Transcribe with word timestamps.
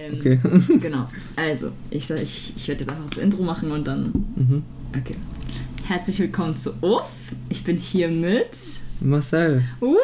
Ähm, 0.00 0.18
Okay. 0.18 0.38
Genau. 0.80 1.08
Also, 1.36 1.72
ich, 1.90 2.06
sag- 2.06 2.22
ich, 2.22 2.54
ich 2.56 2.68
werde 2.68 2.82
jetzt 2.82 2.92
einfach 2.92 3.10
das 3.10 3.22
Intro 3.22 3.42
machen 3.42 3.70
und 3.72 3.86
dann. 3.86 4.04
Mhm. 4.36 4.62
Okay. 4.98 5.16
Herzlich 5.86 6.18
willkommen 6.20 6.54
zu 6.56 6.70
Uff. 6.82 7.08
Ich 7.48 7.64
bin 7.64 7.76
hier 7.76 8.08
mit. 8.08 8.48
Marcel. 9.00 9.64
Uh! 9.80 9.96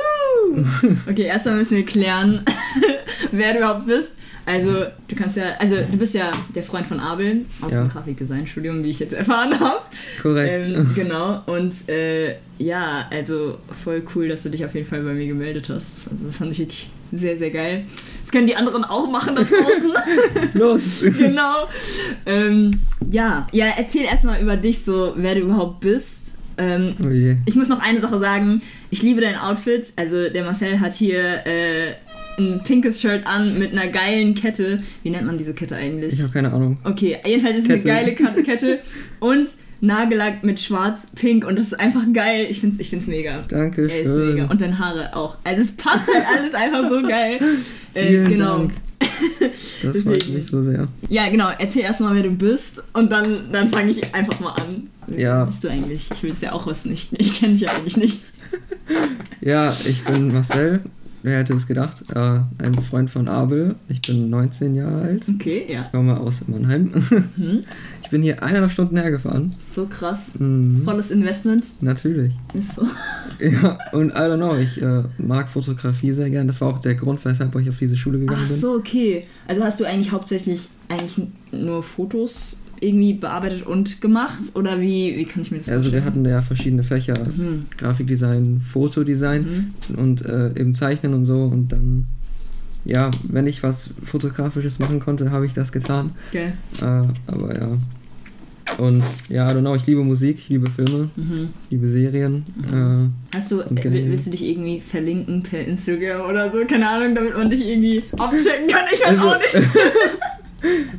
Okay, 1.10 1.22
erstmal 1.24 1.56
müssen 1.56 1.76
wir 1.76 1.84
klären, 1.84 2.44
wer 3.32 3.52
du 3.52 3.58
überhaupt 3.58 3.86
bist. 3.86 4.12
Also, 4.46 4.84
du 5.08 5.16
kannst 5.16 5.36
ja, 5.36 5.54
also 5.58 5.74
du 5.90 5.96
bist 5.98 6.14
ja 6.14 6.30
der 6.54 6.62
Freund 6.62 6.86
von 6.86 7.00
Abel 7.00 7.44
aus 7.60 7.72
Ja. 7.72 7.80
dem 7.82 7.88
Grafikdesign-Studium, 7.90 8.84
wie 8.84 8.90
ich 8.90 9.00
jetzt 9.00 9.12
erfahren 9.12 9.58
habe. 9.58 9.80
Korrekt. 10.22 10.66
Ähm, 10.68 10.90
genau, 10.94 11.42
und 11.46 11.74
äh, 11.88 12.36
ja, 12.58 13.06
also 13.10 13.58
voll 13.72 14.04
cool, 14.14 14.28
dass 14.28 14.44
du 14.44 14.50
dich 14.50 14.64
auf 14.64 14.74
jeden 14.76 14.86
Fall 14.86 15.02
bei 15.02 15.14
mir 15.14 15.26
gemeldet 15.26 15.68
hast. 15.68 16.08
Also, 16.10 16.24
das 16.26 16.36
fand 16.38 16.52
ich 16.52 16.60
wirklich 16.60 16.88
sehr, 17.12 17.36
sehr 17.36 17.50
geil. 17.50 17.84
Können 18.36 18.48
die 18.48 18.56
anderen 18.56 18.84
auch 18.84 19.08
machen 19.08 19.34
da 19.34 19.44
draußen. 19.44 19.94
Los! 20.52 21.00
genau. 21.18 21.68
Ähm, 22.26 22.82
ja, 23.10 23.46
ja, 23.50 23.64
erzähl 23.78 24.04
erstmal 24.04 24.42
über 24.42 24.58
dich, 24.58 24.84
so 24.84 25.14
wer 25.16 25.34
du 25.34 25.40
überhaupt 25.40 25.80
bist. 25.80 26.36
Ähm, 26.58 26.94
Oh 27.02 27.08
ich 27.08 27.56
muss 27.56 27.70
noch 27.70 27.80
eine 27.80 27.98
Sache 27.98 28.18
sagen. 28.18 28.60
Ich 28.90 29.02
liebe 29.02 29.22
dein 29.22 29.38
Outfit. 29.38 29.90
Also 29.96 30.28
der 30.28 30.44
Marcel 30.44 30.80
hat 30.80 30.92
hier 30.92 31.46
äh, 31.46 31.94
ein 32.38 32.60
pinkes 32.64 33.00
Shirt 33.00 33.26
an 33.26 33.58
mit 33.58 33.72
einer 33.72 33.86
geilen 33.88 34.34
Kette. 34.34 34.82
Wie 35.02 35.10
nennt 35.10 35.26
man 35.26 35.38
diese 35.38 35.54
Kette 35.54 35.76
eigentlich? 35.76 36.14
Ich 36.14 36.22
habe 36.22 36.32
keine 36.32 36.52
Ahnung. 36.52 36.78
Okay, 36.84 37.16
jedenfalls 37.24 37.56
ist 37.58 37.64
es 37.64 37.70
eine 37.70 37.80
geile 37.82 38.14
Kette 38.14 38.78
und 39.20 39.48
Nagellack 39.80 40.42
mit 40.42 40.58
schwarz-pink 40.58 41.46
und 41.46 41.58
das 41.58 41.66
ist 41.66 41.80
einfach 41.80 42.04
geil. 42.12 42.46
Ich 42.48 42.60
find's, 42.60 42.78
ich 42.80 42.88
find's 42.90 43.06
mega. 43.06 43.42
Danke 43.48 43.90
Er 43.90 44.00
ist 44.00 44.08
mega. 44.08 44.38
schön. 44.42 44.50
Und 44.50 44.60
deine 44.60 44.78
Haare 44.78 45.14
auch. 45.14 45.36
Also 45.44 45.62
es 45.62 45.72
passt 45.76 46.06
halt 46.06 46.24
alles 46.26 46.54
einfach 46.54 46.88
so 46.88 47.02
geil. 47.08 47.38
Äh, 47.94 48.06
Vielen 48.08 48.28
genau. 48.30 48.58
Dank. 48.58 48.72
Das 49.82 49.98
freut 49.98 50.28
mich 50.30 50.46
so 50.46 50.62
sehr. 50.62 50.88
Ja, 51.08 51.28
genau. 51.28 51.50
Erzähl 51.58 51.82
erstmal, 51.82 52.14
wer 52.14 52.22
du 52.22 52.30
bist 52.30 52.82
und 52.94 53.12
dann, 53.12 53.24
dann 53.52 53.68
fange 53.68 53.90
ich 53.92 54.14
einfach 54.14 54.40
mal 54.40 54.52
an. 54.52 54.88
Ja. 55.08 55.40
Wer 55.40 55.46
bist 55.46 55.64
du 55.64 55.68
eigentlich? 55.68 56.08
Ich 56.12 56.22
will 56.22 56.30
es 56.32 56.40
ja 56.40 56.52
auch 56.52 56.66
wissen. 56.66 56.92
Ich, 56.92 57.08
ich 57.12 57.38
kenne 57.38 57.52
dich 57.52 57.62
ja 57.62 57.70
eigentlich 57.70 57.96
nicht. 57.96 58.22
Ja, 59.40 59.70
ich 59.84 60.02
bin 60.04 60.32
Marcel. 60.32 60.80
Wer 61.26 61.38
hätte 61.38 61.54
es 61.54 61.66
gedacht? 61.66 62.04
Äh, 62.14 62.38
ein 62.64 62.74
Freund 62.88 63.10
von 63.10 63.26
Abel. 63.26 63.74
Ich 63.88 64.00
bin 64.00 64.30
19 64.30 64.76
Jahre 64.76 65.02
alt. 65.02 65.26
Okay, 65.28 65.66
ja. 65.68 65.82
Ich 65.86 65.90
komme 65.90 66.20
aus 66.20 66.46
Mannheim. 66.46 66.92
Mhm. 67.36 67.62
Ich 68.04 68.10
bin 68.10 68.22
hier 68.22 68.40
eineinhalb 68.40 68.70
Stunden 68.70 68.96
hergefahren. 68.96 69.52
So 69.60 69.86
krass. 69.86 70.38
Mhm. 70.38 70.84
Volles 70.84 71.10
Investment. 71.10 71.72
Natürlich. 71.80 72.32
Ist 72.54 72.76
so. 72.76 72.82
Ja, 73.40 73.76
und 73.90 74.10
I 74.10 74.14
don't 74.14 74.36
know, 74.36 74.54
ich 74.56 74.80
äh, 74.80 75.02
mag 75.18 75.50
Fotografie 75.50 76.12
sehr 76.12 76.30
gern. 76.30 76.46
Das 76.46 76.60
war 76.60 76.68
auch 76.68 76.78
der 76.78 76.94
Grund, 76.94 77.24
weshalb 77.24 77.56
ich 77.56 77.68
auf 77.68 77.78
diese 77.78 77.96
Schule 77.96 78.20
gegangen 78.20 78.42
Ach 78.44 78.48
bin. 78.48 78.60
so, 78.60 78.74
okay. 78.74 79.24
Also 79.48 79.64
hast 79.64 79.80
du 79.80 79.84
eigentlich 79.84 80.12
hauptsächlich 80.12 80.68
eigentlich 80.88 81.26
nur 81.50 81.82
Fotos 81.82 82.60
irgendwie 82.80 83.14
bearbeitet 83.14 83.66
und 83.66 84.00
gemacht? 84.00 84.38
Oder 84.54 84.80
wie, 84.80 85.16
wie 85.16 85.24
kann 85.24 85.42
ich 85.42 85.50
mir 85.50 85.58
das 85.58 85.68
Also 85.68 85.92
wir 85.92 86.00
vorstellen? 86.02 86.04
hatten 86.24 86.24
ja 86.30 86.42
verschiedene 86.42 86.82
Fächer. 86.84 87.14
Mhm. 87.18 87.64
Grafikdesign, 87.76 88.60
Fotodesign 88.60 89.72
Mhm. 89.88 89.94
und 89.98 90.24
äh, 90.24 90.48
eben 90.58 90.74
Zeichnen 90.74 91.14
und 91.14 91.24
so. 91.24 91.42
Und 91.42 91.72
dann, 91.72 92.06
ja, 92.84 93.10
wenn 93.28 93.46
ich 93.46 93.62
was 93.62 93.90
Fotografisches 94.04 94.78
machen 94.78 95.00
konnte, 95.00 95.30
habe 95.30 95.46
ich 95.46 95.52
das 95.52 95.72
getan. 95.72 96.10
Geil. 96.32 96.52
Äh, 96.80 97.02
aber 97.26 97.58
ja. 97.58 97.68
Und 98.78 99.02
ja, 99.28 99.48
I 99.50 99.54
don't 99.54 99.60
know, 99.60 99.74
ich 99.76 99.86
liebe 99.86 100.02
Musik, 100.02 100.38
ich 100.38 100.48
liebe 100.48 100.68
Filme, 100.68 101.08
Mhm. 101.16 101.48
ich 101.64 101.70
liebe 101.70 101.86
Serien. 101.88 102.44
Äh, 103.32 103.36
Hast 103.36 103.50
du, 103.52 103.60
äh, 103.60 103.66
willst 103.84 104.26
du 104.26 104.32
dich 104.32 104.44
irgendwie 104.44 104.80
verlinken 104.80 105.42
per 105.44 105.60
Instagram 105.64 106.28
oder 106.28 106.50
so? 106.50 106.58
Keine 106.68 106.88
Ahnung, 106.88 107.14
damit 107.14 107.34
man 107.36 107.48
dich 107.48 107.64
irgendwie 107.66 108.02
abchecken 108.18 108.66
kann. 108.68 108.82
Ich 108.92 109.00
weiß 109.00 109.08
Also- 109.18 109.28
auch 109.28 109.38
nicht. 109.38 109.54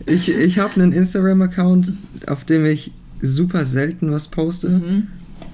ich 0.06 0.34
ich 0.36 0.60
habe 0.60 0.82
einen 0.82 0.94
Instagram-Account, 0.94 1.94
auf 2.28 2.44
dem 2.46 2.66
ich 2.66 2.92
super 3.22 3.66
selten 3.66 4.12
was 4.12 4.28
poste. 4.28 4.70
Mhm. 4.70 5.08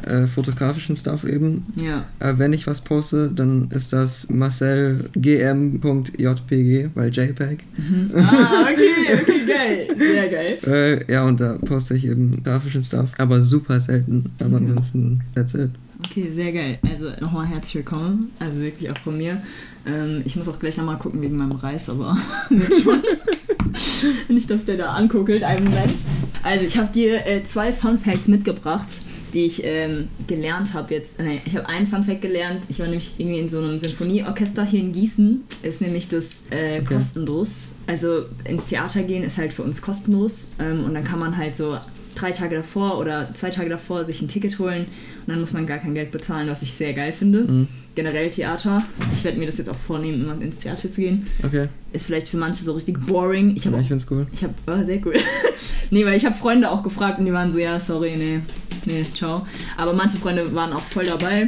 Äh, 0.07 0.27
fotografischen 0.27 0.95
Stuff 0.97 1.23
eben. 1.23 1.65
Ja. 1.77 2.03
Äh, 2.19 2.33
wenn 2.37 2.51
ich 2.51 2.67
was 2.67 2.81
poste, 2.81 3.31
dann 3.33 3.69
ist 3.71 3.93
das 3.93 4.27
marcelgm.jpg, 4.29 6.89
weil 6.95 7.09
JPEG. 7.09 7.63
Mhm. 7.77 8.09
Ah, 8.15 8.65
okay, 8.71 9.21
okay, 9.21 9.41
geil. 9.47 9.87
Sehr 9.97 10.29
geil. 10.29 10.57
Äh, 11.07 11.11
ja, 11.11 11.23
und 11.25 11.39
da 11.39 11.53
poste 11.53 11.95
ich 11.95 12.05
eben 12.07 12.43
grafischen 12.43 12.83
Stuff, 12.83 13.11
aber 13.17 13.41
super 13.43 13.79
selten. 13.79 14.25
Aber 14.39 14.55
Okay. 14.55 14.65
ansonsten, 14.67 15.21
that's 15.35 15.53
it. 15.53 15.69
Okay, 16.05 16.29
sehr 16.33 16.51
geil. 16.51 16.79
Also 16.83 17.09
nochmal 17.21 17.47
herzlich 17.47 17.75
willkommen. 17.75 18.31
Also 18.39 18.59
wirklich 18.61 18.89
auch 18.91 18.97
von 18.97 19.17
mir. 19.17 19.41
Ähm, 19.85 20.21
ich 20.25 20.35
muss 20.35 20.47
auch 20.47 20.59
gleich 20.59 20.77
nochmal 20.77 20.97
gucken 20.97 21.21
wegen 21.21 21.37
meinem 21.37 21.53
Reis, 21.53 21.89
aber 21.89 22.17
nicht, 24.27 24.49
dass 24.49 24.65
der 24.65 24.77
da 24.77 24.91
anguckelt. 24.93 25.43
Einen 25.43 25.65
Moment. 25.65 25.93
Also 26.43 26.65
ich 26.65 26.77
habe 26.77 26.91
dir 26.91 27.25
äh, 27.25 27.43
zwei 27.43 27.73
Fun 27.73 27.97
Facts 27.97 28.27
mitgebracht, 28.27 28.87
die 29.33 29.45
ich 29.45 29.61
ähm, 29.63 30.09
gelernt 30.27 30.73
habe 30.73 30.93
jetzt. 30.93 31.19
Nee, 31.19 31.41
ich 31.45 31.55
habe 31.55 31.67
einen 31.67 31.87
Fun 31.87 32.03
Fact 32.03 32.21
gelernt. 32.21 32.65
Ich 32.69 32.79
war 32.79 32.85
nämlich 32.87 33.13
irgendwie 33.17 33.39
in 33.39 33.49
so 33.49 33.59
einem 33.59 33.79
Sinfonieorchester 33.79 34.65
hier 34.65 34.81
in 34.81 34.93
Gießen. 34.93 35.43
Ist 35.63 35.81
nämlich 35.81 36.09
das 36.09 36.43
äh, 36.51 36.81
Okay. 36.81 36.93
kostenlos. 36.95 37.71
Also 37.87 38.25
ins 38.43 38.67
Theater 38.67 39.03
gehen 39.03 39.23
ist 39.23 39.37
halt 39.37 39.53
für 39.53 39.63
uns 39.63 39.81
kostenlos. 39.81 40.47
Ähm, 40.59 40.83
und 40.83 40.93
dann 40.93 41.03
kann 41.03 41.19
man 41.19 41.35
halt 41.37 41.55
so 41.57 41.77
drei 42.15 42.31
Tage 42.31 42.57
davor 42.57 42.99
oder 42.99 43.33
zwei 43.33 43.49
Tage 43.49 43.69
davor 43.69 44.05
sich 44.05 44.21
ein 44.21 44.27
Ticket 44.27 44.59
holen 44.59 44.85
und 44.85 45.27
dann 45.27 45.39
muss 45.39 45.53
man 45.53 45.65
gar 45.65 45.77
kein 45.77 45.93
Geld 45.93 46.11
bezahlen, 46.11 46.47
was 46.47 46.61
ich 46.61 46.73
sehr 46.73 46.93
geil 46.93 47.13
finde. 47.13 47.43
Mhm. 47.43 47.67
Generell 47.95 48.29
Theater. 48.29 48.83
Ich 49.13 49.23
werde 49.23 49.37
mir 49.37 49.45
das 49.45 49.57
jetzt 49.57 49.69
auch 49.69 49.75
vornehmen, 49.75 50.21
immer 50.23 50.41
ins 50.41 50.59
Theater 50.59 50.89
zu 50.89 51.01
gehen. 51.01 51.27
Okay, 51.43 51.67
Ist 51.91 52.05
vielleicht 52.05 52.29
für 52.29 52.37
manche 52.37 52.63
so 52.63 52.73
richtig 52.73 53.05
boring. 53.05 53.55
Ich 53.55 53.65
habe 53.65 53.75
ja, 53.75 53.81
ich 53.83 53.87
find's 53.87 54.07
cool. 54.09 54.25
ich 54.33 54.43
habe, 54.43 54.53
oh, 54.67 54.83
sehr 54.83 54.99
cool. 55.05 55.15
nee, 55.91 56.05
weil 56.05 56.17
ich 56.17 56.25
habe 56.25 56.35
Freunde 56.35 56.71
auch 56.71 56.81
gefragt 56.81 57.19
und 57.19 57.25
die 57.25 57.33
waren 57.33 57.51
so, 57.51 57.59
ja, 57.59 57.79
sorry, 57.79 58.15
nee, 58.17 58.39
nee, 58.85 59.05
ciao. 59.13 59.45
Aber 59.77 59.93
manche 59.93 60.17
Freunde 60.17 60.53
waren 60.55 60.73
auch 60.73 60.81
voll 60.81 61.05
dabei. 61.05 61.47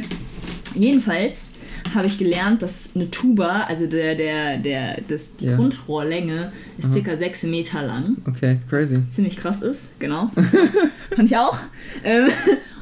Jedenfalls 0.74 1.46
habe 1.94 2.06
ich 2.06 2.18
gelernt, 2.18 2.62
dass 2.62 2.90
eine 2.94 3.10
Tuba, 3.10 3.62
also 3.68 3.86
der, 3.86 4.14
der, 4.14 4.58
der, 4.58 5.00
das, 5.08 5.36
die 5.36 5.46
Ja. 5.46 5.56
Grundrohrlänge 5.56 6.52
ist 6.78 6.86
Aha. 6.86 6.92
circa 6.92 7.16
6 7.16 7.44
Meter 7.44 7.82
lang. 7.82 8.16
Okay, 8.26 8.58
crazy. 8.68 8.96
Was 8.96 9.10
ziemlich 9.14 9.36
krass 9.36 9.62
ist, 9.62 9.98
genau. 10.00 10.30
Fand 11.16 11.30
ich 11.30 11.36
auch. 11.36 11.56
Ähm, 12.04 12.28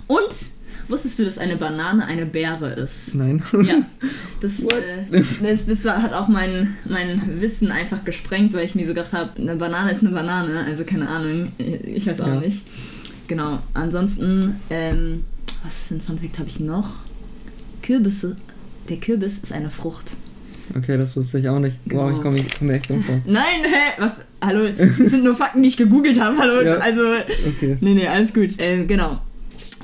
und 0.06 0.28
wusstest 0.88 1.18
du, 1.18 1.24
dass 1.24 1.38
eine 1.38 1.56
Banane 1.56 2.04
eine 2.06 2.26
Beere 2.26 2.70
ist? 2.72 3.14
Nein. 3.14 3.42
Ja, 3.62 3.84
das, 4.40 4.60
äh, 4.60 5.22
das, 5.42 5.66
das 5.66 5.84
war, 5.84 6.02
hat 6.02 6.12
auch 6.12 6.28
mein, 6.28 6.74
mein 6.88 7.40
Wissen 7.40 7.70
einfach 7.70 8.04
gesprengt, 8.04 8.54
weil 8.54 8.64
ich 8.64 8.74
mir 8.74 8.86
so 8.86 8.94
gedacht 8.94 9.12
habe, 9.12 9.30
eine 9.40 9.56
Banane 9.56 9.90
ist 9.90 10.00
eine 10.02 10.10
Banane, 10.10 10.64
also 10.64 10.84
keine 10.84 11.08
Ahnung, 11.08 11.52
ich 11.58 12.06
weiß 12.06 12.20
auch 12.20 12.26
Ja. 12.28 12.40
nicht. 12.40 12.62
Genau, 13.28 13.58
ansonsten, 13.72 14.56
ähm, 14.68 15.24
was 15.62 15.86
für 15.86 15.94
ein 15.94 16.00
Funfact 16.02 16.38
habe 16.38 16.48
ich 16.50 16.60
noch? 16.60 16.90
Kürbisse, 17.82 18.36
der 18.88 18.96
Kürbis 18.98 19.38
ist 19.38 19.52
eine 19.52 19.70
Frucht. 19.70 20.16
Okay, 20.76 20.96
das 20.96 21.14
wusste 21.16 21.38
ich 21.38 21.48
auch 21.48 21.58
nicht. 21.60 21.78
Wow, 21.84 21.90
Genau. 21.90 22.10
ich 22.16 22.22
komme 22.22 22.40
komm 22.58 22.66
mir 22.68 22.74
echt 22.74 22.88
dumm 22.90 23.02
vor. 23.04 23.20
Nein, 23.26 23.62
hä, 23.64 23.92
was, 24.00 24.12
hallo, 24.42 24.68
das 24.98 25.10
sind 25.10 25.24
nur 25.24 25.34
Fakten, 25.34 25.62
die 25.62 25.68
ich 25.68 25.76
gegoogelt 25.76 26.18
habe, 26.20 26.36
hallo, 26.38 26.62
Ja. 26.62 26.76
also, 26.76 27.02
Okay. 27.46 27.76
nee, 27.80 27.94
nee, 27.94 28.06
alles 28.06 28.32
gut. 28.32 28.50
Ähm, 28.58 28.86
genau. 28.88 29.18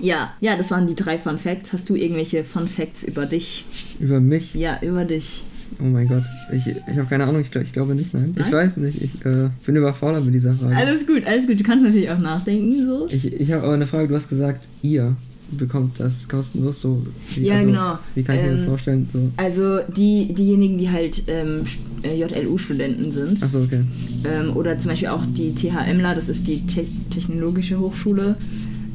Ja, 0.01 0.33
ja, 0.41 0.57
das 0.57 0.71
waren 0.71 0.87
die 0.87 0.95
drei 0.95 1.19
Fun 1.19 1.37
Facts. 1.37 1.75
Hast 1.75 1.91
du 1.91 1.95
irgendwelche 1.95 2.43
Fun 2.43 2.67
Facts 2.67 3.05
über 3.05 3.27
dich? 3.27 3.67
Über 4.01 4.19
mich? 4.21 4.55
Ja, 4.55 4.79
über 4.81 5.05
dich. 5.05 5.45
Oh 5.79 5.85
mein 5.85 6.09
Gott. 6.09 6.25
Ich, 6.53 6.67
ich 6.67 6.99
habe 6.99 7.07
keine 7.09 7.25
Ahnung, 7.25 7.43
ich, 7.43 7.55
ich 7.55 7.73
glaube 7.75 7.95
nicht, 7.95 8.15
nein. 8.15 8.35
Ich 8.37 8.43
Nein? 8.45 8.53
weiß 8.53 8.79
nicht, 8.79 9.03
ich 9.03 9.25
äh, 9.27 9.51
bin 9.67 9.77
überfordert 9.77 10.25
mit 10.25 10.35
dieser 10.35 10.55
Frage. 10.57 10.75
Alles 10.75 11.07
gut, 11.07 11.27
alles 11.27 11.47
gut. 11.47 11.61
Du 11.61 11.65
kannst 11.65 11.85
natürlich 11.85 12.11
auch 12.11 12.19
nachdenken, 12.19 12.87
so. 12.87 13.07
Ich, 13.11 13.31
ich 13.33 13.53
habe 13.53 13.65
aber 13.65 13.75
eine 13.75 13.87
Frage, 13.87 14.09
du 14.09 14.15
hast 14.15 14.29
gesagt, 14.31 14.67
ihr 14.83 15.15
bekommt 15.53 15.99
das 16.01 16.29
kostenlos 16.29 16.81
so. 16.81 17.05
Wie, 17.35 17.43
Ja, 17.47 17.63
genau. 17.63 17.99
Wie 18.15 18.23
kann 18.23 18.37
ich 18.37 18.43
mir 18.43 18.53
das 18.53 18.61
Ähm, 18.63 18.67
vorstellen? 18.69 19.09
So. 19.13 19.31
Also 19.37 19.79
die, 19.89 20.33
diejenigen, 20.33 20.79
die 20.79 20.91
halt 20.91 21.25
ähm, 21.27 21.65
äh, 22.03 22.15
JLU-Studenten 22.17 23.13
sind. 23.13 23.43
Achso, 23.43 23.63
okay. 23.63 23.83
Ähm, 24.25 24.57
oder 24.57 24.79
zum 24.79 24.91
Beispiel 24.91 25.09
auch 25.09 25.25
die 25.27 25.55
THMler, 25.55 26.15
das 26.15 26.29
ist 26.29 26.47
die 26.49 26.67
Te 26.67 26.85
Technologische 27.11 27.79
Hochschule. 27.79 28.37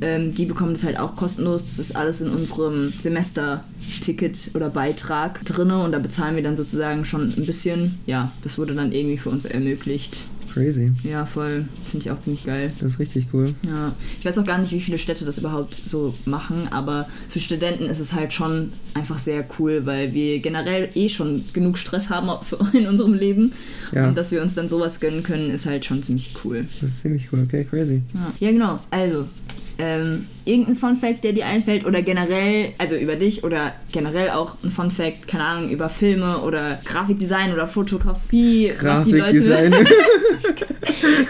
Ähm, 0.02 0.36
die 0.36 0.46
bekommen 0.46 0.74
das 0.74 0.84
halt 0.84 1.00
auch 1.00 1.16
kostenlos. 1.16 1.64
Das 1.64 1.80
ist 1.80 1.96
alles 1.96 2.20
in 2.22 2.30
unserem 2.30 2.92
Semesterticket 2.92 4.52
oder 4.54 4.70
Beitrag 4.70 5.44
drinne 5.46 5.82
und 5.84 5.92
da 5.92 6.00
bezahlen 6.00 6.36
wir 6.36 6.44
dann 6.44 6.56
sozusagen 6.58 7.06
schon 7.06 7.34
ein 7.38 7.46
bisschen. 7.46 8.00
Ja, 8.06 8.32
das 8.44 8.58
wurde 8.58 8.74
dann 8.76 8.92
irgendwie 8.92 9.18
für 9.18 9.30
uns 9.30 9.46
ermöglicht. 9.46 10.18
Crazy. 10.56 10.94
Ja, 11.04 11.26
voll. 11.26 11.66
Finde 11.84 12.06
ich 12.06 12.12
auch 12.12 12.20
ziemlich 12.22 12.46
geil. 12.46 12.72
Das 12.80 12.94
ist 12.94 13.00
richtig 13.00 13.28
cool. 13.34 13.54
Ja, 13.68 13.94
ich 14.18 14.26
weiß 14.26 14.38
auch 14.38 14.46
gar 14.46 14.58
nicht, 14.58 14.72
wie 14.72 14.80
viele 14.80 14.98
Städte 14.98 15.26
das 15.26 15.38
überhaupt 15.38 15.76
so 15.76 16.16
machen, 16.24 16.70
aber 16.72 17.10
für 17.28 17.42
Studenten 17.42 17.84
ist 17.88 18.00
es 18.00 18.14
halt 18.14 18.32
schon 18.32 18.72
einfach 18.94 19.20
sehr 19.20 19.46
cool, 19.60 19.86
weil 19.86 20.14
wir 20.14 20.40
generell 20.40 20.90
eh 20.96 21.10
schon 21.10 21.44
genug 21.52 21.78
Stress 21.78 22.10
haben 22.10 22.30
in 22.74 22.88
unserem 22.88 23.14
Leben. 23.14 23.52
Ja. 23.94 24.08
Und 24.08 24.18
dass 24.18 24.32
wir 24.32 24.42
uns 24.42 24.56
dann 24.56 24.70
sowas 24.70 25.02
gönnen 25.02 25.24
können, 25.24 25.50
ist 25.50 25.66
halt 25.66 25.84
schon 25.84 26.02
ziemlich 26.02 26.32
cool. 26.46 26.66
Das 26.80 26.90
ist 26.90 27.02
ziemlich 27.02 27.28
cool. 27.34 27.44
Okay, 27.44 27.66
crazy. 27.66 28.02
Ja, 28.14 28.32
ja 28.40 28.52
genau. 28.54 28.80
Also, 28.92 29.28
Ähm, 29.78 30.28
irgendein 30.46 30.76
Fun 30.76 30.96
Fact, 30.96 31.24
der 31.24 31.34
dir 31.34 31.46
einfällt 31.46 31.86
oder 31.86 32.02
generell, 32.02 32.74
also 32.78 32.96
über 32.96 33.16
dich 33.16 33.44
oder 33.44 33.74
generell 33.92 34.30
auch 34.30 34.56
ein 34.64 34.72
Fun 34.72 34.90
Fact, 34.90 35.28
keine 35.28 35.44
Ahnung, 35.44 35.70
über 35.70 35.90
Filme 35.90 36.40
oder 36.40 36.80
Grafikdesign 36.86 37.52
oder 37.54 37.68
Fotografie, 37.68 38.72
was 38.82 39.04
die 39.04 39.12
Leute. 39.12 39.34
Grafikdesign. 39.34 39.72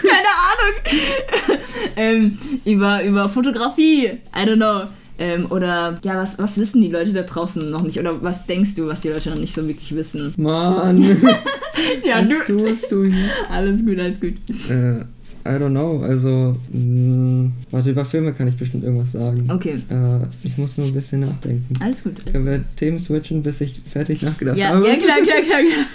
keine 0.02 0.30
Ahnung. 0.46 1.58
ähm, 1.96 2.38
über, 2.64 3.02
über 3.04 3.28
Fotografie, 3.28 4.06
I 4.06 4.44
don't 4.44 4.56
know. 4.56 4.88
Ähm, 5.18 5.50
oder 5.50 5.94
ja, 6.04 6.16
was, 6.16 6.38
was 6.38 6.58
wissen 6.58 6.82
die 6.82 6.90
Leute 6.90 7.12
da 7.12 7.22
draußen 7.22 7.70
noch 7.70 7.82
nicht? 7.82 7.98
Oder 7.98 8.22
was 8.22 8.46
denkst 8.46 8.74
du, 8.74 8.86
was 8.86 9.00
die 9.00 9.08
Leute 9.08 9.30
noch 9.30 9.38
nicht 9.38 9.54
so 9.54 9.66
wirklich 9.66 9.94
wissen? 9.94 10.34
Mann, 10.36 11.02
Ja, 12.04 12.26
was 12.28 12.46
tust 12.46 12.92
du 12.92 13.04
hier? 13.04 13.30
Alles 13.50 13.84
gut, 13.84 13.98
alles 13.98 14.20
gut. 14.20 14.34
Äh, 14.68 15.04
I 15.48 15.58
don't 15.58 15.70
know, 15.70 16.00
also, 16.02 16.56
mh, 16.72 17.50
warte, 17.70 17.90
über 17.90 18.04
Filme 18.04 18.32
kann 18.32 18.48
ich 18.48 18.56
bestimmt 18.56 18.84
irgendwas 18.84 19.12
sagen. 19.12 19.48
Okay, 19.50 19.76
Äh, 19.88 20.26
ich 20.42 20.56
muss 20.58 20.76
nur 20.76 20.86
ein 20.86 20.92
bisschen 20.94 21.20
nachdenken. 21.20 21.74
alles 21.80 22.02
gut. 22.04 22.24
Können 22.30 22.46
wir 22.46 22.64
Themen 22.76 22.98
switchen, 22.98 23.42
bis 23.42 23.60
ich 23.60 23.80
fertig 23.90 24.22
nachgedacht 24.22 24.56
Ja, 24.56 24.68
habe? 24.70 24.86
ja, 24.86 24.96
klar, 24.96 25.16
klar, 25.22 25.40
klar, 25.42 25.60
klar. 25.62 25.86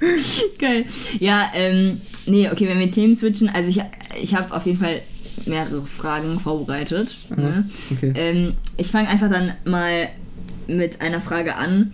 Geil. 0.58 0.84
Ja, 1.20 1.46
ähm, 1.54 2.00
nee, 2.26 2.48
okay, 2.50 2.68
wenn 2.68 2.78
wir 2.78 2.90
Themen 2.90 3.14
switchen, 3.14 3.48
also 3.48 3.68
ich, 3.68 3.80
ich 4.22 4.34
habe 4.34 4.54
auf 4.54 4.66
jeden 4.66 4.78
Fall 4.78 5.00
mehrere 5.46 5.82
Fragen 5.86 6.38
vorbereitet. 6.40 7.14
Ne? 7.36 7.64
Okay. 7.92 8.12
Ähm, 8.14 8.54
ich 8.76 8.88
fange 8.88 9.08
einfach 9.08 9.30
dann 9.30 9.52
mal 9.64 10.08
mit 10.68 11.00
einer 11.00 11.20
Frage 11.20 11.56
an. 11.56 11.92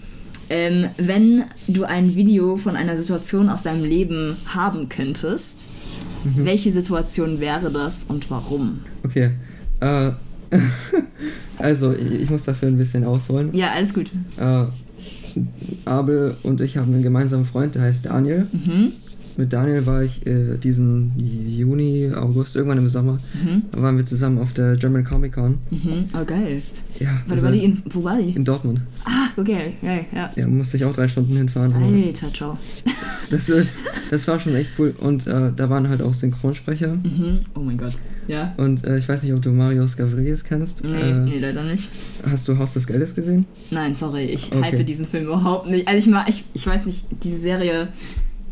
Ähm, 0.52 0.88
wenn 0.96 1.44
du 1.69 1.84
ein 1.84 2.16
Video 2.16 2.56
von 2.56 2.75
einer 2.75 2.96
Situation 2.96 3.48
aus 3.48 3.62
deinem 3.62 3.84
Leben 3.84 4.37
haben 4.46 4.88
könntest, 4.88 5.66
Mhm. 6.25 6.44
welche 6.44 6.72
Situation 6.72 7.40
wäre 7.40 7.70
das 7.70 8.05
und 8.05 8.31
warum? 8.31 8.81
Okay. 9.05 9.31
Äh, 9.81 10.12
also, 11.58 11.93
ich, 11.93 12.12
ich 12.12 12.31
muss 12.31 12.44
dafür 12.44 12.69
ein 12.69 12.76
bisschen 12.76 13.05
ausholen. 13.05 13.50
Ja, 13.52 13.69
alles 13.75 13.94
gut. 13.94 14.11
Äh, 14.37 14.64
Abel 15.84 16.34
und 16.43 16.61
ich 16.61 16.76
haben 16.76 16.93
einen 16.93 17.02
gemeinsamen 17.02 17.44
Freund, 17.44 17.75
der 17.75 17.82
heißt 17.82 18.06
Daniel. 18.06 18.46
Mhm. 18.52 18.93
Mit 19.40 19.54
Daniel 19.54 19.87
war 19.87 20.02
ich 20.02 20.26
äh, 20.26 20.58
diesen 20.58 21.12
Juni, 21.16 22.12
August, 22.14 22.56
irgendwann 22.56 22.76
im 22.76 22.90
Sommer, 22.90 23.19
Mhm. 23.42 23.62
da 23.70 23.81
waren 23.81 23.96
wir 23.96 24.04
zusammen 24.04 24.38
auf 24.38 24.52
der 24.52 24.76
German 24.76 25.02
Comic 25.02 25.32
Con. 25.32 25.56
Mhm. 25.70 26.04
Oh, 26.12 26.22
geil. 26.26 26.60
Ja, 26.98 27.22
also 27.26 27.44
war 27.44 27.52
die 27.52 27.64
in, 27.64 27.82
wo 27.87 28.04
war 28.04 28.19
die? 28.19 28.31
in 28.37 28.44
Dortmund. 28.44 28.82
Ach, 29.04 29.31
okay, 29.38 29.72
geil, 29.81 30.04
ja. 30.14 30.31
Ja, 30.37 30.46
musste 30.46 30.76
ich 30.76 30.84
auch 30.84 30.94
drei 30.94 31.08
Stunden 31.08 31.34
hinfahren. 31.37 31.72
Alter, 31.72 32.31
ciao. 32.32 32.58
Das, 33.31 33.50
das 34.10 34.26
war 34.26 34.40
schon 34.40 34.56
echt 34.56 34.72
cool. 34.76 34.92
Und 34.98 35.28
äh, 35.28 35.52
da 35.54 35.70
waren 35.70 35.88
halt 35.88 36.02
auch 36.02 36.12
Synchronsprecher. 36.14 36.94
Mhm. 36.96 37.38
Oh 37.54 37.60
mein 37.60 37.78
Gott. 37.78 37.92
Ja? 38.26 38.52
Und 38.56 38.84
äh, 38.84 38.98
ich 38.98 39.08
weiß 39.08 39.22
nicht, 39.22 39.32
ob 39.32 39.40
du 39.40 39.52
Marius 39.52 39.96
Gavrilis 39.96 40.42
kennst. 40.42 40.82
Nee, 40.82 40.98
äh, 40.98 41.14
nee, 41.14 41.38
leider 41.38 41.62
nicht. 41.62 41.88
Hast 42.28 42.48
du 42.48 42.58
Haus 42.58 42.72
des 42.75 42.88
Geldes 42.88 43.14
gesehen? 43.14 43.44
Nein, 43.70 43.94
sorry, 43.94 44.25
ich 44.25 44.50
Okay. 44.52 44.72
hype 44.76 44.84
diesen 44.84 45.06
Film 45.06 45.26
überhaupt 45.26 45.70
nicht. 45.70 45.87
Also 45.87 46.10
ich 46.10 46.16
ich, 46.28 46.44
ich 46.54 46.66
weiß 46.66 46.87
nicht, 46.87 47.06
diese 47.22 47.38
Serie, 47.38 47.87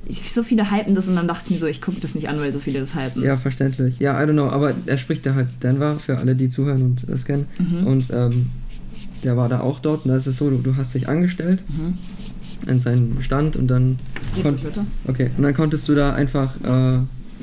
ich, 0.08 0.32
so 0.32 0.42
viele 0.42 0.70
hypen 0.70 0.94
das 0.94 1.08
und 1.08 1.16
dann 1.16 1.28
dachte 1.28 1.44
ich 1.46 1.50
mir 1.52 1.58
so, 1.58 1.66
ich 1.66 1.80
gucke 1.82 2.00
das 2.00 2.14
nicht 2.14 2.28
an, 2.28 2.38
weil 2.38 2.52
so 2.52 2.58
viele 2.60 2.80
das 2.80 2.94
hypen. 2.94 3.22
Ja, 3.22 3.36
verständlich. 3.36 3.98
Ja, 3.98 4.20
I 4.22 4.26
don't 4.26 4.32
know, 4.32 4.48
aber 4.48 4.72
er 4.86 4.98
spricht 4.98 5.26
da 5.26 5.34
halt 5.34 5.48
Denver 5.62 5.98
für 5.98 6.18
alle, 6.18 6.34
die 6.34 6.48
zuhören 6.48 6.82
und 6.82 7.04
das 7.08 7.24
kennen. 7.24 7.46
Mhm. 7.58 7.86
Und 7.86 8.04
ähm, 8.12 8.46
der 9.24 9.36
war 9.36 9.48
da 9.48 9.60
auch 9.60 9.80
dort 9.80 10.04
und 10.04 10.10
da 10.10 10.16
ist 10.16 10.26
es 10.26 10.36
so, 10.38 10.48
du, 10.50 10.58
du 10.58 10.76
hast 10.76 10.94
dich 10.94 11.08
angestellt 11.08 11.62
Mhm. 11.68 11.94
an 12.70 12.80
seinen 12.80 13.18
Stand 13.22 13.56
und 13.56 13.68
dann 13.68 13.96
Geht 14.34 14.44
kon- 14.44 14.52
ruhig 14.54 14.64
weiter. 14.64 14.84
okay 15.06 15.30
und 15.36 15.42
dann 15.42 15.54
konntest 15.54 15.88
du 15.88 15.94
da 15.94 16.12
einfach 16.14 16.54
äh, 16.64 16.98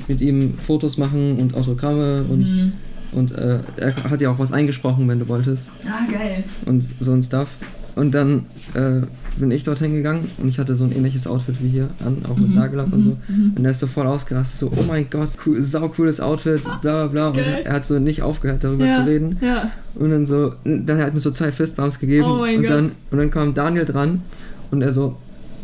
mit 0.08 0.20
ihm 0.20 0.54
Fotos 0.58 0.96
machen 0.98 1.36
und 1.38 1.54
Autogramme 1.54 2.24
und, 2.28 2.40
Mhm. 2.40 2.72
und 3.12 3.32
äh, 3.32 3.58
er 3.76 3.94
hat 4.10 4.20
ja 4.20 4.30
auch 4.30 4.38
was 4.38 4.52
eingesprochen, 4.52 5.06
wenn 5.08 5.18
du 5.20 5.28
wolltest 5.28 5.68
Ah, 5.86 6.10
geil. 6.10 6.44
und 6.66 6.84
so 7.00 7.12
ein 7.12 7.22
Stuff. 7.22 7.48
Und 7.94 8.12
dann 8.12 8.44
äh, 8.74 9.02
bin 9.36 9.50
ich 9.50 9.64
dorthin 9.64 9.94
gegangen 9.94 10.30
und 10.38 10.48
ich 10.48 10.58
hatte 10.58 10.74
so 10.76 10.84
ein 10.84 10.92
ähnliches 10.92 11.26
Outfit 11.26 11.56
wie 11.62 11.68
hier 11.68 11.90
an, 12.04 12.18
auch 12.28 12.36
mit 12.36 12.48
Mhm, 12.48 12.54
Nagellack 12.54 12.86
und 12.92 12.98
mhm, 12.98 13.02
so. 13.02 13.16
mhm. 13.32 13.52
Und 13.56 13.64
er 13.64 13.70
ist 13.70 13.80
so 13.80 13.86
voll 13.86 14.06
ausgerastet, 14.06 14.58
so, 14.58 14.72
oh 14.74 14.82
mein 14.88 15.08
Gott, 15.10 15.28
cool, 15.44 15.62
sau 15.62 15.88
cooles 15.88 16.20
Outfit, 16.20 16.62
bla 16.62 17.06
bla 17.06 17.06
bla. 17.08 17.28
Und 17.28 17.38
er 17.38 17.72
hat 17.72 17.84
so 17.84 17.98
nicht 17.98 18.22
aufgehört, 18.22 18.64
darüber 18.64 18.86
Ja, 18.86 18.96
zu 18.96 19.06
reden. 19.06 19.38
Ja. 19.40 19.70
Und 19.94 20.10
dann 20.10 20.26
so, 20.26 20.52
dann 20.64 20.98
hat 20.98 21.08
er 21.08 21.12
mir 21.12 21.20
so 21.20 21.30
zwei 21.30 21.52
Fistbumps 21.52 21.98
gegeben. 21.98 22.24
Oh 22.26 22.42
und, 22.42 22.62
Gott. 22.62 22.70
dann, 22.70 22.92
und 23.10 23.18
dann 23.18 23.30
kam 23.30 23.54
Daniel 23.54 23.84
dran 23.84 24.22
und 24.70 24.82
er 24.82 24.92
so, 24.92 25.16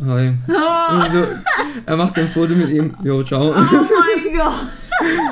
hi. 0.05 0.33
Oh, 0.47 0.93
Und 0.95 1.11
so, 1.13 1.23
er 1.85 1.97
macht 1.97 2.17
ein 2.19 2.27
Foto 2.27 2.53
mit 2.55 2.69
ihm, 2.69 2.93
jo, 3.03 3.23
ciao. 3.23 3.49
oh 3.51 3.53
mein 3.55 4.37
Gott. 4.37 4.53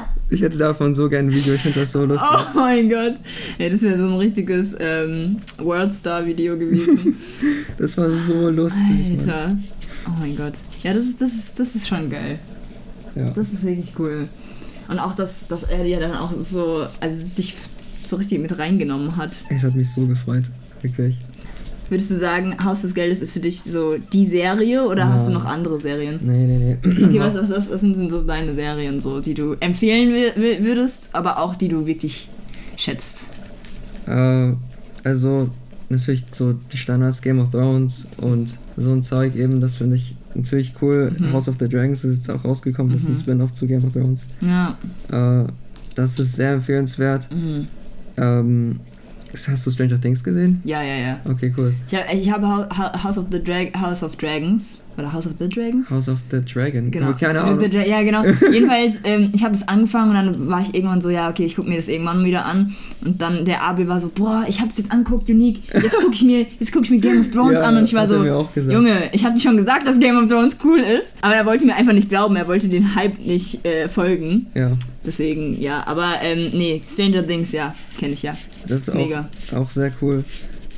Ich 0.32 0.42
hätte 0.42 0.58
davon 0.58 0.96
so 0.96 1.10
gern 1.10 1.28
ein 1.28 1.36
Video, 1.36 1.54
ich 1.54 1.62
finde 1.62 1.82
das 1.82 1.92
so 1.92 2.06
lustig. 2.06 2.30
Oh 2.32 2.56
mein 2.56 2.90
Gott. 2.90 3.16
Ja, 3.60 3.70
das 3.70 3.82
wäre 3.82 3.98
so 3.98 4.06
ein 4.06 4.16
richtiges 4.16 4.76
ähm, 4.80 5.38
Worldstar-Video 5.58 6.58
gewesen. 6.58 7.18
Das 7.78 7.98
war 7.98 8.12
so 8.12 8.50
lustig. 8.50 9.18
Mann. 9.18 9.30
Alter. 9.30 9.58
Oh 10.08 10.12
mein 10.20 10.36
Gott. 10.36 10.54
Ja, 10.84 10.94
das 10.94 11.06
ist, 11.06 11.20
das 11.22 11.34
ist, 11.34 11.60
das 11.60 11.76
ist 11.76 11.88
schon 11.88 12.10
geil. 12.10 12.40
Ja. 13.16 13.32
Das 13.32 13.52
ist 13.52 13.66
wirklich 13.66 13.92
cool. 13.98 14.28
Und 14.88 15.00
auch, 15.00 15.16
dass, 15.16 15.48
dass 15.48 15.64
er 15.64 15.84
dir 15.84 16.00
dann 16.00 16.14
auch 16.14 16.32
so, 16.40 16.86
also 17.00 17.24
dich 17.38 17.56
so 18.06 18.16
richtig 18.18 18.40
mit 18.40 18.58
reingenommen 18.58 19.18
hat. 19.18 19.32
Es 19.50 19.64
hat 19.64 19.76
mich 19.76 19.92
so 19.92 20.06
gefreut, 20.06 20.44
wirklich. 20.82 21.18
Würdest 21.92 22.10
du 22.10 22.16
sagen, 22.16 22.56
Haus 22.64 22.84
des 22.84 22.94
Geldes 22.96 23.22
ist 23.22 23.34
für 23.34 23.42
dich 23.42 23.62
so 23.64 23.98
die 24.14 24.26
Serie 24.26 24.88
oder 24.88 25.10
hast 25.10 25.28
du 25.28 25.34
Ja. 25.34 25.38
noch 25.40 25.46
andere 25.46 25.78
Serien? 25.78 26.20
Nee, 26.24 26.48
nee, 26.48 26.78
nee. 26.84 27.04
Okay, 27.06 27.20
was, 27.20 27.36
was, 27.36 27.50
was, 27.52 27.70
was 27.70 27.82
sind 27.82 28.10
so 28.10 28.22
deine 28.24 28.56
Serien, 28.56 29.02
so, 29.02 29.20
die 29.20 29.34
du 29.34 29.56
empfehlen 29.60 30.14
würdest, 30.64 31.10
aber 31.14 31.38
auch 31.40 31.54
die 31.54 31.68
du 31.68 31.86
wirklich 31.86 32.30
schätzt? 32.78 33.26
Äh, 34.08 34.54
also 35.04 35.50
natürlich 35.90 36.24
so 36.32 36.54
die 36.72 36.78
Standards 36.78 37.22
Game 37.22 37.40
of 37.40 37.52
Thrones 37.52 38.08
und 38.18 38.58
so 38.78 38.92
ein 38.94 39.04
Zeug 39.04 39.36
eben, 39.36 39.60
das 39.60 39.76
finde 39.76 39.98
ich 39.98 40.16
natürlich 40.34 40.74
cool. 40.82 41.14
Mhm. 41.20 41.34
House 41.34 41.50
of 41.50 41.56
the 41.60 41.68
Dragons 41.68 42.06
ist 42.06 42.20
jetzt 42.20 42.32
auch 42.32 42.46
rausgekommen, 42.46 42.94
das 42.94 43.02
ist 43.02 43.10
ein 43.10 43.14
Mhm. 43.16 43.18
Spin-off 43.20 43.54
zu 43.54 43.68
Game 43.68 43.84
of 43.84 43.92
Thrones. 43.92 44.24
Ja. 44.40 44.78
Äh, 45.12 45.48
das 45.96 46.18
ist 46.18 46.38
sehr 46.38 46.54
empfehlenswert. 46.54 47.28
Mhm. 47.36 47.68
Ähm, 48.18 48.80
hast 49.34 49.66
du 49.66 49.72
Stranger 49.72 50.00
Things 50.00 50.24
gesehen? 50.24 50.62
Ja, 50.64 50.82
ja, 50.82 50.96
ja. 50.96 51.20
Okay, 51.26 51.54
cool. 51.58 51.74
Ich 52.14 52.32
habe 52.32 52.48
hab 52.48 53.04
House 53.04 53.18
of 53.18 53.28
the 53.32 53.44
Drag 53.44 53.74
House 53.76 54.04
of 54.04 54.16
Dragons 54.16 54.80
oder 54.98 55.14
House 55.14 55.28
of 55.28 55.34
the 55.40 55.48
Dragons? 55.48 55.90
House 55.90 56.10
of 56.10 56.20
the 56.32 56.42
Dragon. 56.44 56.92
Genau. 56.92 57.08
Aber 57.08 57.18
keine 57.18 57.42
Ahnung. 57.42 57.62
ja, 57.72 58.02
genau. 58.04 58.24
Jedenfalls, 58.52 59.02
ähm, 59.04 59.32
ich 59.34 59.44
habe 59.44 59.54
es 59.54 59.68
angefangen 59.68 60.10
und 60.10 60.16
dann 60.16 60.50
war 60.50 60.62
ich 60.62 60.74
irgendwann 60.74 61.02
so, 61.02 61.10
ja, 61.10 61.30
okay, 61.30 61.46
ich 61.46 61.56
gucke 61.56 61.70
mir 61.70 61.78
das 61.78 61.88
irgendwann 61.88 62.24
wieder 62.26 62.46
an. 62.46 62.76
Und 63.04 63.22
dann 63.22 63.46
der 63.46 63.64
Abel 63.64 63.88
war 63.88 64.00
so, 64.00 64.10
boah, 64.14 64.46
ich 64.48 64.60
habe 64.60 64.70
es 64.70 64.78
jetzt 64.78 64.92
angeguckt, 64.92 65.30
Unique. 65.30 65.62
Jetzt 65.74 65.94
gucke 65.94 66.14
ich 66.14 66.24
mir, 66.24 66.46
jetzt 66.60 66.72
guck 66.72 66.84
ich 66.84 66.92
mir 66.92 67.00
Game 67.00 67.22
of 67.22 67.32
Thrones 67.32 67.54
Ja, 67.54 67.62
an 67.62 67.78
und 67.78 67.84
ich 67.84 67.94
war 67.94 68.08
so. 68.08 68.24
Junge, 68.24 69.10
ich 69.12 69.26
habe 69.26 69.36
dir 69.36 69.42
schon 69.42 69.58
gesagt, 69.58 69.88
dass 69.88 70.00
Game 70.00 70.18
of 70.18 70.28
Thrones 70.28 70.58
cool 70.64 70.80
ist, 70.80 71.18
aber 71.22 71.36
er 71.36 71.46
wollte 71.46 71.66
mir 71.66 71.76
einfach 71.76 71.94
nicht 71.94 72.10
glauben, 72.10 72.36
er 72.36 72.48
wollte 72.48 72.68
den 72.68 72.96
Hype 72.96 73.20
nicht 73.20 73.66
äh, 73.66 73.88
folgen. 73.88 74.48
Ja, 74.54 74.72
Deswegen, 75.06 75.60
ja, 75.60 75.86
aber 75.88 76.14
ähm, 76.22 76.52
nee, 76.54 76.82
Stranger 76.88 77.26
Things, 77.26 77.52
ja, 77.52 77.74
kenne 77.98 78.14
ich 78.14 78.22
ja. 78.22 78.38
das 78.68 78.88
ist 78.88 78.94
Mega. 78.94 79.28
auch, 79.52 79.58
auch 79.58 79.70
sehr 79.72 79.92
cool. 80.02 80.24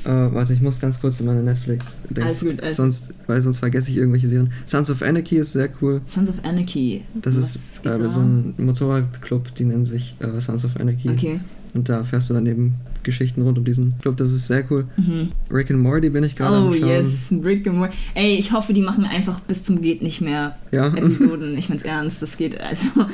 Äh, 0.04 0.08
warte, 0.34 0.52
ich 0.52 0.60
muss 0.60 0.78
ganz 0.80 1.00
kurz 1.00 1.18
in 1.20 1.26
meine 1.26 1.42
netflix 1.42 1.98
Alles 2.20 2.40
gut, 2.40 2.62
alles 2.62 2.76
sonst, 2.76 3.14
Weil 3.26 3.40
sonst 3.40 3.58
vergesse 3.58 3.90
ich 3.90 3.96
irgendwelche 3.96 4.28
Serien. 4.28 4.52
Sons 4.66 4.90
of 4.90 5.02
Anarchy 5.02 5.36
ist 5.36 5.52
sehr 5.52 5.68
cool. 5.80 6.00
Sons 6.06 6.28
of 6.28 6.36
Anarchy. 6.44 7.02
Das 7.22 7.36
Was 7.38 7.54
ist 7.56 7.86
äh, 7.86 8.08
so 8.10 8.20
ein 8.20 8.54
Motorradclub, 8.58 9.54
die 9.54 9.64
nennen 9.64 9.84
sich 9.86 10.14
äh, 10.20 10.40
Sons 10.40 10.64
of 10.64 10.76
Anarchy. 10.78 11.08
Okay. 11.10 11.40
Und 11.72 11.88
da 11.88 12.04
fährst 12.04 12.30
du 12.30 12.34
dann 12.34 12.46
eben 12.46 12.74
Geschichten 13.02 13.42
rund 13.42 13.58
um 13.58 13.64
diesen 13.64 13.94
Club. 14.00 14.16
Das 14.16 14.32
ist 14.32 14.46
sehr 14.46 14.64
cool. 14.70 14.86
Mhm. 14.96 15.30
Rick 15.50 15.70
and 15.70 15.80
Morty 15.80 16.08
bin 16.10 16.22
ich 16.24 16.36
gerade 16.36 16.54
Oh 16.56 16.68
am 16.68 16.74
Schauen. 16.74 16.88
yes, 16.88 17.32
Rick 17.42 17.66
and 17.66 17.78
Morty. 17.78 17.96
Ey, 18.14 18.34
ich 18.36 18.52
hoffe, 18.52 18.72
die 18.74 18.82
machen 18.82 19.04
einfach 19.04 19.40
bis 19.40 19.64
zum 19.64 19.80
geht 19.82 20.02
nicht 20.02 20.20
mehr 20.20 20.56
Ja, 20.70 20.88
Episoden. 20.88 21.56
ich 21.58 21.68
mein's 21.68 21.82
ernst, 21.82 22.22
das 22.22 22.36
geht 22.36 22.60
also 22.60 23.06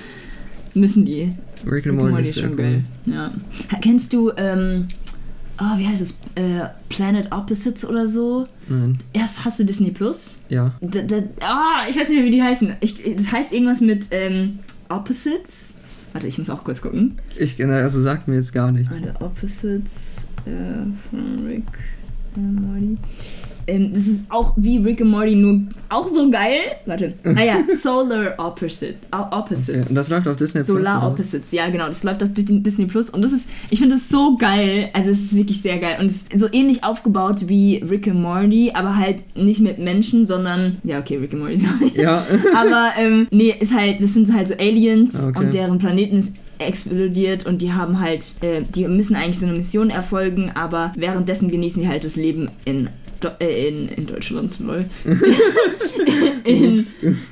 müssen 0.75 1.05
die. 1.05 1.33
Rick 1.65 1.73
Rick 1.73 1.87
and 1.87 1.87
and 1.87 1.97
Morty 1.99 2.11
Morty 2.13 2.23
ist 2.25 2.29
ist 2.29 2.35
sehr 2.35 2.43
schon 2.45 2.53
cool. 2.53 2.57
geil. 2.57 2.85
Ja. 3.07 3.33
Kennst 3.81 4.13
du 4.13 4.31
ähm, 4.37 4.87
oh, 5.61 5.79
wie 5.79 5.87
heißt 5.87 6.02
es? 6.02 6.19
Äh, 6.35 6.67
Planet 6.88 7.31
Opposites 7.33 7.85
oder 7.88 8.07
so? 8.07 8.49
Nein, 8.69 8.99
Erst 9.12 9.45
hast 9.45 9.59
du 9.59 9.64
Disney 9.64 9.90
Plus? 9.90 10.43
ja. 10.49 10.73
D 10.81 11.02
d 11.02 11.25
ah, 11.40 11.87
ich 11.88 11.97
weiß 11.97 12.09
nicht 12.09 12.19
mehr, 12.19 12.25
wie 12.25 12.31
die 12.31 12.43
heißen. 12.43 12.75
Ich, 12.81 13.00
das 13.17 13.31
heißt 13.33 13.52
irgendwas 13.52 13.81
mit 13.81 14.09
ähm, 14.11 14.61
Opposites. 14.88 15.75
Warte, 16.12 16.26
ich 16.26 16.38
muss 16.38 16.50
auch 16.50 16.64
kurz 16.64 16.81
gucken. 16.81 17.21
Ich, 17.37 17.62
also 17.64 18.02
sagt 18.02 18.26
mir 18.26 18.35
jetzt 18.37 18.52
gar 18.52 18.73
nichts. 18.73 19.00
Warte, 19.00 19.21
Opposites 19.21 20.29
äh, 20.45 20.50
von 21.11 21.47
Rick 21.47 21.64
and 22.37 22.61
Morty. 22.61 22.99
Ähm, 23.71 23.91
das 23.91 24.07
ist 24.07 24.25
auch 24.29 24.55
wie 24.57 24.79
Rick 24.79 25.00
and 25.00 25.11
Morty, 25.11 25.35
nur 25.35 25.61
auch 25.89 26.09
so 26.09 26.31
geil. 26.31 26.61
Warte. 26.87 27.15
Ah 27.25 27.43
ja, 27.43 27.59
Solar 27.81 28.35
Opposite, 28.39 28.95
o- 29.12 29.17
Okay. 29.17 29.37
Opposites. 29.39 29.89
Und 29.91 29.95
das 29.95 30.09
läuft 30.09 30.29
auf 30.29 30.37
Disney 30.37 30.62
Solar 30.62 30.83
Plus, 30.83 30.95
oder? 31.03 31.09
Opposites, 31.12 31.53
ja 31.53 31.69
genau, 31.71 31.87
das 31.87 32.03
läuft 32.03 32.23
auf 32.23 32.29
Dis- 32.31 32.45
Disney 32.62 32.87
Plus 32.87 33.11
und 33.11 33.23
das 33.23 33.33
ist, 33.33 33.49
ich 33.71 33.79
finde 33.79 33.95
das 33.95 34.09
so 34.09 34.37
geil, 34.37 34.89
also 34.93 35.11
es 35.11 35.21
ist 35.21 35.35
wirklich 35.37 35.61
sehr 35.62 35.79
geil 35.79 35.97
und 36.00 36.07
es 36.07 36.23
ist 36.31 36.39
so 36.41 36.47
ähnlich 36.53 36.85
aufgebaut 36.85 37.49
wie 37.49 37.77
Rick 37.89 38.09
and 38.09 38.21
Morty, 38.21 38.73
aber 38.75 38.97
halt 38.97 39.19
nicht 39.37 39.61
mit 39.61 39.79
Menschen, 39.79 40.27
sondern, 40.27 40.79
ja 40.85 40.99
okay, 40.99 41.17
Rick 41.17 41.33
and 41.35 41.43
Morty, 41.43 41.59
sorry. 41.61 41.93
Ja, 41.95 42.25
aber 42.57 42.91
ähm, 42.99 43.27
nee, 43.31 43.55
ist 43.59 43.75
halt, 43.75 44.03
das 44.03 44.15
sind 44.15 44.33
halt 44.35 44.49
so 44.49 44.55
Aliens 44.55 45.15
Ah, 45.17 45.29
okay. 45.29 45.39
und 45.39 45.55
deren 45.55 45.79
Planeten 45.79 46.17
ist 46.17 46.35
explodiert 46.59 47.47
und 47.47 47.62
die 47.62 47.73
haben 47.73 48.00
halt, 48.00 48.35
äh, 48.43 48.62
die 48.62 48.87
müssen 48.87 49.17
eigentlich 49.17 49.39
so 49.39 49.47
eine 49.47 49.57
Mission 49.57 49.91
erfolgen, 49.91 50.50
aber 50.55 50.93
währenddessen 50.97 51.50
genießen 51.50 51.83
die 51.83 51.89
halt 51.89 52.05
das 52.05 52.17
Leben 52.17 52.49
in 52.65 52.91
Do 53.21 53.29
äh, 53.39 53.69
in, 53.69 53.89
in 53.89 54.07
Deutschland, 54.07 54.59
lol. 54.61 54.87
in, 56.45 56.85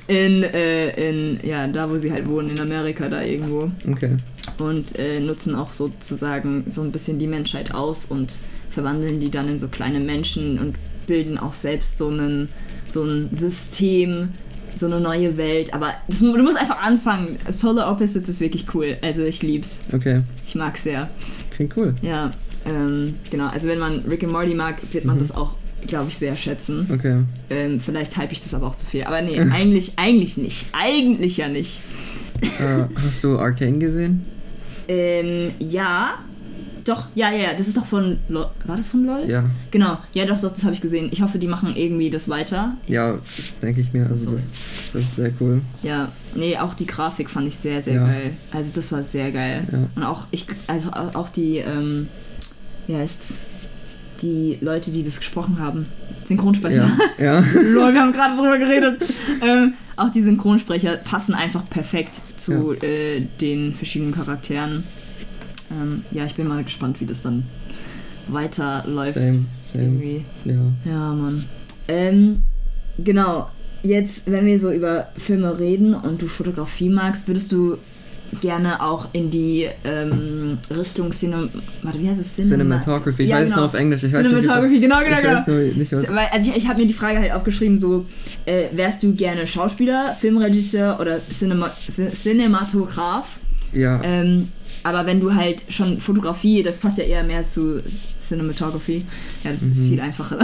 in, 0.07 0.43
äh, 0.43 1.09
in, 1.09 1.39
ja, 1.43 1.67
da 1.67 1.89
wo 1.89 1.97
sie 1.97 2.11
halt 2.11 2.27
wohnen, 2.27 2.49
in 2.51 2.59
Amerika 2.59 3.09
da 3.09 3.23
irgendwo. 3.23 3.69
Okay. 3.91 4.17
Und 4.57 4.97
äh, 4.99 5.19
nutzen 5.19 5.55
auch 5.55 5.73
sozusagen 5.73 6.65
so 6.69 6.81
ein 6.81 6.91
bisschen 6.91 7.17
die 7.19 7.27
Menschheit 7.27 7.73
aus 7.73 8.05
und 8.05 8.35
verwandeln 8.69 9.19
die 9.19 9.31
dann 9.31 9.47
in 9.49 9.59
so 9.59 9.67
kleine 9.67 9.99
Menschen 9.99 10.59
und 10.59 10.75
bilden 11.07 11.37
auch 11.37 11.53
selbst 11.53 11.97
so, 11.97 12.09
einen, 12.09 12.49
so 12.87 13.03
ein 13.03 13.29
System, 13.33 14.29
so 14.75 14.85
eine 14.85 14.99
neue 14.99 15.37
Welt. 15.37 15.73
Aber 15.73 15.93
das, 16.07 16.19
du 16.19 16.37
musst 16.43 16.57
einfach 16.57 16.81
anfangen. 16.83 17.37
Solar 17.49 17.91
Opposites 17.91 18.29
ist 18.29 18.41
wirklich 18.41 18.65
cool. 18.75 18.97
Also 19.01 19.23
ich 19.23 19.41
lieb's. 19.41 19.83
Okay. 19.91 20.21
Ich 20.45 20.53
mag's 20.55 20.83
sehr. 20.83 21.09
Klingt 21.51 21.75
cool. 21.77 21.95
Ja, 22.03 22.29
ähm, 22.65 23.15
genau. 23.31 23.47
Also 23.47 23.67
wenn 23.67 23.79
man 23.79 23.99
Rick 24.07 24.23
and 24.23 24.31
Morty 24.31 24.53
mag, 24.53 24.77
wird 24.91 25.05
man 25.05 25.15
Mhm. 25.15 25.19
das 25.19 25.31
auch, 25.35 25.55
glaube 25.87 26.09
ich, 26.09 26.17
sehr 26.17 26.35
schätzen. 26.35 26.87
Okay. 26.91 27.23
Ähm, 27.49 27.79
vielleicht 27.79 28.15
hype 28.17 28.31
ich 28.31 28.41
das 28.41 28.53
aber 28.53 28.67
auch 28.67 28.75
zu 28.75 28.85
viel. 28.85 29.03
Aber 29.03 29.21
nee, 29.21 29.39
eigentlich, 29.53 29.93
eigentlich 29.97 30.37
nicht. 30.37 30.65
Eigentlich 30.73 31.37
ja 31.37 31.47
nicht. 31.47 31.81
äh, 32.41 32.83
hast 33.05 33.23
du 33.23 33.37
Arcane 33.39 33.79
gesehen? 33.79 34.25
Ähm, 34.87 35.51
ja. 35.59 36.15
Doch, 36.85 37.07
ja, 37.13 37.29
ja, 37.29 37.37
ja. 37.43 37.53
Das 37.55 37.67
ist 37.67 37.77
doch 37.77 37.85
von 37.85 38.17
LOL. 38.29 38.47
War 38.65 38.77
das 38.77 38.87
von 38.87 39.05
LOL? 39.05 39.29
Ja. 39.29 39.43
Genau. 39.69 39.97
Ja, 40.13 40.25
doch, 40.25 40.39
doch, 40.41 40.51
das 40.53 40.63
habe 40.63 40.73
ich 40.73 40.81
gesehen. 40.81 41.09
Ich 41.11 41.21
hoffe, 41.21 41.37
die 41.37 41.45
machen 41.45 41.75
irgendwie 41.75 42.09
das 42.09 42.29
weiter. 42.29 42.73
Ja, 42.87 43.19
denke 43.61 43.81
ich 43.81 43.93
mir. 43.93 44.07
Also 44.07 44.31
das, 44.31 44.49
das 44.93 45.01
ist 45.03 45.15
sehr 45.17 45.31
cool. 45.39 45.61
Ja, 45.83 46.11
nee, 46.35 46.57
auch 46.57 46.73
die 46.73 46.87
Grafik 46.87 47.29
fand 47.29 47.47
ich 47.47 47.57
sehr, 47.57 47.83
sehr 47.83 47.95
Ja. 47.95 48.05
geil. 48.07 48.31
Also 48.51 48.71
das 48.73 48.91
war 48.91 49.03
sehr 49.03 49.29
geil. 49.31 49.61
Ja. 49.71 49.77
Und 49.95 50.03
auch 50.03 50.25
ich, 50.31 50.47
also 50.67 50.89
au- 50.91 51.11
auch 51.19 51.29
die, 51.29 51.57
ähm, 51.57 52.07
wie 52.87 52.95
heißt's? 52.95 53.35
Die 54.21 54.57
Leute, 54.61 54.91
die 54.91 55.03
das 55.03 55.19
gesprochen 55.19 55.59
haben. 55.59 55.85
Synchronsprecher. 56.27 56.89
Ja. 57.17 57.39
Ja. 57.39 57.39
Lol, 57.61 57.93
wir 57.93 58.01
haben 58.01 58.11
gerade 58.11 58.35
drüber 58.35 58.57
geredet. 58.57 59.01
ähm, 59.41 59.73
auch 59.95 60.09
die 60.09 60.21
Synchronsprecher 60.21 60.97
passen 60.97 61.33
einfach 61.33 61.69
perfekt 61.69 62.21
zu 62.37 62.73
äh, 62.81 63.21
den 63.41 63.73
verschiedenen 63.75 64.13
Charakteren. 64.13 64.83
Ähm, 65.71 66.03
ja, 66.11 66.25
ich 66.25 66.35
bin 66.35 66.47
mal 66.47 66.63
gespannt, 66.63 67.01
wie 67.01 67.05
das 67.05 67.21
dann 67.21 67.43
weiterläuft. 68.27 69.15
Same, 69.15 69.45
same. 69.71 69.83
Irgendwie. 69.83 70.23
Ja. 70.45 70.53
Ja, 70.85 71.13
Mann. 71.13 71.45
Ähm, 71.87 72.43
genau. 72.97 73.49
Jetzt, 73.81 74.23
wenn 74.29 74.45
wir 74.45 74.59
so 74.59 74.71
über 74.71 75.07
Filme 75.17 75.57
reden 75.57 75.93
und 75.93 76.21
du 76.21 76.27
Fotografie 76.27 76.89
magst, 76.89 77.27
würdest 77.27 77.51
du 77.51 77.77
gerne 78.41 78.81
auch 78.81 79.07
in 79.13 79.29
die 79.31 79.67
ähm, 79.83 80.57
Richtung 80.75 81.11
Cinem 81.11 81.49
warte, 81.83 81.99
wie 81.99 82.09
heißt 82.09 82.19
es? 82.19 82.35
Cinema- 82.35 82.79
Cinematography. 82.81 83.23
Ich 83.23 83.29
Ja, 83.29 83.37
weiß 83.37 83.43
es 83.43 83.49
genau. 83.49 83.61
nur 83.61 83.65
auf 83.67 83.73
Englisch. 83.73 84.03
Ich 84.03 84.13
weiß 84.13 84.23
nicht, 84.23 84.31
es- 84.33 84.41
Cinematography, 84.41 84.79
genau, 84.79 84.99
genau, 84.99 85.15
ich 85.15 85.21
genau. 85.21 85.35
weiß 85.37 85.47
nur 85.47 85.57
nicht, 85.59 85.91
was. 85.91 86.07
Weil, 86.09 86.27
also 86.31 86.49
ich, 86.51 86.57
ich 86.57 86.67
habe 86.67 86.79
mir 86.81 86.87
die 86.87 86.93
Frage 86.93 87.19
halt 87.19 87.31
aufgeschrieben, 87.31 87.79
so, 87.79 88.05
äh, 88.45 88.65
wärst 88.71 89.03
du 89.03 89.13
gerne 89.13 89.45
Schauspieler, 89.47 90.15
Filmregisseur 90.19 90.99
oder 90.99 91.19
Cinema, 91.29 91.71
Cin- 91.89 92.11
Cinematograph? 92.13 93.37
Ja. 93.73 93.99
Ähm, 94.03 94.49
aber 94.89 95.05
wenn 95.05 95.19
du 95.19 95.33
halt 95.33 95.63
schon 95.69 95.99
Fotografie, 95.99 96.63
das 96.63 96.79
passt 96.79 96.97
ja 96.97 97.03
eher 97.05 97.23
mehr 97.23 97.47
zu 97.47 97.81
Cinematography, 98.19 99.03
ja, 99.43 99.51
das 99.51 99.61
ist 99.61 99.77
Mhm. 99.83 99.89
viel 99.89 100.01
einfacher. 100.01 100.37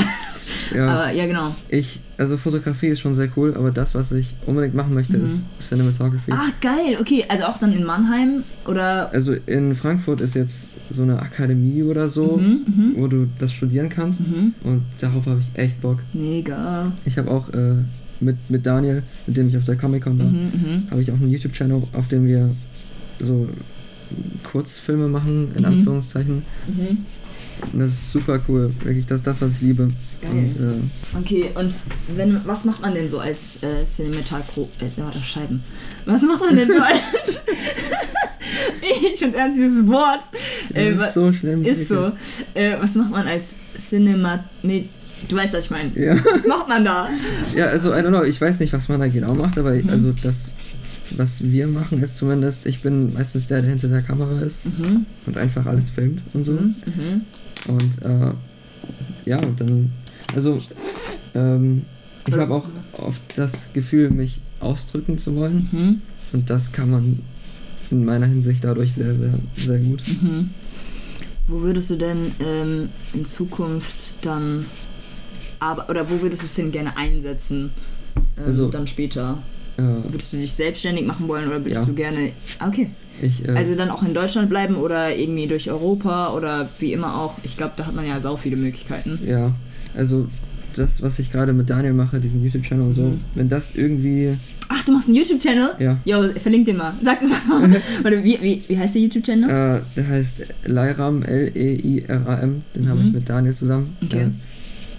ja. 0.76 0.88
Aber 1.06 1.12
ja, 1.12 1.26
genau. 1.28 1.54
Ich, 1.70 2.00
also 2.18 2.38
Fotografie 2.38 2.88
ist 2.88 3.00
schon 3.02 3.14
sehr 3.14 3.30
cool, 3.36 3.54
aber 3.56 3.72
das, 3.72 3.94
was 3.96 4.12
ich 4.12 4.34
unbedingt 4.46 4.74
machen 4.74 4.94
möchte, 4.94 5.18
Mhm. 5.18 5.26
ist 5.26 5.42
Cinematography. 5.60 6.32
Ah, 6.32 6.50
geil, 6.62 6.98
okay. 7.00 7.26
Also 7.28 7.44
auch 7.46 7.58
dann 7.60 7.74
in 7.74 7.84
Mannheim 7.84 8.44
oder. 8.68 9.12
Also 9.14 9.34
in 9.46 9.76
Frankfurt 9.76 10.22
ist 10.22 10.36
jetzt 10.36 10.70
so 10.92 11.04
eine 11.04 11.20
Akademie 11.20 11.84
oder 11.84 12.08
so, 12.10 12.38
Mhm, 12.38 12.62
mhm, 12.66 12.94
wo 12.96 13.08
du 13.08 13.28
das 13.40 13.52
studieren 13.52 13.90
kannst. 13.90 14.22
mhm. 14.22 14.54
Und 14.64 14.84
darauf 15.00 15.26
habe 15.26 15.40
ich 15.42 15.60
echt 15.60 15.82
Bock. 15.82 16.00
Mega. 16.14 16.92
Ich 17.06 17.18
habe 17.18 17.30
auch 17.30 17.50
äh, 17.54 17.74
mit, 18.20 18.38
mit 18.50 18.66
Daniel, 18.66 19.04
mit 19.28 19.36
dem 19.38 19.50
ich 19.50 19.58
auf 19.58 19.64
der 19.64 19.76
Comic-Con 19.76 20.18
war, 20.20 20.26
mhm. 20.28 20.84
habe 20.90 21.02
ich 21.02 21.12
auch 21.12 21.16
einen 21.16 21.30
YouTube-Channel, 21.32 21.84
auf 21.94 22.08
dem 22.08 22.26
wir 22.26 22.50
so 23.20 23.48
Kurzfilme 24.52 25.08
machen, 25.08 25.52
in 25.56 25.62
Mhm. 25.62 25.66
Anführungszeichen. 25.66 26.44
Mhm. 26.68 26.98
Und 27.72 27.80
das 27.80 27.92
ist 27.92 28.12
super 28.12 28.40
cool. 28.50 28.74
Wirklich, 28.84 29.06
das 29.06 29.22
ist 29.22 29.28
das, 29.28 29.42
was 29.42 29.54
ich 29.56 29.62
liebe. 29.62 29.88
Geil. 30.22 30.32
Und 30.32 30.48
äh, 30.60 31.20
Okay, 31.20 31.52
und 31.56 31.74
wenn, 32.16 32.42
was 32.46 32.66
macht 32.66 32.82
man 32.82 32.94
denn 32.94 33.08
so 33.08 33.20
als 33.20 33.64
äh, 33.64 33.84
Cinematogro... 33.86 34.70
Äh, 34.82 35.02
warte, 35.02 35.20
Scheiben. 35.22 35.64
Was 36.06 36.22
macht 36.24 36.42
man 36.42 36.56
denn 36.58 36.68
so 36.68 36.82
als... 36.82 37.42
ich 39.14 39.20
finde 39.20 39.38
ernst 39.38 39.58
dieses 39.58 39.88
Wort. 39.88 40.22
Äh, 40.74 40.90
ist 40.92 41.14
so 41.14 41.32
schlimm. 41.32 41.64
ist 41.64 41.88
so. 41.88 42.12
Äh, 42.54 42.76
was 42.80 42.96
macht 42.96 43.12
man 43.12 43.26
als 43.28 43.56
Cinema... 43.78 44.44
Nee, 44.62 44.90
du 45.30 45.36
weißt, 45.38 45.54
was 45.54 45.66
ich 45.66 45.72
meine. 45.72 45.92
Ja. 45.98 46.16
Was 46.26 46.46
macht 46.46 46.68
man 46.68 46.84
da? 46.84 47.10
ja, 47.56 47.68
also 47.68 47.92
I 47.94 47.98
don't 48.00 48.10
know, 48.10 48.24
ich 48.24 48.40
weiß 48.40 48.60
nicht, 48.60 48.74
was 48.74 48.90
man 48.90 49.00
da 49.00 49.08
genau 49.08 49.34
macht, 49.34 49.58
aber 49.58 49.72
Mhm. 49.72 49.90
also 49.90 50.14
das, 50.24 50.52
was 51.12 51.44
wir 51.52 51.68
machen, 51.68 52.02
ist 52.04 52.18
zumindest, 52.18 52.66
ich 52.66 52.82
bin 52.82 53.14
meistens 53.14 53.48
der, 53.48 53.62
der 53.62 53.70
hinter 53.72 53.88
der 53.90 54.02
Kamera 54.02 54.40
ist 54.42 54.60
Mhm, 54.66 55.06
und 55.26 55.38
einfach 55.38 55.66
alles 55.66 55.90
filmt 55.90 56.22
und 56.34 56.44
so. 56.46 56.54
mhm, 56.54 56.76
mhm. 56.86 57.22
Und 57.68 58.02
äh, 58.04 58.32
ja, 59.30 59.40
und 59.40 59.60
dann, 59.62 59.92
also 60.36 60.62
ähm, 61.34 61.84
ich 62.28 62.34
habe 62.36 62.54
auch 62.54 62.66
oft 62.94 63.22
das 63.38 63.72
Gefühl, 63.74 64.10
mich 64.10 64.40
ausdrücken 64.60 65.18
zu 65.18 65.36
wollen. 65.36 65.70
Mhm, 65.72 66.02
Und 66.34 66.50
das 66.50 66.72
kann 66.72 66.90
man 66.90 67.20
in 67.92 68.04
meiner 68.06 68.26
Hinsicht 68.26 68.64
dadurch 68.64 68.94
sehr, 68.94 69.14
sehr, 69.16 69.34
sehr 69.58 69.78
gut. 69.80 70.02
mhm. 70.22 70.50
Wo 71.48 71.62
würdest 71.62 71.92
du 71.92 71.96
denn 71.98 72.18
ähm, 72.40 72.90
in 73.14 73.26
Zukunft 73.26 74.16
dann... 74.26 74.66
Aber, 75.60 75.88
oder 75.90 76.10
wo 76.10 76.20
würdest 76.22 76.42
du 76.42 76.48
es 76.48 76.56
denn 76.56 76.72
gerne 76.72 76.98
einsetzen? 76.98 77.70
Ähm, 78.38 78.44
Also- 78.48 78.70
dann 78.70 78.88
später. 78.88 79.38
Äh, 79.78 79.82
Würdest 80.12 80.32
du 80.34 80.38
dich 80.38 80.52
selbstständig 80.54 81.06
machen 81.06 81.28
wollen 81.28 81.48
oder 81.48 81.64
würdest 81.64 81.82
Ja. 81.82 81.86
du 81.88 81.94
gerne. 81.94 82.30
Ah, 82.60 82.68
Okay. 82.70 82.90
ich, 83.22 83.48
äh, 83.48 83.52
Also 83.52 83.76
dann 83.76 83.90
auch 83.90 84.04
in 84.04 84.14
Deutschland 84.14 84.50
bleiben 84.50 84.76
oder 84.76 85.16
irgendwie 85.16 85.48
durch 85.48 85.70
Europa 85.70 86.34
oder 86.34 86.70
wie 86.80 86.94
immer 86.94 87.16
auch. 87.20 87.38
Ich 87.44 87.58
glaube, 87.58 87.74
da 87.78 87.86
hat 87.86 87.96
man 87.96 88.08
ja 88.08 88.20
sau 88.22 88.38
viele 88.38 88.56
Möglichkeiten. 88.58 89.20
ja, 89.28 89.52
also 89.96 90.28
das, 90.76 91.02
was 91.02 91.20
ich 91.20 91.32
gerade 91.32 91.54
mit 91.54 91.70
Daniel 91.70 91.94
mache, 91.94 92.20
diesen 92.20 92.44
YouTube-Channel 92.44 92.86
und 92.88 92.94
so, 92.94 93.04
Mhm. 93.04 93.20
wenn 93.36 93.48
das 93.50 93.76
irgendwie, 93.76 94.36
Ach, 94.68 94.84
du 94.84 94.92
machst 94.94 95.08
einen 95.08 95.16
YouTube-Channel? 95.16 95.70
ja, 95.80 95.98
Jo, 96.04 96.24
verlink 96.42 96.66
den 96.66 96.76
mal. 96.78 96.94
Sag 97.02 97.22
das 97.22 97.30
mal. 97.48 97.70
Warte, 98.04 98.24
wie, 98.24 98.38
wie, 98.42 98.62
wie 98.68 98.78
heißt 98.78 98.96
der 98.96 99.02
YouTube-Channel? 99.04 99.50
äh, 99.50 99.82
der 99.96 100.08
heißt 100.10 100.42
Leiram, 100.66 101.24
L-E-I-R-A-M, 101.24 102.64
den 102.76 102.90
habe 102.90 103.00
Mhm. 103.02 103.08
ich 103.08 103.14
mit 103.14 103.30
Daniel 103.30 103.56
zusammen. 103.56 103.96
Okay. 104.04 104.24
Äh, 104.24 104.30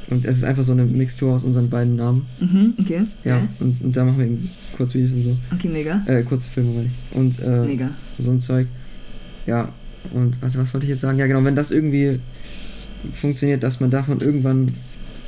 und 0.09 0.25
es 0.25 0.37
ist 0.39 0.45
einfach 0.45 0.63
so 0.65 0.73
eine 0.73 0.85
Mixtur 0.85 1.35
aus 1.35 1.43
unseren 1.45 1.69
beiden 1.69 1.97
Namen. 1.97 2.27
Mhm, 2.41 2.75
okay. 2.81 3.03
Ja, 3.25 3.39
Geil. 3.39 3.49
und, 3.61 3.81
und 3.83 3.97
da 3.97 4.05
machen 4.05 4.19
wir 4.19 4.27
eben 4.27 4.51
Kurzvideos 4.77 5.13
und 5.13 5.23
so. 5.23 5.37
Okay, 5.55 5.69
mega. 5.69 6.03
Äh, 6.07 6.23
kurze 6.23 6.49
Filme 6.49 6.71
meine 6.75 6.87
ich. 6.87 7.17
Und 7.17 7.41
äh, 7.41 7.67
Mega. 7.67 7.91
so 8.19 8.31
ein 8.31 8.41
Zeug. 8.41 8.67
Ja, 9.47 9.69
und 10.13 10.37
also 10.41 10.59
was 10.61 10.73
wollte 10.73 10.85
ich 10.87 10.91
jetzt 10.91 11.01
sagen? 11.01 11.19
Ja, 11.19 11.27
genau, 11.27 11.43
wenn 11.45 11.57
das 11.57 11.71
irgendwie 11.73 12.21
funktioniert, 13.15 13.63
dass 13.63 13.81
man 13.81 13.91
davon 13.91 14.21
irgendwann 14.21 14.73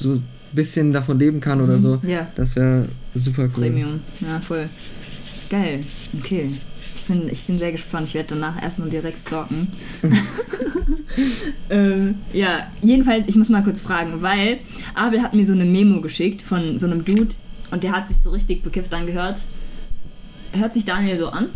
so 0.00 0.12
ein 0.14 0.22
bisschen 0.52 0.92
davon 0.92 1.18
leben 1.18 1.40
kann 1.40 1.60
oder 1.60 1.76
Mhm. 1.76 1.82
so, 1.82 2.00
Ja, 2.06 2.26
das 2.36 2.56
wäre 2.56 2.86
super 3.14 3.42
cool. 3.44 3.48
Premium. 3.64 4.00
Ja, 4.20 4.40
voll. 4.40 4.68
Geil. 5.50 5.80
Okay. 6.20 6.50
Ich 6.98 7.04
bin, 7.04 7.28
ich 7.28 7.44
bin 7.44 7.58
sehr 7.60 7.70
gespannt. 7.70 8.08
Ich 8.08 8.14
werde 8.14 8.30
danach 8.30 8.60
erstmal 8.60 8.90
direkt 8.90 9.20
stalken. 9.20 9.72
ähm, 11.70 12.16
ja, 12.32 12.66
jedenfalls, 12.82 13.28
ich 13.28 13.36
muss 13.36 13.48
mal 13.48 13.62
kurz 13.62 13.80
fragen, 13.80 14.20
weil 14.20 14.58
Abel 14.94 15.22
hat 15.22 15.32
mir 15.32 15.46
so 15.46 15.52
eine 15.52 15.64
Memo 15.64 16.00
geschickt 16.00 16.42
von 16.42 16.78
so 16.78 16.86
einem 16.86 17.04
Dude 17.04 17.34
und 17.70 17.84
der 17.84 17.92
hat 17.92 18.08
sich 18.08 18.18
so 18.18 18.30
richtig 18.30 18.62
bekifft 18.62 18.92
angehört. 18.92 19.42
Hört 20.52 20.74
sich 20.74 20.84
Daniel 20.84 21.18
so 21.18 21.28
an? 21.28 21.50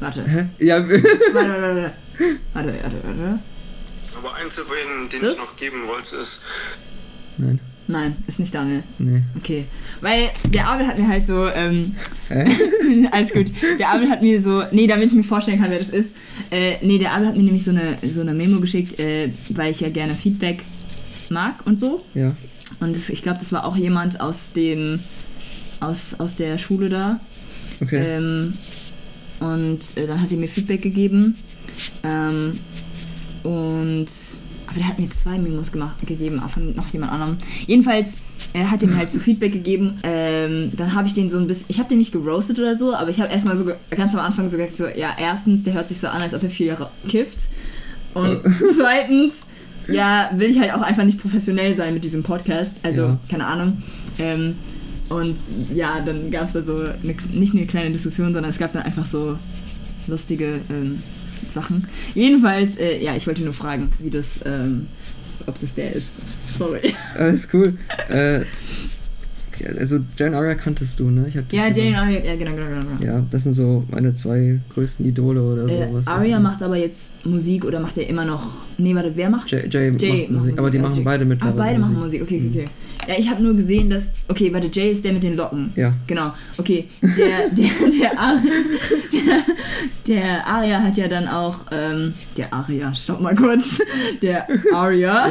Warte. 0.00 0.24
Hä? 0.26 0.48
Ja, 0.58 0.80
Warte, 0.80 1.02
warte, 1.32 1.62
warte. 1.62 1.92
Warte, 2.54 2.74
warte, 2.82 2.96
warte. 3.04 3.38
Aber 4.18 4.34
eins 4.34 4.58
erwähnen, 4.58 5.08
den 5.12 5.20
Das? 5.20 5.34
ich 5.34 5.38
noch 5.38 5.56
geben 5.56 5.86
wollte, 5.86 6.16
ist, 6.16 6.42
nein, 7.38 7.60
Nein, 7.90 8.16
ist 8.28 8.38
nicht 8.38 8.54
Daniel. 8.54 8.82
nee. 8.98 9.20
Okay. 9.36 9.64
Weil 10.00 10.30
der 10.44 10.68
Abel 10.68 10.86
hat 10.86 10.96
mir 10.98 11.08
halt 11.08 11.24
so, 11.24 11.48
ähm, 11.48 11.96
Hä? 12.28 12.44
Alles 13.10 13.32
gut. 13.32 13.46
Der 13.78 13.88
Abel 13.90 14.08
hat 14.08 14.22
mir 14.22 14.40
so, 14.40 14.62
nee, 14.70 14.86
damit 14.86 15.08
ich 15.08 15.14
mir 15.14 15.24
vorstellen 15.24 15.60
kann, 15.60 15.70
wer 15.70 15.78
das 15.78 15.88
ist. 15.90 16.14
Äh, 16.50 16.76
nee, 16.82 16.98
der 16.98 17.12
Abel 17.12 17.26
hat 17.26 17.36
mir 17.36 17.42
nämlich 17.42 17.64
so 17.64 17.72
eine, 17.72 17.98
so 18.08 18.20
eine 18.20 18.32
Memo 18.32 18.60
geschickt, 18.60 19.00
äh, 19.00 19.30
weil 19.50 19.72
ich 19.72 19.80
ja 19.80 19.88
gerne 19.88 20.14
Feedback 20.14 20.62
mag 21.30 21.66
und 21.66 21.80
so. 21.80 22.04
Ja, 22.14 22.34
Und 22.80 22.94
das, 22.94 23.08
ich 23.08 23.22
glaube, 23.22 23.38
das 23.40 23.52
war 23.52 23.64
auch 23.64 23.76
jemand 23.76 24.20
aus 24.20 24.52
dem, 24.52 25.00
aus, 25.80 26.14
aus 26.20 26.36
der 26.36 26.58
Schule 26.58 26.88
da. 26.88 27.18
okay. 27.80 28.02
Ähm, 28.06 28.54
und 29.40 29.80
äh, 29.96 30.06
dann 30.06 30.20
hat 30.20 30.30
er 30.30 30.36
mir 30.38 30.48
Feedback 30.48 30.82
gegeben. 30.82 31.36
Ähm, 32.04 32.58
und 33.42 34.06
aber 34.70 34.78
der 34.78 34.88
hat 34.88 34.98
mir 35.00 35.10
zwei 35.10 35.36
Memos 35.36 35.72
gemacht, 35.72 35.96
gegeben, 36.06 36.40
auch 36.40 36.50
von 36.50 36.74
noch 36.76 36.88
jemand 36.92 37.12
anderem. 37.12 37.36
Jedenfalls 37.66 38.18
äh, 38.52 38.64
hat 38.64 38.82
er 38.82 38.88
mir 38.88 38.96
halt 38.98 39.12
so 39.12 39.18
Feedback 39.18 39.52
gegeben. 39.52 39.98
Ähm, 40.04 40.70
dann 40.76 40.94
habe 40.94 41.08
ich 41.08 41.14
den 41.14 41.28
so 41.28 41.38
ein 41.38 41.46
bisschen, 41.48 41.66
ich 41.68 41.78
habe 41.80 41.88
den 41.88 41.98
nicht 41.98 42.12
geroastet 42.12 42.58
oder 42.58 42.76
so, 42.78 42.94
aber 42.94 43.10
ich 43.10 43.20
habe 43.20 43.32
erstmal 43.32 43.56
so 43.56 43.64
ganz 43.90 44.14
am 44.14 44.20
Anfang 44.20 44.48
so 44.48 44.56
gesagt, 44.56 44.76
so, 44.76 44.86
ja, 44.86 45.10
erstens, 45.20 45.64
der 45.64 45.74
hört 45.74 45.88
sich 45.88 45.98
so 45.98 46.06
an, 46.06 46.22
als 46.22 46.34
ob 46.34 46.42
er 46.44 46.50
viel 46.50 46.76
kifft. 47.08 47.48
Und 48.14 48.40
zweitens, 48.78 49.46
ja, 49.88 50.30
will 50.36 50.48
ich 50.50 50.60
halt 50.60 50.72
auch 50.72 50.82
einfach 50.82 51.04
nicht 51.04 51.18
professionell 51.20 51.76
sein 51.76 51.92
mit 51.92 52.04
diesem 52.04 52.22
Podcast. 52.22 52.76
Also, 52.84 53.02
Ja. 53.02 53.18
keine 53.28 53.46
Ahnung. 53.46 53.82
Ähm, 54.18 54.54
und 55.08 55.36
ja, 55.74 56.00
dann 56.00 56.30
gab 56.30 56.44
es 56.44 56.52
da 56.52 56.62
so 56.62 56.76
eine, 56.76 57.16
nicht 57.32 57.54
eine 57.54 57.66
kleine 57.66 57.90
Diskussion, 57.90 58.32
sondern 58.32 58.50
es 58.50 58.58
gab 58.58 58.72
dann 58.72 58.82
einfach 58.84 59.06
so 59.06 59.36
lustige 60.06 60.60
ähm, 60.70 61.02
Sachen. 61.50 61.86
Jedenfalls, 62.14 62.76
äh, 62.78 63.02
ja, 63.02 63.14
ich 63.16 63.26
wollte 63.26 63.42
nur 63.42 63.52
fragen, 63.52 63.90
wie 63.98 64.10
das, 64.10 64.40
ähm, 64.44 64.86
ob 65.46 65.58
das 65.60 65.74
der 65.74 65.92
ist. 65.94 66.16
Sorry. 66.58 66.94
Alles 67.18 67.48
cool. 67.52 67.74
äh, 68.08 68.40
also 69.78 69.98
Jane 70.16 70.34
Aria 70.38 70.54
kanntest 70.54 70.98
du, 71.00 71.10
ne? 71.10 71.26
Ja. 71.50 71.68
Jane 71.68 71.98
Aria, 71.98 72.24
ja, 72.24 72.34
genau, 72.36 72.52
genau, 72.52 72.66
genau. 72.66 73.04
Ja, 73.04 73.22
das 73.30 73.42
sind 73.42 73.52
so 73.52 73.84
meine 73.90 74.14
zwei 74.14 74.58
größten 74.72 75.04
Idole 75.04 75.42
oder 75.42 75.64
so. 75.68 75.74
Äh, 75.74 75.88
was 75.92 76.06
Aria 76.06 76.40
macht 76.40 76.62
aber 76.62 76.76
jetzt 76.78 77.26
Musik 77.26 77.66
oder 77.66 77.78
macht 77.78 77.98
er 77.98 78.08
immer 78.08 78.24
noch. 78.24 78.54
Nee, 78.78 78.94
warte, 78.94 79.12
wer 79.16 79.28
macht? 79.28 79.50
Jay, 79.50 79.68
Jay, 79.70 79.92
Jay 79.98 80.20
macht 80.22 80.30
Musik, 80.44 80.58
aber 80.58 80.70
die 80.70 80.78
ja, 80.78 80.82
machen 80.82 80.96
Jay. 80.96 81.04
beide 81.04 81.24
Ah, 81.24 81.28
mittlerweile 81.28 81.56
beide 81.58 81.78
machen 81.78 81.94
Musik. 81.98 82.20
Musik, 82.20 82.22
okay, 82.22 82.40
Mhm. 82.40 82.50
okay. 82.50 82.64
Ja, 83.08 83.14
ich 83.18 83.28
habe 83.28 83.42
nur 83.42 83.54
gesehen, 83.54 83.90
dass. 83.90 84.04
Okay, 84.28 84.52
warte, 84.52 84.68
Jay 84.72 84.90
ist 84.92 85.04
der 85.04 85.12
mit 85.12 85.22
den 85.24 85.36
Locken. 85.36 85.72
Ja, 85.76 85.92
Genau, 86.06 86.32
okay. 86.58 86.84
Der, 87.02 87.48
der, 87.50 87.90
der, 88.00 88.18
Ar 88.18 88.40
der, 89.12 89.42
der 90.06 90.46
Aria 90.46 90.82
hat 90.82 90.96
ja 90.96 91.08
dann 91.08 91.26
auch. 91.28 91.56
Ähm, 91.72 92.14
der 92.36 92.52
Aria, 92.52 92.94
stopp 92.94 93.20
mal 93.20 93.34
kurz. 93.34 93.80
Der 94.22 94.46
Aria. 94.72 95.28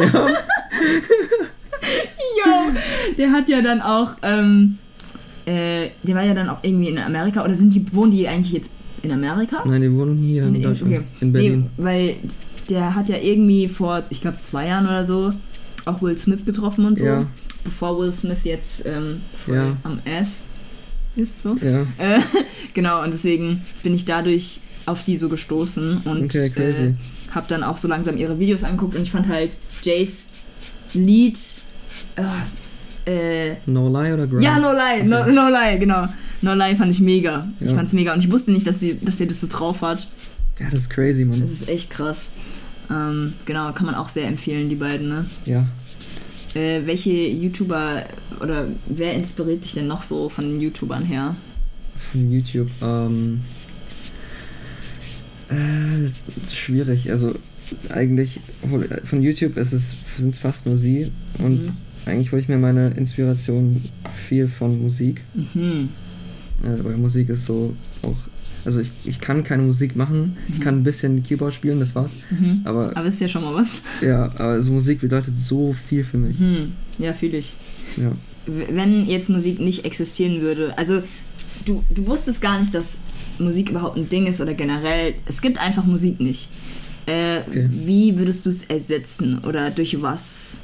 Yo, 2.37 2.51
der 3.17 3.31
hat 3.31 3.49
ja 3.49 3.61
dann 3.61 3.81
auch. 3.81 4.11
Ähm, 4.23 4.77
äh, 5.45 5.89
der 6.03 6.15
war 6.15 6.23
ja 6.23 6.33
dann 6.33 6.49
auch 6.49 6.59
irgendwie 6.63 6.89
in 6.89 6.97
Amerika. 6.97 7.43
Oder 7.43 7.55
sind 7.55 7.73
die, 7.73 7.85
wohnen 7.93 8.11
die 8.11 8.27
eigentlich 8.27 8.53
jetzt 8.53 8.69
in 9.03 9.11
Amerika? 9.11 9.63
nein, 9.65 9.81
die 9.81 9.93
wohnen 9.93 10.17
hier 10.17 10.43
in, 10.47 10.55
In- 10.55 10.61
Deutschland, 10.63 10.93
okay. 10.93 11.03
in 11.21 11.31
Berlin. 11.31 11.69
Nee, 11.77 11.83
weil 11.83 12.15
der 12.69 12.95
hat 12.95 13.09
ja 13.09 13.17
irgendwie 13.17 13.67
vor, 13.67 14.03
ich 14.09 14.21
glaube, 14.21 14.39
zwei 14.41 14.67
Jahren 14.67 14.85
oder 14.85 15.05
so 15.05 15.33
auch 15.85 16.01
Will 16.01 16.17
Smith 16.17 16.45
getroffen 16.45 16.85
und 16.85 16.99
so. 16.99 17.05
Ja. 17.05 17.25
Bevor 17.63 17.99
Will 17.99 18.11
Smith 18.13 18.39
jetzt 18.43 18.85
ähm, 18.85 19.21
voll 19.45 19.55
Ja. 19.55 19.77
am 19.83 19.99
Ass 20.05 20.45
ist. 21.15 21.43
So. 21.43 21.55
Ja, 21.61 21.81
Äh, 21.97 22.19
genau, 22.73 23.03
und 23.03 23.13
deswegen 23.13 23.63
bin 23.83 23.93
ich 23.93 24.05
dadurch 24.05 24.61
auf 24.85 25.03
die 25.03 25.17
so 25.17 25.29
gestoßen 25.29 25.97
und 26.05 26.25
Okay, 26.25 26.47
äh, 26.55 26.93
habe 27.31 27.45
dann 27.49 27.63
auch 27.63 27.77
so 27.77 27.87
langsam 27.87 28.17
ihre 28.17 28.39
Videos 28.39 28.63
angeguckt 28.63 28.95
und 28.95 29.01
ich 29.03 29.11
fand 29.11 29.27
halt 29.27 29.57
Jays 29.83 30.27
Lied. 30.93 31.37
Äh, 33.05 33.49
äh, 33.51 33.55
No 33.65 33.87
Lie 33.87 34.13
oder 34.13 34.27
Grind? 34.27 34.43
ja, 34.43 34.57
No 34.59 34.71
Lie, 34.71 35.03
no, 35.03 35.21
Okay. 35.21 35.31
no 35.31 35.47
Lie, 35.49 35.79
genau. 35.79 36.07
No 36.41 36.53
Lie 36.53 36.75
fand 36.75 36.91
ich 36.91 37.01
mega. 37.01 37.47
Ich 37.59 37.69
Ja. 37.69 37.75
fand's 37.75 37.93
mega 37.93 38.13
und 38.13 38.23
ich 38.23 38.31
wusste 38.31 38.51
nicht, 38.51 38.65
dass 38.65 38.79
sie, 38.79 38.97
dass 39.01 39.17
sie 39.17 39.27
das 39.27 39.41
so 39.41 39.47
drauf 39.47 39.81
hat. 39.81 40.07
Ja, 40.59 40.67
das 40.71 40.81
ist 40.81 40.89
crazy, 40.89 41.25
Mann. 41.25 41.41
Das 41.41 41.51
ist 41.51 41.67
echt 41.69 41.89
krass. 41.89 42.29
Ähm, 42.89 43.33
genau, 43.45 43.71
kann 43.73 43.85
man 43.85 43.95
auch 43.95 44.09
sehr 44.09 44.25
empfehlen, 44.27 44.69
die 44.69 44.75
beiden, 44.75 45.09
ne? 45.09 45.25
Ja. 45.45 45.65
Äh, 46.55 46.81
welche 46.85 47.11
YouTuber 47.11 48.03
oder 48.41 48.67
wer 48.87 49.13
inspiriert 49.13 49.63
dich 49.63 49.73
denn 49.73 49.87
noch 49.87 50.01
so 50.03 50.29
von 50.29 50.45
den 50.45 50.59
YouTubern 50.61 51.05
her? 51.05 51.35
Von 52.11 52.31
YouTube. 52.31 52.69
Ähm, 52.81 53.41
äh, 55.49 56.09
schwierig. 56.51 57.11
Also 57.11 57.33
eigentlich 57.89 58.39
von 59.03 59.21
YouTube 59.21 59.57
ist 59.57 59.73
es 59.73 59.93
sind 60.17 60.33
es 60.33 60.39
fast 60.39 60.65
nur 60.65 60.77
sie 60.77 61.11
und 61.37 61.65
Mhm. 61.65 61.71
eigentlich 62.05 62.31
hole 62.31 62.41
ich 62.41 62.47
mir 62.47 62.57
meine 62.57 62.89
Inspiration 62.91 63.83
viel 64.27 64.47
von 64.47 64.81
Musik. 64.81 65.21
Mhm. 65.35 65.89
Äh, 66.63 66.83
weil 66.83 66.97
Musik 66.97 67.29
ist 67.29 67.45
so 67.45 67.75
auch. 68.01 68.17
Also 68.65 68.79
ich, 68.79 68.91
ich 69.05 69.19
kann 69.21 69.43
keine 69.43 69.63
Musik 69.63 69.95
machen. 69.95 70.37
Ich 70.49 70.59
Mhm. 70.59 70.63
kann 70.63 70.75
ein 70.79 70.83
bisschen 70.83 71.23
Keyboard 71.23 71.53
spielen, 71.53 71.79
das 71.79 71.95
war's. 71.95 72.13
Mhm. 72.29 72.61
Aber 72.65 72.91
Aber 72.95 73.05
ist 73.07 73.19
ja 73.21 73.27
schon 73.27 73.43
mal 73.43 73.53
was. 73.55 73.81
ja, 74.01 74.25
aber 74.25 74.43
also 74.45 74.71
Musik 74.71 75.01
bedeutet 75.01 75.35
so 75.35 75.73
viel 75.87 76.03
für 76.03 76.17
mich. 76.17 76.39
Mhm. 76.39 76.73
Ja, 76.97 77.13
fühle 77.13 77.37
ich. 77.37 77.53
Ja. 77.97 78.11
Wenn 78.45 79.05
jetzt 79.05 79.29
Musik 79.29 79.59
nicht 79.59 79.85
existieren 79.85 80.41
würde, 80.41 80.73
also 80.77 81.01
du, 81.65 81.83
du 81.93 82.07
wusstest 82.07 82.41
gar 82.41 82.59
nicht, 82.59 82.73
dass 82.73 82.99
Musik 83.37 83.69
überhaupt 83.69 83.95
ein 83.97 84.09
Ding 84.09 84.27
ist 84.27 84.41
oder 84.41 84.53
generell, 84.53 85.13
es 85.25 85.41
gibt 85.41 85.57
einfach 85.59 85.85
Musik 85.85 86.19
nicht. 86.19 86.47
Äh, 87.05 87.39
Okay. 87.47 87.69
Wie 87.71 88.17
würdest 88.17 88.45
du 88.45 88.49
es 88.49 88.63
ersetzen 88.65 89.39
oder 89.39 89.71
durch 89.71 90.01
was 90.01 90.57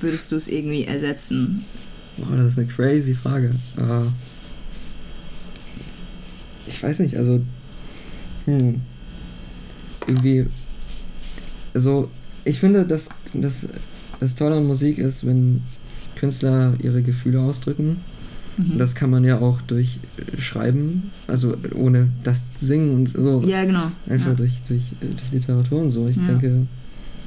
würdest 0.00 0.30
du 0.30 0.36
es 0.36 0.46
irgendwie 0.48 0.84
ersetzen? 0.84 1.64
Boah, 2.16 2.36
das 2.36 2.52
ist 2.52 2.58
eine 2.58 2.68
crazy 2.68 3.14
Frage. 3.14 3.54
Äh, 3.76 3.80
ich 6.68 6.82
weiß 6.82 7.00
nicht, 7.00 7.16
also. 7.16 7.40
Hm. 8.46 8.80
Irgendwie. 10.06 10.46
Also, 11.74 12.10
ich 12.44 12.58
finde, 12.60 12.86
dass, 12.86 13.10
dass 13.34 13.68
das 14.20 14.34
Tolle 14.34 14.56
an 14.56 14.66
Musik 14.66 14.98
ist, 14.98 15.26
wenn 15.26 15.62
Künstler 16.16 16.74
ihre 16.82 17.02
Gefühle 17.02 17.40
ausdrücken. 17.40 17.98
Mhm. 18.56 18.72
Und 18.72 18.78
das 18.78 18.94
kann 18.94 19.10
man 19.10 19.22
ja 19.24 19.38
auch 19.38 19.60
durch 19.62 19.98
äh, 20.16 20.40
Schreiben, 20.40 21.10
also 21.28 21.54
ohne 21.74 22.08
das 22.24 22.44
Singen 22.58 22.94
und 22.94 23.12
so. 23.14 23.42
ja, 23.46 23.64
genau. 23.64 23.92
Einfach 24.08 24.28
ja. 24.28 24.34
durch, 24.34 24.54
durch, 24.66 24.82
äh, 25.00 25.06
durch 25.06 25.30
Literatur 25.32 25.82
und 25.82 25.90
so. 25.90 26.08
Ich 26.08 26.16
Ja. 26.16 26.24
denke, 26.24 26.66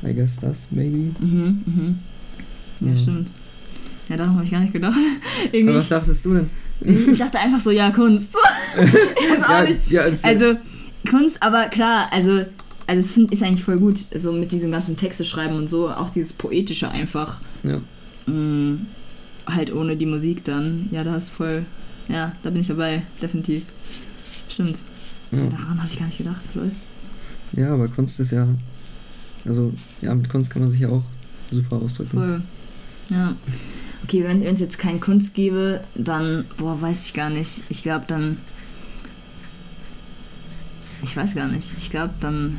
I 0.05 0.13
guess 0.13 0.39
das, 0.39 0.67
maybe. 0.71 1.11
Mhm, 1.19 1.61
mhm. 1.65 1.95
Ja, 2.81 2.87
Ja. 2.91 2.97
stimmt. 2.97 3.27
Ja, 4.09 4.17
daran 4.17 4.33
habe 4.35 4.43
ich 4.43 4.51
gar 4.51 4.59
nicht 4.59 4.73
gedacht. 4.73 4.99
Irgendwie, 5.53 5.69
Aber 5.69 5.79
was 5.79 5.87
dachtest 5.89 6.25
du 6.25 6.33
denn? 6.33 6.47
Ich 6.81 7.17
dachte 7.17 7.39
einfach 7.39 7.59
so, 7.61 7.71
ja, 7.71 7.91
Kunst. 7.91 8.33
ja, 9.89 10.01
erzähl. 10.03 10.17
Also, 10.23 10.59
Kunst, 11.09 11.41
aber 11.41 11.65
klar, 11.69 12.07
also, 12.11 12.45
also 12.87 12.99
es 12.99 13.11
find, 13.13 13.31
ist 13.31 13.43
eigentlich 13.43 13.63
voll 13.63 13.77
gut, 13.79 13.99
so 14.15 14.31
mit 14.33 14.51
diesem 14.51 14.71
ganzen 14.71 14.95
Texte 14.97 15.25
schreiben 15.25 15.55
und 15.55 15.69
so, 15.69 15.89
auch 15.89 16.09
dieses 16.09 16.33
Poetische 16.33 16.89
einfach. 16.89 17.39
ja. 17.63 17.79
Mh, 18.27 18.77
halt 19.47 19.73
ohne 19.73 19.97
die 19.97 20.05
Musik 20.05 20.43
dann. 20.43 20.87
Ja, 20.91 21.03
da 21.03 21.13
hast 21.13 21.29
du 21.29 21.33
voll. 21.33 21.65
Ja, 22.07 22.33
da 22.43 22.51
bin 22.51 22.61
ich 22.61 22.67
dabei, 22.67 23.01
definitiv. 23.21 23.63
Stimmt. 24.49 24.81
Ja, 25.31 25.39
Ja. 25.39 25.45
daran 25.49 25.79
habe 25.81 25.89
ich 25.91 25.97
gar 25.97 26.05
nicht 26.05 26.19
gedacht, 26.19 26.41
lol. 26.53 26.71
ja, 27.53 27.73
aber 27.73 27.87
Kunst 27.87 28.19
ist 28.19 28.31
ja. 28.31 28.47
Also, 29.45 29.73
ja, 30.01 30.13
mit 30.13 30.29
Kunst 30.29 30.51
kann 30.51 30.61
man 30.61 30.69
sich 30.71 30.81
ja 30.81 30.89
auch 30.89 31.03
super 31.49 31.77
ausdrücken. 31.77 32.11
Voll. 32.17 32.41
Ja. 33.09 33.33
Okay, 34.03 34.23
wenn 34.25 34.41
es 34.43 34.59
jetzt 34.61 34.79
kein 34.79 34.99
Kunst 34.99 35.33
gäbe, 35.35 35.81
dann, 35.95 36.45
boah, 36.57 36.81
weiß 36.81 37.05
ich 37.05 37.13
gar 37.13 37.29
nicht. 37.29 37.61
Ich 37.69 37.83
glaube, 37.83 38.05
dann. 38.07 38.37
Ich 41.03 41.17
weiß 41.17 41.33
gar 41.35 41.47
nicht. 41.47 41.73
Ich 41.79 41.89
glaube, 41.89 42.13
dann 42.19 42.57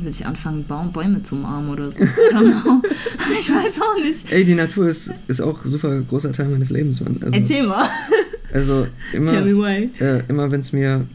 würde 0.00 0.10
ich 0.10 0.24
anfangen, 0.26 0.64
Baum, 0.66 0.92
Bäume 0.92 1.22
zu 1.22 1.34
umarmen 1.36 1.70
oder 1.70 1.90
so. 1.90 1.98
Ich 3.38 3.50
weiß 3.50 3.80
auch 3.82 4.02
nicht. 4.02 4.30
Ey, 4.32 4.44
die 4.44 4.54
Natur 4.54 4.88
ist, 4.88 5.12
ist 5.28 5.40
auch 5.40 5.64
ein 5.64 5.70
super 5.70 6.00
großer 6.02 6.32
Teil 6.32 6.48
meines 6.48 6.70
Lebens, 6.70 7.00
Mann. 7.00 7.18
Also, 7.22 7.36
Erzähl 7.36 7.66
mal. 7.66 7.86
also 8.52 8.86
Tell 9.10 9.20
immer, 9.20 9.40
me 9.42 9.54
why. 9.56 9.90
äh, 10.04 10.22
immer 10.28 10.50
wenn 10.50 10.60
es 10.60 10.72
mir. 10.72 11.06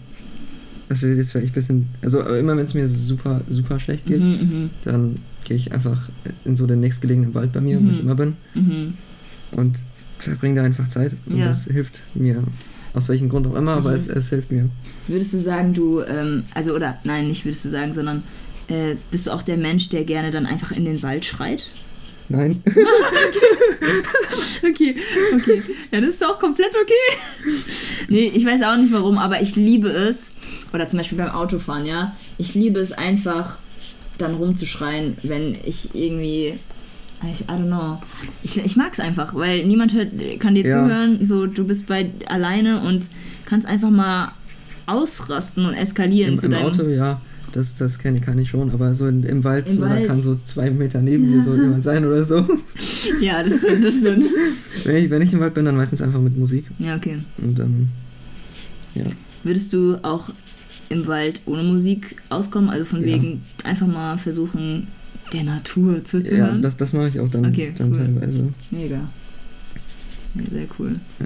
Also 0.90 1.08
jetzt 1.08 1.34
wäre 1.34 1.44
ich 1.44 1.52
ein 1.52 1.54
bisschen. 1.54 1.88
Also 2.02 2.22
immer 2.22 2.56
wenn 2.56 2.66
es 2.66 2.74
mir 2.74 2.88
super, 2.88 3.42
super 3.50 3.80
schlecht 3.80 4.06
geht, 4.06 4.22
Mhm, 4.22 4.30
mhm, 4.30 4.70
dann 4.86 5.18
gehe 5.44 5.58
ich 5.58 5.72
einfach 5.74 6.10
in 6.46 6.56
so 6.56 6.66
den 6.68 6.80
nächstgelegenen 6.80 7.34
Wald 7.34 7.54
bei 7.54 7.62
mir, 7.62 7.80
wo 7.84 7.90
ich 7.90 7.98
Mhm. 7.98 8.04
immer 8.04 8.16
bin, 8.16 8.36
mhm. 8.54 8.94
Und 9.52 9.78
verbringe 10.20 10.56
da 10.56 10.64
einfach 10.64 10.88
Zeit. 10.88 11.12
Und 11.26 11.38
Ja. 11.38 11.46
das 11.48 11.66
hilft 11.66 12.00
mir. 12.16 12.44
Aus 12.94 13.10
welchem 13.10 13.30
Grund 13.30 13.46
auch 13.48 13.56
immer, 13.56 13.74
aber 13.74 13.90
Mhm. 13.92 13.96
es, 13.96 14.08
es 14.08 14.30
hilft 14.30 14.52
mir. 14.52 14.70
Würdest 15.08 15.34
du 15.34 15.40
sagen, 15.40 15.74
du, 15.74 16.02
ähm, 16.02 16.44
also, 16.54 16.74
oder, 16.74 16.98
nein, 17.04 17.28
nicht 17.28 17.46
würdest 17.46 17.66
du 17.66 17.70
sagen, 17.70 17.94
sondern 17.94 18.24
äh, 18.70 18.96
bist 19.12 19.28
du 19.28 19.32
auch 19.32 19.44
der 19.44 19.58
Mensch, 19.58 19.90
der 19.90 20.04
gerne 20.04 20.32
dann 20.32 20.46
einfach 20.46 20.72
in 20.72 20.84
den 20.86 21.02
Wald 21.04 21.24
schreit? 21.26 21.68
Nein. 22.30 22.62
Okay, 24.64 24.96
okay. 25.36 25.62
Ja, 25.92 26.02
das 26.02 26.12
ist 26.12 26.26
auch 26.26 26.40
komplett 26.40 26.72
okay. 26.82 27.64
Nee, 28.10 28.32
ich 28.34 28.46
weiß 28.46 28.64
auch 28.64 28.78
nicht 28.78 28.92
warum, 28.92 29.18
aber 29.18 29.42
ich 29.42 29.56
liebe 29.56 29.88
es, 29.90 30.34
oder 30.74 30.90
zum 30.90 30.98
Beispiel 30.98 31.18
beim 31.18 31.30
Autofahren, 31.30 31.86
ja, 31.86 32.16
ich 32.38 32.54
liebe 32.54 32.80
es 32.80 32.92
einfach, 32.92 33.58
dann 34.18 34.34
rumzuschreien, 34.36 35.16
wenn 35.24 35.56
ich 35.64 35.94
irgendwie. 35.94 36.56
Ich, 37.34 37.42
I 37.42 37.46
don't 37.46 37.66
know. 37.68 37.98
Ich, 38.44 38.58
ich 38.64 38.76
mag 38.76 38.94
es 38.94 39.00
einfach, 39.00 39.34
weil 39.34 39.66
niemand 39.66 39.94
hört, 39.94 40.10
kann 40.40 40.54
dir 40.56 40.66
Ja. 40.66 40.84
zuhören. 40.84 41.26
So, 41.26 41.48
du 41.48 41.66
bist 41.66 41.88
bei 41.88 42.12
alleine 42.28 42.82
und 42.82 43.04
kannst 43.46 43.68
einfach 43.68 43.90
mal 43.90 44.32
ausrasten 44.86 45.66
und 45.66 45.74
eskalieren 45.74 46.34
Im, 46.34 46.38
zu 46.40 46.46
im 46.46 46.52
deinem. 46.54 46.66
Auto, 46.68 46.84
ja, 46.88 47.20
das, 47.54 47.76
das 47.76 47.98
kenne 48.00 48.22
kann 48.22 48.38
ich 48.40 48.50
schon, 48.50 48.72
aber 48.72 48.94
so 48.96 49.08
in, 49.08 49.24
im 49.24 49.44
Wald, 49.44 49.68
Im 49.68 49.76
so, 49.76 49.82
Wald. 49.82 50.04
da 50.04 50.08
kann 50.08 50.22
so 50.22 50.38
zwei 50.44 50.70
Meter 50.70 51.02
neben 51.02 51.28
dir 51.32 51.42
so 51.44 51.56
jemand 51.56 51.84
sein 51.84 52.06
oder 52.06 52.24
so. 52.24 52.46
Ja, 53.20 53.42
das 53.44 53.58
stimmt, 53.60 53.84
das 53.84 53.96
stimmt. 53.98 54.26
Wenn 54.84 54.96
ich, 54.98 55.10
wenn 55.10 55.22
ich 55.24 55.34
im 55.34 55.40
Wald 55.40 55.56
bin, 55.56 55.66
dann 55.66 55.76
meistens 55.76 56.02
einfach 56.04 56.22
mit 56.22 56.38
Musik. 56.38 56.66
Ja, 56.78 56.96
okay. 56.96 57.18
Und 57.40 57.60
ähm, 57.60 57.88
ja. 58.94 59.04
Würdest 59.44 59.74
du 59.74 59.98
auch 60.04 60.30
im 60.90 61.08
Wald 61.08 61.42
ohne 61.48 61.64
Musik 61.64 62.18
auskommen? 62.30 62.70
Also 62.70 62.86
von 62.86 63.02
Ja. 63.02 63.08
wegen 63.08 63.42
einfach 63.64 63.88
mal 63.88 64.18
versuchen, 64.20 64.88
der 65.34 65.44
Natur 65.44 65.96
Ja, 65.98 66.04
zuzuhören. 66.04 66.62
das, 66.62 66.78
das 66.78 66.94
mache 66.94 67.10
ich 67.10 67.20
auch 67.20 67.30
dann, 67.30 67.46
Okay, 67.48 67.74
dann 67.78 67.92
cool. 67.92 67.98
teilweise. 67.98 68.44
Mega. 68.72 68.96
Ja, 70.36 70.42
sehr 70.52 70.68
cool. 70.80 70.96
Ja. 71.20 71.26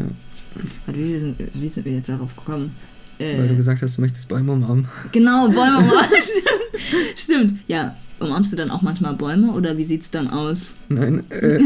Warte, 0.86 1.00
wie 1.00 1.18
sind, 1.18 1.36
wie 1.54 1.68
sind 1.70 1.86
wir 1.86 1.94
jetzt 1.94 2.10
darauf 2.10 2.36
gekommen? 2.36 2.72
Äh, 3.20 3.38
Weil 3.38 3.48
du 3.50 3.56
gesagt 3.58 3.82
hast, 3.82 3.98
du 3.98 4.02
möchtest 4.02 4.28
Bäume 4.28 4.52
umarmen. 4.54 4.88
genau, 5.12 5.48
Bäume 5.50 5.78
umarmen. 5.80 6.10
Stimmt. 6.24 7.20
Stimmt. 7.20 7.54
Ja, 7.68 7.96
umarmst 8.20 8.52
du 8.54 8.58
dann 8.58 8.72
auch 8.72 8.82
manchmal 8.82 9.14
Bäume 9.14 9.52
oder 9.52 9.78
wie 9.78 9.86
sieht's 9.86 10.10
dann 10.12 10.28
aus? 10.30 10.76
Nein, 10.90 11.24
äh, 11.30 11.60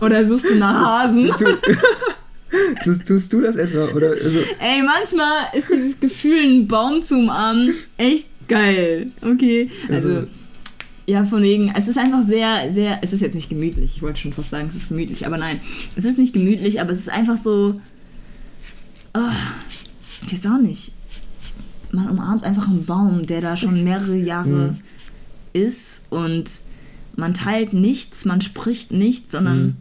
oder 0.00 0.26
suchst 0.26 0.46
du 0.50 0.54
nach 0.56 0.74
Hasen? 1.04 1.30
tu, 1.38 1.44
tust, 2.84 3.06
tust 3.06 3.32
du 3.32 3.40
das 3.42 3.56
etwa? 3.56 3.84
Oder, 3.94 4.10
also, 4.10 4.38
Ey, 4.60 4.82
manchmal 4.82 5.44
ist 5.56 5.68
dieses 5.70 6.00
Gefühl, 6.00 6.38
einen 6.40 6.68
Baum 6.68 7.02
zu 7.02 7.18
umarmen, 7.18 7.74
echt 7.98 8.28
geil. 8.48 9.08
Okay. 9.22 9.70
Also, 9.88 10.08
Also- 10.08 10.28
ja, 11.06 11.24
von 11.24 11.42
wegen, 11.42 11.72
es 11.76 11.86
ist 11.88 11.98
einfach 11.98 12.22
sehr, 12.24 12.72
sehr, 12.72 12.98
es 13.02 13.12
ist 13.12 13.20
jetzt 13.20 13.34
nicht 13.34 13.48
gemütlich. 13.48 13.96
Ich 13.96 14.02
wollte 14.02 14.20
schon 14.20 14.32
fast 14.32 14.50
sagen, 14.50 14.66
es 14.68 14.74
ist 14.76 14.88
gemütlich, 14.88 15.26
aber 15.26 15.38
nein, 15.38 15.60
es 15.94 16.04
ist 16.04 16.18
nicht 16.18 16.32
gemütlich, 16.32 16.80
aber 16.80 16.90
es 16.90 16.98
ist 16.98 17.10
einfach 17.10 17.36
so, 17.36 17.80
ah, 19.12 19.32
ich 20.26 20.32
weiß 20.32 20.46
auch 20.46 20.58
nicht. 20.60 20.92
Man 21.92 22.08
umarmt 22.10 22.44
einfach 22.44 22.68
einen 22.68 22.84
Baum, 22.84 23.26
der 23.26 23.40
da 23.40 23.56
schon 23.56 23.84
mehrere 23.84 24.16
Jahre 24.16 24.48
Mhm. 24.48 24.76
ist 25.52 26.04
und 26.10 26.50
man 27.14 27.32
teilt 27.32 27.72
nichts, 27.72 28.24
man 28.24 28.40
spricht 28.40 28.90
nichts, 28.92 29.32
sondern 29.32 29.62
Mhm. 29.62 29.74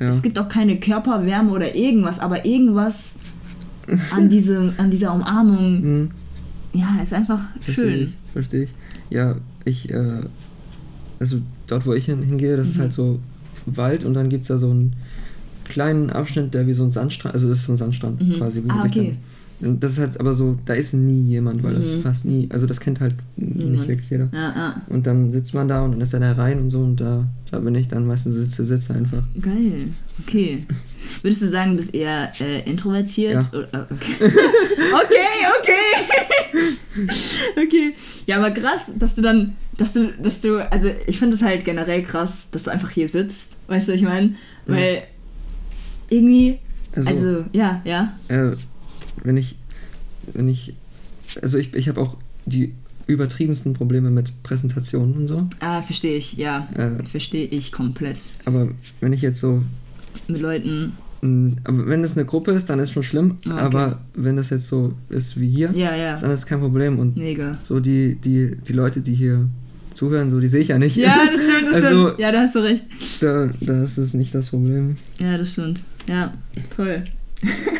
ja. 0.00 0.08
es 0.08 0.22
gibt 0.22 0.38
auch 0.38 0.48
keine 0.48 0.78
Körperwärme 0.78 1.50
oder 1.50 1.74
irgendwas, 1.74 2.20
aber 2.20 2.44
irgendwas 2.44 3.14
an, 4.12 4.28
diese, 4.28 4.74
an 4.76 4.90
dieser 4.90 5.14
Umarmung, 5.14 5.82
Hm, 5.82 6.10
ja, 6.74 7.00
ist 7.02 7.12
einfach 7.14 7.40
verstehe 7.60 7.74
schön. 7.90 8.00
ich, 8.04 8.32
verstehe 8.32 8.62
ich. 8.64 8.70
Ja, 9.10 9.36
ich, 9.64 9.90
äh, 9.90 10.20
also 11.20 11.38
dort, 11.66 11.86
wo 11.86 11.92
ich 11.94 12.04
hin, 12.06 12.22
hingehe, 12.22 12.56
das 12.56 12.68
ist 12.68 12.76
Mhm. 12.76 12.80
halt 12.82 12.92
so 12.92 13.18
Wald 13.66 14.04
und 14.04 14.14
dann 14.14 14.28
gibt 14.28 14.42
es 14.42 14.48
da 14.48 14.58
so 14.58 14.70
einen 14.70 14.94
kleinen 15.64 16.10
Abschnitt, 16.10 16.52
der 16.52 16.66
wie 16.66 16.74
so 16.74 16.84
ein 16.84 16.90
Sandstrand, 16.90 17.34
also 17.34 17.48
das 17.48 17.60
ist 17.60 17.66
so 17.66 17.72
ein 17.72 17.76
Sandstrand 17.78 18.20
Mhm. 18.20 18.34
quasi. 18.38 18.62
Ah, 18.68 18.84
okay. 18.84 19.12
Dann, 19.12 19.18
das 19.64 19.92
ist 19.92 19.98
halt 19.98 20.20
aber 20.20 20.34
so, 20.34 20.58
da 20.66 20.74
ist 20.74 20.94
nie 20.94 21.22
jemand, 21.22 21.62
weil 21.62 21.74
das 21.74 21.92
Mhm. 21.92 22.02
fast 22.02 22.24
nie, 22.24 22.48
also 22.52 22.66
das 22.66 22.80
kennt 22.80 23.00
halt 23.00 23.14
nicht 23.36 23.56
Niemand. 23.68 23.88
wirklich 23.88 24.10
jeder. 24.10 24.28
Ja, 24.32 24.54
ja. 24.56 24.82
Und 24.88 25.06
dann 25.06 25.30
sitzt 25.32 25.54
man 25.54 25.68
da 25.68 25.82
und 25.82 25.92
dann 25.92 26.00
ist 26.00 26.12
er 26.14 26.20
da 26.20 26.32
rein 26.32 26.58
und 26.60 26.70
so 26.70 26.80
und 26.80 26.96
da, 27.00 27.26
da 27.50 27.58
bin 27.60 27.74
ich 27.74 27.88
dann 27.88 28.06
meistens 28.06 28.34
sitze, 28.36 28.64
sitze 28.66 28.94
einfach. 28.94 29.22
Geil. 29.40 29.88
Okay. 30.26 30.64
Würdest 31.22 31.42
du 31.42 31.48
sagen, 31.48 31.72
du 31.72 31.76
bist 31.78 31.94
eher 31.94 32.32
äh, 32.40 32.68
introvertiert? 32.68 33.44
Ja. 33.52 33.58
Oder, 33.58 33.68
äh, 33.72 33.92
okay. 33.92 34.14
okay, 34.94 35.46
okay. 35.60 37.06
okay. 37.66 37.94
Ja, 38.26 38.36
aber 38.38 38.50
krass, 38.50 38.90
dass 38.98 39.14
du 39.14 39.22
dann, 39.22 39.52
dass 39.76 39.92
du, 39.94 40.12
dass 40.22 40.40
du, 40.40 40.58
also 40.70 40.88
ich 41.06 41.18
finde 41.18 41.36
es 41.36 41.42
halt 41.42 41.64
generell 41.64 42.02
krass, 42.02 42.48
dass 42.50 42.64
du 42.64 42.70
einfach 42.70 42.90
hier 42.90 43.08
sitzt. 43.08 43.56
Weißt 43.68 43.88
du, 43.88 43.92
was 43.92 43.98
ich 44.00 44.06
meine? 44.06 44.34
Weil 44.66 45.02
irgendwie, 46.08 46.58
Also, 46.94 47.08
also, 47.10 47.44
ja, 47.52 47.82
ja. 47.84 48.12
äh, 48.28 48.52
wenn 49.24 49.36
ich, 49.36 49.56
wenn 50.32 50.48
ich, 50.48 50.74
also 51.42 51.58
ich, 51.58 51.74
ich 51.74 51.88
habe 51.88 52.00
auch 52.00 52.16
die 52.46 52.72
übertriebensten 53.06 53.74
Probleme 53.74 54.10
mit 54.10 54.42
Präsentationen 54.42 55.14
und 55.16 55.28
so. 55.28 55.48
Ah, 55.60 55.82
verstehe 55.82 56.16
ich, 56.16 56.34
ja. 56.34 56.68
Äh, 56.74 57.04
Verstehe 57.04 57.46
ich 57.46 57.72
komplett. 57.72 58.18
aber 58.46 58.68
wenn 59.00 59.12
ich 59.12 59.20
jetzt 59.22 59.40
so 59.40 59.62
Mit 60.28 60.40
Leuten, 60.40 60.92
Aber 61.64 61.86
wenn 61.88 62.02
das 62.02 62.16
eine 62.16 62.24
Gruppe 62.26 62.52
ist, 62.52 62.70
dann 62.70 62.78
ist 62.78 62.92
schon 62.92 63.02
schlimm. 63.02 63.36
Ah, 63.46 63.50
okay. 63.50 63.60
Aber 63.60 64.00
wenn 64.14 64.36
das 64.36 64.50
jetzt 64.50 64.68
so 64.68 64.94
ist 65.10 65.38
wie 65.40 65.50
hier, 65.50 65.70
ja, 65.74 65.94
ja. 65.94 66.16
dann 66.18 66.30
ist 66.30 66.40
es 66.40 66.46
kein 66.46 66.60
Problem. 66.60 66.98
Und 66.98 67.16
Mega. 67.16 67.58
so 67.64 67.80
die, 67.80 68.14
die, 68.16 68.56
die 68.56 68.72
Leute, 68.72 69.00
die 69.02 69.14
hier 69.14 69.48
zuhören, 69.92 70.30
so 70.30 70.40
die 70.40 70.48
sehe 70.48 70.60
ich 70.60 70.68
ja 70.68 70.78
nicht. 70.78 70.96
Ja, 70.96 71.14
das 71.30 71.42
stimmt, 71.44 71.68
das 71.68 71.74
Also- 71.84 72.04
stimmt. 72.06 72.18
Ja, 72.20 72.32
da 72.32 72.40
hast 72.40 72.54
du 72.54 72.58
recht. 72.60 72.84
Da, 73.20 73.50
da 73.60 73.84
ist 73.84 73.98
es 73.98 74.14
nicht 74.14 74.34
das 74.34 74.48
Problem. 74.50 74.96
Ja, 75.18 75.36
das 75.38 75.52
stimmt. 75.52 75.84
Ja, 76.08 76.32
voll. 76.74 77.02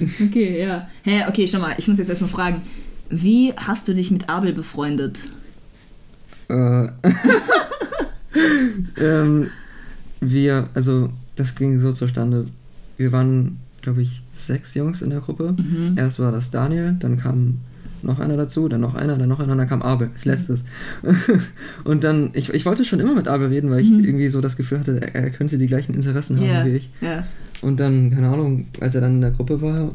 okay, 0.26 0.60
ja. 0.60 0.88
Hä, 1.02 1.24
okay, 1.28 1.48
schau 1.48 1.60
mal, 1.60 1.74
ich 1.78 1.88
muss 1.88 1.98
jetzt 1.98 2.08
erstmal 2.08 2.30
fragen. 2.30 2.62
Wie 3.10 3.52
hast 3.56 3.88
du 3.88 3.94
dich 3.94 4.10
mit 4.10 4.28
Abel 4.28 4.52
befreundet? 4.52 5.20
Äh, 6.48 6.86
ähm, 8.98 9.50
wir, 10.20 10.68
also 10.74 11.10
das 11.36 11.54
ging 11.54 11.78
so 11.78 11.92
zustande. 11.92 12.46
Wir 12.96 13.12
waren, 13.12 13.58
glaube 13.80 14.02
ich, 14.02 14.22
sechs 14.32 14.74
Jungs 14.74 15.02
in 15.02 15.10
der 15.10 15.20
Gruppe. 15.20 15.54
Mhm. 15.58 15.96
Erst 15.98 16.18
war 16.18 16.32
das 16.32 16.50
Daniel, 16.50 16.96
dann 16.98 17.18
kam 17.18 17.58
noch 18.04 18.18
einer 18.18 18.36
dazu, 18.36 18.68
dann 18.68 18.80
noch 18.80 18.94
einer, 18.94 19.16
dann 19.16 19.28
noch 19.28 19.40
einer, 19.40 19.54
dann 19.56 19.68
kam 19.68 19.82
Abel, 19.82 20.10
als 20.12 20.24
letztes. 20.24 20.64
und 21.84 22.04
dann, 22.04 22.30
ich, 22.34 22.52
ich 22.52 22.64
wollte 22.66 22.84
schon 22.84 23.00
immer 23.00 23.14
mit 23.14 23.28
Abel 23.28 23.48
reden, 23.48 23.70
weil 23.70 23.80
ich 23.80 23.90
Mhm. 23.90 24.04
irgendwie 24.04 24.28
so 24.28 24.40
das 24.40 24.56
Gefühl 24.56 24.80
hatte, 24.80 25.00
er, 25.00 25.14
er 25.14 25.30
könnte 25.30 25.58
die 25.58 25.66
gleichen 25.66 25.94
Interessen 25.94 26.36
haben 26.38 26.46
Ja, 26.46 26.64
wie 26.66 26.70
ich. 26.70 26.90
ja. 27.00 27.24
Und 27.60 27.78
dann, 27.80 28.10
keine 28.10 28.28
Ahnung, 28.28 28.66
als 28.80 28.94
er 28.94 29.00
dann 29.02 29.14
in 29.14 29.20
der 29.20 29.30
Gruppe 29.30 29.62
war, 29.62 29.92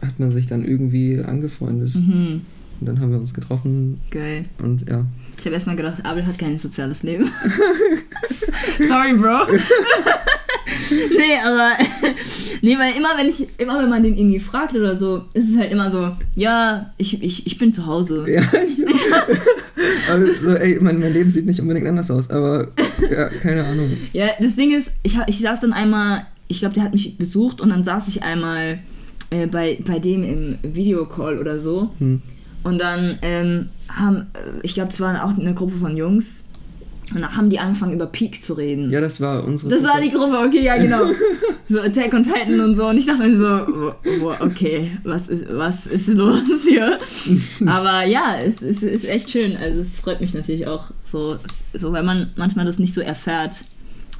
hat 0.00 0.18
man 0.20 0.30
sich 0.30 0.46
dann 0.46 0.64
irgendwie 0.64 1.20
angefreundet. 1.20 1.94
Mhm. 1.94 2.42
Und 2.80 2.86
dann 2.88 3.00
haben 3.00 3.10
wir 3.12 3.18
uns 3.18 3.34
getroffen 3.34 4.00
Geil. 4.10 4.44
und 4.62 4.88
ja. 4.88 5.04
Ich 5.38 5.44
habe 5.44 5.54
erstmal 5.54 5.76
gedacht, 5.76 6.04
Abel 6.04 6.26
hat 6.26 6.38
kein 6.38 6.58
soziales 6.58 7.02
Leben. 7.02 7.30
Sorry, 8.78 9.14
Bro. 9.14 9.46
nee, 10.90 11.38
aber. 11.44 11.72
nee, 12.62 12.78
weil 12.78 12.96
immer 12.96 13.10
wenn 13.18 13.28
ich, 13.28 13.48
immer 13.58 13.78
wenn 13.78 13.88
man 13.88 14.02
den 14.02 14.16
irgendwie 14.16 14.40
fragt 14.40 14.74
oder 14.74 14.96
so, 14.96 15.24
ist 15.34 15.50
es 15.50 15.58
halt 15.58 15.72
immer 15.72 15.90
so, 15.90 16.12
ja, 16.34 16.92
ich, 16.96 17.22
ich, 17.22 17.46
ich 17.46 17.58
bin 17.58 17.72
zu 17.72 17.86
Hause. 17.86 18.24
Ja, 18.28 18.42
ja. 18.42 19.26
also, 20.10 20.32
so, 20.42 20.54
ey, 20.54 20.78
mein, 20.80 20.98
mein 21.00 21.12
Leben 21.12 21.30
sieht 21.30 21.46
nicht 21.46 21.60
unbedingt 21.60 21.86
anders 21.86 22.10
aus, 22.10 22.30
aber 22.30 22.68
ja, 23.10 23.28
keine 23.28 23.64
Ahnung. 23.64 23.96
Ja, 24.12 24.28
das 24.40 24.56
Ding 24.56 24.72
ist, 24.72 24.92
ich, 25.02 25.18
ich 25.26 25.40
saß 25.40 25.60
dann 25.60 25.72
einmal, 25.72 26.26
ich 26.48 26.60
glaube, 26.60 26.74
der 26.74 26.84
hat 26.84 26.92
mich 26.92 27.18
besucht 27.18 27.60
und 27.60 27.70
dann 27.70 27.84
saß 27.84 28.08
ich 28.08 28.22
einmal 28.22 28.78
äh, 29.30 29.46
bei, 29.46 29.78
bei 29.84 29.98
dem 29.98 30.24
im 30.24 30.58
Videocall 30.62 31.38
oder 31.38 31.58
so. 31.58 31.90
Hm. 31.98 32.22
Und 32.64 32.78
dann 32.78 33.18
ähm, 33.22 33.68
haben, 33.88 34.26
äh, 34.34 34.60
ich 34.62 34.74
glaube, 34.74 34.90
es 34.90 35.00
war 35.00 35.24
auch 35.24 35.38
eine 35.38 35.54
Gruppe 35.54 35.74
von 35.74 35.96
Jungs. 35.96 36.44
Und 37.14 37.20
dann 37.20 37.36
haben 37.36 37.50
die 37.50 37.58
angefangen, 37.58 37.92
über 37.92 38.06
Peak 38.06 38.42
zu 38.42 38.54
reden. 38.54 38.90
Ja, 38.90 39.00
das 39.00 39.20
war 39.20 39.44
unsere. 39.44 39.70
Das 39.70 39.84
war 39.84 40.00
die 40.00 40.10
Gruppe, 40.10 40.38
okay, 40.38 40.62
ja, 40.62 40.76
genau. 40.76 41.04
So 41.66 41.80
Attack 41.80 42.12
on 42.12 42.22
Titan 42.22 42.60
und 42.60 42.76
so. 42.76 42.88
Und 42.88 42.98
ich 42.98 43.06
dachte 43.06 43.26
mir 43.26 43.38
so, 43.38 43.94
okay, 44.40 44.90
was 45.02 45.28
ist, 45.28 45.46
was 45.50 45.86
ist 45.86 46.08
los 46.08 46.42
hier? 46.68 46.98
Aber 47.64 48.04
ja, 48.04 48.36
es, 48.44 48.60
es 48.60 48.82
ist 48.82 49.08
echt 49.08 49.30
schön. 49.30 49.56
Also 49.56 49.80
es 49.80 49.98
freut 50.00 50.20
mich 50.20 50.34
natürlich 50.34 50.66
auch 50.66 50.90
so, 51.04 51.38
so, 51.72 51.90
weil 51.92 52.02
man 52.02 52.32
manchmal 52.36 52.66
das 52.66 52.78
nicht 52.78 52.92
so 52.92 53.00
erfährt, 53.00 53.64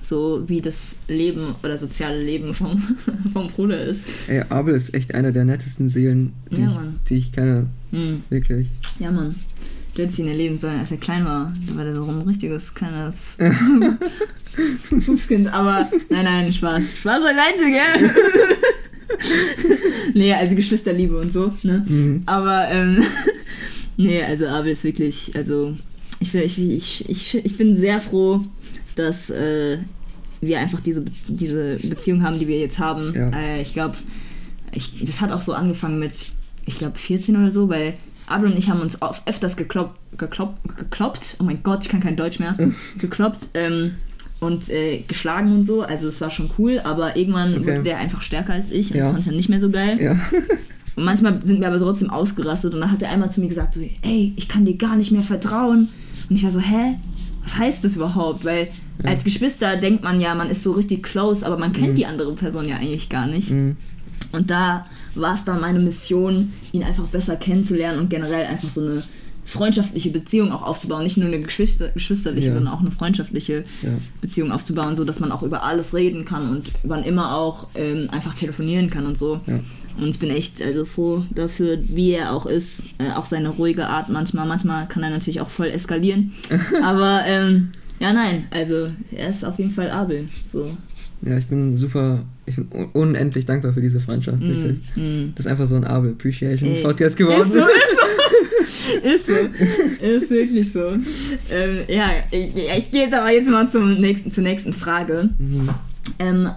so 0.02 0.44
wie 0.46 0.62
das 0.62 0.96
Leben 1.06 1.54
oder 1.62 1.76
soziale 1.76 2.22
Leben 2.22 2.54
vom, 2.54 2.82
vom 3.32 3.48
Bruder 3.48 3.82
ist. 3.82 4.02
Ey, 4.26 4.42
Abel 4.48 4.74
ist 4.74 4.94
echt 4.94 5.14
einer 5.14 5.32
der 5.32 5.44
nettesten 5.44 5.90
Seelen, 5.90 6.32
die, 6.50 6.62
Ja, 6.62 6.68
ich, 6.68 7.08
die 7.08 7.16
ich 7.16 7.32
kenne. 7.32 7.66
Hm. 7.94 8.22
Wirklich. 8.30 8.68
Ja, 8.98 9.10
Mann. 9.10 9.34
Du 9.94 10.02
hättest 10.02 10.18
ihn 10.18 10.26
erleben 10.26 10.58
sollen, 10.58 10.80
als 10.80 10.90
er 10.90 10.96
klein 10.96 11.24
war. 11.24 11.52
Da 11.68 11.76
war 11.76 11.84
der 11.84 11.94
so 11.94 12.04
ein 12.04 12.22
richtiges 12.22 12.74
kleines 12.74 13.36
Fuchskind. 15.06 15.52
Aber 15.52 15.88
nein, 16.10 16.24
nein, 16.24 16.52
Spaß. 16.52 16.96
Spaß 16.96 17.20
beiseite, 17.22 17.70
gell? 17.70 18.10
nee, 20.14 20.32
also 20.32 20.54
Geschwisterliebe 20.56 21.16
und 21.18 21.32
so, 21.32 21.52
ne? 21.62 21.84
Mhm. 21.88 22.22
Aber, 22.26 22.68
ähm, 22.70 23.02
nee, 23.96 24.22
also 24.22 24.46
Abel 24.48 24.72
ist 24.72 24.84
wirklich, 24.84 25.30
also 25.34 25.74
ich, 26.20 26.32
bin- 26.32 26.42
ich, 26.42 26.58
ich, 26.58 27.08
ich, 27.08 27.34
ich 27.44 27.56
bin 27.56 27.76
sehr 27.76 28.00
froh, 28.00 28.44
dass 28.96 29.30
äh, 29.30 29.78
wir 30.40 30.58
einfach 30.58 30.80
diese, 30.80 31.04
diese 31.28 31.76
Beziehung 31.76 32.22
haben, 32.22 32.38
die 32.38 32.48
wir 32.48 32.58
jetzt 32.58 32.78
haben. 32.78 33.12
Ja. 33.14 33.30
Äh, 33.30 33.62
ich 33.62 33.72
glaube, 33.72 33.96
das 35.02 35.20
hat 35.20 35.30
auch 35.30 35.40
so 35.40 35.52
angefangen 35.54 35.98
mit, 35.98 36.14
ich 36.66 36.78
glaube, 36.78 36.96
14 36.98 37.36
oder 37.36 37.50
so, 37.50 37.68
weil 37.68 37.94
Abel 38.26 38.50
und 38.50 38.58
ich 38.58 38.70
haben 38.70 38.80
uns 38.80 39.02
oft, 39.02 39.22
öfters 39.28 39.56
gekloppt, 39.56 39.98
gekloppt, 40.18 40.76
gekloppt, 40.78 41.36
oh 41.40 41.44
mein 41.44 41.62
Gott, 41.62 41.84
ich 41.84 41.88
kann 41.90 42.00
kein 42.00 42.16
Deutsch 42.16 42.38
mehr, 42.38 42.56
gekloppt 42.98 43.48
ähm, 43.54 43.92
und 44.40 44.68
äh, 44.70 44.98
geschlagen 45.06 45.52
und 45.52 45.66
so. 45.66 45.82
Also 45.82 46.08
es 46.08 46.20
war 46.20 46.30
schon 46.30 46.50
cool, 46.58 46.80
aber 46.84 47.16
irgendwann 47.16 47.54
Okay. 47.58 47.66
wurde 47.66 47.82
der 47.82 47.98
einfach 47.98 48.22
stärker 48.22 48.54
als 48.54 48.70
ich 48.70 48.90
und 48.90 48.96
Ja. 48.96 49.02
das 49.02 49.10
fand 49.10 49.20
ich 49.20 49.26
dann 49.26 49.36
nicht 49.36 49.48
mehr 49.50 49.60
so 49.60 49.70
geil. 49.70 50.00
Ja. 50.00 50.18
Und 50.96 51.02
manchmal 51.06 51.44
sind 51.44 51.58
wir 51.60 51.66
aber 51.66 51.80
trotzdem 51.80 52.08
ausgerastet 52.08 52.72
und 52.72 52.78
dann 52.80 52.92
hat 52.92 53.02
er 53.02 53.10
einmal 53.10 53.28
zu 53.28 53.40
mir 53.40 53.48
gesagt, 53.48 53.74
so, 53.74 53.80
ey, 54.02 54.32
ich 54.36 54.48
kann 54.48 54.64
dir 54.64 54.76
gar 54.76 54.94
nicht 54.94 55.10
mehr 55.10 55.24
vertrauen. 55.24 55.88
Und 56.30 56.36
ich 56.36 56.44
war 56.44 56.52
so, 56.52 56.60
hä? 56.60 56.94
Was 57.42 57.56
heißt 57.58 57.82
das 57.82 57.96
überhaupt? 57.96 58.44
Weil 58.44 58.68
als 59.02 59.24
Geschwister 59.24 59.76
denkt 59.76 60.04
man 60.04 60.20
ja, 60.20 60.36
man 60.36 60.48
ist 60.50 60.62
so 60.62 60.70
richtig 60.70 61.02
close, 61.02 61.44
aber 61.44 61.58
man 61.58 61.72
kennt 61.72 61.88
Mhm. 61.90 61.94
die 61.96 62.06
andere 62.06 62.32
Person 62.34 62.68
ja 62.68 62.76
eigentlich 62.76 63.08
gar 63.08 63.26
nicht. 63.26 63.50
Mhm. 63.50 63.76
Und 64.30 64.50
da 64.50 64.86
war 65.14 65.34
es 65.34 65.44
dann 65.44 65.60
meine 65.60 65.78
Mission, 65.80 66.52
ihn 66.72 66.82
einfach 66.82 67.04
besser 67.06 67.36
kennenzulernen 67.36 67.98
und 68.00 68.10
generell 68.10 68.46
einfach 68.46 68.68
so 68.70 68.80
eine 68.82 69.02
freundschaftliche 69.46 70.08
Beziehung 70.10 70.52
auch 70.52 70.62
aufzubauen. 70.62 71.02
Nicht 71.02 71.18
nur 71.18 71.26
eine 71.26 71.40
Geschwister, 71.42 71.88
geschwisterliche, 71.90 72.48
Ja. 72.48 72.54
sondern 72.54 72.72
auch 72.72 72.80
eine 72.80 72.90
freundschaftliche 72.90 73.64
Ja. 73.82 73.90
Beziehung 74.22 74.50
aufzubauen, 74.52 74.96
so 74.96 75.04
dass 75.04 75.20
man 75.20 75.30
auch 75.32 75.42
über 75.42 75.62
alles 75.64 75.92
reden 75.94 76.24
kann 76.24 76.48
und 76.48 76.70
wann 76.82 77.04
immer 77.04 77.36
auch 77.36 77.68
ähm, 77.74 78.08
einfach 78.10 78.34
telefonieren 78.34 78.88
kann 78.88 79.04
und 79.06 79.18
so. 79.18 79.40
Ja. 79.46 79.60
Und 80.00 80.08
ich 80.08 80.18
bin 80.18 80.30
echt 80.30 80.62
also 80.62 80.84
froh 80.86 81.24
dafür, 81.34 81.78
wie 81.82 82.12
er 82.12 82.32
auch 82.32 82.46
ist. 82.46 82.84
Äh, 82.98 83.10
auch 83.14 83.26
seine 83.26 83.50
ruhige 83.50 83.86
Art 83.86 84.08
manchmal. 84.08 84.46
Manchmal 84.48 84.88
kann 84.88 85.02
er 85.02 85.10
natürlich 85.10 85.40
auch 85.42 85.50
voll 85.50 85.68
eskalieren. 85.68 86.32
Aber 86.82 87.20
ähm, 87.26 87.70
ja, 88.00 88.12
nein, 88.14 88.46
also 88.50 88.88
er 89.12 89.28
ist 89.28 89.44
auf 89.44 89.58
jeden 89.58 89.70
Fall 89.72 89.90
Abel. 89.90 90.26
So. 90.50 90.70
Ja, 91.22 91.36
ich 91.38 91.46
bin 91.46 91.76
super, 91.76 92.24
ich 92.46 92.56
bin 92.56 92.68
un- 92.72 92.90
unendlich 92.92 93.46
dankbar 93.46 93.72
für 93.72 93.80
diese 93.80 94.00
Freundschaft. 94.00 94.40
Mm, 94.40 94.80
mm. 95.00 95.32
Das 95.34 95.46
ist 95.46 95.50
einfach 95.50 95.66
so 95.66 95.76
ein 95.76 95.84
Abel 95.84 96.12
Appreciation 96.12 96.68
Ey, 96.70 96.82
Podcast 96.82 97.16
geworden. 97.16 97.40
Ist 97.42 97.52
so, 97.52 97.58
ist 99.02 99.26
so. 99.26 99.32
ist 99.34 100.00
so. 100.00 100.06
Ist 100.06 100.30
wirklich 100.30 100.72
so. 100.72 100.88
Ähm, 101.50 101.78
ja, 101.88 102.10
ich, 102.30 102.50
ich 102.78 102.90
gehe 102.90 103.02
jetzt 103.04 103.14
aber 103.14 103.30
jetzt 103.30 103.48
mal 103.50 103.68
zum 103.68 103.94
nächsten, 104.00 104.30
zur 104.30 104.44
nächsten 104.44 104.72
Frage. 104.72 105.30
Mhm. 105.38 105.68
Ähm, 106.18 106.48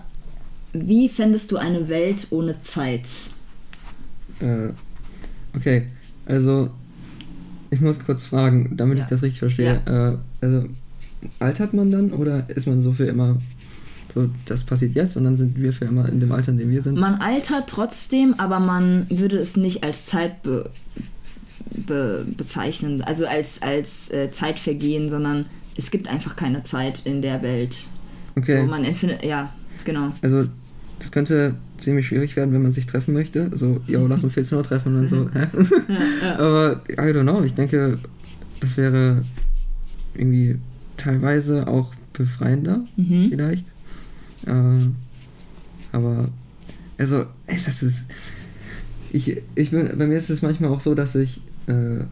wie 0.73 1.08
fändest 1.10 1.52
du 1.52 1.58
eine 1.58 1.88
Welt 1.89 2.28
ohne 2.32 2.62
Zeit? 2.62 3.08
Äh, 4.41 4.69
okay, 5.56 5.84
also 6.26 6.69
ich 7.71 7.82
muss 7.82 8.00
kurz 8.00 8.26
fragen, 8.26 8.73
damit 8.78 8.97
Ja. 8.97 9.04
ich 9.06 9.10
das 9.10 9.23
richtig 9.23 9.39
verstehe. 9.39 9.82
Äh, 10.41 10.45
also 10.45 10.65
altert 11.39 11.73
man 11.73 11.89
dann 11.91 12.12
oder 12.12 12.47
ist 12.50 12.67
man 12.67 12.82
so 12.82 12.91
für 12.91 13.06
immer 13.06 13.41
so, 14.13 14.30
das 14.46 14.63
passiert 14.63 14.96
jetzt 14.96 15.17
und 15.17 15.24
dann 15.26 15.38
sind 15.38 15.60
wir 15.62 15.74
für 15.74 15.86
immer 15.86 16.08
in 16.10 16.20
dem 16.20 16.32
Alter, 16.32 16.52
in 16.52 16.58
dem 16.58 16.70
wir 16.72 16.82
sind? 16.82 16.98
Man 17.00 17.15
altert 17.15 17.67
trotzdem, 17.70 18.34
aber 18.38 18.60
man 18.60 19.06
würde 19.10 19.38
es 19.38 19.58
nicht 19.58 19.84
als 19.84 20.06
Zeit 20.06 20.41
be, 20.43 20.70
be, 21.72 22.26
bezeichnen, 22.38 23.02
also 23.02 23.26
als, 23.28 23.62
als 23.62 24.12
äh, 24.12 24.32
Zeitvergehen, 24.32 25.10
sondern 25.10 25.46
es 25.76 25.91
gibt 25.91 26.08
einfach 26.08 26.36
keine 26.36 26.63
Zeit 26.63 27.02
in 27.06 27.22
der 27.22 27.41
Welt. 27.41 27.86
Okay, 28.36 28.62
So, 28.62 28.67
man 28.67 28.84
empfindet, 28.84 29.24
ja, 29.26 29.54
genau. 29.86 30.12
also 30.22 30.46
das 31.00 31.12
könnte 31.12 31.54
ziemlich 31.78 32.08
schwierig 32.08 32.36
werden, 32.36 32.54
wenn 32.54 32.63
man 32.63 32.72
sich 32.72 32.88
treffen 32.88 33.13
möchte. 33.13 33.52
So, 33.56 33.82
yo, 33.86 34.08
lass 34.08 34.24
um 34.24 34.32
14 34.32 34.58
Uhr 34.58 34.63
treffen 34.63 34.96
und 34.96 35.02
dann 35.02 35.08
so, 35.10 35.30
hä? 35.34 35.48
Ja, 35.89 36.28
ja. 36.28 36.39
Aber 36.39 36.82
I 36.89 36.96
don't 37.13 37.22
know, 37.24 37.43
ich 37.43 37.54
denke, 37.54 38.00
das 38.62 38.78
wäre 38.78 39.24
irgendwie 40.15 40.58
teilweise 40.98 41.67
auch 41.67 41.93
befreiender, 42.13 42.82
Mhm. 42.96 43.28
vielleicht. 43.30 43.65
Äh, 44.45 44.89
aber, 45.91 46.30
also, 46.97 47.26
ey, 47.47 47.60
das 47.63 47.84
ist. 47.84 48.12
Ich, 49.12 49.41
ich 49.56 49.71
bin, 49.71 49.97
bei 49.97 50.06
mir 50.06 50.17
ist 50.17 50.30
es 50.30 50.41
manchmal 50.41 50.71
auch 50.71 50.82
so, 50.82 50.93
dass 50.93 51.15
ich 51.15 51.41
äh, 51.67 52.04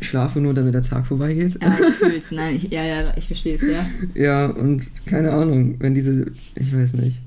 schlafe 0.00 0.40
nur, 0.40 0.54
damit 0.54 0.74
der 0.74 0.82
Tag 0.82 1.06
vorbeigeht. 1.06 1.58
Ja, 1.60 1.76
ich 1.80 1.94
fühl's. 1.98 2.30
Nein, 2.30 2.56
ich, 2.56 2.70
ja, 2.70 2.84
ja, 2.84 3.12
ich 3.16 3.26
verstehe 3.26 3.56
es, 3.56 3.62
ja. 3.62 3.84
Ja, 4.14 4.46
und 4.46 4.88
keine 5.06 5.32
Ahnung, 5.32 5.76
wenn 5.80 5.94
diese. 5.94 6.26
Ich 6.54 6.74
weiß 6.74 6.94
nicht. 6.94 7.20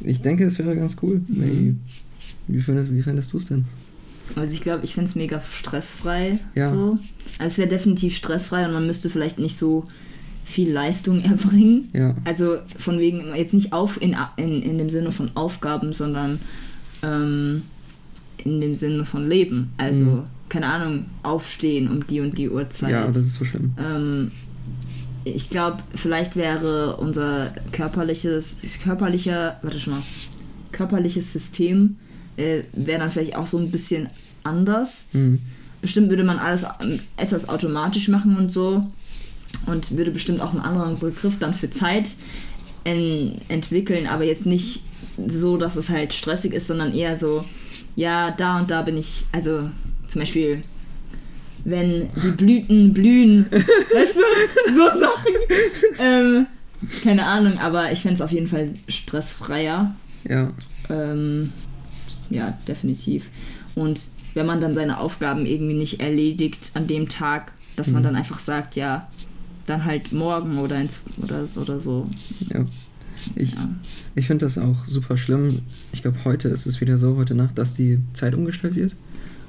Ich 0.00 0.22
denke, 0.22 0.44
es 0.44 0.58
wäre 0.58 0.76
ganz 0.76 0.96
cool. 1.02 1.20
Mhm. 1.28 1.80
Wie 2.46 2.60
findest, 2.60 2.92
wie 2.92 3.02
findest 3.02 3.32
du 3.32 3.36
es 3.36 3.46
denn? 3.46 3.64
Also 4.36 4.52
ich 4.52 4.60
glaube, 4.60 4.84
ich 4.84 4.94
finde 4.94 5.08
es 5.08 5.16
mega 5.16 5.40
stressfrei. 5.40 6.38
Ja. 6.54 6.72
So. 6.72 6.98
Also 7.38 7.46
es 7.46 7.58
wäre 7.58 7.68
definitiv 7.68 8.16
stressfrei 8.16 8.66
und 8.66 8.72
man 8.72 8.86
müsste 8.86 9.10
vielleicht 9.10 9.38
nicht 9.38 9.58
so 9.58 9.86
viel 10.48 10.70
Leistung 10.72 11.20
erbringen. 11.24 11.88
Ja. 11.92 12.14
Also 12.24 12.56
von 12.78 12.98
wegen, 12.98 13.34
jetzt 13.36 13.54
nicht 13.54 13.72
auf 13.72 14.00
in, 14.00 14.16
in, 14.36 14.62
in 14.62 14.78
dem 14.78 14.88
Sinne 14.90 15.12
von 15.12 15.30
Aufgaben, 15.34 15.92
sondern 15.92 16.40
ähm, 17.02 17.62
in 18.38 18.60
dem 18.60 18.74
Sinne 18.76 19.04
von 19.04 19.26
Leben. 19.28 19.72
Also, 19.76 20.04
Mhm. 20.04 20.22
keine 20.48 20.66
Ahnung, 20.66 21.04
aufstehen 21.22 21.88
um 21.88 22.06
die 22.06 22.20
und 22.20 22.38
die 22.38 22.48
Uhrzeit. 22.48 22.90
Ja, 22.90 23.06
das 23.06 23.18
ist 23.18 23.34
so 23.34 23.44
schlimm. 23.44 23.72
ähm, 23.78 24.30
ich 25.24 25.50
glaube, 25.50 25.78
vielleicht 25.94 26.36
wäre 26.36 26.96
unser 26.96 27.52
körperliches, 27.72 28.58
körperlicher, 28.82 29.58
warte 29.62 29.78
schon 29.78 29.94
mal, 29.94 30.02
körperliches 30.72 31.32
System 31.32 31.96
äh, 32.38 32.62
wäre 32.72 33.00
dann 33.00 33.10
vielleicht 33.10 33.36
auch 33.36 33.46
so 33.46 33.58
ein 33.58 33.70
bisschen 33.70 34.08
anders. 34.44 35.08
Mhm. 35.12 35.40
Bestimmt 35.82 36.08
würde 36.08 36.24
man 36.24 36.38
alles 36.38 36.62
ähm, 36.82 37.00
etwas 37.18 37.48
automatisch 37.48 38.08
machen 38.08 38.36
und 38.36 38.50
so 38.50 38.86
und 39.68 39.96
würde 39.96 40.10
bestimmt 40.10 40.40
auch 40.40 40.50
einen 40.52 40.60
anderen 40.60 40.98
Begriff 40.98 41.38
dann 41.38 41.54
für 41.54 41.70
Zeit 41.70 42.10
en 42.84 43.40
entwickeln, 43.48 44.06
aber 44.06 44.24
jetzt 44.24 44.46
nicht 44.46 44.82
so, 45.26 45.56
dass 45.56 45.76
es 45.76 45.90
halt 45.90 46.12
stressig 46.14 46.52
ist, 46.52 46.66
sondern 46.68 46.92
eher 46.92 47.16
so, 47.16 47.44
ja, 47.96 48.30
da 48.30 48.58
und 48.58 48.70
da 48.70 48.82
bin 48.82 48.96
ich, 48.96 49.24
also 49.32 49.70
zum 50.08 50.20
Beispiel, 50.20 50.62
wenn 51.64 52.08
die 52.22 52.30
Blüten 52.30 52.92
blühen, 52.92 53.46
weißt 53.50 54.14
du, 54.14 54.74
so 54.76 54.98
Sachen. 55.00 55.34
Ähm, 55.98 56.46
keine 57.02 57.26
Ahnung, 57.26 57.58
aber 57.58 57.90
ich 57.92 58.00
fände 58.00 58.14
es 58.14 58.20
auf 58.22 58.30
jeden 58.30 58.46
Fall 58.46 58.74
stressfreier. 58.88 59.94
Ja. 60.28 60.52
Ähm, 60.88 61.52
ja, 62.30 62.56
definitiv. 62.68 63.28
Und 63.74 64.00
wenn 64.34 64.46
man 64.46 64.60
dann 64.60 64.74
seine 64.74 65.00
Aufgaben 65.00 65.44
irgendwie 65.46 65.74
nicht 65.74 66.00
erledigt 66.00 66.70
an 66.74 66.86
dem 66.86 67.08
Tag, 67.08 67.52
dass 67.76 67.88
man 67.90 68.02
Mhm. 68.02 68.06
dann 68.06 68.16
einfach 68.16 68.38
sagt, 68.38 68.76
ja, 68.76 69.08
dann 69.68 69.84
halt 69.84 70.12
morgen 70.12 70.58
oder, 70.58 70.80
ins, 70.80 71.02
oder, 71.22 71.46
so- 71.46 71.60
oder 71.60 71.78
so. 71.80 72.08
Ja. 72.52 72.64
Ich, 73.34 73.52
Ja. 73.54 73.68
ich 74.14 74.26
finde 74.26 74.44
das 74.46 74.58
auch 74.58 74.86
super 74.86 75.16
schlimm. 75.16 75.60
Ich 75.92 76.02
glaube, 76.02 76.18
heute 76.24 76.48
ist 76.48 76.66
es 76.66 76.80
wieder 76.80 76.98
so, 76.98 77.16
heute 77.16 77.34
Nacht, 77.34 77.58
dass 77.58 77.74
die 77.74 77.98
Zeit 78.12 78.34
umgestellt 78.34 78.76
wird. 78.76 78.94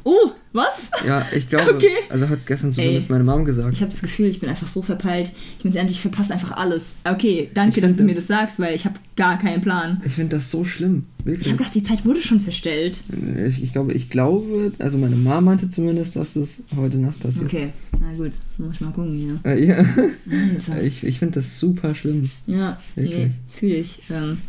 Oh, 0.04 0.32
was? 0.54 0.90
Ja, 1.06 1.26
ich 1.36 1.48
glaube, 1.50 1.74
Okay. 1.76 1.88
also 2.10 2.28
hat 2.30 2.46
gestern 2.48 2.74
zumindest 2.74 3.08
Ey. 3.10 3.12
meine 3.14 3.24
Mom 3.24 3.46
gesagt. 3.46 3.74
Ich 3.74 3.82
habe 3.82 3.92
das 3.92 4.02
Gefühl, 4.02 4.28
ich 4.28 4.40
bin 4.40 4.50
einfach 4.50 4.68
so 4.68 4.82
verpeilt. 4.82 5.32
Ich 5.58 5.64
bin 5.64 5.74
ehrlich, 5.74 5.92
ich 5.92 6.02
verpasse 6.02 6.34
einfach 6.34 6.54
alles. 6.58 6.96
Okay, 7.04 7.50
danke, 7.54 7.78
Ich 7.78 7.82
dass 7.82 7.92
find 7.92 8.00
du 8.00 8.04
mir 8.06 8.16
das- 8.16 8.28
das 8.28 8.28
sagst, 8.38 8.60
weil 8.60 8.74
ich 8.76 8.86
habe 8.86 8.96
gar 9.16 9.38
keinen 9.38 9.62
Plan. 9.62 10.02
Ich 10.06 10.14
finde 10.14 10.38
das 10.38 10.50
so 10.50 10.64
schlimm, 10.66 11.06
Ich 11.20 11.26
wirklich. 11.26 11.48
habe 11.50 11.58
gedacht, 11.58 11.76
die 11.76 11.84
Zeit 11.84 12.06
wurde 12.06 12.22
schon 12.22 12.40
verstellt. 12.42 13.02
Ich, 13.48 13.62
ich 13.62 13.74
glaube, 13.74 13.94
ich 13.94 14.10
glaube, 14.10 14.72
also 14.80 14.98
meine 14.98 15.16
Mom 15.16 15.44
meinte 15.44 15.70
zumindest, 15.70 16.16
dass 16.16 16.34
das 16.34 16.64
heute 16.76 16.98
Nacht 16.98 17.20
passiert. 17.20 17.46
Okay, 17.46 17.70
na 18.00 18.14
gut, 18.14 18.32
muss 18.58 18.76
ich 18.76 18.82
mal 18.82 18.92
gucken 18.92 19.14
hier. 19.14 19.40
Äh, 19.52 19.66
ja. 19.66 19.76
Alter. 19.78 20.82
Ich, 20.84 21.04
ich 21.04 21.20
finde 21.20 21.36
das 21.40 21.60
super 21.60 21.94
schlimm. 21.94 22.30
Ja, 22.48 22.80
Wirklich. 22.96 23.16
nee, 23.28 23.32
fühle 23.50 23.76
ich. 23.76 24.02
Ähm, 24.10 24.40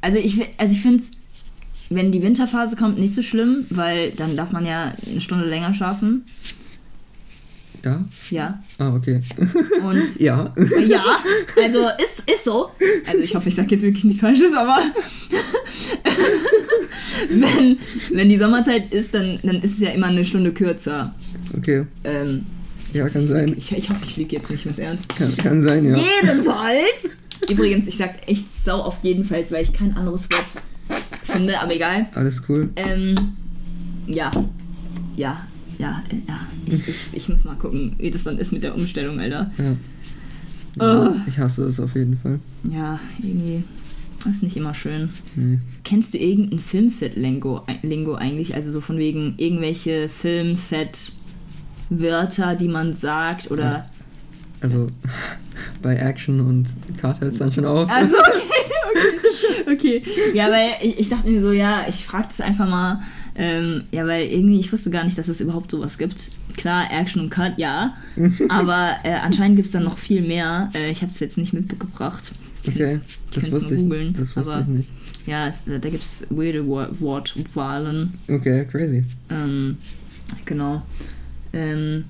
also 0.00 0.18
ich, 0.18 0.38
also 0.58 0.72
ich 0.74 0.80
finde 0.82 0.98
es, 1.02 1.12
wenn 1.90 2.12
die 2.12 2.22
Winterphase 2.22 2.76
kommt, 2.76 2.98
nicht 2.98 3.14
so 3.14 3.22
schlimm, 3.22 3.66
weil 3.70 4.10
dann 4.12 4.36
darf 4.36 4.52
man 4.52 4.64
ja 4.66 4.92
eine 5.08 5.20
Stunde 5.20 5.46
länger 5.46 5.72
schlafen. 5.74 6.24
Da? 7.82 8.04
Ja. 8.30 8.60
Ah, 8.78 8.94
okay. 8.94 9.20
Und 9.84 10.02
Ja. 10.20 10.52
ja, 10.88 11.04
also 11.62 11.78
ist, 12.02 12.28
ist 12.28 12.44
so. 12.44 12.68
Also 13.06 13.18
ich 13.20 13.34
hoffe, 13.34 13.48
ich 13.48 13.54
sage 13.54 13.74
jetzt 13.76 13.82
wirklich 13.82 14.04
nichts 14.04 14.20
Falsches, 14.20 14.52
aber 14.54 14.78
wenn, 17.30 17.78
wenn 18.12 18.28
die 18.28 18.38
Sommerzeit 18.38 18.92
ist, 18.92 19.14
dann, 19.14 19.38
dann 19.42 19.56
ist 19.56 19.72
es 19.76 19.80
ja 19.80 19.90
immer 19.90 20.06
eine 20.08 20.24
Stunde 20.24 20.52
kürzer. 20.52 21.14
Okay. 21.56 21.84
Ähm, 22.04 22.44
Ja, 22.92 23.08
kann 23.08 23.26
sein. 23.28 23.54
ich, 23.56 23.70
ich 23.72 23.88
hoffe, 23.90 24.00
ich 24.04 24.16
lüge 24.16 24.36
jetzt 24.36 24.50
nicht 24.50 24.64
ganz 24.64 24.78
ernst. 24.78 25.16
Kann, 25.16 25.36
kann 25.36 25.62
sein, 25.62 25.84
ja. 25.88 25.96
Jedenfalls. 26.22 27.18
Übrigens, 27.50 27.86
ich 27.86 27.96
sag 27.96 28.26
echt 28.28 28.44
sau 28.64 28.84
oft 28.84 29.04
jedenfalls, 29.04 29.52
weil 29.52 29.62
ich 29.62 29.72
kein 29.72 29.96
anderes 29.96 30.28
Wort 30.30 30.44
finde, 31.36 31.60
aber 31.60 31.74
egal. 31.74 32.06
Alles 32.14 32.42
cool. 32.48 32.70
Ähm, 32.76 33.14
ja. 34.06 34.30
Ja, 35.16 35.44
ja, 35.78 36.02
ja. 36.26 36.40
Ich, 36.66 36.88
ich, 36.88 37.08
ich 37.12 37.28
muss 37.28 37.44
mal 37.44 37.56
gucken, 37.56 37.94
wie 37.98 38.10
das 38.10 38.24
dann 38.24 38.38
ist 38.38 38.52
mit 38.52 38.62
der 38.62 38.74
Umstellung, 38.74 39.20
Alter. 39.20 39.50
Ja. 39.58 39.76
Oh. 40.78 41.08
Ich 41.26 41.38
hasse 41.38 41.64
es 41.64 41.80
auf 41.80 41.94
jeden 41.94 42.18
Fall. 42.18 42.38
Ja, 42.70 43.00
irgendwie. 43.18 43.64
Das 44.24 44.34
ist 44.36 44.42
nicht 44.42 44.56
immer 44.56 44.72
schön. 44.74 45.10
Nee. 45.36 45.58
Kennst 45.84 46.12
du 46.12 46.18
irgendein 46.18 46.58
Filmset-Lingo 46.58 47.64
Lingo 47.82 48.16
eigentlich? 48.16 48.54
Also 48.54 48.70
so 48.72 48.80
von 48.80 48.98
wegen 48.98 49.34
irgendwelche 49.36 50.08
Filmset-Wörter, 50.08 52.56
die 52.56 52.68
man 52.68 52.92
sagt 52.92 53.50
oder. 53.50 53.84
Also 54.60 54.88
bei 55.82 55.96
Action 55.96 56.40
und 56.40 56.68
Karte 56.98 57.22
hört 57.22 57.32
es 57.32 57.38
dann 57.38 57.52
schon 57.52 57.64
auf. 57.64 57.88
Also, 57.88 58.16
okay, 58.16 58.55
okay. 58.90 59.72
Okay. 59.72 60.02
Ja, 60.34 60.50
weil 60.50 60.70
ich, 60.82 60.98
ich 61.00 61.08
dachte 61.08 61.28
mir 61.28 61.40
so, 61.42 61.52
ja, 61.52 61.86
ich 61.88 62.04
frage 62.06 62.26
das 62.28 62.40
einfach 62.40 62.68
mal. 62.68 63.02
Ähm, 63.34 63.84
ja, 63.92 64.06
weil 64.06 64.26
irgendwie, 64.26 64.58
ich 64.60 64.72
wusste 64.72 64.90
gar 64.90 65.04
nicht, 65.04 65.18
dass 65.18 65.28
es 65.28 65.40
überhaupt 65.40 65.70
sowas 65.70 65.98
gibt. 65.98 66.30
Klar, 66.56 66.86
Action 66.90 67.20
und 67.22 67.30
Cut, 67.30 67.58
ja. 67.58 67.94
aber 68.48 68.90
äh, 69.04 69.12
anscheinend 69.14 69.56
gibt 69.56 69.66
es 69.66 69.72
dann 69.72 69.84
noch 69.84 69.98
viel 69.98 70.22
mehr. 70.22 70.70
Äh, 70.74 70.90
ich 70.90 71.02
habe 71.02 71.12
es 71.12 71.20
jetzt 71.20 71.36
nicht 71.36 71.52
mitgebracht. 71.52 72.32
Ich 72.62 72.68
Okay, 72.70 73.00
kann's- 73.00 73.04
das 73.34 73.50
wusste 73.52 73.74
mal 73.74 73.76
ich, 73.78 73.82
googeln, 73.84 74.14
das 74.18 74.34
wusste 74.36 74.52
aber- 74.52 74.60
ich 74.62 74.66
nicht. 74.68 74.88
Ja, 75.26 75.48
es, 75.48 75.64
da 75.66 75.78
gibt 75.78 76.04
es 76.04 76.26
weirde 76.30 76.66
Wo- 76.66 76.86
Wortwahlen. 77.00 78.14
Okay, 78.28 78.64
crazy. 78.70 79.04
Ähm, 79.28 79.76
genau. 80.44 80.82
Ähm, 81.52 82.04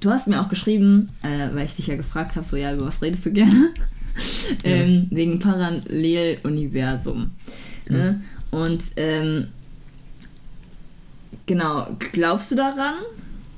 du 0.00 0.10
hast 0.10 0.28
mir 0.28 0.40
auch 0.40 0.48
geschrieben, 0.48 1.08
äh, 1.22 1.54
weil 1.54 1.66
ich 1.66 1.74
dich 1.74 1.88
ja 1.88 1.96
gefragt 1.96 2.36
habe, 2.36 2.46
so 2.46 2.56
ja, 2.56 2.72
über 2.72 2.86
was 2.86 3.02
redest 3.02 3.26
du 3.26 3.32
gerne? 3.32 3.70
Ähm, 4.64 5.06
wegen 5.10 5.38
Paralleluniversum. 5.38 7.30
Ne? 7.88 8.20
Und 8.50 8.82
ähm, 8.96 9.48
genau, 11.46 11.96
glaubst 12.12 12.50
du 12.50 12.56
daran? 12.56 12.94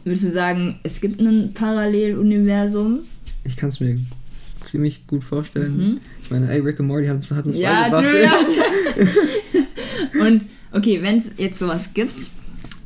würdest 0.09 0.25
du 0.25 0.33
sagen, 0.33 0.81
es 0.83 1.01
gibt 1.01 1.21
ein 1.21 1.53
Paralleluniversum? 1.55 3.01
Ich 3.45 3.57
kann 3.57 3.69
es 3.69 3.81
mir 3.81 3.99
ziemlich 4.63 5.07
gut 5.07 5.23
vorstellen. 5.23 5.77
Mhm. 5.77 6.01
Ich 6.23 6.31
meine, 6.31 6.51
ey, 6.51 6.61
Rick 6.61 6.81
und 6.81 6.87
Morty 6.87 7.07
hat 7.07 7.17
uns, 7.17 7.31
hat 7.31 7.47
uns 7.47 7.59
Ja, 7.59 7.89
ja. 7.89 8.35
Und 10.27 10.43
okay, 10.73 11.01
wenn 11.03 11.19
es 11.19 11.33
jetzt 11.37 11.59
sowas 11.59 11.95
gibt, 11.95 12.31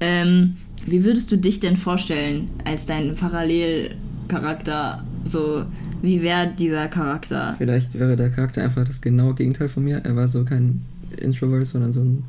ähm, 0.00 0.56
wie 0.86 1.04
würdest 1.04 1.30
du 1.30 1.36
dich 1.38 1.60
denn 1.60 1.76
vorstellen 1.76 2.50
als 2.64 2.86
dein 2.86 3.14
Parallelcharakter? 3.14 5.04
So, 5.24 5.64
wie 6.02 6.20
wäre 6.22 6.52
dieser 6.58 6.88
Charakter? 6.88 7.54
Vielleicht 7.58 7.98
wäre 7.98 8.16
der 8.16 8.30
Charakter 8.30 8.62
einfach 8.62 8.84
das 8.84 9.00
genaue 9.00 9.34
Gegenteil 9.34 9.68
von 9.68 9.84
mir. 9.84 9.98
Er 10.04 10.16
war 10.16 10.28
so 10.28 10.44
kein 10.44 10.82
Introvert, 11.20 11.66
sondern 11.66 11.92
so 11.92 12.00
ein 12.00 12.24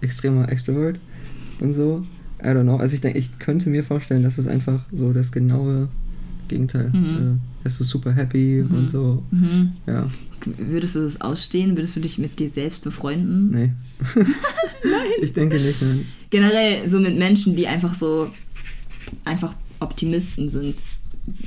extremer 0.00 0.50
Extrovert 0.50 0.98
und 1.60 1.74
so. 1.74 2.04
I 2.42 2.46
don't 2.48 2.62
know. 2.62 2.76
Also 2.76 2.94
ich 2.94 3.00
denke, 3.00 3.18
ich 3.18 3.38
könnte 3.38 3.68
mir 3.68 3.82
vorstellen, 3.84 4.22
dass 4.22 4.38
es 4.38 4.46
einfach 4.46 4.84
so 4.92 5.12
das 5.12 5.32
genaue 5.32 5.88
Gegenteil. 6.46 6.88
Mhm. 6.90 7.04
Äh, 7.04 7.64
er 7.64 7.66
ist 7.66 7.78
so 7.78 7.84
super 7.84 8.12
happy 8.12 8.64
Mhm. 8.68 8.74
und 8.76 8.90
so. 8.90 9.22
Mhm. 9.30 9.72
Ja, 9.86 10.06
Würdest 10.56 10.94
du 10.94 11.00
das 11.00 11.20
ausstehen? 11.20 11.76
Würdest 11.76 11.96
du 11.96 12.00
dich 12.00 12.16
mit 12.18 12.38
dir 12.38 12.48
selbst 12.48 12.82
befreunden? 12.84 13.50
nee. 13.50 13.70
nein. 14.14 15.06
Ich 15.20 15.32
denke 15.32 15.56
nicht, 15.56 15.82
nein. 15.82 16.06
Generell 16.30 16.88
so 16.88 17.00
mit 17.00 17.18
Menschen, 17.18 17.56
die 17.56 17.66
einfach 17.66 17.92
so 17.94 18.28
einfach 19.24 19.54
Optimisten 19.80 20.48
sind. 20.48 20.76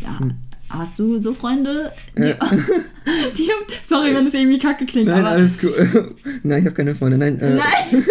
Ja, 0.02 0.20
Hm. 0.20 0.34
Hast 0.72 0.98
du 1.00 1.22
so 1.22 1.34
Freunde? 1.34 1.92
Die, 2.18 2.22
Ja. 2.30 2.36
die 3.38 3.50
sorry, 3.88 4.14
wenn 4.16 4.26
das 4.26 4.34
irgendwie 4.34 4.60
kacke 4.60 4.86
klingt, 4.86 5.08
Nein, 5.08 5.20
aber 5.20 5.32
alles 5.32 5.60
gut. 5.60 5.72
nein, 6.44 6.60
ich 6.60 6.66
habe 6.66 6.76
keine 6.76 6.96
Freunde. 6.96 7.18
Nein, 7.18 7.40
äh, 7.40 7.56
Nein. 7.56 8.04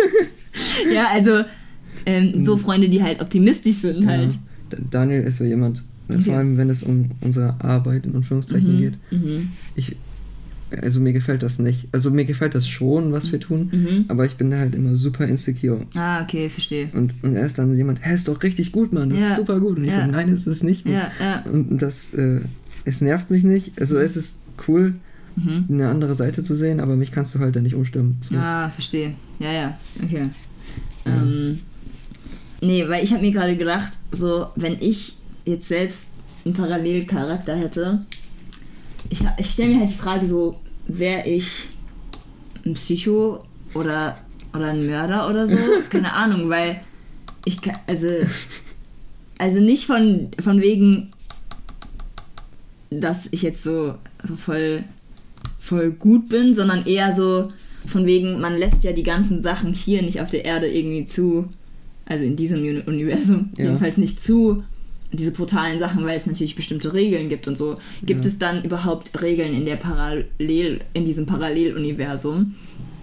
ja, 0.94 1.06
also 1.08 1.42
ähm, 2.06 2.44
so 2.44 2.54
Hm. 2.54 2.60
Freunde, 2.60 2.88
die 2.88 3.02
halt 3.02 3.20
optimistisch 3.20 3.76
sind 3.76 4.06
halt. 4.06 4.32
Ja. 4.72 4.78
Daniel 4.90 5.22
ist 5.22 5.38
so 5.38 5.44
jemand, 5.44 5.78
äh, 6.08 6.14
Okay. 6.14 6.22
vor 6.22 6.34
allem 6.36 6.56
wenn 6.56 6.70
es 6.70 6.82
um 6.82 7.10
unsere 7.20 7.54
Arbeit 7.62 8.06
in 8.06 8.14
Anführungszeichen 8.16 8.74
Mhm. 8.74 8.78
geht. 8.78 8.94
Mhm. 9.10 9.52
Ich, 9.76 9.96
also 10.82 11.00
mir 11.00 11.12
gefällt 11.12 11.42
das 11.42 11.58
nicht. 11.58 11.88
Also 11.92 12.10
mir 12.10 12.24
gefällt 12.24 12.54
das 12.54 12.68
schon, 12.68 13.12
was 13.12 13.32
wir 13.32 13.40
tun, 13.40 13.70
Mhm. 13.72 14.04
aber 14.08 14.24
ich 14.26 14.36
bin 14.36 14.50
da 14.50 14.58
halt 14.58 14.74
immer 14.74 14.94
super 14.96 15.26
insecure. 15.26 15.86
Ah, 15.96 16.22
okay, 16.22 16.48
verstehe. 16.48 16.88
Und, 16.94 17.14
und 17.22 17.36
er 17.36 17.46
ist 17.46 17.58
dann 17.58 17.76
jemand, 17.76 18.04
hä, 18.04 18.14
ist 18.14 18.28
doch 18.28 18.42
richtig 18.42 18.72
gut, 18.72 18.92
Mann, 18.92 19.10
das 19.10 19.18
Ja. 19.20 19.30
ist 19.30 19.36
super 19.36 19.60
gut. 19.60 19.78
Und 19.78 19.84
ich 19.84 19.90
Ja. 19.94 20.04
so, 20.06 20.10
nein, 20.10 20.28
es 20.28 20.46
ist 20.46 20.62
nicht 20.64 20.84
gut. 20.84 20.92
Ja, 20.94 21.10
ja. 21.20 21.42
Und 21.50 21.78
das, 21.78 22.14
äh, 22.14 22.40
es 22.84 23.00
nervt 23.00 23.30
mich 23.30 23.44
nicht. 23.44 23.80
Also 23.80 23.98
es 23.98 24.16
ist 24.16 24.40
cool, 24.68 24.94
Mhm. 25.36 25.64
eine 25.68 25.88
andere 25.88 26.14
Seite 26.14 26.42
zu 26.42 26.54
sehen, 26.54 26.80
aber 26.80 26.96
mich 26.96 27.12
kannst 27.12 27.34
du 27.34 27.38
halt 27.38 27.54
da 27.56 27.60
nicht 27.60 27.74
umstimmen. 27.74 28.18
So. 28.20 28.36
Ah, 28.36 28.68
verstehe. 28.70 29.14
Ja, 29.38 29.52
ja, 29.52 29.78
okay. 30.02 30.28
Ja. 31.06 31.12
Ähm, 31.22 31.60
nee, 32.60 32.86
weil 32.88 33.02
ich 33.04 33.12
habe 33.12 33.22
mir 33.22 33.30
gerade 33.32 33.56
gedacht, 33.56 33.92
so, 34.10 34.48
wenn 34.56 34.76
ich 34.80 35.16
jetzt 35.44 35.68
selbst 35.68 36.14
einen 36.44 36.54
Parallelcharakter 36.54 37.56
hätte, 37.56 38.04
ich, 39.10 39.20
ich 39.38 39.50
stelle 39.50 39.74
mir 39.74 39.80
halt 39.80 39.90
die 39.90 39.94
Frage 39.94 40.26
so, 40.26 40.58
wäre 40.86 41.28
ich 41.28 41.46
ein 42.64 42.74
Psycho 42.74 43.44
oder, 43.74 44.16
oder 44.54 44.66
ein 44.66 44.86
Mörder 44.86 45.28
oder 45.28 45.46
so? 45.46 45.56
Keine 45.90 46.12
Ahnung, 46.14 46.48
weil 46.48 46.80
ich 47.44 47.60
kann, 47.60 47.76
also, 47.86 48.06
also 49.38 49.60
nicht 49.60 49.84
von, 49.86 50.28
von 50.40 50.60
wegen, 50.60 51.10
dass 52.90 53.28
ich 53.30 53.42
jetzt 53.42 53.62
so, 53.62 53.94
so 54.26 54.36
voll, 54.36 54.82
voll 55.58 55.90
gut 55.92 56.28
bin, 56.28 56.54
sondern 56.54 56.86
eher 56.86 57.14
so 57.14 57.52
von 57.86 58.04
wegen, 58.04 58.40
man 58.40 58.58
lässt 58.58 58.84
ja 58.84 58.92
die 58.92 59.02
ganzen 59.02 59.42
Sachen 59.42 59.72
hier 59.72 60.02
nicht 60.02 60.20
auf 60.20 60.30
der 60.30 60.44
Erde 60.44 60.68
irgendwie 60.68 61.06
zu, 61.06 61.48
also 62.04 62.24
in 62.24 62.36
diesem 62.36 62.58
Uni- 62.60 62.82
Universum 62.86 63.50
Ja. 63.56 63.64
jedenfalls 63.66 63.96
nicht 63.96 64.22
zu, 64.22 64.62
diese 65.12 65.32
brutalen 65.32 65.78
Sachen, 65.78 66.04
weil 66.04 66.16
es 66.16 66.26
natürlich 66.26 66.54
bestimmte 66.56 66.92
Regeln 66.94 67.28
gibt 67.28 67.48
und 67.48 67.56
so. 67.56 67.78
Gibt 68.04 68.24
Ja. 68.24 68.30
es 68.30 68.38
dann 68.38 68.62
überhaupt 68.62 69.20
Regeln 69.22 69.54
in 69.54 69.64
der 69.66 69.76
Parallel, 69.76 70.80
in 70.94 71.04
diesem 71.04 71.26
Paralleluniversum? 71.26 72.54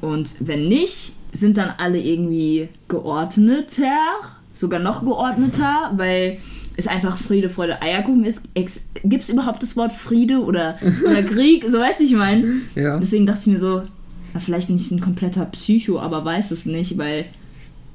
Und 0.01 0.35
wenn 0.39 0.67
nicht, 0.67 1.13
sind 1.33 1.57
dann 1.57 1.71
alle 1.77 1.99
irgendwie 1.99 2.69
geordneter, 2.87 3.97
sogar 4.53 4.79
noch 4.79 5.03
geordneter, 5.03 5.91
weil 5.95 6.37
es 6.77 6.87
einfach 6.87 7.17
Friede, 7.17 7.49
Freude, 7.49 7.81
Eierkuchen 7.81 8.23
ist. 8.23 8.41
Gibt 9.03 9.23
es 9.23 9.29
überhaupt 9.29 9.61
das 9.63 9.75
Wort 9.75 9.91
Friede 9.93 10.39
oder, 10.43 10.77
oder 11.03 11.23
Krieg? 11.23 11.65
So 11.69 11.79
weiß 11.79 11.99
ich 12.01 12.13
mein. 12.13 12.61
Ja. 12.75 12.97
Deswegen 12.99 13.25
dachte 13.25 13.41
ich 13.41 13.47
mir 13.47 13.59
so, 13.59 13.81
na, 14.33 14.39
vielleicht 14.39 14.67
bin 14.67 14.75
ich 14.75 14.89
ein 14.91 15.01
kompletter 15.01 15.45
Psycho, 15.45 15.99
aber 15.99 16.23
weiß 16.23 16.51
es 16.51 16.65
nicht, 16.65 16.97
weil 16.97 17.25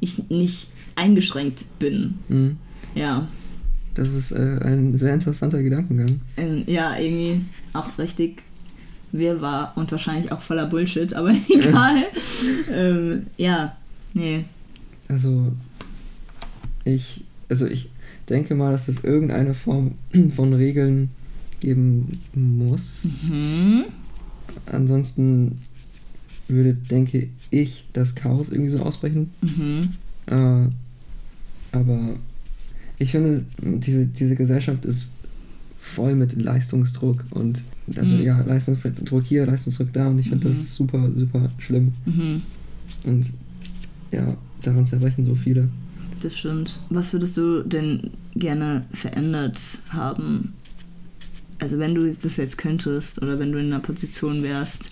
ich 0.00 0.28
nicht 0.30 0.68
eingeschränkt 0.96 1.64
bin. 1.78 2.14
Mhm. 2.28 2.56
Ja. 2.94 3.28
Das 3.94 4.12
ist 4.12 4.32
äh, 4.32 4.58
ein 4.62 4.96
sehr 4.96 5.14
interessanter 5.14 5.62
Gedankengang. 5.62 6.20
Ähm, 6.36 6.64
ja, 6.66 6.96
irgendwie 6.98 7.44
auch 7.74 7.98
richtig 7.98 8.42
wirrwarr 9.12 9.72
und 9.76 9.90
wahrscheinlich 9.92 10.32
auch 10.32 10.40
voller 10.40 10.66
Bullshit, 10.66 11.12
aber 11.14 11.30
egal. 11.48 12.04
ähm, 12.70 13.26
ja, 13.36 13.76
nee. 14.14 14.44
Also 15.08 15.52
ich, 16.84 17.24
also 17.48 17.66
ich 17.66 17.90
denke 18.28 18.54
mal, 18.54 18.72
dass 18.72 18.88
es 18.88 19.04
irgendeine 19.04 19.54
Form 19.54 19.92
von 20.34 20.54
Regeln 20.54 21.10
geben 21.60 22.18
muss. 22.34 23.04
Mhm. 23.28 23.84
Ansonsten 24.66 25.58
würde, 26.48 26.74
denke 26.74 27.28
ich, 27.50 27.84
das 27.92 28.14
Chaos 28.14 28.50
irgendwie 28.50 28.70
so 28.70 28.80
ausbrechen. 28.80 29.32
Mhm. 29.42 29.82
Äh, 30.26 30.68
aber 31.72 32.16
ich 32.98 33.10
finde, 33.10 33.44
diese, 33.60 34.06
diese 34.06 34.34
Gesellschaft 34.36 34.84
ist 34.84 35.10
voll 35.80 36.14
mit 36.14 36.34
Leistungsdruck 36.40 37.24
und 37.30 37.62
also 37.96 38.14
Mhm. 38.16 38.22
ja, 38.22 38.40
Leistungsdruck 38.42 39.24
hier, 39.24 39.46
Leistungsdruck 39.46 39.92
da 39.92 40.06
und 40.08 40.18
ich 40.20 40.28
finde 40.28 40.48
Mhm. 40.48 40.52
das 40.52 40.74
super, 40.74 41.10
super 41.16 41.50
schlimm. 41.58 41.92
Mhm. 42.06 42.42
Und 43.04 43.32
ja, 44.12 44.36
daran 44.62 44.86
zerbrechen 44.86 45.24
so 45.24 45.34
viele. 45.34 45.68
Das 46.20 46.36
stimmt. 46.38 46.80
Was 46.90 47.12
würdest 47.12 47.36
du 47.36 47.62
denn 47.64 48.10
gerne 48.36 48.84
verändert 48.92 49.58
haben? 49.90 50.52
Also 51.58 51.78
wenn 51.78 51.94
du 51.96 52.12
das 52.12 52.36
jetzt 52.36 52.58
könntest 52.58 53.20
oder 53.22 53.38
wenn 53.40 53.50
du 53.52 53.58
in 53.58 53.66
einer 53.66 53.80
Position 53.80 54.42
wärst, 54.44 54.90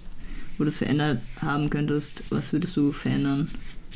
wo 0.58 0.64
du 0.64 0.68
es 0.68 0.78
verändert 0.78 1.20
haben 1.40 1.70
könntest, 1.70 2.24
was 2.30 2.52
würdest 2.52 2.76
du 2.76 2.90
verändern? 2.92 3.46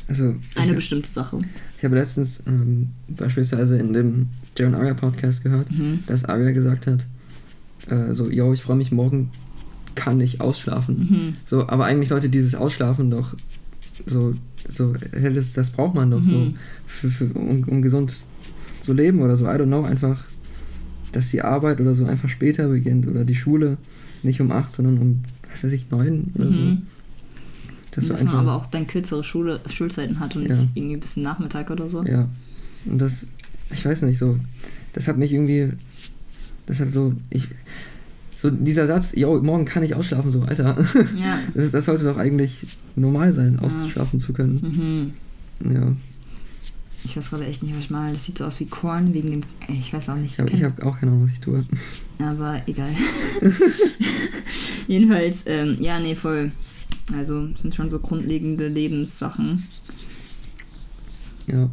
Also 0.07 0.35
Eine 0.55 0.73
bestimmte 0.73 1.09
Sache. 1.09 1.39
Ich 1.85 1.87
habe 1.87 1.99
letztens 1.99 2.41
ähm, 2.47 2.87
beispielsweise 3.09 3.77
in 3.77 3.93
dem 3.93 4.29
Jaron 4.57 4.73
Aria 4.73 4.95
Podcast 4.95 5.43
gehört, 5.43 5.69
Mhm. 5.69 5.99
dass 6.07 6.25
Aria 6.25 6.49
gesagt 6.51 6.87
hat, 6.87 7.05
äh, 7.87 8.11
so, 8.15 8.31
yo, 8.31 8.53
ich 8.53 8.63
freue 8.63 8.77
mich, 8.77 8.91
morgen 8.91 9.29
kann 9.93 10.19
ich 10.19 10.41
ausschlafen. 10.41 10.97
Mhm. 10.97 11.33
So, 11.45 11.69
aber 11.69 11.85
eigentlich 11.85 12.09
sollte 12.09 12.27
dieses 12.29 12.55
Ausschlafen 12.55 13.11
doch 13.11 13.35
so, 14.07 14.33
so, 14.73 14.95
hey, 15.11 15.31
das, 15.31 15.69
braucht 15.69 15.93
man 15.93 16.09
doch 16.09 16.23
so, 16.23 16.31
Mhm. 16.31 16.55
für, 16.87 17.11
für, 17.11 17.25
um, 17.37 17.63
um 17.65 17.83
gesund 17.83 18.23
zu 18.81 18.93
leben 18.93 19.21
oder 19.21 19.37
so. 19.37 19.45
I 19.45 19.49
don't 19.49 19.67
know, 19.67 19.83
einfach, 19.83 20.23
dass 21.11 21.29
die 21.29 21.43
Arbeit 21.43 21.79
oder 21.79 21.93
so 21.93 22.05
einfach 22.07 22.29
später 22.29 22.67
beginnt 22.67 23.07
oder 23.07 23.25
die 23.25 23.35
Schule 23.35 23.77
nicht 24.23 24.41
um 24.41 24.51
8, 24.51 24.73
sondern 24.73 24.97
um, 24.97 25.23
was 25.51 25.63
weiß 25.63 25.71
ich, 25.71 25.91
9 25.91 26.31
oder 26.33 26.51
so. 26.51 26.61
Mhm. 27.97 28.07
Dass 28.09 28.23
man 28.23 28.35
aber 28.35 28.53
auch 28.55 28.65
dann 28.67 28.87
kürzere 28.87 29.23
Schule, 29.23 29.59
Schulzeiten 29.71 30.19
hat 30.19 30.35
und 30.35 30.47
Ja. 30.47 30.55
nicht 30.55 30.69
irgendwie 30.75 30.97
bis 30.97 31.17
Nachmittag 31.17 31.69
oder 31.69 31.87
so. 31.87 32.03
Ja. 32.03 32.27
Und 32.85 32.99
das, 32.99 33.27
ich 33.73 33.85
weiß 33.85 34.01
nicht, 34.03 34.17
so, 34.19 34.37
das 34.93 35.07
hat 35.07 35.17
mich 35.17 35.31
irgendwie, 35.31 35.69
das 36.65 36.79
hat 36.79 36.93
so, 36.93 37.13
ich, 37.29 37.47
so 38.37 38.49
dieser 38.51 38.85
Satz, 38.87 39.15
yo, 39.15 39.41
morgen 39.41 39.65
kann 39.65 39.81
ich 39.83 39.95
ausschlafen, 39.95 40.29
so, 40.31 40.41
Alter, 40.43 40.77
Ja. 41.17 41.39
das, 41.53 41.71
das 41.71 41.85
sollte 41.85 42.03
doch 42.03 42.17
eigentlich 42.17 42.65
normal 42.95 43.33
sein, 43.33 43.59
ausschlafen 43.59 44.19
zu 44.19 44.33
können. 44.33 45.13
Mhm. 45.61 45.73
Ja, 45.73 45.93
Ich 47.05 47.15
weiß 47.15 47.29
gerade 47.29 47.45
echt 47.45 47.63
nicht, 47.63 47.73
was 47.75 47.79
ich 47.85 47.89
mal. 47.89 48.11
Das 48.11 48.25
sieht 48.25 48.37
so 48.37 48.45
aus 48.45 48.59
wie 48.59 48.65
Korn 48.65 49.13
wegen 49.13 49.31
dem. 49.31 49.41
ey, 49.67 49.77
Ich 49.79 49.93
weiß 49.93 50.09
auch 50.09 50.15
nicht. 50.17 50.37
ich 50.51 50.63
habe 50.63 50.85
auch 50.85 50.99
keine 50.99 51.11
Ahnung, 51.13 51.23
was 51.25 51.31
ich 51.31 51.39
tue. 51.39 51.63
Aber 52.19 52.61
egal. 52.67 52.89
Jedenfalls, 54.87 55.43
ähm, 55.47 55.77
ja, 55.79 55.99
nee, 55.99 56.15
voll. 56.15 56.51
Also 57.13 57.47
sind 57.55 57.75
schon 57.75 57.89
so 57.89 57.99
grundlegende 57.99 58.67
Lebenssachen. 58.67 59.63
Ja. 61.47 61.69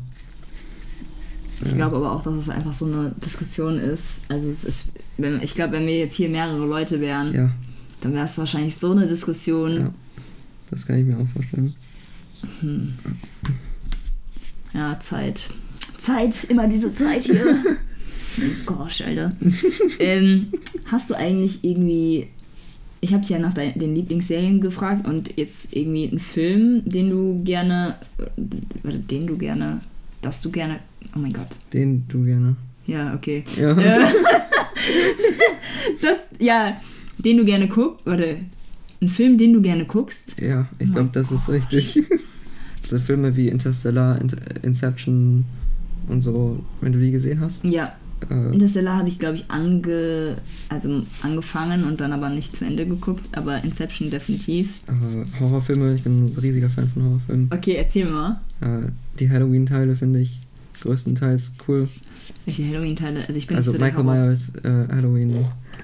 Ich 1.64 1.74
glaube 1.74 1.96
aber 1.96 2.12
auch, 2.12 2.22
dass 2.22 2.34
es 2.34 2.48
einfach 2.48 2.72
so 2.72 2.86
eine 2.86 3.14
Diskussion 3.24 3.78
ist. 3.78 4.22
Also 4.28 4.48
es 4.50 4.64
ist, 4.64 4.92
wenn, 5.16 5.40
ich 5.42 5.54
glaube, 5.54 5.74
wenn 5.74 5.86
wir 5.86 5.96
jetzt 5.96 6.16
hier 6.16 6.28
mehrere 6.28 6.66
Leute 6.66 7.00
wären, 7.00 7.32
Ja, 7.34 7.50
dann 8.00 8.14
wäre 8.14 8.24
es 8.24 8.36
wahrscheinlich 8.36 8.76
so 8.76 8.90
eine 8.90 9.06
Diskussion. 9.06 9.76
Ja. 9.76 9.94
das 10.70 10.86
kann 10.86 10.98
ich 10.98 11.06
mir 11.06 11.18
auch 11.18 11.28
vorstellen. 11.28 11.74
Hm. 12.60 12.94
Ja, 14.74 14.98
Zeit. 14.98 15.50
Zeit, 15.98 16.44
immer 16.44 16.66
diese 16.66 16.92
Zeit 16.94 17.24
hier. 17.24 17.62
Gosh, 18.66 19.02
Alter. 19.02 19.32
ähm, 20.00 20.52
hast 20.86 21.10
du 21.10 21.14
eigentlich 21.14 21.62
irgendwie. 21.62 22.28
Ich 23.04 23.12
habe 23.12 23.20
dich 23.20 23.30
ja 23.30 23.38
nach 23.40 23.52
den 23.52 23.94
Lieblingsserien 23.96 24.60
gefragt 24.60 25.08
und 25.08 25.36
jetzt 25.36 25.74
irgendwie 25.74 26.08
einen 26.08 26.20
Film, 26.20 26.82
den 26.84 27.10
du 27.10 27.42
gerne. 27.42 27.96
äh, 28.18 28.98
Den 29.10 29.26
du 29.26 29.36
gerne. 29.36 29.80
Dass 30.22 30.40
du 30.40 30.50
gerne. 30.50 30.78
Oh 31.14 31.18
mein 31.18 31.32
Gott. 31.32 31.48
Den 31.72 32.04
du 32.08 32.22
gerne. 32.24 32.54
Ja, 32.86 33.12
okay. 33.14 33.44
Ja. 33.56 33.76
Äh, 33.76 34.06
das, 36.00 36.18
ja, 36.38 36.76
den 37.18 37.38
du 37.38 37.44
gerne 37.44 37.66
guckst, 37.68 38.06
oder 38.06 38.36
ein 39.00 39.08
Film, 39.08 39.36
den 39.36 39.52
du 39.52 39.60
gerne 39.60 39.84
guckst. 39.84 40.40
Ja, 40.40 40.68
ich 40.78 40.88
Oh 40.90 40.92
glaube, 40.92 41.10
das 41.12 41.32
ist 41.32 41.48
richtig. 41.48 42.00
so 42.84 42.98
Filme 43.00 43.36
wie 43.36 43.48
Interstellar, 43.48 44.20
Inter 44.20 44.38
Inception 44.62 45.44
und 46.08 46.22
so, 46.22 46.64
wenn 46.80 46.92
du 46.92 46.98
die 47.00 47.10
gesehen 47.10 47.40
hast. 47.40 47.64
Ja, 47.64 47.92
Interstellar 48.52 48.98
habe 48.98 49.08
ich, 49.08 49.18
glaube 49.18 49.36
ich, 49.36 49.44
ange, 49.50 50.36
also 50.68 51.02
angefangen 51.22 51.84
und 51.84 52.00
dann 52.00 52.12
aber 52.12 52.28
nicht 52.30 52.56
zu 52.56 52.64
Ende 52.64 52.86
geguckt, 52.86 53.28
aber 53.36 53.62
Inception 53.64 54.10
definitiv. 54.10 54.74
äh, 54.88 55.40
Horrorfilme, 55.40 55.94
ich 55.94 56.02
bin 56.02 56.26
ein 56.26 56.38
riesiger 56.40 56.68
Fan 56.68 56.88
von 56.88 57.04
Horrorfilmen. 57.04 57.50
Okay, 57.52 57.74
erzähl 57.74 58.08
mal. 58.08 58.40
Äh, 58.60 58.90
die 59.18 59.28
Halloween-Teile 59.30 59.96
finde 59.96 60.20
ich 60.20 60.38
größtenteils 60.80 61.54
cool. 61.68 61.88
Welche 62.46 62.66
Halloween-Teile? 62.68 63.20
Also 63.26 63.34
ich 63.38 63.46
bin 63.46 63.56
Also 63.56 63.70
nicht 63.72 63.78
so 63.80 63.84
Michael 63.84 64.04
Myers 64.04 64.52
äh, 64.64 64.68
Halloween. 64.94 65.34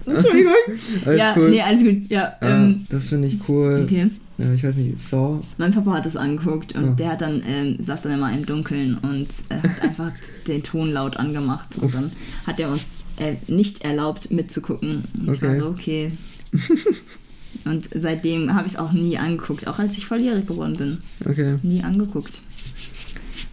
Entschuldigung. 0.06 0.52
Alles 1.04 1.18
ja, 1.18 1.34
cool. 1.36 1.50
nee, 1.50 1.60
alles 1.60 1.82
gut. 1.82 2.08
Ja, 2.08 2.34
Ja, 2.40 2.48
ähm, 2.64 2.86
das 2.88 3.08
finde 3.08 3.28
ich 3.28 3.48
cool. 3.48 3.82
okay. 3.84 4.10
Äh, 4.38 4.54
ich 4.54 4.62
weiß 4.64 4.76
nicht, 4.76 5.00
Saw. 5.00 5.40
Mein 5.58 5.72
Papa 5.72 5.92
hat 5.92 6.06
es 6.06 6.16
angeguckt 6.16 6.74
und 6.74 6.84
Ja. 6.84 6.90
der 6.92 7.08
hat 7.12 7.20
dann, 7.22 7.42
ähm, 7.46 7.76
saß 7.80 8.02
dann 8.02 8.12
immer 8.12 8.32
im 8.32 8.46
Dunkeln 8.46 8.96
und 8.98 9.28
äh, 9.48 9.56
hat 9.56 9.82
einfach 9.82 10.12
den 10.46 10.62
Ton 10.62 10.90
laut 10.92 11.16
angemacht. 11.16 11.76
Und 11.76 11.84
Uff. 11.84 11.92
dann 11.92 12.12
hat 12.46 12.60
er 12.60 12.70
uns 12.70 12.82
äh, 13.16 13.34
nicht 13.48 13.82
erlaubt 13.82 14.30
mitzugucken. 14.30 15.02
Und 15.20 15.34
ich 15.34 15.42
war 15.42 15.50
Okay. 15.50 15.60
so, 15.60 15.68
okay. 15.68 16.12
und 17.64 17.88
seitdem 17.94 18.54
habe 18.54 18.66
ich 18.66 18.74
es 18.74 18.78
auch 18.78 18.92
nie 18.92 19.18
angeguckt, 19.18 19.66
auch 19.66 19.78
als 19.78 19.96
ich 19.98 20.06
volljährig 20.06 20.46
geworden 20.46 20.76
bin. 20.76 20.98
Okay. 21.24 21.56
Nie 21.62 21.82
angeguckt. 21.82 22.40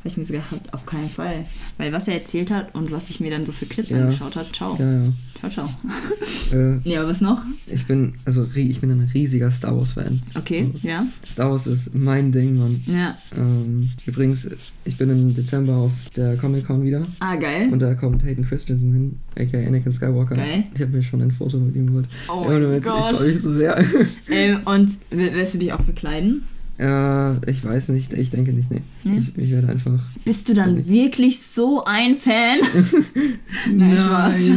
Weil 0.05 0.11
ich 0.11 0.17
mir 0.17 0.25
so 0.25 0.33
gedacht 0.33 0.51
habe, 0.51 0.61
auf 0.71 0.85
keinen 0.85 1.09
Fall. 1.09 1.45
Weil 1.79 1.91
was 1.91 2.07
er 2.07 2.13
erzählt 2.13 2.51
hat 2.51 2.75
und 2.75 2.91
was 2.91 3.09
ich 3.09 3.19
mir 3.21 3.31
dann 3.31 3.43
so 3.43 3.51
für 3.51 3.65
Clips 3.65 3.89
Ja. 3.89 4.01
angeschaut 4.01 4.35
habe, 4.35 4.45
ciao. 4.51 4.75
Ja, 4.79 4.99
ja. 4.99 5.01
Ciao, 5.39 5.49
ciao. 5.49 5.69
Äh, 6.53 6.77
Ja, 6.87 6.99
aber 7.01 7.09
was 7.09 7.21
noch? 7.21 7.41
ich 7.65 7.85
bin, 7.87 8.13
also 8.23 8.47
ich 8.53 8.79
bin 8.79 8.91
ein 8.91 9.09
riesiger 9.15 9.49
Star 9.49 9.75
Wars-Fan. 9.75 10.21
Okay, 10.35 10.69
ja. 10.83 11.07
Star 11.27 11.49
Wars 11.49 11.65
ist 11.65 11.95
mein 11.95 12.31
Ding, 12.31 12.59
Mann. 12.59 12.83
Ja. 12.85 13.17
Ähm, 13.35 13.89
übrigens, 14.05 14.47
ich 14.85 14.95
bin 14.95 15.09
im 15.09 15.33
Dezember 15.35 15.73
auf 15.75 15.91
der 16.15 16.37
Comic-Con 16.37 16.83
wieder. 16.83 17.01
Ah, 17.19 17.35
geil. 17.35 17.69
Und 17.71 17.79
da 17.81 17.95
kommt 17.95 18.23
Hayden 18.23 18.45
Christensen 18.47 18.93
hin, 18.93 19.19
aka 19.35 19.57
Anakin 19.57 19.91
Skywalker. 19.91 20.35
Geil. 20.35 20.65
Ich 20.75 20.81
habe 20.81 20.91
mir 20.91 21.01
schon 21.01 21.23
ein 21.23 21.31
Foto 21.31 21.57
mit 21.57 21.75
ihm 21.75 21.87
geholt. 21.87 22.05
Oh 22.29 22.43
Ja, 22.43 22.59
mein 22.59 22.69
Witz, 22.73 22.77
ich 22.77 22.83
Gott. 22.83 23.15
freue 23.17 23.33
mich 23.33 23.41
so 23.41 23.53
sehr. 23.53 23.83
Ähm, 24.29 24.59
und 24.65 24.91
wirst 25.09 25.55
du 25.55 25.57
dich 25.57 25.73
auch 25.73 25.81
verkleiden? 25.81 26.43
Ja, 26.77 27.35
ich 27.47 27.63
weiß 27.63 27.89
nicht, 27.89 28.11
ich 28.11 28.31
denke 28.31 28.51
nicht, 28.51 28.69
nee. 28.69 28.81
Nee? 29.05 29.19
Ich, 29.19 29.37
ich 29.37 29.51
werde 29.51 29.69
einfach. 29.69 29.97
Bist 30.25 30.49
du 30.49 30.53
dann 30.53 30.75
Nicht. 30.75 30.89
wirklich 30.89 31.41
so 31.41 31.85
ein 31.85 32.17
Fan? 32.17 32.59
Nein, 33.73 33.97
Spaß. 33.97 34.49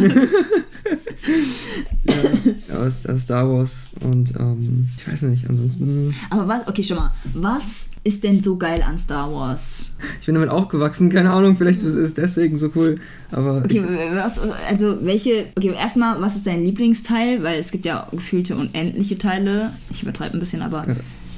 ja, 2.04 2.76
aus, 2.76 3.06
aus 3.06 3.22
Star 3.22 3.48
Wars 3.48 3.86
und 4.00 4.34
ähm, 4.36 4.88
ich 4.96 5.12
weiß 5.12 5.22
nicht, 5.22 5.48
ansonsten. 5.48 6.12
Aber 6.30 6.48
was, 6.48 6.66
okay, 6.66 6.82
schau 6.82 6.96
mal, 6.96 7.12
was 7.34 7.88
ist 8.02 8.24
denn 8.24 8.42
so 8.42 8.56
geil 8.56 8.82
an 8.82 8.98
Star 8.98 9.32
Wars? 9.32 9.92
Ich 10.20 10.26
bin 10.26 10.34
damit 10.34 10.50
aufgewachsen, 10.50 11.10
keine 11.10 11.30
Ahnung, 11.30 11.56
vielleicht 11.56 11.82
ist 11.82 11.94
es 11.94 12.14
deswegen 12.14 12.58
so 12.58 12.72
cool, 12.74 12.98
aber. 13.30 13.58
Okay, 13.64 13.84
was, 14.14 14.40
also 14.68 15.04
welche, 15.04 15.46
okay, 15.56 15.72
erstmal, 15.72 16.20
was 16.20 16.34
ist 16.34 16.48
dein 16.48 16.64
Lieblingsteil? 16.64 17.44
Weil 17.44 17.60
es 17.60 17.70
gibt 17.70 17.84
ja 17.84 18.08
gefühlte 18.10 18.56
unendliche 18.56 19.18
Teile. 19.18 19.72
Ich 19.90 20.02
übertreibe 20.02 20.36
ein 20.36 20.40
bisschen, 20.40 20.62
aber 20.62 20.84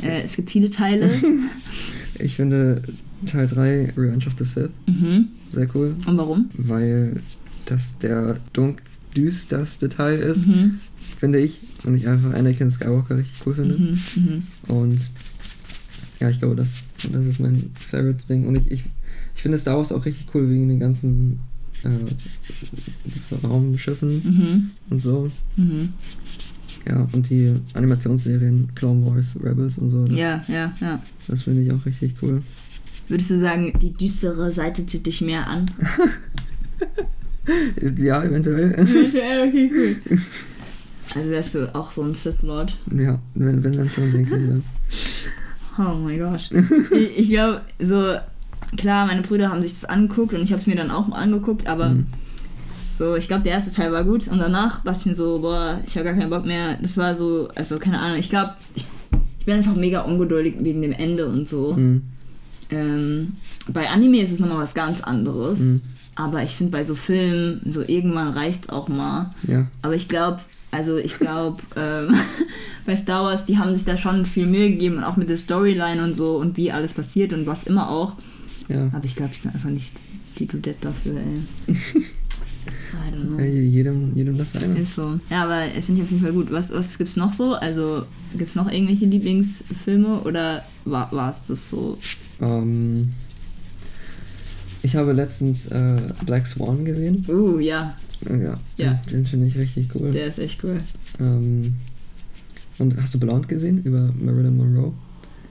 äh, 0.03 0.23
es 0.23 0.37
gibt 0.37 0.51
viele 0.51 0.71
Teile. 0.71 1.11
ich 2.19 2.37
finde 2.37 2.83
Teil 3.27 3.47
3, 3.47 3.93
Revenge 3.97 4.27
of 4.27 4.35
the 4.39 4.45
Sith, 4.45 4.71
mhm. 4.87 5.29
sehr 5.51 5.69
cool, 5.75 5.95
Und 6.07 6.17
warum? 6.17 6.49
weil 6.55 7.21
das 7.67 7.99
der 7.99 8.39
dunk 8.53 8.83
düsterste 9.17 9.89
Teil 9.89 10.19
ist, 10.21 10.47
Mhm. 10.47 10.79
finde 11.19 11.41
ich. 11.41 11.59
Und 11.85 11.97
ich 11.97 12.07
einfach 12.09 12.33
Anakin 12.35 12.71
Skywalker 12.71 13.17
richtig 13.19 13.37
cool 13.47 13.55
finde. 13.55 13.77
Mhm. 13.79 13.99
Mhm. 14.17 14.43
Und 14.69 14.99
ja, 16.21 16.29
ich 16.31 16.39
glaube, 16.39 16.55
das, 16.57 16.83
das 17.13 17.27
ist 17.27 17.41
mein 17.41 17.71
Favorite-Ding. 17.75 18.47
Und 18.47 18.57
ich, 18.57 18.71
ich, 18.71 18.83
ich 19.35 19.43
finde 19.43 19.59
Star 19.59 19.77
Wars 19.79 19.91
auch 19.93 20.05
richtig 20.05 20.27
cool 20.35 20.49
wegen 20.51 20.69
den 20.69 20.79
ganzen 20.81 21.41
äh, 21.83 21.89
Raumschiffen 23.47 24.23
Mhm. 24.25 24.71
und 24.91 25.01
so. 25.01 25.31
Ja, 26.89 27.07
und 27.13 27.29
die 27.29 27.55
Animationsserien 27.75 28.71
Clone 28.75 29.05
Wars, 29.07 29.37
Rebels 29.43 29.79
und 29.79 29.91
so. 29.91 30.07
Das, 30.07 30.17
Ja, 30.17 30.43
ja, 30.49 30.73
ja. 30.81 31.03
das 31.29 31.43
finde 31.43 31.63
ich 31.63 31.73
auch 31.73 31.85
richtig 31.85 32.15
cool. 32.23 32.43
Würdest 33.09 33.31
du 33.31 33.39
sagen, 33.39 33.73
die 33.81 33.93
düstere 33.93 34.51
Seite 34.53 34.87
zieht 34.87 35.07
dich 35.07 35.21
mehr 35.21 35.47
an? 35.47 35.67
Ja, 37.99 38.23
eventuell. 38.23 38.71
okay, 38.81 39.71
cool. 39.75 40.19
Also 41.17 41.31
wärst 41.31 41.55
du 41.55 41.75
auch 41.75 41.91
so 41.91 42.03
ein 42.03 42.15
Sith 42.15 42.43
Lord? 42.43 42.77
ja, 42.97 43.19
wenn, 43.35 43.65
wenn 43.65 43.73
dann 43.73 43.89
schon, 43.89 44.13
denke 44.13 44.37
ich, 44.37 44.49
ja. 44.49 44.57
Oh 45.93 45.95
mein 45.97 46.19
Gott. 46.19 46.51
ich 46.93 47.19
ich 47.19 47.31
glaube, 47.31 47.63
so, 47.81 48.15
klar, 48.77 49.07
meine 49.07 49.23
Brüder 49.23 49.51
haben 49.51 49.63
sich 49.63 49.73
das 49.73 49.85
angeguckt 49.87 50.35
und 50.35 50.43
ich 50.43 50.53
habe 50.53 50.61
es 50.61 50.67
mir 50.69 50.77
dann 50.77 50.91
auch 50.91 51.09
mal 51.09 51.17
angeguckt, 51.19 51.67
aber 51.67 51.91
Mhm. 51.91 52.07
So, 53.01 53.17
ich 53.17 53.29
glaube, 53.29 53.45
der 53.45 53.53
erste 53.53 53.73
Teil 53.73 53.93
war 53.93 54.05
gut 54.05 54.29
und 54.29 54.39
danach 54.41 54.85
dachte 54.85 54.99
ich 55.01 55.07
mir 55.07 55.15
so, 55.15 55.39
boah, 55.39 55.81
ich 55.87 55.97
habe 55.97 56.05
gar 56.05 56.15
keinen 56.15 56.29
Bock 56.29 56.45
mehr. 56.45 56.77
Das 56.83 56.99
war 56.99 57.17
so, 57.17 57.49
also 57.55 57.79
keine 57.79 57.99
Ahnung, 57.99 58.19
ich 58.19 58.29
glaube, 58.29 58.53
ich, 58.75 58.85
ich 59.39 59.47
bin 59.47 59.55
einfach 59.55 59.75
mega 59.75 60.03
ungeduldig 60.03 60.57
wegen 60.59 60.83
dem 60.83 60.93
Ende 60.93 61.27
und 61.27 61.49
so. 61.49 61.73
Mhm. 61.73 62.03
Ähm, 62.69 63.37
bei 63.69 63.89
Anime 63.89 64.21
ist 64.21 64.33
es 64.33 64.39
nochmal 64.39 64.59
was 64.59 64.75
ganz 64.75 65.01
anderes. 65.01 65.61
Mhm. 65.61 65.81
Aber 66.15 66.43
ich 66.43 66.51
finde 66.51 66.73
bei 66.73 66.85
so 66.85 66.95
Filmen, 66.95 67.63
so 67.71 67.81
irgendwann 67.81 68.29
reicht 68.29 68.65
es 68.65 68.69
auch 68.69 68.91
mal. 68.91 69.35
Ja, 69.49 69.67
Aber 69.81 69.95
ich 69.95 70.07
glaube, 70.11 70.41
also 70.71 70.99
ich 70.99 71.17
glaube, 71.17 71.63
ähm, 71.77 72.15
bei 72.85 72.97
Star 72.97 73.25
Wars, 73.25 73.47
die 73.47 73.57
haben 73.57 73.75
sich 73.75 73.87
da 73.87 73.97
schon 73.97 74.27
viel 74.27 74.45
Mühe 74.45 74.69
gegeben 74.69 74.99
und 74.99 75.05
auch 75.05 75.17
mit 75.17 75.31
der 75.31 75.39
Storyline 75.39 76.05
und 76.05 76.13
so 76.13 76.37
und 76.37 76.59
wie 76.59 76.71
alles 76.71 76.93
passiert 76.93 77.33
und 77.33 77.47
was 77.47 77.65
immer 77.65 77.89
auch. 77.89 78.17
ja. 78.69 78.91
Aber 78.93 79.07
ich 79.07 79.17
glaube, 79.17 79.33
ich 79.33 79.41
bin 79.41 79.53
einfach 79.53 79.71
nicht 79.71 79.95
die 80.39 80.47
Dudette 80.47 80.83
dafür, 80.83 81.17
ey. 81.17 81.75
I 82.93 83.15
don't 83.15 83.27
know. 83.27 83.39
ja 83.39 83.45
jedem, 83.47 84.17
jedem 84.17 84.37
das 84.39 84.53
seine. 84.53 84.79
Ist 84.79 84.95
so. 84.95 85.19
Ja, 85.31 85.45
aber 85.45 85.63
finde 85.83 86.01
ich 86.01 86.03
auf 86.05 86.11
jeden 86.11 86.23
Fall 86.23 86.33
gut. 86.33 86.51
Was, 86.51 86.73
was 86.73 86.99
gibt's 86.99 87.17
noch 87.17 87.33
so? 87.33 87.55
Also, 87.55 88.05
gibt's 88.37 88.55
noch 88.55 88.71
irgendwelche 88.71 89.07
Lieblingsfilme 89.07 90.21
oder 90.21 90.65
war 90.85 91.31
es 91.31 91.43
das 91.45 91.69
so? 91.71 91.99
Ähm, 92.41 93.11
ich 94.83 94.97
habe 94.97 95.13
letztens 95.13 95.67
äh, 95.69 95.99
Black 96.25 96.47
Swan 96.47 96.85
gesehen. 96.85 97.25
Uh, 97.29 97.59
ja, 97.59 97.97
Äh, 98.29 98.43
Ja, 98.43 98.59
Ja. 98.77 98.95
den, 98.95 99.13
den 99.19 99.27
finde 99.27 99.47
ich 99.47 99.57
richtig 99.59 99.89
cool. 99.95 100.11
der 100.13 100.27
ist 100.27 100.39
echt 100.39 100.63
cool. 100.65 100.79
Ähm, 101.21 101.75
und 102.79 102.97
hast 103.01 103.15
du 103.15 103.21
Blonde 103.21 103.47
gesehen 103.47 103.83
über 103.85 104.11
Marilyn 104.19 104.57
Monroe? 104.57 104.93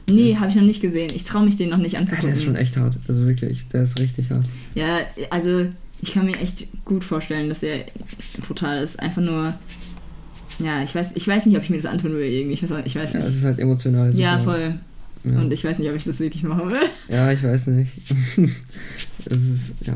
Nee, 0.10 0.36
habe 0.36 0.50
ich 0.50 0.56
noch 0.56 0.64
nicht 0.64 0.82
gesehen. 0.82 1.12
Ich 1.16 1.24
traue 1.26 1.46
mich 1.46 1.58
den 1.58 1.70
noch 1.70 1.78
nicht 1.78 1.94
Ja, 1.94 2.00
anzugucken. 2.00 2.30
der 2.32 2.36
ist 2.36 2.44
schon 2.44 2.56
echt 2.56 2.76
hart. 2.78 2.98
Also 3.08 3.26
wirklich, 3.28 3.68
der 3.70 3.84
ist 3.84 4.00
richtig 4.00 4.32
hart. 4.32 4.46
Ja, 4.74 4.98
also 5.30 5.68
ich 6.02 6.14
kann 6.14 6.26
mir 6.26 6.38
echt 6.38 6.68
gut 6.86 7.04
vorstellen, 7.04 7.50
dass 7.50 7.64
er 7.64 7.86
brutal 8.48 8.82
ist. 8.84 9.00
Einfach 9.00 9.22
nur, 9.22 9.54
ja, 10.60 10.84
ich 10.84 10.96
weiß, 10.96 11.12
ich 11.16 11.28
weiß 11.28 11.46
nicht, 11.46 11.58
ob 11.58 11.64
ich 11.64 11.70
mir 11.70 11.78
das 11.78 11.86
antun 11.86 12.14
will 12.14 12.26
irgendwie. 12.26 12.54
Ich 12.54 12.64
weiß, 12.64 12.72
ich 12.86 12.96
weiß 12.96 13.14
Ja, 13.14 13.20
es 13.20 13.26
nicht. 13.28 13.38
ist 13.38 13.44
halt 13.46 13.60
emotional. 13.60 14.12
Super. 14.14 14.24
Ja, 14.24 14.40
voll. 14.40 14.76
Ja. 15.26 15.40
Und 15.40 15.52
ich 15.52 15.64
weiß 15.64 15.78
nicht, 15.80 15.90
ob 15.90 15.96
ich 15.96 16.06
das 16.06 16.20
wirklich 16.20 16.44
machen 16.44 16.70
will. 16.70 16.82
ja, 17.10 17.32
ich 17.32 17.44
weiß 17.44 17.68
nicht. 17.68 17.92
es 19.26 19.38
ist, 19.38 19.76
ja. 19.86 19.94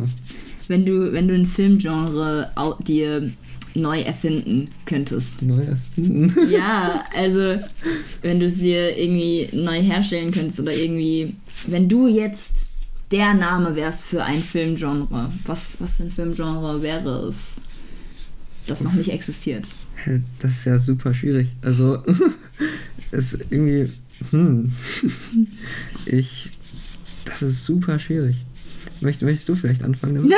Wenn 0.68 0.86
du, 0.86 1.12
wenn 1.14 1.28
du 1.28 1.36
ein 1.36 1.46
Filmgenre 1.46 2.52
dir 2.86 3.30
neu 3.76 4.02
erfinden 4.02 4.70
könntest. 4.86 5.42
Neu 5.42 5.62
erfinden. 5.62 6.34
Ja, 6.50 7.04
also 7.16 7.58
wenn 8.22 8.40
du 8.40 8.46
es 8.46 8.60
dir 8.60 8.98
irgendwie 8.98 9.50
neu 9.54 9.82
herstellen 9.82 10.32
könntest 10.32 10.60
oder 10.60 10.74
irgendwie, 10.76 11.36
wenn 11.68 11.90
du 11.90 12.08
jetzt 12.08 12.66
der 13.14 13.36
Name 13.36 13.76
wärst 13.76 14.04
für 14.04 14.24
ein 14.24 14.42
Filmgenre, 14.42 15.32
was, 15.46 15.80
was 15.80 15.96
für 15.96 16.04
ein 16.04 16.12
Filmgenre 16.12 16.82
wäre 16.82 17.28
es, 17.28 17.62
das 18.66 18.82
noch 18.82 18.94
nicht 18.94 19.12
existiert? 19.12 19.68
Das 20.40 20.52
ist 20.52 20.66
ja 20.66 20.80
super 20.80 21.14
schwierig. 21.14 21.50
Also, 21.62 22.02
es 23.12 23.34
ist 23.34 23.46
irgendwie. 23.52 23.92
Hm. 24.32 24.74
Ich. 26.06 26.50
Das 27.24 27.42
ist 27.42 27.64
super 27.64 27.98
schwierig. 28.00 28.36
Möcht, 29.00 29.22
möchtest 29.22 29.48
du 29.48 29.56
vielleicht 29.56 29.84
anfangen 29.84 30.16
damit? 30.16 30.34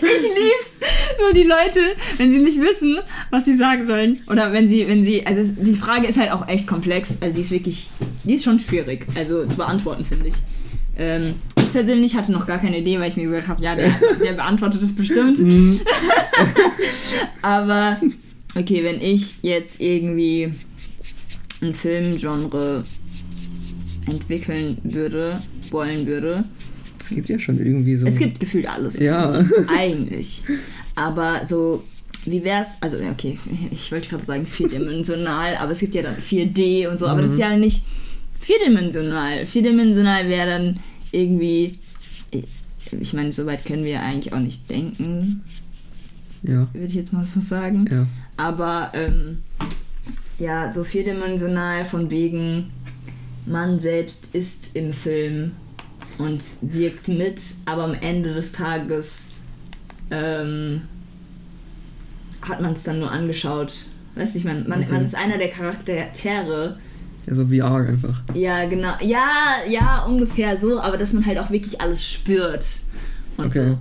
Ich 0.00 0.22
lieb's. 0.22 0.78
So 1.18 1.32
die 1.34 1.42
Leute, 1.42 1.80
wenn 2.16 2.30
sie 2.30 2.38
nicht 2.38 2.60
wissen, 2.60 2.98
was 3.30 3.44
sie 3.44 3.56
sagen 3.56 3.86
sollen. 3.86 4.20
Oder 4.28 4.52
wenn 4.52 4.68
sie, 4.68 4.86
wenn 4.86 5.04
sie, 5.04 5.26
also 5.26 5.40
es, 5.40 5.56
die 5.56 5.74
Frage 5.74 6.06
ist 6.06 6.18
halt 6.18 6.30
auch 6.30 6.46
echt 6.48 6.66
komplex. 6.66 7.14
Also 7.20 7.36
die 7.36 7.42
ist 7.42 7.50
wirklich, 7.50 7.90
die 8.24 8.34
ist 8.34 8.44
schon 8.44 8.60
schwierig. 8.60 9.06
Also 9.16 9.44
zu 9.46 9.56
beantworten, 9.56 10.04
finde 10.04 10.28
ich. 10.28 10.34
Ähm, 10.98 11.34
ich 11.56 11.72
persönlich 11.72 12.16
hatte 12.16 12.32
noch 12.32 12.46
gar 12.46 12.58
keine 12.58 12.78
Idee, 12.78 12.98
weil 12.98 13.08
ich 13.08 13.16
mir 13.16 13.24
gesagt 13.24 13.48
habe, 13.48 13.62
ja, 13.62 13.74
der, 13.74 13.94
der 14.22 14.32
beantwortet 14.32 14.82
es 14.82 14.94
bestimmt. 14.94 15.38
Mhm. 15.38 15.80
Aber 17.42 17.98
okay, 18.56 18.82
wenn 18.84 19.00
ich 19.00 19.36
jetzt 19.42 19.80
irgendwie 19.80 20.52
ein 21.62 21.74
Filmgenre 21.74 22.84
entwickeln 24.06 24.78
würde, 24.82 25.40
wollen 25.70 26.06
würde, 26.06 26.44
Es 27.00 27.10
gibt 27.10 27.28
ja 27.28 27.38
schon 27.38 27.58
irgendwie 27.58 27.96
so. 27.96 28.06
Es 28.06 28.16
gibt 28.16 28.40
gefühlt 28.40 28.68
alles. 28.68 28.98
Ja. 28.98 29.44
Eigentlich. 29.68 30.42
Aber 30.94 31.44
so, 31.46 31.84
wie 32.24 32.42
wär's? 32.44 32.76
Also, 32.80 32.96
ja, 32.98 33.10
okay, 33.10 33.38
ich 33.70 33.92
wollte 33.92 34.08
gerade 34.08 34.24
sagen 34.24 34.46
vierdimensional, 34.46 35.56
aber 35.56 35.72
es 35.72 35.78
gibt 35.78 35.94
ja 35.94 36.02
dann 36.02 36.16
4D 36.16 36.88
und 36.88 36.98
so, 36.98 37.06
aber 37.06 37.22
das 37.22 37.32
ist 37.32 37.38
ja 37.38 37.56
nicht 37.56 37.82
vierdimensional. 38.40 39.44
Vierdimensional 39.44 40.28
wäre 40.28 40.46
dann 40.46 40.80
irgendwie. 41.12 41.78
Ich 43.00 43.12
meine, 43.12 43.32
so 43.32 43.44
weit 43.44 43.66
können 43.66 43.84
wir 43.84 44.00
eigentlich 44.00 44.32
auch 44.32 44.38
nicht 44.38 44.70
denken, 44.70 45.44
ja. 46.42 46.68
würde 46.72 46.86
ich 46.86 46.94
jetzt 46.94 47.12
mal 47.12 47.24
so 47.24 47.38
sagen. 47.38 47.86
Ja. 47.90 48.06
Aber 48.38 48.90
ähm, 48.94 49.42
ja, 50.38 50.72
so 50.72 50.84
vierdimensional 50.84 51.84
von 51.84 52.10
wegen, 52.10 52.70
man 53.44 53.78
selbst 53.78 54.34
ist 54.34 54.74
im 54.74 54.92
Film 54.94 55.52
und 56.18 56.42
wirkt 56.62 57.08
mit, 57.08 57.42
aber 57.66 57.84
am 57.84 57.94
Ende 57.94 58.32
des 58.32 58.52
Tages 58.52 59.28
ähm, 60.10 60.82
hat 62.42 62.60
man 62.60 62.72
es 62.72 62.84
dann 62.84 63.00
nur 63.00 63.10
angeschaut. 63.10 63.88
Weißt 64.14 64.34
du, 64.34 64.38
ich 64.38 64.44
meine, 64.44 64.62
man, 64.62 64.82
Okay. 64.82 64.92
man 64.92 65.04
ist 65.04 65.14
einer 65.14 65.38
der 65.38 65.48
Charaktere. 65.50 66.78
Ja, 67.28 67.34
so 67.34 67.46
VR 67.46 67.74
einfach. 67.88 68.22
Ja, 68.34 68.64
genau. 68.66 68.92
Ja, 69.00 69.28
ja, 69.68 70.04
ungefähr 70.04 70.58
so, 70.58 70.80
aber 70.80 70.96
dass 70.96 71.12
man 71.12 71.26
halt 71.26 71.38
auch 71.38 71.50
wirklich 71.50 71.80
alles 71.80 72.04
spürt. 72.06 72.64
Und 73.36 73.46
Okay. 73.46 73.70
so. 73.70 73.78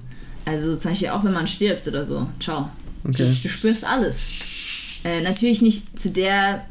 Also 0.51 0.75
zum 0.77 0.91
Beispiel 0.91 1.09
auch 1.09 1.23
wenn 1.23 1.33
man 1.33 1.47
stirbt 1.47 1.87
oder 1.87 2.05
so. 2.05 2.27
Ciao. 2.41 2.69
Okay. 3.03 3.23
Du 3.43 3.49
spürst 3.49 3.85
alles. 3.85 5.01
Äh, 5.03 5.21
natürlich 5.21 5.61
nicht 5.61 5.99
zu 5.99 6.09
der, 6.11 6.65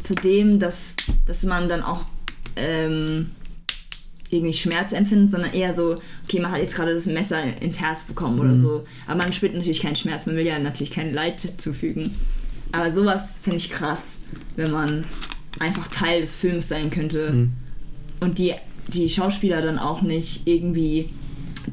zu 0.00 0.14
dem, 0.14 0.58
dass, 0.58 0.96
dass 1.26 1.42
man 1.44 1.68
dann 1.68 1.82
auch 1.82 2.02
ähm, 2.56 3.30
irgendwie 4.30 4.52
Schmerz 4.52 4.92
empfindet, 4.92 5.30
sondern 5.30 5.52
eher 5.52 5.74
so, 5.74 5.96
okay, 6.24 6.40
man 6.40 6.52
hat 6.52 6.60
jetzt 6.60 6.74
gerade 6.74 6.94
das 6.94 7.06
Messer 7.06 7.42
ins 7.60 7.80
Herz 7.80 8.04
bekommen 8.04 8.38
oder 8.38 8.50
Mhm. 8.52 8.60
so. 8.62 8.84
Aber 9.06 9.16
man 9.16 9.32
spürt 9.32 9.54
natürlich 9.54 9.80
keinen 9.82 9.96
Schmerz, 9.96 10.26
man 10.26 10.36
will 10.36 10.46
ja 10.46 10.58
natürlich 10.58 10.92
kein 10.92 11.12
Leid 11.12 11.40
zufügen. 11.58 12.14
Aber 12.72 12.92
sowas 12.92 13.36
finde 13.42 13.56
ich 13.56 13.70
krass, 13.70 14.18
wenn 14.56 14.70
man 14.70 15.04
einfach 15.58 15.88
Teil 15.88 16.20
des 16.20 16.34
Films 16.34 16.68
sein 16.68 16.90
könnte 16.90 17.32
Mhm. 17.32 17.50
und 18.20 18.38
die, 18.38 18.52
die 18.88 19.08
Schauspieler 19.08 19.62
dann 19.62 19.78
auch 19.78 20.02
nicht 20.02 20.46
irgendwie 20.46 21.10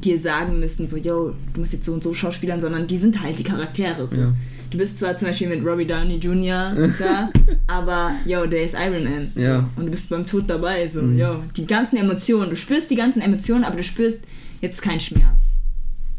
dir 0.02 0.18
sagen 0.18 0.60
müssen, 0.60 0.86
so, 0.88 0.96
yo, 0.96 1.34
du 1.54 1.60
musst 1.60 1.72
jetzt 1.72 1.86
so 1.86 1.92
und 1.94 2.02
so 2.02 2.12
schauspielern, 2.12 2.60
sondern 2.60 2.86
die 2.86 2.98
sind 2.98 3.22
halt 3.22 3.38
die 3.38 3.44
Charaktere. 3.44 4.06
So. 4.06 4.20
Ja. 4.20 4.34
Du 4.70 4.76
bist 4.76 4.98
zwar 4.98 5.16
zum 5.16 5.28
Beispiel 5.28 5.48
mit 5.48 5.64
Robbie 5.64 5.86
Downey 5.86 6.16
Jr. 6.16 6.74
da, 6.98 7.30
aber 7.66 8.12
yo, 8.26 8.44
der 8.46 8.64
ist 8.64 8.74
Iron 8.74 9.04
Man. 9.04 9.32
So. 9.34 9.40
Ja. 9.40 9.70
Und 9.76 9.86
du 9.86 9.90
bist 9.90 10.10
beim 10.10 10.26
Tod 10.26 10.44
dabei. 10.48 10.86
So, 10.88 11.00
Mhm. 11.02 11.18
yo, 11.18 11.36
die 11.56 11.66
ganzen 11.66 11.96
Emotionen, 11.96 12.50
du 12.50 12.56
spürst 12.56 12.90
die 12.90 12.96
ganzen 12.96 13.22
Emotionen, 13.22 13.64
aber 13.64 13.76
du 13.76 13.82
spürst 13.82 14.20
jetzt 14.60 14.82
keinen 14.82 15.00
Schmerz. 15.00 15.57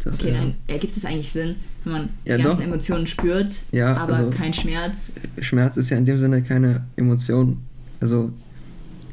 Das, 0.04 0.20
Okay, 0.20 0.32
ja. 0.32 0.40
dann 0.40 0.54
ergibt 0.68 0.96
es 0.96 1.04
eigentlich 1.06 1.30
Sinn, 1.32 1.56
wenn 1.84 1.94
man 1.94 2.10
Ja, 2.26 2.38
die 2.38 2.44
ganzen 2.44 2.60
doch. 2.62 2.68
Emotionen 2.68 3.06
spürt, 3.08 3.52
Ja, 3.72 3.96
aber 3.98 4.16
also- 4.16 4.30
kein 4.30 4.54
Schmerz. 4.54 5.16
Schmerz 5.42 5.76
ist 5.78 5.90
ja 5.90 5.98
in 5.98 6.06
dem 6.06 6.18
Sinne 6.18 6.42
keine 6.42 6.86
Emotion. 6.96 7.58
Also 8.00 8.32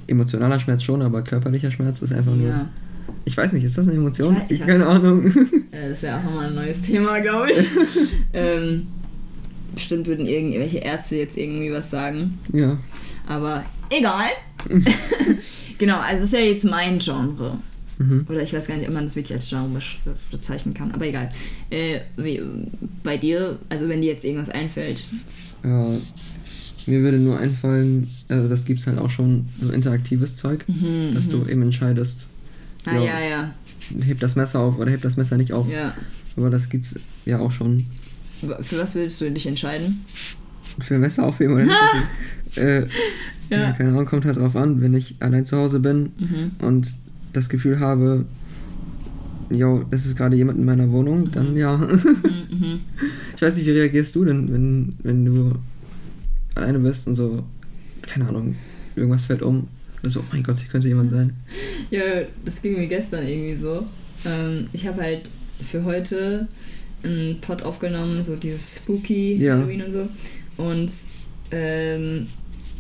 emotionaler 0.07 0.61
Schmerz 0.61 0.83
schon, 0.85 1.03
aber 1.03 1.23
körperlicher 1.23 1.71
Schmerz 1.73 2.03
ist 2.03 2.13
einfach 2.13 2.35
nur. 2.35 2.49
Ja. 2.49 2.69
Ich 3.25 3.37
weiß 3.37 3.53
nicht, 3.53 3.65
ist 3.65 3.77
das 3.77 3.89
eine 3.89 3.97
Emotion? 3.97 4.37
Ich 4.49 4.61
ich 4.61 4.67
keine 4.67 4.87
Ahnung. 4.87 5.25
Äh, 5.73 5.89
das 5.91 6.03
wäre 6.03 6.17
auch 6.19 6.23
nochmal 6.23 6.47
ein 6.47 6.55
neues 6.55 6.83
Thema, 6.83 7.19
glaube 7.21 7.51
ich. 7.53 7.69
ähm, 8.33 8.87
bestimmt 9.75 10.07
würden 10.07 10.25
irgendwelche 10.25 10.79
Ärzte 10.79 11.17
jetzt 11.17 11.37
irgendwie 11.37 11.73
was 11.73 11.91
sagen. 11.91 12.39
ja. 12.53 12.79
Aber 13.27 13.65
egal. 13.91 14.29
genau, 15.79 15.99
also 15.99 16.17
das 16.21 16.25
ist 16.27 16.33
ja 16.33 16.39
jetzt 16.41 16.65
mein 16.65 16.99
Genre. 17.01 17.59
Mhm. 17.99 18.27
Oder 18.29 18.43
ich 18.43 18.53
weiß 18.53 18.67
gar 18.67 18.77
nicht, 18.77 18.89
ob 18.89 18.95
man 18.95 19.05
das 19.05 19.17
wirklich 19.17 19.33
als 19.35 19.49
Genre 19.49 19.69
be- 19.69 20.15
bezeichnen 20.31 20.75
kann. 20.75 20.93
Aber 20.93 21.07
egal. 21.07 21.31
Äh, 21.71 22.01
wie, 22.17 22.43
bei 23.03 23.17
dir, 23.17 23.59
also 23.69 23.89
wenn 23.89 24.03
dir 24.03 24.13
jetzt 24.13 24.25
irgendwas 24.25 24.51
einfällt. 24.51 25.07
Ja, 25.65 25.89
mir 26.87 27.01
würde 27.01 27.17
nur 27.19 27.39
einfallen, 27.39 28.09
also 28.29 28.49
das 28.49 28.65
gibt's 28.65 28.87
halt 28.87 28.99
auch 28.99 29.11
schon, 29.11 29.47
so 29.61 29.71
interaktives 29.71 30.37
Zeug, 30.37 30.65
Mhm, 30.69 31.15
dass 31.15 31.29
du 31.29 31.39
mhm. 31.39 31.49
eben 31.49 31.63
entscheidest, 31.63 32.29
Ah, 32.85 32.95
ja. 32.97 33.01
ja, 33.05 33.21
ja. 33.21 33.55
heb 34.05 34.21
das 34.21 34.37
Messer 34.37 34.61
auf 34.61 34.79
oder 34.79 34.91
heb 34.91 35.03
das 35.03 35.17
Messer 35.17 35.37
nicht 35.37 35.53
auf. 35.53 35.69
ja. 35.69 35.95
Aber 36.37 36.51
das 36.51 36.69
gibt's 36.69 37.01
ja 37.25 37.39
auch 37.39 37.51
schon. 37.51 37.87
Für 38.61 38.79
was 38.79 38.95
willst 38.95 39.19
du 39.23 39.31
dich 39.31 39.47
entscheiden? 39.47 40.05
Für 40.81 40.99
Messer 40.99 41.25
aufheben 41.25 41.55
oder 41.55 41.65
nicht 41.65 41.75
aufheben. 42.55 42.69
äh, 42.69 42.81
ja. 43.49 43.59
Ja. 43.63 43.73
keine 43.73 43.89
Ahnung, 43.91 44.05
kommt 44.05 44.27
halt 44.27 44.37
drauf 44.37 44.55
an, 44.55 44.81
wenn 44.83 44.93
ich 44.93 45.15
allein 45.21 45.47
zu 45.47 45.57
Hause 45.57 45.81
bin 45.81 46.13
Mhm. 46.19 46.51
und 46.61 46.95
das 47.37 47.49
Gefühl 47.49 47.79
habe, 47.79 48.25
jo, 49.51 49.85
es 49.91 50.07
ist 50.07 50.17
gerade 50.17 50.37
jemand 50.37 50.59
in 50.59 50.65
meiner 50.65 50.91
Wohnung, 50.91 51.31
dann 51.31 51.57
ja. 51.57 51.77
Mhm, 51.77 52.47
mhm. 52.51 52.81
Ich 53.37 53.43
weiß 53.43 53.57
nicht, 53.57 53.67
wie 53.67 53.73
reagierst 53.73 54.15
du 54.15 54.25
denn, 54.25 54.51
wenn, 54.51 54.95
wenn 55.03 55.25
du 55.27 55.53
alleine 56.55 56.79
bist 56.79 57.07
und 57.07 57.17
so, 57.17 57.45
keine 58.03 58.27
Ahnung, 58.29 58.57
irgendwas 58.97 59.27
fällt 59.27 59.43
um. 59.43 59.69
Oder 60.01 60.11
so, 60.11 60.21
oh 60.21 60.25
mein 60.33 60.43
Gott, 60.43 60.59
hier 60.59 60.69
könnte 60.69 60.89
jemand 60.89 61.11
sein. 61.11 61.35
Ja, 61.91 62.03
das 62.45 62.63
ging 62.63 62.77
mir 62.77 62.89
gestern 62.89 63.27
irgendwie 63.27 63.57
so. 63.57 63.87
Ähm, 64.25 64.67
ich 64.73 64.87
habe 64.89 65.01
halt 65.03 65.31
für 65.65 65.85
heute 65.85 66.49
einen 67.05 67.41
Pod 67.41 67.63
aufgenommen, 67.63 68.25
so 68.25 68.35
dieses 68.35 68.77
Spooky 68.77 69.37
Ja. 69.37 69.55
Halloween 69.55 69.83
und 69.83 69.93
so. 69.93 70.09
Und 70.57 70.91
ähm, 71.53 72.27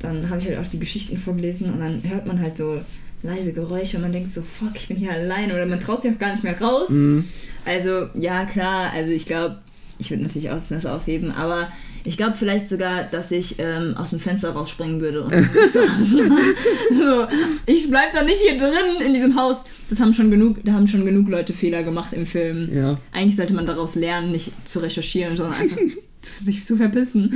dann 0.00 0.28
habe 0.28 0.40
ich 0.40 0.48
halt 0.48 0.58
auch 0.58 0.68
die 0.68 0.80
Geschichten 0.80 1.18
vorgelesen 1.18 1.72
und 1.72 1.78
dann 1.78 2.02
hört 2.02 2.26
man 2.26 2.40
halt 2.40 2.56
so 2.56 2.80
leise 3.26 3.52
Geräusche 3.52 3.96
und 3.96 4.02
man 4.02 4.12
denkt 4.12 4.32
so, 4.32 4.42
fuck, 4.42 4.72
ich 4.74 4.88
bin 4.88 4.96
hier 4.96 5.12
alleine 5.12 5.54
oder 5.54 5.66
man 5.66 5.80
traut 5.80 6.02
sich 6.02 6.12
auch 6.12 6.18
gar 6.18 6.32
nicht 6.32 6.44
mehr 6.44 6.60
raus. 6.60 6.90
Mhm. 6.90 7.28
Also, 7.64 8.08
ja, 8.14 8.44
klar, 8.44 8.92
also 8.94 9.10
ich 9.12 9.26
glaube, 9.26 9.58
ich 9.98 10.10
würde 10.10 10.22
natürlich 10.22 10.50
auch 10.50 10.54
das 10.54 10.70
Messer 10.70 10.94
aufheben, 10.94 11.32
aber 11.32 11.68
ich 12.06 12.16
glaube 12.16 12.36
vielleicht 12.38 12.68
sogar, 12.70 13.02
dass 13.04 13.30
ich 13.30 13.56
ähm, 13.58 13.96
aus 13.96 14.10
dem 14.10 14.20
Fenster 14.20 14.50
rausspringen 14.50 15.00
würde 15.00 15.22
und 15.24 15.32
so 15.72 17.26
ich 17.66 17.90
bleib 17.90 18.12
da 18.12 18.22
nicht 18.22 18.40
hier 18.40 18.56
drin 18.58 19.04
in 19.04 19.12
diesem 19.12 19.36
Haus. 19.36 19.64
Das 19.88 20.00
haben 20.00 20.14
schon 20.14 20.30
genug, 20.30 20.58
da 20.64 20.72
haben 20.72 20.86
schon 20.86 21.04
genug 21.04 21.28
Leute 21.28 21.52
Fehler 21.52 21.82
gemacht 21.82 22.12
im 22.12 22.26
Film. 22.26 22.70
Ja, 22.72 22.98
Eigentlich 23.12 23.36
sollte 23.36 23.54
man 23.54 23.66
daraus 23.66 23.96
lernen, 23.96 24.30
nicht 24.32 24.52
zu 24.66 24.78
recherchieren, 24.80 25.36
sondern 25.36 25.60
einfach 25.60 25.78
zu, 26.22 26.44
sich 26.44 26.64
zu 26.64 26.76
verpissen. 26.76 27.32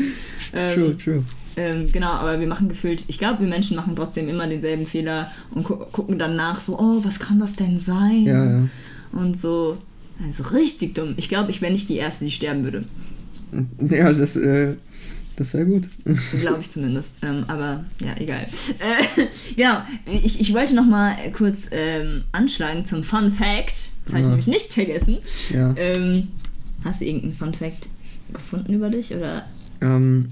Ähm, 0.53 0.75
true, 0.75 0.99
true. 0.99 1.25
Ähm, 1.61 1.93
genau, 1.93 2.13
aber 2.13 2.41
wir 2.41 2.47
machen 2.47 2.69
gefühlt, 2.69 3.05
ich 3.09 3.19
glaube, 3.19 3.41
wir 3.41 3.49
Menschen 3.49 3.77
machen 3.77 3.95
trotzdem 3.95 4.29
immer 4.29 4.47
denselben 4.47 4.87
Fehler 4.87 5.31
und 5.51 5.65
gu 5.65 5.77
gucken 5.77 6.19
dann 6.19 6.35
nach, 6.35 6.61
so, 6.61 6.79
oh, 6.79 7.05
was 7.05 7.19
kann 7.19 7.39
das 7.39 7.55
denn 7.55 7.79
sein? 7.79 8.25
Ja, 8.25 8.45
ja. 8.45 8.69
Und 9.13 9.37
so, 9.37 9.77
also 10.25 10.45
richtig 10.45 10.95
dumm. 10.95 11.15
Ich 11.19 11.29
glaube, 11.29 11.51
ich 11.51 11.61
wäre 11.61 11.73
nicht 11.73 11.89
die 11.91 11.97
Erste, 11.97 12.25
die 12.25 12.31
sterben 12.31 12.65
würde. 12.65 12.85
Ja, 13.91 14.13
das, 14.13 14.37
äh, 14.37 14.77
das 15.35 15.55
wäre 15.55 15.67
gut. 15.67 15.89
Glaube 16.41 16.61
ich 16.61 16.71
zumindest. 16.71 17.25
Ähm, 17.25 17.45
aber 17.49 17.85
ja, 18.01 18.15
egal. 18.17 18.43
Äh, 18.45 19.25
genau, 19.57 19.83
ich, 20.07 20.41
ich 20.41 20.55
wollte 20.55 20.77
noch 20.77 20.87
mal 20.87 21.17
kurz 21.33 21.67
ähm, 21.73 22.23
anschlagen 22.31 22.87
zum 22.87 23.03
Fun 23.03 23.33
Fact. 23.33 23.91
Das 24.05 24.15
habe 24.15 24.23
ich 24.23 24.29
nämlich 24.29 24.47
nicht 24.47 24.73
vergessen. 24.73 25.19
Ja. 25.53 25.75
Ähm, 25.77 26.29
hast 26.85 27.01
du 27.01 27.07
irgendeinen 27.07 27.35
Fun 27.35 27.55
Fact 27.55 27.89
gefunden 28.33 28.73
über 28.73 28.89
dich? 28.89 29.13
Oder? 29.13 29.45
Ähm, 29.81 30.29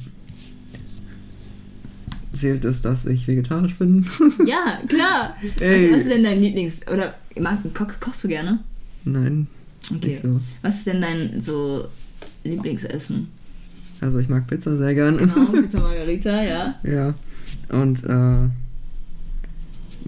zählt 2.41 2.65
es, 2.65 2.83
dass 2.83 3.07
ich 3.07 3.27
vegetarisch 3.29 3.75
bin? 3.77 4.07
Ja, 4.47 4.81
klar. 4.89 5.37
Ey. 5.61 5.91
Was, 5.91 5.97
was 5.97 6.03
ist 6.03 6.11
denn 6.13 6.25
dein 6.25 6.41
Lieblings... 6.41 6.81
Oder 6.93 7.15
mag, 7.39 7.59
koch, 7.75 7.89
kochst 8.01 8.25
du 8.25 8.29
gerne? 8.29 8.59
Nein, 9.05 9.47
Okay. 9.95 10.09
nicht 10.09 10.23
so. 10.23 10.41
Was 10.63 10.79
ist 10.79 10.87
denn 10.87 11.01
dein 11.01 11.41
so 11.41 11.87
Lieblingsessen? 12.45 13.29
Also 14.01 14.19
ich 14.19 14.29
mag 14.29 14.47
Pizza 14.47 14.77
sehr 14.77 14.95
gern. 14.95 15.17
Genau, 15.19 15.47
Pizza 15.53 15.81
Margarita, 15.81 16.43
ja. 16.43 16.75
ja. 16.85 17.15
Und 17.71 18.05
äh, 18.05 18.49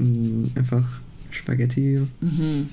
mh, 0.01 0.49
einfach 0.55 0.87
Spaghetti, 1.31 2.01
Mhm. 2.21 2.69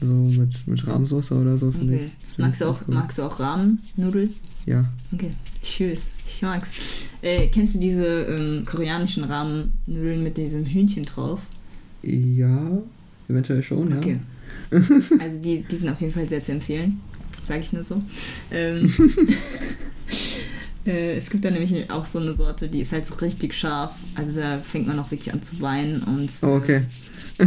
So 0.00 0.06
mit, 0.12 0.66
mit 0.66 0.86
Rahmsoße 0.86 1.34
oder 1.34 1.56
so, 1.58 1.70
finde 1.72 1.94
Okay. 1.94 2.04
ich. 2.06 2.10
find 2.34 2.38
Magst 2.38 2.60
du 2.60 2.66
auch, 2.66 2.80
cool. 2.88 2.94
magst 2.94 3.18
du 3.18 3.22
auch 3.22 3.38
Rahmennudeln? 3.40 4.34
Ja. 4.66 4.84
Okay, 5.12 5.30
ich 5.62 5.76
fühl's. 5.76 6.10
Ich 6.26 6.42
mag's. 6.42 6.70
Äh, 7.22 7.48
kennst 7.48 7.74
du 7.76 7.80
diese 7.80 8.04
ähm, 8.24 8.64
koreanischen 8.66 9.24
Rahmennudeln 9.24 10.22
mit 10.22 10.36
diesem 10.36 10.64
Hühnchen 10.66 11.04
drauf? 11.04 11.40
Ja, 12.02 12.78
eventuell 13.28 13.62
schon, 13.62 13.90
ja. 13.90 13.96
Okay. 13.98 14.18
Also 15.20 15.38
die, 15.40 15.62
die 15.62 15.76
sind 15.76 15.88
auf 15.90 16.00
jeden 16.00 16.12
Fall 16.12 16.28
sehr 16.28 16.42
zu 16.42 16.52
empfehlen. 16.52 17.00
Sage 17.46 17.60
ich 17.60 17.72
nur 17.72 17.82
so. 17.82 18.02
Ähm, 18.50 18.92
äh, 20.86 21.16
es 21.16 21.30
gibt 21.30 21.44
da 21.44 21.50
nämlich 21.50 21.90
auch 21.90 22.06
so 22.06 22.18
eine 22.18 22.34
Sorte, 22.34 22.68
die 22.68 22.80
ist 22.80 22.92
halt 22.92 23.06
so 23.06 23.14
richtig 23.16 23.54
scharf. 23.54 23.92
Also 24.14 24.32
da 24.34 24.58
fängt 24.58 24.86
man 24.86 24.98
auch 24.98 25.10
wirklich 25.10 25.32
an 25.32 25.42
zu 25.42 25.60
weinen 25.60 26.02
und 26.02 26.30
Oh, 26.42 26.54
okay. 26.56 26.82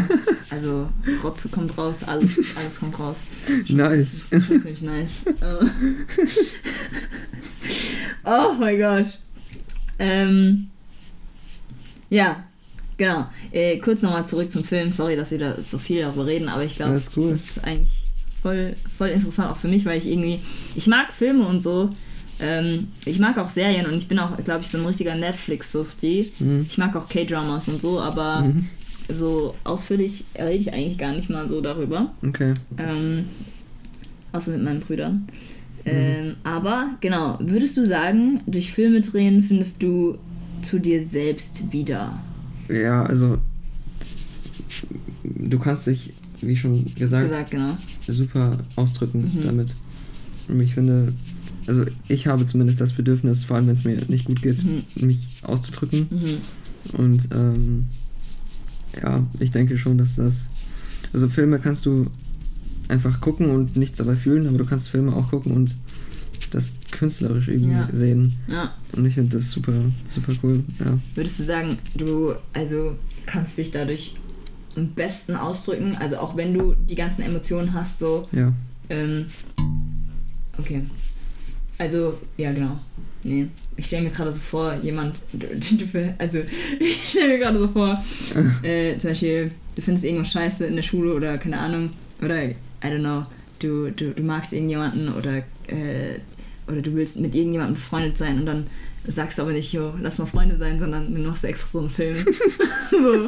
also 0.49 0.89
Rotze 1.23 1.49
kommt 1.49 1.77
raus, 1.77 2.03
alles, 2.03 2.39
alles 2.55 2.79
kommt 2.79 2.97
raus. 2.99 3.23
Nice. 3.67 4.29
Das 4.29 4.41
ist 4.41 4.47
ziemlich 4.61 4.81
nice. 4.81 5.23
Ähm. 5.41 5.71
oh 8.25 8.53
mein 8.59 8.77
Gott. 8.79 9.19
Ähm, 9.99 10.69
ja, 12.09 12.43
Genau. 12.97 13.27
Äh, 13.51 13.79
kurz 13.79 14.01
nochmal 14.01 14.27
zurück 14.27 14.51
zum 14.51 14.63
Film. 14.63 14.91
Sorry, 14.91 15.15
dass 15.15 15.31
wir 15.31 15.39
da 15.39 15.55
so 15.61 15.77
viel 15.79 16.01
darüber 16.01 16.25
reden, 16.27 16.47
aber 16.47 16.63
ich 16.63 16.75
glaube, 16.75 17.01
cool. 17.15 17.31
das 17.31 17.41
ist 17.41 17.63
eigentlich 17.63 18.03
voll, 18.41 18.75
voll 18.97 19.09
interessant 19.09 19.51
auch 19.51 19.57
für 19.57 19.67
mich, 19.67 19.85
weil 19.85 19.97
ich 19.97 20.07
irgendwie, 20.07 20.39
ich 20.75 20.87
mag 20.87 21.11
Filme 21.11 21.45
und 21.45 21.63
so. 21.63 21.89
Ähm, 22.39 22.89
ich 23.05 23.19
mag 23.19 23.37
auch 23.37 23.49
Serien 23.49 23.85
und 23.85 23.95
ich 23.95 24.07
bin 24.07 24.19
auch, 24.19 24.37
glaube 24.43 24.61
ich, 24.61 24.69
so 24.69 24.77
ein 24.77 24.85
richtiger 24.85 25.15
Netflix-Suchti. 25.15 26.33
Mhm. 26.39 26.65
Ich 26.69 26.77
mag 26.77 26.95
auch 26.95 27.07
K-Dramas 27.07 27.67
und 27.67 27.81
so, 27.81 27.99
aber 27.99 28.41
Mhm. 28.41 28.67
So 29.09 29.53
ausführlich 29.63 30.25
rede 30.35 30.51
ich 30.53 30.73
eigentlich 30.73 30.97
gar 30.97 31.13
nicht 31.13 31.29
mal 31.29 31.47
so 31.47 31.61
darüber. 31.61 32.13
Okay. 32.25 32.53
Ähm, 32.77 33.25
außer 34.31 34.51
mit 34.51 34.63
meinen 34.63 34.79
Brüdern. 34.79 35.27
Ähm, 35.85 36.35
aber 36.43 36.91
genau, 37.01 37.37
würdest 37.41 37.75
du 37.75 37.85
sagen, 37.85 38.39
durch 38.47 38.71
Filme 38.71 39.01
drehen 39.01 39.43
findest 39.43 39.83
du 39.83 40.17
zu 40.61 40.79
dir 40.79 41.03
selbst 41.05 41.73
wieder? 41.73 42.17
Ja, 42.69 43.03
also 43.03 43.37
du 45.23 45.59
kannst 45.59 45.87
dich, 45.87 46.13
wie 46.41 46.55
schon 46.55 46.85
gesagt, 46.95 47.25
Gesagt, 47.25 47.51
genau. 47.51 47.77
super 48.07 48.57
ausdrücken 48.75 49.31
Mhm. 49.35 49.41
damit. 49.43 49.73
Und 50.47 50.59
ich 50.61 50.73
finde, 50.73 51.13
also 51.67 51.83
ich 52.07 52.27
habe 52.27 52.45
zumindest 52.45 52.79
das 52.81 52.93
Bedürfnis, 52.93 53.43
vor 53.43 53.57
allem 53.57 53.67
wenn 53.67 53.75
es 53.75 53.83
mir 53.83 53.97
nicht 54.07 54.25
gut 54.25 54.41
geht, 54.41 54.63
Mhm. 54.63 54.83
mich 55.07 55.19
auszudrücken. 55.43 56.07
Mhm. 56.09 56.97
Und 56.97 57.27
ähm, 57.33 57.87
ja, 59.01 59.23
ich 59.39 59.51
denke 59.51 59.77
schon, 59.77 59.97
dass 59.97 60.15
das. 60.15 60.47
Also 61.13 61.27
Filme 61.29 61.59
kannst 61.59 61.85
du 61.85 62.07
einfach 62.87 63.21
gucken 63.21 63.49
und 63.49 63.75
nichts 63.77 63.97
dabei 63.99 64.15
fühlen, 64.15 64.47
aber 64.47 64.57
du 64.57 64.65
kannst 64.65 64.89
Filme 64.89 65.15
auch 65.15 65.29
gucken 65.29 65.51
und 65.53 65.75
das 66.51 66.75
künstlerisch 66.91 67.47
irgendwie 67.47 67.73
Ja. 67.73 67.89
sehen. 67.91 68.33
Ja. 68.47 68.73
Und 68.91 69.05
ich 69.05 69.15
finde 69.15 69.37
das 69.37 69.49
super, 69.51 69.73
super 70.13 70.33
cool. 70.43 70.63
Ja. 70.79 70.97
Würdest 71.15 71.39
du 71.39 71.43
sagen, 71.43 71.77
du 71.95 72.33
also 72.53 72.95
kannst 73.25 73.57
dich 73.57 73.71
dadurch 73.71 74.15
am 74.75 74.89
besten 74.89 75.35
ausdrücken, 75.35 75.95
also 75.95 76.17
auch 76.17 76.35
wenn 76.35 76.53
du 76.53 76.73
die 76.89 76.95
ganzen 76.95 77.21
Emotionen 77.21 77.73
hast, 77.73 77.99
so 77.99 78.27
Ja. 78.31 78.53
Ähm, 78.89 79.25
okay. 80.57 80.85
Also, 81.77 82.19
ja, 82.37 82.51
genau. 82.51 82.79
Nee. 83.23 83.47
Ich 83.77 83.87
stelle 83.87 84.03
mir 84.03 84.09
gerade 84.09 84.31
so 84.31 84.39
vor, 84.39 84.75
jemand, 84.81 85.15
du, 85.33 85.47
du, 85.47 86.15
also 86.17 86.39
ich 86.79 87.09
stelle 87.09 87.29
mir 87.29 87.39
gerade 87.39 87.59
so 87.59 87.67
vor, 87.67 88.03
äh, 88.63 88.97
zum 88.97 89.11
Beispiel, 89.11 89.51
du 89.75 89.81
findest 89.81 90.05
irgendwas 90.05 90.31
scheiße 90.31 90.65
in 90.65 90.75
der 90.75 90.83
Schule 90.83 91.13
oder 91.13 91.37
keine 91.37 91.59
Ahnung, 91.59 91.91
oder, 92.21 92.43
I 92.43 92.55
don't 92.83 92.99
know, 92.99 93.23
du, 93.59 93.91
du, 93.91 94.11
du 94.11 94.23
magst 94.23 94.53
irgendjemanden 94.53 95.13
oder, 95.13 95.37
äh, 95.67 96.19
oder 96.67 96.81
du 96.81 96.93
willst 96.95 97.19
mit 97.19 97.35
irgendjemandem 97.35 97.75
befreundet 97.75 98.17
sein 98.17 98.39
und 98.39 98.45
dann 98.45 98.67
sagst 99.05 99.37
du 99.37 99.41
aber 99.41 99.51
nicht, 99.51 99.73
jo, 99.73 99.93
lass 100.01 100.17
mal 100.17 100.25
Freunde 100.25 100.55
sein, 100.55 100.79
sondern 100.79 101.13
dann 101.13 101.25
machst 101.25 101.43
du 101.43 101.47
extra 101.47 101.67
so 101.73 101.79
einen 101.79 101.89
Film. 101.89 102.15
so. 102.91 103.27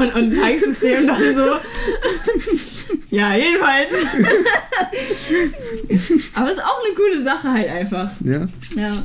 Und, 0.00 0.14
und 0.14 0.34
zeigst 0.34 0.66
es 0.66 0.80
dem 0.80 1.06
dann 1.06 1.36
so. 1.36 1.56
Ja, 3.10 3.34
jedenfalls. 3.34 3.92
aber 6.34 6.46
es 6.46 6.56
ist 6.56 6.64
auch 6.64 6.80
eine 6.84 6.94
coole 6.94 7.24
Sache 7.24 7.52
halt 7.52 7.68
einfach. 7.68 8.10
Ja. 8.24 8.48
Ja. 8.76 9.02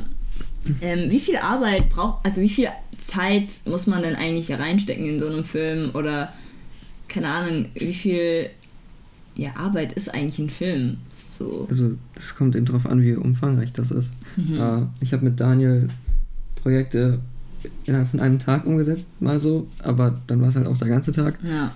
Ähm, 0.80 1.10
wie 1.10 1.20
viel 1.20 1.36
Arbeit 1.36 1.90
braucht, 1.90 2.24
also 2.24 2.40
wie 2.40 2.48
viel 2.48 2.68
Zeit 2.98 3.60
muss 3.66 3.86
man 3.86 4.02
denn 4.02 4.14
eigentlich 4.14 4.52
reinstecken 4.52 5.06
in 5.06 5.18
so 5.18 5.26
einem 5.26 5.44
Film? 5.44 5.90
Oder, 5.94 6.32
keine 7.08 7.28
Ahnung, 7.28 7.66
wie 7.74 7.94
viel 7.94 8.50
ja, 9.34 9.56
Arbeit 9.56 9.94
ist 9.94 10.12
eigentlich 10.12 10.38
ein 10.38 10.50
Film? 10.50 10.98
So. 11.26 11.66
Also 11.68 11.92
das 12.14 12.34
kommt 12.34 12.54
eben 12.54 12.66
darauf 12.66 12.86
an, 12.86 13.02
wie 13.02 13.14
umfangreich 13.14 13.72
das 13.72 13.90
ist. 13.90 14.12
Mhm. 14.36 14.60
Äh, 14.60 14.82
ich 15.00 15.12
habe 15.12 15.24
mit 15.24 15.40
Daniel 15.40 15.88
Projekte 16.56 17.20
innerhalb 17.84 18.08
von 18.08 18.20
einem 18.20 18.38
Tag 18.38 18.66
umgesetzt, 18.66 19.08
mal 19.20 19.40
so, 19.40 19.68
aber 19.78 20.20
dann 20.26 20.40
war 20.40 20.48
es 20.48 20.56
halt 20.56 20.66
auch 20.66 20.78
der 20.78 20.88
ganze 20.88 21.12
Tag. 21.12 21.38
Ja. 21.42 21.72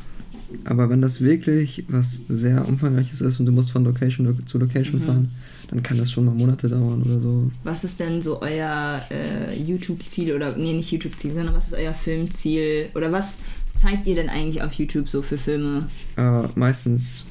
Aber 0.65 0.89
wenn 0.91 1.03
das 1.03 1.21
wirklich 1.21 1.85
was 1.89 2.21
sehr 2.29 2.67
umfangreiches 2.69 3.21
ist 3.21 3.41
und 3.41 3.47
du 3.47 3.53
musst 3.53 3.71
von 3.71 3.85
Location 3.85 4.27
lo- 4.27 4.45
zu 4.45 4.59
Location 4.59 5.01
Mhm. 5.01 5.05
fahren, 5.05 5.31
dann 5.71 5.83
kann 5.83 5.99
das 5.99 6.11
schon 6.13 6.25
mal 6.25 6.35
Monate 6.35 6.69
dauern 6.69 7.03
oder 7.03 7.19
so. 7.21 7.51
Was 7.65 7.83
ist 7.85 7.99
denn 7.99 8.23
so 8.23 8.41
euer 8.41 9.03
äh, 9.11 9.61
YouTube-Ziel 9.61 10.33
oder, 10.35 10.57
nee, 10.57 10.73
nicht 10.75 10.93
YouTube-Ziel, 10.93 11.33
sondern 11.35 11.55
was 11.55 11.69
ist 11.69 11.75
euer 11.75 11.95
Filmziel? 11.95 12.89
Oder 12.95 13.11
was 13.11 13.39
zeigt 13.75 14.07
ihr 14.07 14.15
denn 14.15 14.29
eigentlich 14.29 14.63
auf 14.63 14.73
YouTube 14.75 15.09
so 15.09 15.23
für 15.23 15.37
Filme? 15.39 15.89
Äh, 16.17 16.43
meistens 16.55 17.25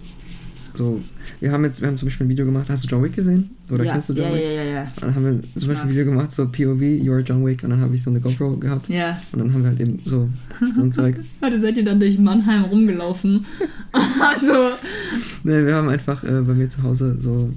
so, 0.77 1.01
wir 1.39 1.51
haben 1.51 1.63
jetzt, 1.63 1.81
wir 1.81 1.87
haben 1.87 1.97
zum 1.97 2.07
Beispiel 2.07 2.25
ein 2.25 2.29
Video 2.29 2.45
gemacht, 2.45 2.69
hast 2.69 2.83
du 2.83 2.87
John 2.87 3.03
Wick 3.03 3.15
gesehen? 3.15 3.51
Oder 3.71 3.83
ja, 3.85 3.93
kennst 3.93 4.09
du 4.09 4.13
John 4.13 4.25
ja, 4.29 4.33
Wick? 4.35 4.43
ja, 4.43 4.51
ja, 4.51 4.63
ja. 4.63 4.87
Dann 4.99 5.15
haben 5.15 5.25
wir 5.25 5.31
Ich 5.43 5.61
zum 5.61 5.67
Beispiel 5.69 5.77
ein. 5.77 5.89
Video 5.89 6.05
gemacht, 6.05 6.31
so 6.31 6.45
POV, 6.45 6.81
You're 6.81 7.19
John 7.21 7.45
Wick, 7.45 7.63
und 7.63 7.69
dann 7.71 7.79
habe 7.81 7.95
ich 7.95 8.03
so 8.03 8.09
eine 8.09 8.19
GoPro 8.19 8.57
gehabt 8.57 8.89
Ja. 8.89 9.17
und 9.31 9.39
dann 9.39 9.53
haben 9.53 9.63
wir 9.63 9.69
halt 9.71 9.79
eben 9.81 9.99
so, 10.05 10.29
so 10.73 10.81
ein 10.81 10.91
Zeug. 10.91 11.19
Heute 11.43 11.59
seid 11.59 11.77
ihr 11.77 11.85
dann 11.85 11.99
durch 11.99 12.17
Mannheim 12.19 12.65
rumgelaufen. 12.65 13.45
also, 13.93 14.75
Ne, 15.43 15.65
wir 15.65 15.75
haben 15.75 15.89
einfach 15.89 16.23
äh, 16.23 16.41
bei 16.41 16.53
mir 16.53 16.69
zu 16.69 16.83
Hause 16.83 17.15
so 17.19 17.49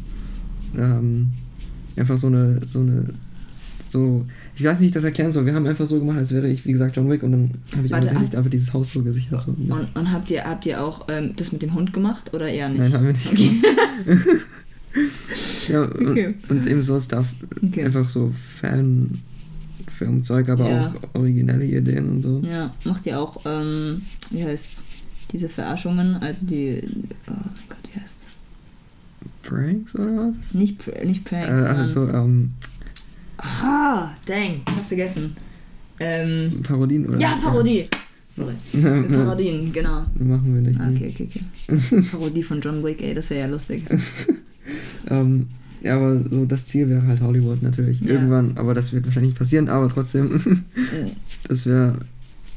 ähm, 0.76 1.30
einfach 1.96 2.18
so 2.18 2.26
eine, 2.28 2.60
so 2.66 2.80
eine, 2.80 3.04
so, 3.88 4.26
ich 4.59 4.64
weiß 4.64 4.72
nicht, 4.74 4.80
wie 4.82 4.86
ich 4.86 4.92
das 4.92 5.04
erklären 5.04 5.30
soll. 5.32 5.46
Wir 5.46 5.54
haben 5.54 5.66
einfach 5.66 5.86
so 5.86 5.98
gemacht, 5.98 6.18
als 6.18 6.32
wäre 6.32 6.48
ich, 6.48 6.64
wie 6.66 6.72
gesagt, 6.72 6.96
John 6.96 7.09
Wick 7.11 7.22
und 7.22 7.32
dann 7.32 7.50
habe 7.76 7.86
ich 7.86 7.92
Warte, 7.92 8.09
einfach, 8.09 8.20
Gesicht, 8.20 8.36
einfach 8.36 8.50
dieses 8.50 8.72
Haus 8.72 8.92
so 8.92 9.02
gesichert. 9.02 9.40
So. 9.42 9.54
Ja. 9.68 9.74
und, 9.76 9.96
und 9.96 10.12
habt 10.12 10.30
ihr 10.30 10.44
habt 10.44 10.66
ihr 10.66 10.82
auch 10.82 11.06
ähm, 11.09 11.34
das 11.36 11.52
mit 11.52 11.62
dem 11.62 11.74
Hund 11.74 11.92
gemacht 11.92 12.32
oder 12.34 12.48
eher 12.48 12.68
nicht? 12.68 12.80
Nein, 12.80 12.92
haben 12.92 13.06
wir 13.06 13.12
nicht 13.12 13.30
Okay. 13.32 13.61
Ja, 15.68 15.82
Okay. 15.82 16.34
und, 16.48 16.50
und 16.50 16.66
eben 16.66 16.82
so 16.82 16.98
Stuff. 16.98 17.26
Okay. 17.64 17.84
Einfach 17.84 18.09
so 18.09 18.32
Fan-Filmzeug, 18.61 20.48
aber 20.48 20.68
Ja. 20.68 20.86
auch 20.88 20.94
originelle 21.20 21.64
Ideen 21.64 22.09
und 22.09 22.22
so. 22.22 22.40
Ja, 22.48 22.74
macht 22.84 23.06
ihr 23.06 23.20
auch, 23.20 23.42
ähm, 23.44 24.02
wie 24.30 24.42
heißt 24.44 24.82
diese 25.32 25.48
Verarschungen, 25.48 26.16
also 26.16 26.46
die, 26.46 26.80
oh 27.28 27.32
mein 27.32 27.68
Gott, 27.68 27.78
wie 27.94 28.00
heißt 28.00 28.28
Pranks 29.42 29.94
oder 29.94 30.32
was? 30.38 30.54
Nicht, 30.54 31.04
nicht 31.04 31.24
Pranks, 31.24 31.48
Äh, 31.48 31.68
also 31.68 32.09
ähm, 32.09 32.52
ah, 33.39 34.11
dang, 34.26 34.62
hab's 34.66 34.89
vergessen. 34.89 35.36
Ähm, 36.01 36.62
Parodien 36.62 37.07
oder 37.09 37.18
ja, 37.18 37.39
Parodie. 37.43 37.89
Sorry. 38.28 38.55
Parodien, 39.09 39.72
genau. 39.72 40.05
Machen 40.14 40.55
wir 40.55 40.62
nicht. 40.62 40.78
Ah, 40.80 40.86
nee. 40.86 41.09
Okay, 41.09 41.28
okay, 41.28 41.41
okay. 41.66 42.03
Parodie 42.12 42.43
von 42.43 42.61
John 42.61 42.84
Wick, 42.84 43.03
ey, 43.03 43.14
das 43.14 43.30
wäre 43.30 43.41
ja 43.41 43.47
lustig. 43.47 43.84
Ähm, 45.11 45.47
ja, 45.82 45.97
aber 45.97 46.18
so 46.18 46.45
das 46.45 46.66
Ziel 46.66 46.91
wäre 46.91 47.07
halt 47.07 47.22
Hollywood 47.22 47.62
natürlich. 47.62 48.01
Ja. 48.01 48.14
Irgendwann, 48.14 48.59
aber 48.59 48.74
das 48.74 48.93
wird 48.93 49.07
wahrscheinlich 49.07 49.30
nicht 49.30 49.39
passieren, 49.39 49.70
aber 49.70 49.89
trotzdem, 49.89 50.64
das 51.49 51.64
wäre. 51.64 51.99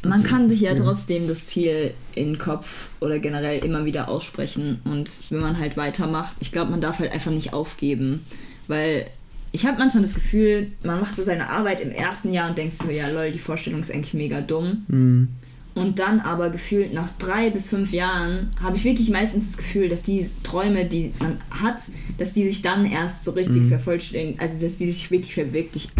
Man 0.04 0.24
kann 0.24 0.50
sich 0.50 0.60
ja 0.60 0.76
trotzdem 0.76 1.28
das 1.30 1.46
Ziel 1.46 1.94
in 2.16 2.34
den 2.34 2.38
Kopf 2.38 2.90
oder 3.00 3.20
generell 3.20 3.64
immer 3.64 3.86
wieder 3.86 4.10
aussprechen 4.10 4.80
und 4.84 5.10
wenn 5.30 5.40
man 5.40 5.58
halt 5.58 5.78
weitermacht, 5.78 6.36
ich 6.42 6.52
glaube, 6.52 6.72
man 6.72 6.82
darf 6.82 7.00
halt 7.00 7.14
einfach 7.14 7.32
nicht 7.32 7.54
aufgeben, 7.54 8.22
weil 8.68 9.06
ich 9.52 9.66
habe 9.66 9.78
manchmal 9.78 10.04
das 10.04 10.14
Gefühl, 10.14 10.72
man 10.84 11.00
macht 11.02 11.16
so 11.18 11.24
seine 11.24 11.50
Arbeit 11.50 11.82
im 11.82 11.92
ersten 11.92 12.32
Jahr 12.34 12.50
und 12.50 12.58
denkt 12.58 12.74
so, 12.74 12.90
ja 12.90 13.10
lol, 13.10 13.32
die 13.32 13.40
Vorstellung 13.40 13.82
ist 13.82 13.92
eigentlich 13.92 14.14
mega 14.14 14.42
dumm 14.42 14.86
Hm, 14.90 15.28
und 15.74 16.00
dann 16.00 16.20
aber 16.20 16.50
gefühlt 16.50 16.94
nach 16.94 17.10
drei 17.18 17.50
bis 17.50 17.70
fünf 17.70 17.94
Jahren 17.94 18.50
habe 18.62 18.76
ich 18.76 18.84
wirklich 18.84 19.10
meistens 19.10 19.48
das 19.52 19.58
Gefühl, 19.58 19.88
dass 19.88 20.04
die 20.04 20.26
Träume, 20.44 20.84
die 20.86 21.14
man 21.20 21.38
hat, 21.50 21.82
dass 22.18 22.34
die 22.34 22.44
sich 22.46 22.62
dann 22.62 22.86
erst 22.86 23.24
so 23.24 23.32
richtig 23.32 23.64
Mhm. 23.64 23.70
vervollständigen, 23.70 24.40
also 24.40 24.60
dass 24.60 24.76
die 24.76 24.92
sich 24.92 25.10
wirklich 25.12 25.34
verwirklichen, 25.34 25.92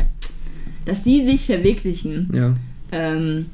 dass 0.86 1.04
die 1.04 1.26
sich 1.26 1.46
verwirklichen 1.46 2.30
ja. 2.34 2.56
ähm, 2.92 3.46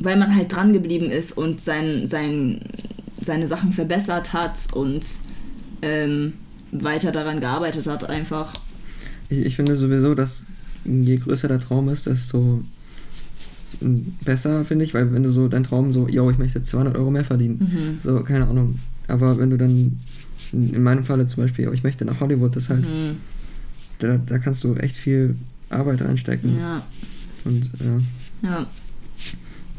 weil 0.00 0.16
man 0.16 0.34
halt 0.34 0.52
dran 0.54 0.72
geblieben 0.72 1.10
ist 1.10 1.32
und 1.36 1.60
sein, 1.60 2.06
sein, 2.06 2.60
seine 3.20 3.46
Sachen 3.46 3.72
verbessert 3.72 4.32
hat 4.32 4.58
und 4.72 5.04
ähm, 5.82 6.32
weiter 6.72 7.12
daran 7.12 7.38
gearbeitet 7.40 7.86
hat 7.86 8.08
einfach. 8.08 8.54
Ich, 9.30 9.38
ich 9.46 9.56
finde 9.56 9.76
sowieso, 9.76 10.14
dass 10.14 10.44
je 10.84 11.16
größer 11.16 11.48
der 11.48 11.60
Traum 11.60 11.88
ist, 11.88 12.06
desto 12.06 12.62
besser, 14.24 14.64
finde 14.64 14.84
ich, 14.84 14.94
weil 14.94 15.12
wenn 15.12 15.22
du 15.22 15.30
so 15.30 15.48
dein 15.48 15.62
Traum 15.64 15.92
so, 15.92 16.08
yo, 16.08 16.30
ich 16.30 16.38
möchte 16.38 16.60
200 16.62 16.96
Euro 16.96 17.10
mehr 17.10 17.24
verdienen, 17.24 17.58
Mhm. 17.58 17.98
so, 18.02 18.22
keine 18.24 18.46
Ahnung. 18.46 18.78
Aber 19.08 19.38
wenn 19.38 19.50
du 19.50 19.56
dann, 19.56 19.98
in 20.52 20.82
meinem 20.82 21.04
Falle 21.04 21.26
zum 21.26 21.44
Beispiel, 21.44 21.64
yo, 21.66 21.72
ich 21.72 21.82
möchte 21.82 22.04
nach 22.04 22.20
Hollywood, 22.20 22.56
das 22.56 22.68
halt, 22.68 22.86
Mhm. 22.86 23.16
da, 23.98 24.18
da 24.18 24.38
kannst 24.38 24.64
du 24.64 24.74
echt 24.74 24.96
viel 24.96 25.36
Arbeit 25.68 26.02
reinstecken. 26.02 26.56
Ja, 26.58 26.82
Und 27.44 27.70
ja. 28.42 28.48
ja. 28.50 28.66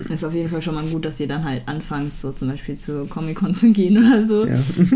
Ist 0.10 0.24
auf 0.24 0.34
jeden 0.34 0.50
Fall 0.50 0.62
schon 0.64 0.74
mal 0.74 0.86
gut, 0.88 1.06
dass 1.06 1.20
ihr 1.20 1.28
dann 1.28 1.44
halt 1.44 1.68
anfangt, 1.68 2.18
so 2.18 2.32
zum 2.32 2.48
Beispiel 2.48 2.76
zur 2.78 3.08
Comic-Con 3.08 3.54
zu 3.54 3.72
gehen 3.72 3.98
oder 3.98 4.26
so. 4.26 4.48
ja. 4.48 4.56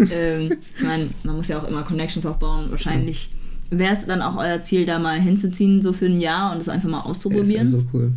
ähm, 0.10 0.53
ich 0.76 0.82
meine, 0.84 1.08
man 1.24 1.36
muss 1.36 1.47
ja 1.49 1.60
auch 1.60 1.68
immer 1.68 1.84
Connections 1.84 2.26
aufbauen. 2.26 2.72
Wahrscheinlich 2.72 3.30
wäre 3.72 3.93
es 3.93 4.05
dann 4.05 4.22
auch 4.22 4.38
euer 4.38 4.61
Ziel, 4.63 4.86
da 4.86 4.99
mal 4.99 5.20
hinzuziehen, 5.20 5.82
so 5.82 5.91
für 5.93 6.05
ein 6.05 6.20
Jahr 6.20 6.51
und 6.51 6.59
das 6.59 6.70
einfach 6.70 6.89
mal 6.89 6.97
Das 6.97 7.05
wäre 7.05 7.11
auszuprobieren. 7.11 7.68
so 7.68 7.84
cool. 7.93 8.11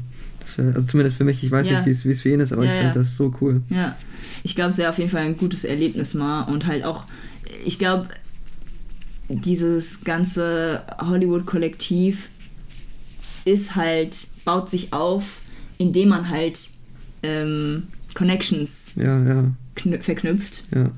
Wär, 0.56 0.66
also 0.74 0.86
zumindest 0.86 1.16
für 1.16 1.24
mich, 1.24 1.42
ich 1.44 1.50
weiß 1.50 1.68
Ja. 1.68 1.82
nicht, 1.82 2.04
wie 2.04 2.10
es- 2.10 2.22
für 2.22 2.30
ihn 2.30 2.40
ist, 2.40 2.52
aber 2.52 2.64
Ja, 2.64 2.70
ich 2.70 2.76
finde 2.78 2.94
ja. 2.94 3.02
das 3.02 3.16
so 3.16 3.34
cool. 3.40 3.62
Ja, 3.68 3.96
ich 4.44 4.54
glaube, 4.54 4.70
es 4.70 4.78
wäre 4.78 4.90
auf 4.90 4.98
jeden 4.98 5.10
Fall 5.10 5.22
ein 5.22 5.36
gutes 5.36 5.64
Erlebnis 5.64 6.14
mal 6.14 6.42
und 6.44 6.66
halt 6.66 6.84
auch, 6.84 7.04
ich 7.66 7.78
glaube, 7.78 8.08
dieses 9.28 10.04
ganze 10.04 10.82
Hollywood-Kollektiv 11.00 12.30
ist 13.44 13.76
halt, 13.76 14.16
baut 14.44 14.70
sich 14.70 14.92
auf, 14.92 15.40
indem 15.78 16.10
man 16.10 16.28
halt 16.30 16.58
ähm, 17.22 17.84
Connections 18.14 18.92
Ja, 18.96 19.22
ja, 19.24 19.52
knü- 19.76 20.00
verknüpft. 20.02 20.64
ja. 20.74 20.90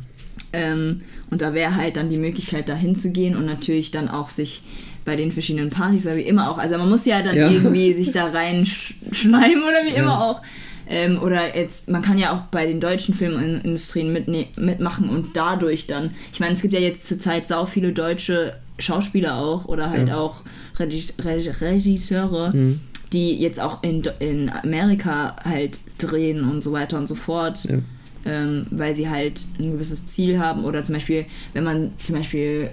Ähm, 0.52 1.02
und 1.30 1.42
da 1.42 1.54
wäre 1.54 1.76
halt 1.76 1.96
dann 1.96 2.10
die 2.10 2.16
Möglichkeit, 2.18 2.68
da 2.68 2.74
hinzugehen 2.74 3.36
und 3.36 3.46
natürlich 3.46 3.90
dann 3.90 4.08
auch 4.08 4.28
sich 4.28 4.62
bei 5.04 5.16
den 5.16 5.32
verschiedenen 5.32 5.70
Partys 5.70 6.06
oder 6.06 6.16
wie 6.16 6.22
immer 6.22 6.50
auch. 6.50 6.58
Also 6.58 6.76
man 6.76 6.88
muss 6.88 7.06
ja 7.06 7.22
dann 7.22 7.36
Ja. 7.36 7.50
irgendwie 7.50 7.94
sich 7.94 8.12
da 8.12 8.26
reinschleimen 8.26 9.62
oder 9.62 9.84
wie 9.86 9.90
Ja. 9.94 10.02
immer 10.02 10.22
auch. 10.24 10.42
Ähm, 10.88 11.20
oder 11.22 11.56
jetzt, 11.56 11.88
man 11.88 12.02
kann 12.02 12.18
ja 12.18 12.32
auch 12.34 12.40
bei 12.50 12.66
den 12.66 12.80
deutschen 12.80 13.14
Filmindustrien 13.14 14.12
mitne- 14.12 14.48
mitmachen 14.58 15.08
und 15.08 15.36
dadurch 15.36 15.86
dann, 15.86 16.10
ich 16.32 16.40
meine, 16.40 16.54
es 16.54 16.62
gibt 16.62 16.74
ja 16.74 16.80
jetzt 16.80 17.06
zurzeit 17.06 17.46
sau 17.46 17.64
viele 17.64 17.92
deutsche 17.92 18.54
Schauspieler 18.78 19.36
auch 19.38 19.66
oder 19.66 19.90
halt 19.90 20.08
Ja. 20.08 20.16
auch 20.16 20.42
Regis 20.80 21.14
Reg 21.22 21.60
Regisseure, 21.60 22.50
Mhm. 22.52 22.80
die 23.12 23.36
jetzt 23.38 23.60
auch 23.60 23.82
in, 23.84 24.02
in 24.18 24.50
Amerika 24.50 25.36
halt 25.44 25.78
drehen 25.98 26.42
und 26.48 26.62
so 26.62 26.72
weiter 26.72 26.98
und 26.98 27.06
so 27.08 27.14
fort. 27.14 27.68
Ähm, 28.24 28.66
weil 28.70 28.94
sie 28.96 29.08
halt 29.08 29.40
ein 29.58 29.72
gewisses 29.72 30.06
Ziel 30.06 30.38
haben 30.38 30.64
oder 30.64 30.84
zum 30.84 30.94
Beispiel, 30.94 31.24
wenn 31.52 31.64
man 31.64 31.92
zum 32.04 32.16
Beispiel 32.16 32.70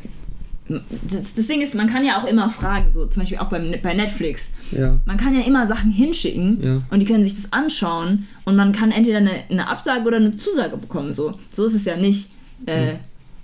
das, 1.09 1.33
das 1.33 1.47
Ding 1.47 1.61
ist, 1.61 1.75
man 1.75 1.87
kann 1.89 2.03
ja 2.03 2.19
auch 2.21 2.25
immer 2.27 2.49
fragen, 2.49 2.87
so 2.93 3.05
zum 3.05 3.21
Beispiel 3.21 3.37
auch 3.37 3.47
beim, 3.47 3.73
bei 3.81 3.93
Netflix. 3.93 4.51
ja. 4.71 4.97
Man 5.05 5.15
kann 5.15 5.33
ja 5.33 5.45
immer 5.45 5.65
Sachen 5.65 5.91
hinschicken 5.91 6.57
Ja. 6.61 6.81
und 6.91 6.99
die 6.99 7.05
können 7.05 7.23
sich 7.23 7.35
das 7.35 7.53
anschauen 7.53 8.27
und 8.43 8.57
man 8.57 8.73
kann 8.73 8.91
entweder 8.91 9.19
eine, 9.19 9.31
eine 9.49 9.69
Absage 9.69 10.05
oder 10.05 10.17
eine 10.17 10.35
Zusage 10.35 10.75
bekommen. 10.75 11.13
So, 11.13 11.35
so 11.53 11.63
ist 11.65 11.73
es 11.73 11.85
ja 11.85 11.95
nicht. 11.95 12.31
Äh, 12.65 12.95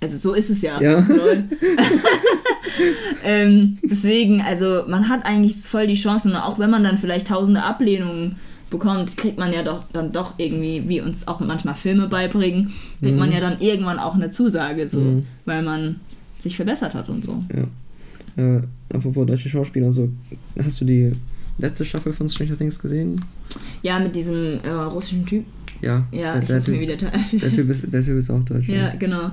also 0.02 0.18
so 0.18 0.34
ist 0.34 0.50
es 0.50 0.60
ja. 0.60 0.78
Ja. 0.82 1.06
Ähm, 3.24 3.78
deswegen, 3.82 4.42
also 4.42 4.82
man 4.88 5.08
hat 5.08 5.24
eigentlich 5.24 5.56
voll 5.56 5.86
die 5.86 5.94
Chancen, 5.94 6.34
auch 6.34 6.58
wenn 6.58 6.70
man 6.70 6.82
dann 6.84 6.98
vielleicht 6.98 7.28
tausende 7.28 7.62
Ablehnungen 7.62 8.36
bekommt, 8.70 9.16
kriegt 9.16 9.38
man 9.38 9.52
ja 9.52 9.62
doch 9.62 9.84
dann 9.92 10.12
doch 10.12 10.34
irgendwie, 10.38 10.88
wie 10.88 11.00
uns 11.00 11.28
auch 11.28 11.40
manchmal 11.40 11.74
Filme 11.74 12.08
beibringen, 12.08 12.72
kriegt 13.00 13.18
man 13.18 13.30
ja 13.30 13.40
dann 13.40 13.60
irgendwann 13.60 13.98
auch 13.98 14.14
eine 14.14 14.30
Zusage, 14.30 14.88
so, 14.88 15.00
Mhm. 15.00 15.26
weil 15.44 15.62
man 15.62 16.00
sich 16.40 16.56
verbessert 16.56 16.94
hat 16.94 17.08
und 17.08 17.24
so. 17.24 17.42
Äh, 18.36 18.60
apropos 18.92 19.26
deutsche 19.26 19.48
Schauspieler 19.48 19.86
und 19.86 19.92
so, 19.92 20.08
hast 20.62 20.80
du 20.80 20.84
die 20.84 21.12
letzte 21.58 21.84
Staffel 21.84 22.12
von 22.12 22.28
Stranger 22.28 22.56
Things 22.58 22.78
gesehen? 22.78 23.20
Ja, 23.82 23.98
mit 24.00 24.16
diesem 24.16 24.58
äh, 24.64 24.70
russischen 24.70 25.24
Typ. 25.24 25.44
Ja. 25.80 26.04
Ja, 26.10 26.32
der, 26.32 26.42
ich 26.42 26.46
der, 26.48 26.56
weiß 26.56 26.68
mir 26.68 26.74
typ, 26.74 26.82
wieder 26.82 26.96
der, 27.40 27.52
typ 27.52 27.68
ist, 27.68 27.92
der 27.92 28.04
Typ 28.04 28.18
ist 28.18 28.30
auch 28.30 28.42
deutsch. 28.42 28.68
Ja, 28.68 28.94
genau. 28.98 29.30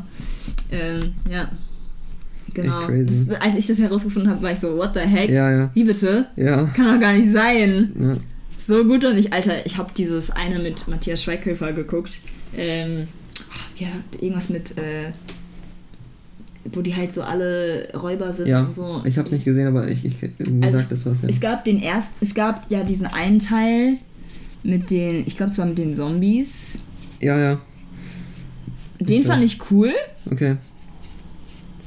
Ähm, 0.71 1.13
ja. 1.31 1.49
Genau. 2.53 2.81
crazy. 2.85 3.27
Das, 3.29 3.41
als 3.41 3.55
ich 3.55 3.65
das 3.67 3.79
herausgefunden 3.79 4.29
habe, 4.29 4.41
war 4.41 4.51
ich 4.51 4.59
so, 4.59 4.75
what 4.77 4.91
the 4.93 4.99
heck? 4.99 5.29
Ja, 5.29 5.49
ja. 5.51 5.69
Wie 5.73 5.83
bitte? 5.85 6.25
Ja. 6.35 6.65
Kann 6.75 6.93
doch 6.93 6.99
gar 6.99 7.13
nicht 7.13 7.31
sein. 7.31 7.91
So 8.67 8.83
gut 8.85 9.03
doch 9.03 9.13
nicht. 9.13 9.33
Alter, 9.33 9.65
ich 9.65 9.77
habe 9.77 9.91
dieses 9.95 10.31
eine 10.31 10.59
mit 10.59 10.87
Matthias 10.87 11.23
Schweighöfer 11.23 11.73
geguckt. 11.73 12.21
Ähm, 12.55 13.07
ja, 13.77 13.87
irgendwas 14.19 14.49
mit, 14.49 14.77
äh, 14.77 15.11
wo 16.65 16.81
die 16.81 16.95
halt 16.95 17.11
so 17.11 17.23
alle 17.23 17.89
Räuber 17.95 18.31
sind 18.33 18.47
Ja, 18.47 18.61
und 18.61 18.75
so. 18.75 19.01
ich 19.03 19.17
hab's 19.17 19.31
nicht 19.31 19.45
gesehen, 19.45 19.67
aber 19.67 19.87
ich, 19.87 20.05
ich 20.05 20.13
mir 20.21 20.67
Also, 20.67 20.77
sagt 20.79 20.91
das 20.91 21.05
was, 21.05 21.21
ja. 21.23 21.29
Es 21.29 21.39
gab 21.39 21.65
den 21.65 21.81
ersten, 21.81 22.23
es 22.23 22.35
gab 22.35 22.69
ja 22.71 22.83
diesen 22.83 23.07
einen 23.07 23.39
Teil 23.39 23.97
mit 24.63 24.91
den, 24.91 25.25
ich 25.25 25.37
glaube 25.37 25.51
es 25.51 25.57
war 25.57 25.65
mit 25.65 25.77
den 25.79 25.95
Zombies. 25.95 26.79
Ja, 27.19 27.37
ja. 27.39 27.59
Den 28.99 29.21
Ich 29.21 29.27
fand 29.27 29.41
weiß. 29.41 29.51
ich 29.53 29.71
cool. 29.71 29.93
Okay. 30.29 30.57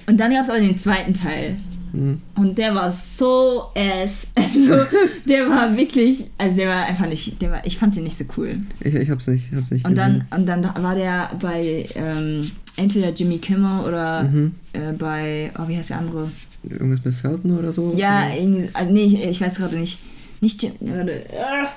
Und 0.06 0.18
dann 0.18 0.32
gab 0.32 0.42
es 0.42 0.50
aber 0.50 0.58
den 0.60 0.74
zweiten 0.76 1.14
Teil. 1.14 1.56
Hm. 1.94 2.20
Und 2.36 2.58
der 2.58 2.74
war 2.74 2.90
so 2.92 3.64
ass. 3.74 4.28
Also, 4.36 4.84
der 5.26 5.48
war 5.48 5.76
wirklich, 5.76 6.24
also 6.38 6.56
der 6.56 6.68
war 6.68 6.86
einfach 6.86 7.06
nicht, 7.06 7.40
der 7.42 7.50
war, 7.52 7.66
ich 7.66 7.76
fand 7.78 7.94
den 7.96 8.04
nicht 8.04 8.16
so 8.16 8.24
cool. 8.36 8.58
Ich, 8.80 8.94
ich 8.94 9.10
hab's 9.10 9.26
nicht, 9.26 9.52
hab's 9.54 9.70
nicht 9.70 9.84
Und 9.86 9.94
gesehen. 9.94 10.24
dann, 10.30 10.40
und 10.40 10.46
dann 10.46 10.82
war 10.82 10.94
der 10.94 11.30
bei 11.40 11.86
ähm, 11.94 12.50
entweder 12.76 13.10
Jimmy 13.10 13.38
Kimmel 13.38 13.84
oder 13.84 14.22
Mhm. 14.24 14.52
äh, 14.72 14.92
bei, 14.92 15.50
oh, 15.58 15.68
wie 15.68 15.76
heißt 15.76 15.90
der 15.90 15.98
andere? 15.98 16.28
Irgendwas 16.68 17.04
mit 17.04 17.14
Felton 17.14 17.58
oder 17.58 17.72
so? 17.72 17.92
Ja, 17.96 18.28
also, 18.74 18.90
nee, 18.92 19.04
ich, 19.04 19.22
ich 19.22 19.40
weiß 19.40 19.56
gerade 19.56 19.76
nicht. 19.76 19.98
Nicht 20.40 20.62
Jim, 20.62 20.72
warte, 20.80 21.24
ah. 21.32 21.68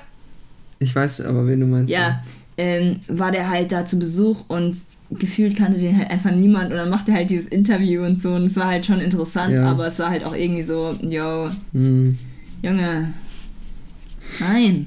Ich 0.78 0.94
weiß 0.94 1.22
aber, 1.22 1.46
wen 1.46 1.60
du 1.60 1.66
meinst. 1.66 1.92
Ja, 1.92 2.22
ähm, 2.56 3.00
war 3.08 3.30
der 3.32 3.48
halt 3.50 3.72
da 3.72 3.84
zu 3.86 3.98
Besuch 3.98 4.44
und 4.48 4.76
gefühlt 5.10 5.56
kannte 5.56 5.78
den 5.80 5.96
halt 5.96 6.10
einfach 6.10 6.30
niemand 6.32 6.70
und 6.70 6.76
dann 6.76 6.90
macht 6.90 7.08
er 7.08 7.14
halt 7.14 7.30
dieses 7.30 7.46
Interview 7.46 8.02
und 8.04 8.20
so 8.20 8.34
und 8.34 8.44
es 8.44 8.56
war 8.56 8.66
halt 8.66 8.84
schon 8.84 9.00
interessant, 9.00 9.54
Ja. 9.54 9.64
aber 9.70 9.86
es 9.86 9.98
war 9.98 10.10
halt 10.10 10.24
auch 10.24 10.34
irgendwie 10.34 10.62
so, 10.62 10.98
yo, 11.02 11.50
Hm. 11.72 12.18
Junge, 12.62 13.14
nein. 14.40 14.86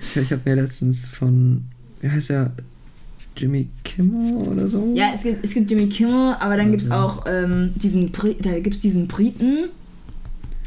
Ich, 0.00 0.32
habe 0.32 0.40
mir 0.44 0.56
letztens 0.56 1.06
von, 1.06 1.62
wie 2.00 2.10
heißt 2.10 2.30
er? 2.30 2.52
Jimmy 3.36 3.68
Kimmel 3.84 4.34
oder 4.48 4.68
so? 4.68 4.92
Ja, 4.94 5.12
es 5.14 5.22
gibt, 5.22 5.44
es 5.44 5.54
gibt 5.54 5.70
Jimmy 5.70 5.88
Kimmel, 5.88 6.34
aber 6.40 6.56
dann 6.56 6.70
gibt 6.70 6.82
es 6.82 6.90
auch 6.90 7.24
ähm, 7.26 7.70
diesen, 7.76 8.10
Bri 8.10 8.36
da 8.40 8.58
gibt's 8.60 8.80
diesen 8.80 9.06
Briten, 9.08 9.68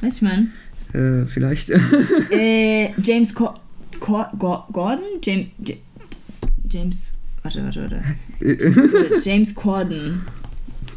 weißt 0.02 0.22
du, 0.22 0.26
ich 0.26 0.32
mein, 0.32 0.52
Äh, 0.94 1.26
vielleicht. 1.28 1.70
äh, 2.32 2.90
James 3.04 3.36
Cor 3.36 3.60
Gor 4.00 4.68
Gordon? 4.72 5.04
James, 5.24 5.48
James, 6.70 7.14
warte, 7.46 7.64
warte, 7.64 7.82
warte, 8.42 9.22
James 9.24 9.54
Corden. 9.56 10.22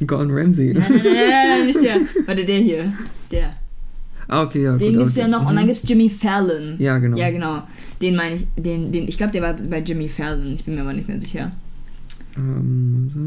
Gordon 0.06 0.30
Ramsay. 0.30 0.74
Nein, 0.74 0.84
nein, 0.88 1.02
nein, 1.02 1.48
nein, 1.58 1.66
nicht 1.66 1.82
der. 1.82 1.96
Warte, 2.26 2.44
der 2.44 2.58
hier. 2.60 2.92
Der. 3.30 3.50
ah, 4.28 4.42
okay, 4.42 4.62
ja. 4.62 4.76
Den 4.76 4.94
gut, 4.94 5.02
gibt's 5.04 5.16
ja 5.16 5.28
noch 5.28 5.48
und 5.48 5.56
dann 5.56 5.66
gibt's 5.66 5.82
Jimmy 5.88 6.08
Fallon. 6.10 6.76
Ja, 6.78 6.98
genau. 6.98 7.16
Ja, 7.16 7.30
genau. 7.30 7.62
Den 8.00 8.14
meine 8.16 8.36
ich, 8.36 8.46
den, 8.56 8.92
den, 8.92 9.08
ich 9.08 9.16
glaube, 9.18 9.32
der 9.32 9.42
war 9.42 9.54
bei 9.54 9.80
Jimmy 9.80 10.08
Fallon. 10.08 10.54
Ich 10.54 10.64
bin 10.64 10.74
mir 10.76 10.82
aber 10.82 10.92
nicht 10.92 11.08
mehr 11.08 11.20
sicher. 11.20 11.50
Ähm, 12.36 13.10
so. 13.12 13.20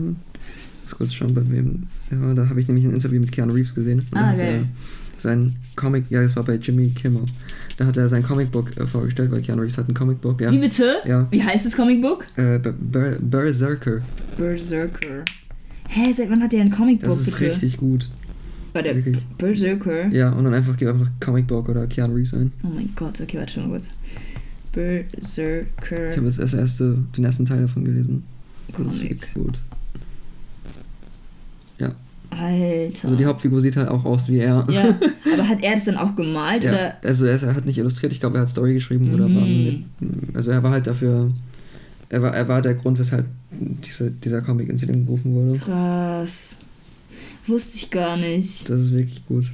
muss 0.84 0.96
kurz 0.98 1.14
schauen, 1.14 1.34
bei 1.34 1.42
wem. 1.50 1.88
Ja, 2.10 2.34
da 2.34 2.48
habe 2.50 2.60
ich 2.60 2.68
nämlich 2.68 2.86
ein 2.86 2.94
Interview 2.94 3.20
mit 3.20 3.32
Keanu 3.32 3.54
Reeves 3.54 3.76
gesehen. 3.76 4.00
Und 4.00 4.18
Ah, 4.18 4.28
hat 4.28 4.38
geil. 4.38 4.64
er 4.64 4.64
Sein 5.22 5.56
Comic, 5.76 6.06
ja, 6.10 6.22
das 6.22 6.36
war 6.36 6.44
bei 6.44 6.56
Jimmy 6.56 6.90
Kimmel. 6.90 7.24
Da 7.78 7.86
hat 7.86 7.98
er 7.98 8.10
sein 8.10 8.24
Comicbook 8.24 8.76
äh, 8.78 8.86
vorgestellt, 8.88 9.32
weil 9.32 9.42
Keanu 9.42 9.62
Reeves 9.62 9.78
hat 9.78 9.88
ein 9.88 9.94
Comicbook, 9.94 10.42
ja. 10.42 10.52
Wie 10.52 10.60
bitte? 10.60 10.96
Ja. 11.06 11.28
Wie 11.32 11.44
heißt 11.44 11.66
das 11.66 11.76
Comicbook? 11.76 12.26
Äh, 12.38 12.58
Ber- 12.60 12.74
Ber- 12.74 13.18
Berserker. 13.20 14.02
Berserker. 14.38 15.26
Hä, 15.88 16.12
seit 16.14 16.30
wann 16.30 16.42
hat 16.42 16.52
der 16.52 16.62
ein 16.62 16.72
Comicbook, 16.72 17.10
Das 17.10 17.28
ist 17.28 17.38
bitte? 17.40 17.52
richtig 17.52 17.78
gut. 17.78 18.10
Warte, 18.74 18.96
Wirklich. 18.96 19.18
Berserker? 19.38 20.08
Ja, 20.08 20.32
und 20.32 20.46
dann 20.46 20.54
einfach, 20.54 20.76
gib 20.78 20.88
einfach 20.88 21.10
Comicbook 21.20 21.68
oder 21.70 21.86
Keanu 21.88 22.16
Reeves 22.16 22.34
ein. 22.34 22.52
Oh 22.64 22.68
mein 22.68 22.90
Gott, 22.96 23.20
okay, 23.22 23.38
warte 23.38 23.54
schon 23.54 23.64
mal 23.64 23.72
kurz. 23.72 23.90
Ich 24.74 24.78
habe 24.78 25.06
Berserker 25.12 26.22
das 26.24 26.54
erste, 26.54 26.98
den 27.18 27.26
ersten 27.26 27.46
Teil 27.46 27.62
davon 27.64 27.84
gelesen. 27.86 28.24
Das 28.70 28.80
ist 28.80 28.86
Comic. 28.98 29.10
wirklich 29.10 29.34
gut. 29.34 29.60
Alter. 32.32 33.04
Also 33.06 33.16
die 33.16 33.26
Hauptfigur 33.26 33.62
sieht 33.62 33.76
halt 33.78 33.90
auch 33.90 34.04
aus 34.06 34.28
wie 34.30 34.40
er. 34.40 34.66
ja, 34.72 34.96
aber 35.34 35.48
hat 35.48 35.62
er 35.62 35.74
das 35.76 35.84
dann 35.86 35.98
auch 35.98 36.16
gemalt 36.16 36.64
Ja, 36.64 36.72
oder? 36.72 36.96
also 37.04 37.26
er, 37.26 37.36
ist, 37.36 37.44
er 37.44 37.54
hat 37.56 37.66
nicht 37.66 37.78
illustriert, 37.78 38.12
ich 38.14 38.20
glaube, 38.20 38.38
er 38.38 38.42
hat 38.42 38.50
Story 38.50 38.74
geschrieben 38.74 39.14
oder 39.14 39.26
war 39.26 39.46
Mhm. 39.46 39.86
mit, 40.00 40.36
also 40.36 40.50
er 40.52 40.64
war 40.64 40.72
halt 40.72 40.88
dafür, 40.88 41.32
er 42.10 42.22
war, 42.22 42.34
er 42.34 42.48
war 42.48 42.62
der 42.62 42.74
Grund, 42.74 42.98
weshalb 43.00 43.26
diese, 43.52 44.10
dieser 44.12 44.42
Comic 44.42 44.70
ins 44.70 44.82
Leben 44.84 45.06
gerufen 45.06 45.34
wurde. 45.36 45.60
Krass. 45.60 46.58
Wusste 47.48 47.76
ich 47.78 47.90
gar 47.92 48.18
nicht. 48.18 48.70
Das 48.70 48.80
ist 48.82 48.92
wirklich 48.92 49.26
gut. 49.28 49.52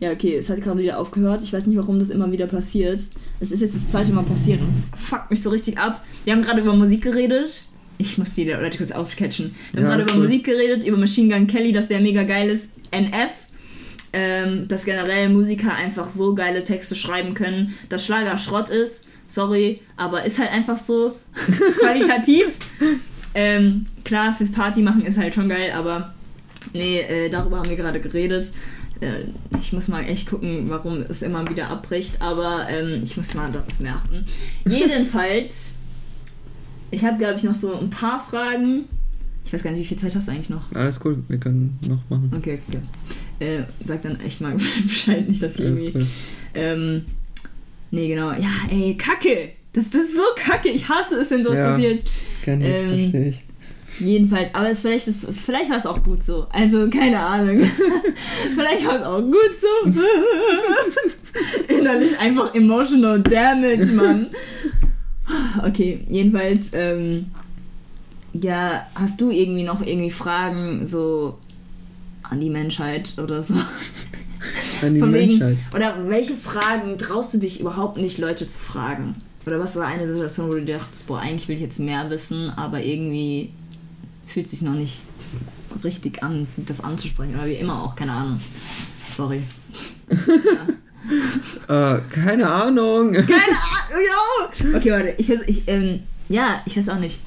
Ja, 0.00 0.10
okay, 0.10 0.36
es 0.36 0.50
hat 0.50 0.60
gerade 0.60 0.80
wieder 0.80 0.98
aufgehört. 0.98 1.42
Ich 1.42 1.52
weiß 1.52 1.66
nicht, 1.66 1.76
warum 1.78 1.98
das 1.98 2.10
immer 2.10 2.30
wieder 2.32 2.46
passiert. 2.46 3.00
Es 3.40 3.52
ist 3.52 3.60
jetzt 3.60 3.74
das 3.74 3.88
zweite 3.88 4.12
Mal 4.12 4.24
passiert 4.24 4.60
und 4.60 4.68
es 4.68 4.88
fuckt 4.96 5.30
mich 5.30 5.42
so 5.42 5.50
richtig 5.50 5.78
ab. 5.78 6.04
Wir 6.24 6.32
haben 6.34 6.42
gerade 6.42 6.60
über 6.60 6.74
Musik 6.74 7.02
geredet. 7.02 7.64
Ich 7.98 8.18
muss 8.18 8.34
die 8.34 8.44
Leute 8.44 8.78
kurz 8.78 8.90
aufcatchen. 8.90 9.54
Wir 9.72 9.82
haben 9.82 9.90
Ja, 9.90 9.96
gerade 9.96 10.02
über 10.04 10.12
gut. 10.12 10.22
Musik 10.22 10.44
geredet, 10.44 10.84
über 10.84 10.96
Machine 10.96 11.34
Gun 11.34 11.46
Kelly, 11.46 11.72
dass 11.72 11.88
der 11.88 12.00
mega 12.00 12.22
geil 12.24 12.48
ist. 12.50 12.70
NF. 12.90 13.30
Ähm, 14.16 14.68
dass 14.68 14.84
generell 14.84 15.28
Musiker 15.28 15.74
einfach 15.74 16.08
so 16.08 16.34
geile 16.36 16.62
Texte 16.62 16.94
schreiben 16.94 17.34
können, 17.34 17.74
dass 17.88 18.06
Schlager 18.06 18.38
Schrott 18.38 18.68
ist. 18.70 19.08
Sorry, 19.26 19.80
aber 19.96 20.24
ist 20.24 20.38
halt 20.38 20.52
einfach 20.52 20.76
so 20.76 21.18
qualitativ. 21.80 22.46
Ähm, 23.34 23.86
klar, 24.04 24.32
fürs 24.32 24.52
Party 24.52 24.82
machen 24.82 25.04
ist 25.04 25.18
halt 25.18 25.34
schon 25.34 25.48
geil, 25.48 25.72
aber 25.76 26.14
nee, 26.72 27.00
äh, 27.00 27.28
darüber 27.28 27.58
haben 27.58 27.68
wir 27.68 27.76
gerade 27.76 28.00
geredet. 28.00 28.52
Äh, 29.00 29.24
ich 29.60 29.72
muss 29.72 29.88
mal 29.88 30.04
echt 30.04 30.30
gucken, 30.30 30.66
warum 30.68 31.00
es 31.02 31.22
immer 31.22 31.48
wieder 31.50 31.68
abbricht, 31.70 32.22
aber 32.22 32.68
ähm, 32.70 33.00
ich 33.02 33.16
muss 33.16 33.34
mal 33.34 33.50
darauf 33.50 33.80
mehr 33.80 33.96
achten. 33.96 34.24
Jedenfalls, 34.68 35.78
ich 36.94 37.04
habe, 37.04 37.18
glaube 37.18 37.34
ich, 37.36 37.42
noch 37.42 37.54
so 37.54 37.78
ein 37.78 37.90
paar 37.90 38.18
Fragen. 38.24 38.84
Ich 39.44 39.52
weiß 39.52 39.62
gar 39.62 39.70
nicht, 39.72 39.80
wie 39.80 39.84
viel 39.84 39.98
Zeit 39.98 40.14
hast 40.14 40.28
du 40.28 40.32
eigentlich 40.32 40.48
noch? 40.50 40.72
Alles 40.74 41.00
cool, 41.04 41.22
wir 41.28 41.38
können 41.38 41.78
noch 41.86 41.98
machen. 42.08 42.30
Okay, 42.36 42.58
gut. 42.70 42.80
Äh, 43.40 43.60
sag 43.84 44.00
dann 44.02 44.18
echt 44.20 44.40
mal 44.40 44.54
Bescheid, 44.84 45.28
nicht, 45.28 45.42
dass 45.42 45.58
ich 45.58 45.66
Alles 45.66 45.82
irgendwie. 45.82 45.98
cool. 45.98 46.06
Ähm, 46.54 47.04
nee, 47.90 48.08
genau. 48.08 48.30
Ja, 48.32 48.50
ey, 48.70 48.96
Kacke! 48.96 49.50
Das, 49.74 49.90
das 49.90 50.02
ist 50.02 50.16
so 50.16 50.22
kacke. 50.36 50.68
Ich 50.68 50.88
hasse 50.88 51.16
es, 51.16 51.30
wenn 51.32 51.42
sowas 51.42 51.58
Ja. 51.58 51.70
passiert. 51.72 52.04
Kenn 52.44 52.60
ich, 52.60 52.68
Ähm, 52.68 52.98
verstehe 53.10 53.28
ich. 53.30 53.42
Jedenfalls, 54.00 54.48
aber 54.54 54.70
es, 54.70 54.80
vielleicht, 54.80 55.06
ist, 55.08 55.28
vielleicht 55.44 55.68
war 55.70 55.76
es 55.76 55.86
auch 55.86 56.00
gut 56.02 56.24
so. 56.24 56.46
Also, 56.52 56.88
keine 56.90 57.18
Ahnung. 57.18 57.60
vielleicht 58.54 58.86
war 58.86 58.96
es 58.96 59.02
auch 59.02 59.20
gut 59.20 59.54
so. 59.60 59.90
Innerlich 61.74 62.18
einfach 62.18 62.54
emotional 62.54 63.20
damage, 63.22 63.86
Mann. 63.92 64.28
Okay, 65.64 66.04
jedenfalls, 66.08 66.70
ähm, 66.72 67.26
ja, 68.32 68.86
hast 68.94 69.20
du 69.20 69.30
irgendwie 69.30 69.62
noch 69.62 69.80
irgendwie 69.80 70.10
Fragen 70.10 70.86
so 70.86 71.38
an 72.22 72.40
die 72.40 72.50
Menschheit 72.50 73.12
oder 73.18 73.42
so? 73.42 73.54
An 74.82 74.94
die 74.94 75.00
Von 75.00 75.12
wegen- 75.14 75.38
Menschheit. 75.38 75.56
Oder 75.74 76.08
welche 76.08 76.34
Fragen 76.34 76.98
traust 76.98 77.32
du 77.32 77.38
dich 77.38 77.60
überhaupt 77.60 77.96
nicht, 77.96 78.18
Leute 78.18 78.46
zu 78.46 78.58
fragen? 78.58 79.14
Oder 79.46 79.58
was 79.58 79.76
war 79.76 79.86
eine 79.86 80.06
Situation, 80.06 80.48
wo 80.48 80.54
du 80.54 80.64
dachtest, 80.64 81.06
boah, 81.06 81.20
eigentlich 81.20 81.48
will 81.48 81.56
ich 81.56 81.62
jetzt 81.62 81.78
mehr 81.78 82.08
wissen, 82.10 82.50
aber 82.50 82.82
irgendwie 82.82 83.50
fühlt 84.26 84.48
sich 84.48 84.62
noch 84.62 84.74
nicht 84.74 85.00
richtig 85.82 86.22
an, 86.22 86.46
das 86.56 86.80
anzusprechen. 86.82 87.34
Oder 87.34 87.46
wie 87.46 87.54
immer 87.54 87.82
auch, 87.82 87.94
keine 87.96 88.12
Ahnung. 88.12 88.40
Sorry. 89.12 89.42
Äh, 91.68 91.98
keine 92.12 92.50
Ahnung. 92.50 93.12
Keine 93.12 93.26
Ahnung, 93.30 94.74
Okay, 94.76 94.90
warte, 94.90 95.14
ich 95.18 95.28
weiß, 95.28 95.40
ich, 95.46 95.62
ähm, 95.66 96.00
ja, 96.28 96.62
ich 96.66 96.76
weiß 96.76 96.88
auch 96.88 96.98
nicht. 96.98 97.18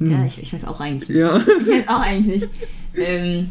Ja, 0.00 0.24
ich, 0.26 0.42
ich 0.42 0.52
weiß 0.52 0.64
auch 0.64 0.80
eigentlich 0.80 1.08
nicht. 1.08 1.18
Ja. 1.18 1.38
Ich 1.60 1.68
weiß 1.68 1.88
auch 1.88 2.00
eigentlich 2.00 2.42
nicht. 2.42 2.48
Ähm, 2.96 3.50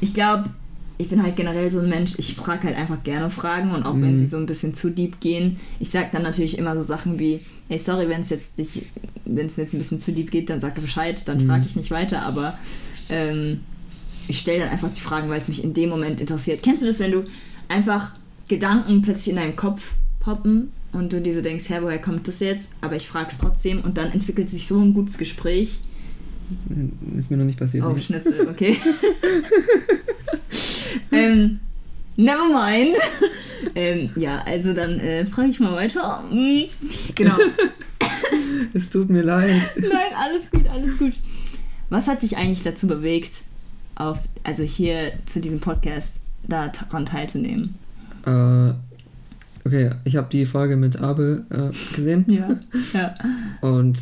ich 0.00 0.14
glaube, 0.14 0.50
ich 0.98 1.08
bin 1.08 1.22
halt 1.22 1.36
generell 1.36 1.70
so 1.70 1.78
ein 1.80 1.88
Mensch, 1.88 2.14
ich 2.18 2.34
frage 2.34 2.64
halt 2.68 2.76
einfach 2.76 3.02
gerne 3.04 3.30
Fragen 3.30 3.70
und 3.72 3.84
auch 3.84 3.94
wenn 3.94 4.14
Mhm. 4.16 4.18
sie 4.20 4.26
so 4.26 4.36
ein 4.36 4.46
bisschen 4.46 4.74
zu 4.74 4.90
deep 4.90 5.20
gehen, 5.20 5.58
ich 5.78 5.90
sag 5.90 6.10
dann 6.12 6.22
natürlich 6.22 6.58
immer 6.58 6.74
so 6.74 6.82
Sachen 6.82 7.18
wie, 7.18 7.40
hey, 7.68 7.78
sorry, 7.78 8.08
wenn 8.08 8.20
es 8.22 8.30
jetzt 8.30 8.56
nicht, 8.58 8.82
wenn 9.24 9.46
es 9.46 9.56
jetzt 9.56 9.74
ein 9.74 9.78
bisschen 9.78 10.00
zu 10.00 10.12
deep 10.12 10.30
geht, 10.30 10.50
dann 10.50 10.58
sag 10.60 10.74
Bescheid, 10.80 11.22
dann 11.26 11.38
Mhm. 11.44 11.46
frage 11.48 11.64
ich 11.66 11.76
nicht 11.76 11.90
weiter, 11.90 12.22
aber 12.22 12.58
ähm, 13.10 13.60
ich 14.28 14.40
stelle 14.40 14.60
dann 14.60 14.70
einfach 14.70 14.90
die 14.92 15.00
Fragen, 15.00 15.28
weil 15.28 15.40
es 15.40 15.48
mich 15.48 15.62
in 15.62 15.72
dem 15.74 15.90
Moment 15.90 16.20
interessiert. 16.20 16.62
Kennst 16.62 16.82
du 16.82 16.86
das, 16.86 16.98
wenn 16.98 17.12
du 17.12 17.24
einfach 17.68 18.12
Gedanken 18.48 19.02
plötzlich 19.02 19.30
in 19.30 19.36
deinem 19.36 19.56
Kopf 19.56 19.94
poppen 20.20 20.72
und 20.92 21.12
du 21.12 21.20
dir 21.20 21.34
so 21.34 21.42
denkst, 21.42 21.68
hä, 21.68 21.78
woher 21.82 22.00
kommt 22.00 22.26
das 22.26 22.40
jetzt? 22.40 22.72
Aber 22.80 22.96
ich 22.96 23.06
frage 23.06 23.28
es 23.30 23.38
trotzdem 23.38 23.82
und 23.82 23.98
dann 23.98 24.10
entwickelt 24.12 24.48
sich 24.48 24.66
so 24.66 24.80
ein 24.80 24.94
gutes 24.94 25.18
Gespräch. 25.18 25.80
Ist 27.16 27.30
mir 27.30 27.36
noch 27.36 27.44
nicht 27.44 27.58
passiert. 27.58 27.84
Oh, 27.84 27.90
nee. 27.90 28.00
Schnitzel, 28.00 28.48
okay. 28.48 28.76
ähm, 31.12 31.60
never 32.16 32.48
mind. 32.48 32.96
ähm, 33.74 34.10
ja, 34.16 34.42
also 34.46 34.72
dann 34.72 35.00
äh, 35.00 35.26
frage 35.26 35.48
ich 35.48 35.60
mal 35.60 35.74
weiter. 35.74 36.22
Mm, 36.30 36.64
genau. 37.14 37.36
Es 38.72 38.90
tut 38.90 39.10
mir 39.10 39.22
leid. 39.22 39.60
Nein, 39.76 40.12
alles 40.14 40.50
gut, 40.50 40.66
alles 40.68 40.98
gut. 40.98 41.12
Was 41.90 42.08
hat 42.08 42.22
dich 42.22 42.36
eigentlich 42.36 42.62
dazu 42.62 42.86
bewegt, 42.86 43.42
auf, 43.94 44.18
also 44.44 44.62
hier 44.62 45.12
zu 45.26 45.40
diesem 45.40 45.60
Podcast 45.60 46.20
daran 46.46 47.06
teilzunehmen? 47.06 47.74
Äh, 48.26 48.72
okay, 49.64 49.90
ich 50.04 50.16
habe 50.16 50.28
die 50.30 50.46
Folge 50.46 50.76
mit 50.76 50.98
Abel 51.00 51.44
äh, 51.50 51.70
gesehen 51.94 52.24
Ja. 52.28 52.58
Ja. 52.92 53.14
und 53.60 54.00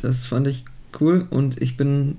das 0.00 0.24
fand 0.24 0.46
ich 0.46 0.64
cool 1.00 1.26
und 1.30 1.60
ich 1.60 1.76
bin 1.76 2.16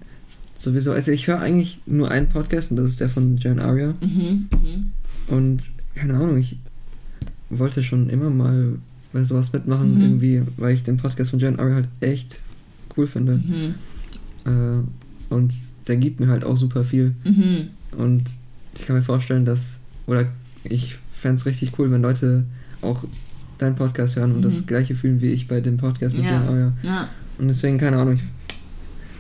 sowieso, 0.57 0.91
also 0.93 1.11
ich 1.11 1.27
höre 1.27 1.39
eigentlich 1.39 1.79
nur 1.85 2.09
einen 2.11 2.29
Podcast 2.29 2.71
und 2.71 2.77
das 2.77 2.87
ist 2.89 2.99
der 3.01 3.09
von 3.09 3.37
Jan 3.37 3.59
Aria 3.59 3.93
Mhm, 4.01 4.47
mhm. 4.51 4.85
und 5.27 5.71
keine 5.95 6.13
Ahnung, 6.15 6.37
ich 6.37 6.57
wollte 7.49 7.83
schon 7.83 8.09
immer 8.09 8.29
mal 8.29 8.73
bei 9.11 9.23
sowas 9.23 9.53
mitmachen 9.53 9.95
Mhm. 9.95 10.01
irgendwie, 10.01 10.41
weil 10.57 10.73
ich 10.73 10.83
den 10.83 10.97
Podcast 10.97 11.31
von 11.31 11.39
Jan 11.39 11.59
Aria 11.59 11.75
halt 11.75 11.87
echt 11.99 12.39
cool 12.97 13.07
finde 13.07 13.37
Mhm. 13.37 13.75
äh, 14.45 15.33
und 15.33 15.53
der 15.87 15.97
gibt 15.97 16.19
mir 16.19 16.27
halt 16.29 16.43
auch 16.45 16.57
super 16.57 16.83
viel 16.83 17.13
Mhm. 17.23 17.67
Und 17.97 18.23
ich 18.75 18.85
kann 18.87 18.95
mir 18.95 19.01
vorstellen, 19.03 19.45
dass, 19.45 19.81
oder 20.07 20.25
ich 20.63 20.97
fände 21.11 21.39
es 21.39 21.45
richtig 21.45 21.77
cool, 21.79 21.91
wenn 21.91 22.01
Leute 22.01 22.43
auch 22.81 23.03
deinen 23.57 23.75
Podcast 23.75 24.15
hören 24.15 24.31
und 24.31 24.39
Mhm. 24.39 24.43
das 24.43 24.65
gleiche 24.65 24.95
fühlen 24.95 25.21
wie 25.21 25.31
ich 25.31 25.47
bei 25.47 25.61
dem 25.61 25.77
Podcast 25.77 26.15
mit 26.15 26.25
Ja. 26.25 26.31
Jan 26.31 26.47
Auer. 26.49 26.73
Ja, 26.83 27.09
Und 27.37 27.47
deswegen, 27.47 27.77
keine 27.77 27.97
Ahnung, 27.97 28.15
ich, 28.15 28.21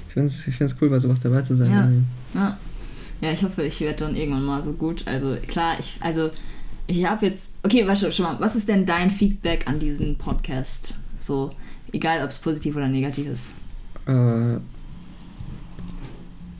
ich 0.07 0.13
finde 0.13 0.27
es 0.27 0.47
ich 0.47 0.55
find's 0.55 0.75
cool, 0.81 0.89
bei 0.89 0.99
sowas 0.99 1.19
dabei 1.21 1.41
zu 1.41 1.55
sein. 1.55 1.71
Ja. 2.33 2.39
ja. 2.41 2.57
Ja, 3.21 3.31
ich 3.31 3.41
hoffe, 3.43 3.63
ich 3.63 3.79
werde 3.79 3.99
dann 4.05 4.15
irgendwann 4.15 4.43
mal 4.43 4.61
so 4.63 4.73
gut. 4.73 5.03
Also 5.07 5.37
klar, 5.47 5.75
ich, 5.79 5.95
also 6.01 6.29
ich 6.87 7.05
habe 7.05 7.25
jetzt. 7.27 7.51
Okay, 7.63 7.87
warte 7.87 8.11
schon 8.11 8.25
mal. 8.25 8.37
Was 8.39 8.55
ist 8.57 8.67
denn 8.67 8.85
dein 8.85 9.09
Feedback 9.09 9.65
an 9.65 9.79
diesen 9.79 10.17
Podcast? 10.17 10.95
So, 11.19 11.49
egal 11.93 12.21
ob 12.21 12.31
es 12.31 12.39
positiv 12.39 12.75
oder 12.75 12.89
negativ 12.89 13.27
ist. 13.27 13.51
Äh, 14.07 14.57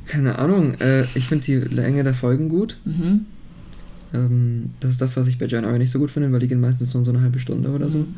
keine 0.06 0.38
Ahnung, 0.40 0.74
äh, 0.80 1.04
ich 1.16 1.28
finde 1.28 1.44
die 1.46 1.56
Länge 1.56 2.04
der 2.06 2.14
Folgen 2.14 2.48
gut. 2.50 2.78
Mhm. 2.86 3.26
Ähm, 4.14 4.72
das 4.80 4.92
ist 4.92 5.02
das, 5.02 5.18
was 5.18 5.28
ich 5.28 5.38
bei 5.38 5.46
Jan 5.48 5.66
Auer 5.66 5.78
nicht 5.78 5.92
so 5.92 6.00
gut 6.00 6.12
finde, 6.12 6.32
weil 6.32 6.40
die 6.40 6.48
gehen 6.48 6.60
meistens 6.62 6.94
nur 6.94 7.04
so 7.04 7.12
eine 7.12 7.22
halbe 7.22 7.40
Stunde 7.40 7.70
oder 7.70 7.90
so. 7.90 8.00
Mhm. 8.00 8.16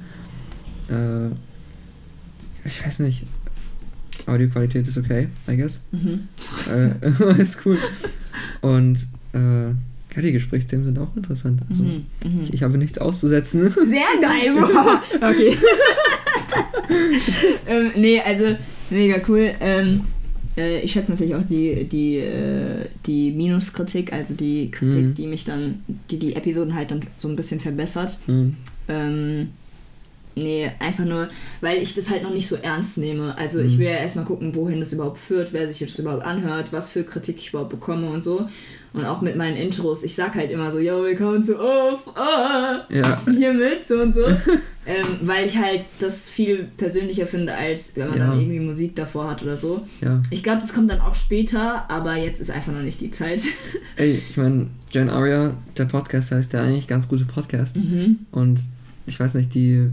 Äh, 0.89 2.68
ich 2.68 2.86
weiß 2.86 3.00
nicht. 3.00 3.24
Audioqualität 4.28 4.88
ist 4.88 4.98
okay, 4.98 5.28
I 5.48 5.56
guess. 5.58 5.84
Mhm. 5.91 6.28
äh, 6.72 7.41
ist 7.41 7.66
cool. 7.66 7.78
Und 8.62 9.00
äh, 9.34 9.68
ja, 10.16 10.22
die 10.22 10.32
Gesprächsthemen 10.32 10.86
sind 10.86 10.98
auch 10.98 11.16
interessant. 11.16 11.62
Also, 11.70 11.84
Mhm. 11.84 12.06
Mhm. 12.24 12.41
ich, 12.43 12.54
ich 12.56 12.64
habe 12.64 12.78
nichts 12.78 12.98
auszusetzen. 12.98 13.70
Sehr 13.72 14.22
geil, 14.22 14.54
Bro. 14.56 14.68
Okay. 15.30 15.58
ähm, 17.68 17.91
nee, 17.96 18.22
also 18.26 18.56
mega 18.89 19.18
cool. 19.28 19.52
Ähm, 19.60 20.02
äh, 20.58 20.80
ich 20.82 20.91
schätze 20.93 21.12
natürlich 21.12 21.36
auch 21.36 21.43
die, 21.49 21.84
die, 21.86 22.18
äh, 22.18 22.88
die 23.06 23.32
Minuskritik, 23.32 24.14
also 24.14 24.34
die 24.36 24.72
Kritik, 24.72 25.03
Mhm. 25.06 25.16
die 25.16 25.28
mich 25.28 25.43
dann, 25.45 25.84
die 26.10 26.18
die 26.20 26.36
Episoden 26.36 26.76
halt 26.76 26.91
dann 26.91 27.01
so 27.18 27.28
ein 27.28 27.36
bisschen 27.36 27.60
verbessert. 27.60 28.18
Hm. 28.26 28.56
Ähm, 28.88 29.49
nee, 30.36 30.70
einfach 30.80 31.06
nur, 31.06 31.30
weil 31.62 31.78
ich 31.82 31.93
das 31.95 32.10
halt 32.10 32.24
noch 32.24 32.34
nicht 32.34 32.47
so 32.47 32.56
ernst 32.62 32.97
nehme. 32.97 33.38
Also 33.38 33.60
ich 33.62 33.74
Mhm. 33.76 33.80
will 33.80 33.88
ja 33.88 33.93
erstmal 33.97 34.26
gucken, 34.26 34.53
wohin 34.56 34.80
das 34.80 34.93
überhaupt 34.93 35.20
führt, 35.20 35.53
wer 35.53 35.68
sich 35.72 35.80
das 35.88 35.99
überhaupt 35.99 36.24
anhört, 36.24 36.72
was 36.72 36.91
für 36.91 37.03
Kritik 37.03 37.38
ich 37.38 37.49
überhaupt 37.49 37.72
bekomme 37.72 38.10
und 38.10 38.24
so. 38.24 38.47
Und 38.96 39.04
auch 39.06 39.22
mit 39.22 39.36
meinen 39.36 39.58
Intros, 39.58 40.04
ich 40.04 40.16
sag 40.16 40.36
halt 40.36 40.52
immer 40.52 40.72
so, 40.72 40.80
yo, 40.80 41.04
willkommen 41.04 41.43
zu 41.43 41.60
Off, 41.60 42.08
ah, 42.16 42.80
Ja. 42.89 43.22
hier 43.30 43.54
mit, 43.54 43.86
so 43.86 43.96
und 44.02 44.16
so. 44.16 44.22
ähm, 44.86 45.20
weil 45.22 45.46
ich 45.46 45.58
halt 45.58 45.84
das 46.00 46.30
viel 46.30 46.70
persönlicher 46.78 47.28
finde, 47.28 47.54
als 47.54 47.96
wenn 47.96 48.10
man 48.10 48.18
Ja. 48.18 48.28
dann 48.28 48.39
irgendwie 48.39 48.60
Musik 48.62 48.96
davor 48.96 49.32
hat 49.32 49.43
oder 49.43 49.58
so. 49.58 49.86
Ja. 50.02 50.22
Ich 50.32 50.43
glaube, 50.43 50.62
das 50.62 50.74
kommt 50.74 50.89
dann 50.89 51.02
auch 51.02 51.16
später, 51.16 51.89
aber 51.89 52.16
jetzt 52.16 52.39
ist 52.39 52.52
einfach 52.52 52.72
noch 52.72 52.82
nicht 52.84 53.02
die 53.02 53.12
Zeit. 53.12 53.43
Ey, 53.98 54.12
ich 54.14 54.38
meine, 54.38 54.68
Jan 54.91 55.10
Aria, 55.10 55.54
der 55.78 55.86
Podcast 55.86 56.32
heißt 56.32 56.54
ja 56.54 56.62
eigentlich 56.62 56.88
ganz 56.88 57.08
gute 57.10 57.26
Podcast. 57.26 57.76
mhm. 57.76 58.20
Und 58.32 58.62
ich 59.08 59.20
weiß 59.20 59.34
nicht, 59.34 59.54
die, 59.56 59.89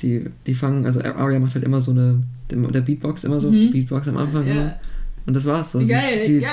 die, 0.00 0.24
die 0.46 0.54
fangen, 0.54 0.84
also 0.84 1.00
Aria 1.00 1.38
macht 1.38 1.54
halt 1.54 1.64
immer 1.64 1.80
so 1.80 1.92
eine, 1.92 2.22
der 2.50 2.80
Beatbox 2.80 3.22
immer 3.22 3.40
so, 3.40 3.50
Mhm. 3.52 3.70
Beatbox 3.70 4.08
am 4.08 4.16
Anfang 4.16 4.46
immer. 4.48 4.62
Ja. 4.64 4.80
Und 5.26 5.34
das 5.34 5.44
war's. 5.44 5.72
So. 5.72 5.78
Geil, 5.86 6.24
die, 6.26 6.34
die, 6.34 6.40
geil. 6.40 6.50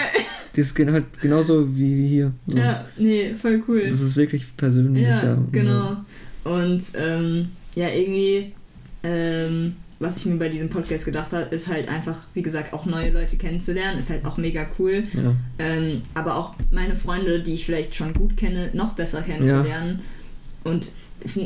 Das 0.56 0.66
ist 0.68 0.78
halt 0.80 1.06
genauso 1.22 1.76
wie, 1.76 1.98
wie 1.98 2.08
hier. 2.08 2.32
So. 2.48 2.58
Ja, 2.58 2.86
nee, 2.98 3.34
voll 3.34 3.62
cool. 3.68 3.88
Das 3.90 4.02
ist 4.02 4.16
wirklich 4.16 4.56
persönlich. 4.56 5.04
Ja, 5.04 5.24
ja, 5.24 5.34
und 5.34 5.52
genau. 5.52 5.98
Und 6.44 6.84
ähm, 6.96 7.50
ja, 7.76 7.90
irgendwie, 7.90 8.52
ähm, 9.04 9.76
was 10.00 10.18
ich 10.18 10.26
mir 10.26 10.36
bei 10.38 10.50
diesem 10.50 10.70
Podcast 10.70 11.06
gedacht 11.06 11.32
habe, 11.32 11.46
ist 11.56 11.68
halt 11.70 11.88
einfach, 11.90 12.24
wie 12.34 12.42
gesagt, 12.42 12.74
auch 12.74 12.86
neue 12.86 13.10
Leute 13.12 13.38
kennenzulernen. 13.38 13.98
Ist 14.00 14.10
halt 14.10 14.26
auch 14.26 14.38
mega 14.38 14.66
cool. 14.78 15.04
So. 15.14 15.22
Ja. 15.22 15.36
Ähm, 15.60 16.02
aber 16.14 16.36
auch 16.36 16.56
meine 16.72 16.96
Freunde, 16.96 17.42
die 17.42 17.54
ich 17.54 17.66
vielleicht 17.66 17.96
schon 17.96 18.14
gut 18.14 18.38
kenne, 18.38 18.70
noch 18.74 18.94
besser 18.94 19.22
kennenzulernen. 19.22 20.02
Und 20.64 20.90
f- 21.26 21.40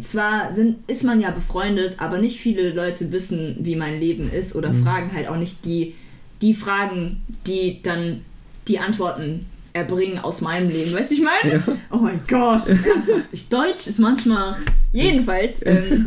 zwar 0.00 0.52
sind, 0.52 0.76
ist 0.88 1.04
man 1.04 1.20
ja 1.20 1.30
befreundet, 1.30 1.96
aber 1.98 2.18
nicht 2.18 2.38
viele 2.38 2.72
Leute 2.74 3.10
wissen, 3.12 3.56
wie 3.60 3.76
mein 3.76 3.98
Leben 3.98 4.30
ist 4.30 4.54
oder 4.54 4.70
Mhm. 4.72 4.84
fragen 4.84 5.12
halt 5.12 5.26
auch 5.28 5.38
nicht 5.38 5.64
die, 5.64 5.94
die 6.42 6.52
Fragen, 6.52 7.22
die 7.46 7.80
dann 7.82 8.20
die 8.68 8.78
Antworten 8.78 9.46
erbringen 9.72 10.18
aus 10.18 10.40
meinem 10.40 10.70
Leben. 10.70 10.92
Weißt 10.94 11.10
du, 11.10 11.14
ich 11.16 11.22
meine? 11.22 11.56
Ja. 11.66 11.78
Oh 11.90 11.98
mein 11.98 12.20
Gott. 12.26 12.62
Ich, 13.32 13.48
Deutsch 13.48 13.86
ist 13.86 13.98
manchmal. 13.98 14.56
Jedenfalls. 14.92 15.64
Ähm, 15.64 16.06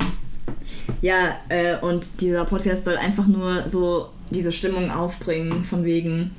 ja, 1.01 1.37
äh, 1.49 1.77
und 1.79 2.21
dieser 2.21 2.45
Podcast 2.45 2.85
soll 2.85 2.97
einfach 2.97 3.27
nur 3.27 3.67
so 3.67 4.09
diese 4.31 4.51
Stimmung 4.51 4.91
aufbringen, 4.91 5.63
von 5.63 5.83
wegen, 5.85 6.31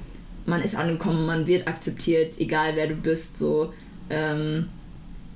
man 0.47 0.61
ist 0.63 0.77
angekommen, 0.77 1.27
man 1.27 1.47
wird 1.47 1.69
akzeptiert, 1.69 2.39
egal 2.39 2.73
wer 2.75 2.89
du 2.89 2.95
bist, 2.95 3.37
so. 3.37 3.73
Ähm, 4.11 4.67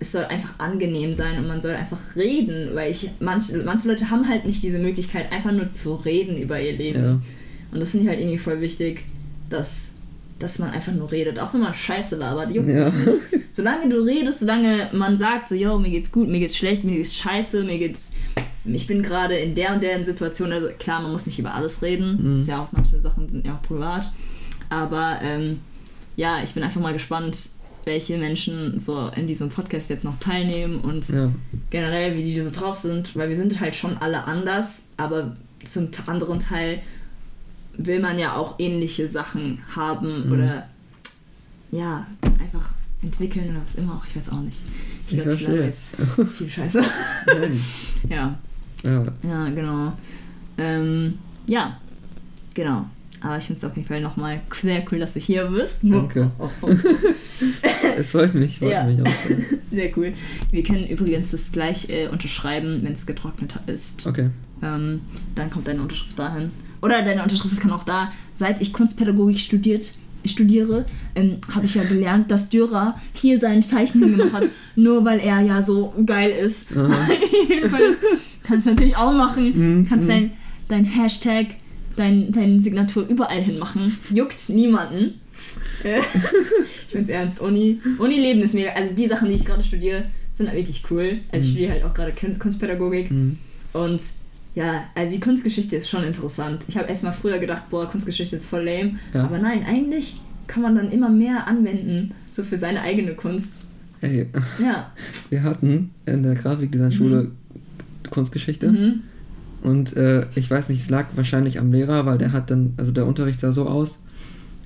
es 0.01 0.13
soll 0.13 0.25
einfach 0.25 0.59
angenehm 0.59 1.15
sein 1.15 1.39
und 1.39 1.47
man 1.47 1.63
soll 1.63 1.75
einfach 1.75 2.17
reden, 2.17 2.75
weil 2.75 2.91
ich, 2.91 3.11
manche, 3.21 3.59
manche 3.59 3.89
Leute 3.89 4.11
haben 4.11 4.29
halt 4.29 4.45
nicht 4.45 4.63
diese 4.63 4.79
Möglichkeit, 4.79 5.33
einfach 5.33 5.53
nur 5.53 5.71
zu 5.71 5.95
reden 5.95 6.37
über 6.37 6.61
ihr 6.61 6.73
Leben. 6.73 7.03
Ja. 7.03 7.21
Und 7.73 7.81
das 7.81 7.93
finde 7.93 8.05
ich 8.05 8.11
halt 8.11 8.21
irgendwie 8.21 8.39
voll 8.39 8.61
wichtig, 8.61 9.05
dass, 9.49 9.94
dass 10.39 10.59
man 10.59 10.71
einfach 10.71 10.93
nur 10.93 11.11
redet. 11.13 11.39
Auch 11.39 11.53
wenn 11.55 11.61
man 11.61 11.75
Scheiße 11.75 12.17
labert, 12.17 12.51
juckt 12.53 12.69
Ja. 12.69 12.85
mich 12.85 12.95
nicht. 12.95 13.21
Solange 13.53 13.89
du 13.89 14.01
redest, 14.05 14.41
solange 14.41 14.89
man 14.93 15.17
sagt, 15.17 15.49
so, 15.49 15.55
yo, 15.55 15.79
mir 15.79 15.91
geht's 15.91 16.11
gut, 16.11 16.29
mir 16.29 16.41
geht's 16.41 16.57
schlecht, 16.57 16.83
mir 16.85 16.97
geht's 16.97 17.15
scheiße, 17.15 17.65
mir 17.65 17.79
geht's. 17.79 18.13
Ich 18.65 18.87
bin 18.87 19.03
gerade 19.03 19.37
in 19.37 19.55
der 19.55 19.75
und 19.75 19.83
der 19.83 20.03
Situation. 20.05 20.51
Also 20.53 20.69
klar, 20.79 21.03
man 21.03 21.13
muss 21.13 21.27
nicht 21.27 21.39
über 21.39 21.55
alles 21.55 21.83
reden. 21.83 22.35
Mhm. 22.35 22.39
Ist 22.41 22.49
ja 22.49 22.61
auch, 22.63 22.69
manche 22.73 22.99
Sachen 23.01 23.29
sind 23.29 23.47
ja 23.47 23.55
auch 23.55 23.63
privat. 23.63 24.11
Aber 24.71 25.19
ähm, 25.23 25.61
ja, 26.17 26.43
ich 26.43 26.53
bin 26.55 26.63
einfach 26.63 26.81
mal 26.81 26.93
gespannt, 26.93 27.51
welche 27.85 28.17
Menschen 28.17 28.81
so 28.81 29.11
in 29.15 29.27
diesem 29.27 29.51
Podcast 29.51 29.91
jetzt 29.91 30.05
noch 30.05 30.19
teilnehmen 30.19 30.81
und 30.81 31.09
Ja, 31.11 31.31
generell, 31.71 32.17
wie 32.17 32.25
die 32.25 32.41
so 32.41 32.51
drauf 32.51 32.77
sind, 32.77 33.15
weil 33.15 33.29
wir 33.29 33.37
sind 33.37 33.61
halt 33.61 33.77
schon 33.77 33.99
alle 33.99 34.25
anders, 34.25 34.85
aber 34.97 35.37
zum 35.65 35.91
anderen 36.07 36.41
Teil 36.41 36.81
will 37.79 38.01
man 38.01 38.19
ja 38.19 38.35
auch 38.35 38.57
ähnliche 38.59 39.09
Sachen 39.09 39.59
haben 39.75 40.27
Mhm. 40.27 40.33
oder 40.33 40.69
ja, 41.71 42.07
einfach 42.23 42.73
entwickeln 43.03 43.51
oder 43.51 43.61
was 43.65 43.75
immer 43.75 43.95
auch, 43.97 44.07
ich 44.07 44.17
weiß 44.17 44.31
auch 44.31 44.41
nicht. 44.41 44.61
Ich 45.09 45.15
Ich 45.15 45.23
glaube, 45.23 45.35
ich 45.35 45.41
laber 45.43 45.57
verstehe. 45.57 46.25
jetzt 46.25 46.33
viel 46.37 46.49
Scheiße. 46.49 46.83
Ja, 48.09 48.39
ja, 48.83 49.05
ja, 49.23 49.49
genau. 49.51 49.93
Ähm, 50.59 51.19
ja, 51.47 51.79
genau. 52.55 52.87
Aber 53.21 53.39
ich 53.39 53.45
finde 53.45 53.59
es 53.59 53.65
auf 53.65 53.75
jeden 53.75 53.89
Fall 53.89 54.03
nochmal 54.03 54.41
sehr 54.61 54.85
cool, 54.93 54.99
dass 54.99 55.15
du 55.15 55.21
hier 55.21 55.47
bist. 55.47 55.81
Danke. 55.83 56.31
es 57.97 58.11
freut 58.11 58.35
mich, 58.35 58.59
freut 58.59 58.71
Ja. 58.73 58.85
mich 58.85 59.01
auch. 59.01 59.07
sehr. 59.07 59.37
Sehr 59.75 59.97
cool. 59.99 60.13
Wir 60.53 60.63
können 60.63 60.87
übrigens 60.87 61.33
das 61.33 61.51
gleich 61.51 61.89
äh, 61.89 62.07
unterschreiben, 62.07 62.81
wenn 62.85 62.93
es 62.93 63.07
getrocknet 63.07 63.55
ist. 63.67 64.07
Okay. 64.07 64.31
Ähm, 64.63 65.01
dann 65.35 65.51
kommt 65.51 65.67
deine 65.67 65.83
Unterschrift 65.83 66.17
dahin. 66.17 66.53
Oder 66.85 67.03
deine 67.03 67.23
Unterschrift 67.23 67.61
kann 67.61 67.73
auch 67.73 67.85
da. 67.85 68.13
Seit 68.35 68.61
ich 68.61 68.73
Kunstpädagogik 68.73 69.39
studiert, 69.39 69.93
studiere, 70.27 70.85
ähm, 71.15 71.39
habe 71.55 71.67
ich 71.67 71.75
ja 71.75 71.85
gelernt, 71.85 72.31
dass 72.31 72.51
Dürer 72.51 73.01
hier 73.15 73.39
sein 73.41 73.63
Zeichen 73.63 74.01
hingemacht 74.03 74.33
hat, 74.33 74.45
nur 74.77 75.05
weil 75.05 75.19
er 75.21 75.41
ja 75.41 75.63
so 75.63 75.93
geil 76.05 76.31
ist. 76.31 76.69
Jedenfalls 77.49 77.97
kannst 78.43 78.67
du 78.67 78.71
natürlich 78.71 78.97
auch 78.97 79.13
machen. 79.13 79.53
Mhm, 79.81 79.87
Kannst 79.89 80.09
mhm. 80.09 80.13
dein, 80.13 80.31
dein 80.69 80.85
Hashtag, 80.85 81.47
dein, 81.97 82.33
deine 82.33 82.61
Signatur 82.61 83.07
überall 83.09 83.41
hinmachen. 83.43 83.99
Juckt 84.11 84.49
niemanden. 84.49 85.21
Äh, 85.85 85.99
ich 86.89 86.93
find's 86.93 87.11
ernst. 87.11 87.41
Uni, 87.41 87.81
Uni-Leben 87.99 88.43
ist 88.43 88.55
mega. 88.55 88.71
Also 88.73 88.95
die 88.95 89.07
Sachen, 89.09 89.29
die 89.29 89.35
ich 89.37 89.45
gerade 89.45 89.63
studiere, 89.63 90.05
sind 90.35 90.49
halt 90.49 90.59
wirklich 90.59 90.83
cool. 90.91 91.19
Also 91.33 91.47
ich 91.47 91.53
Mhm. 91.55 91.57
studiere 91.57 91.73
halt 91.73 91.85
auch 91.85 91.95
gerade 91.95 92.13
Kun- 92.13 92.39
Kunstpädagogik. 92.39 93.11
Mhm. 93.11 93.39
Und 93.73 94.01
ja, 94.55 94.85
also 94.95 95.13
die 95.15 95.21
Kunstgeschichte 95.21 95.77
ist 95.77 95.89
schon 95.89 96.05
interessant. 96.05 96.65
Ich 96.69 96.77
habe 96.77 96.89
erstmal 96.89 97.13
früher 97.13 97.39
gedacht, 97.39 97.69
boah, 97.71 97.89
Kunstgeschichte 97.89 98.37
ist 98.37 98.47
voll 98.49 98.65
lame. 98.65 98.99
Ja. 99.13 99.25
Aber 99.25 99.39
nein, 99.39 99.65
eigentlich 99.67 100.21
kann 100.47 100.63
man 100.63 100.75
dann 100.77 100.91
immer 100.93 101.09
mehr 101.09 101.47
anwenden, 101.49 102.13
so 102.31 102.43
für 102.45 102.57
seine 102.59 102.81
eigene 102.83 103.15
Kunst. 103.15 103.55
Hey, 104.01 104.27
Ja. 104.63 104.93
wir 105.31 105.43
hatten 105.43 105.91
in 106.07 106.23
der 106.23 106.35
Grafikdesignschule 106.35 107.31
Kunstgeschichte 108.11 108.71
Mhm. 108.71 109.01
und 109.63 109.97
äh, 109.97 110.27
ich 110.35 110.51
weiß 110.51 110.69
nicht, 110.69 110.81
es 110.81 110.91
lag 110.91 111.07
wahrscheinlich 111.17 111.59
am 111.59 111.73
Lehrer, 111.73 112.05
weil 112.07 112.19
der 112.19 112.33
hat 112.33 112.51
dann, 112.51 112.75
also 112.77 112.93
der 112.93 113.07
Unterricht 113.07 113.41
sah 113.41 113.51
so 113.53 113.67
aus, 113.67 114.03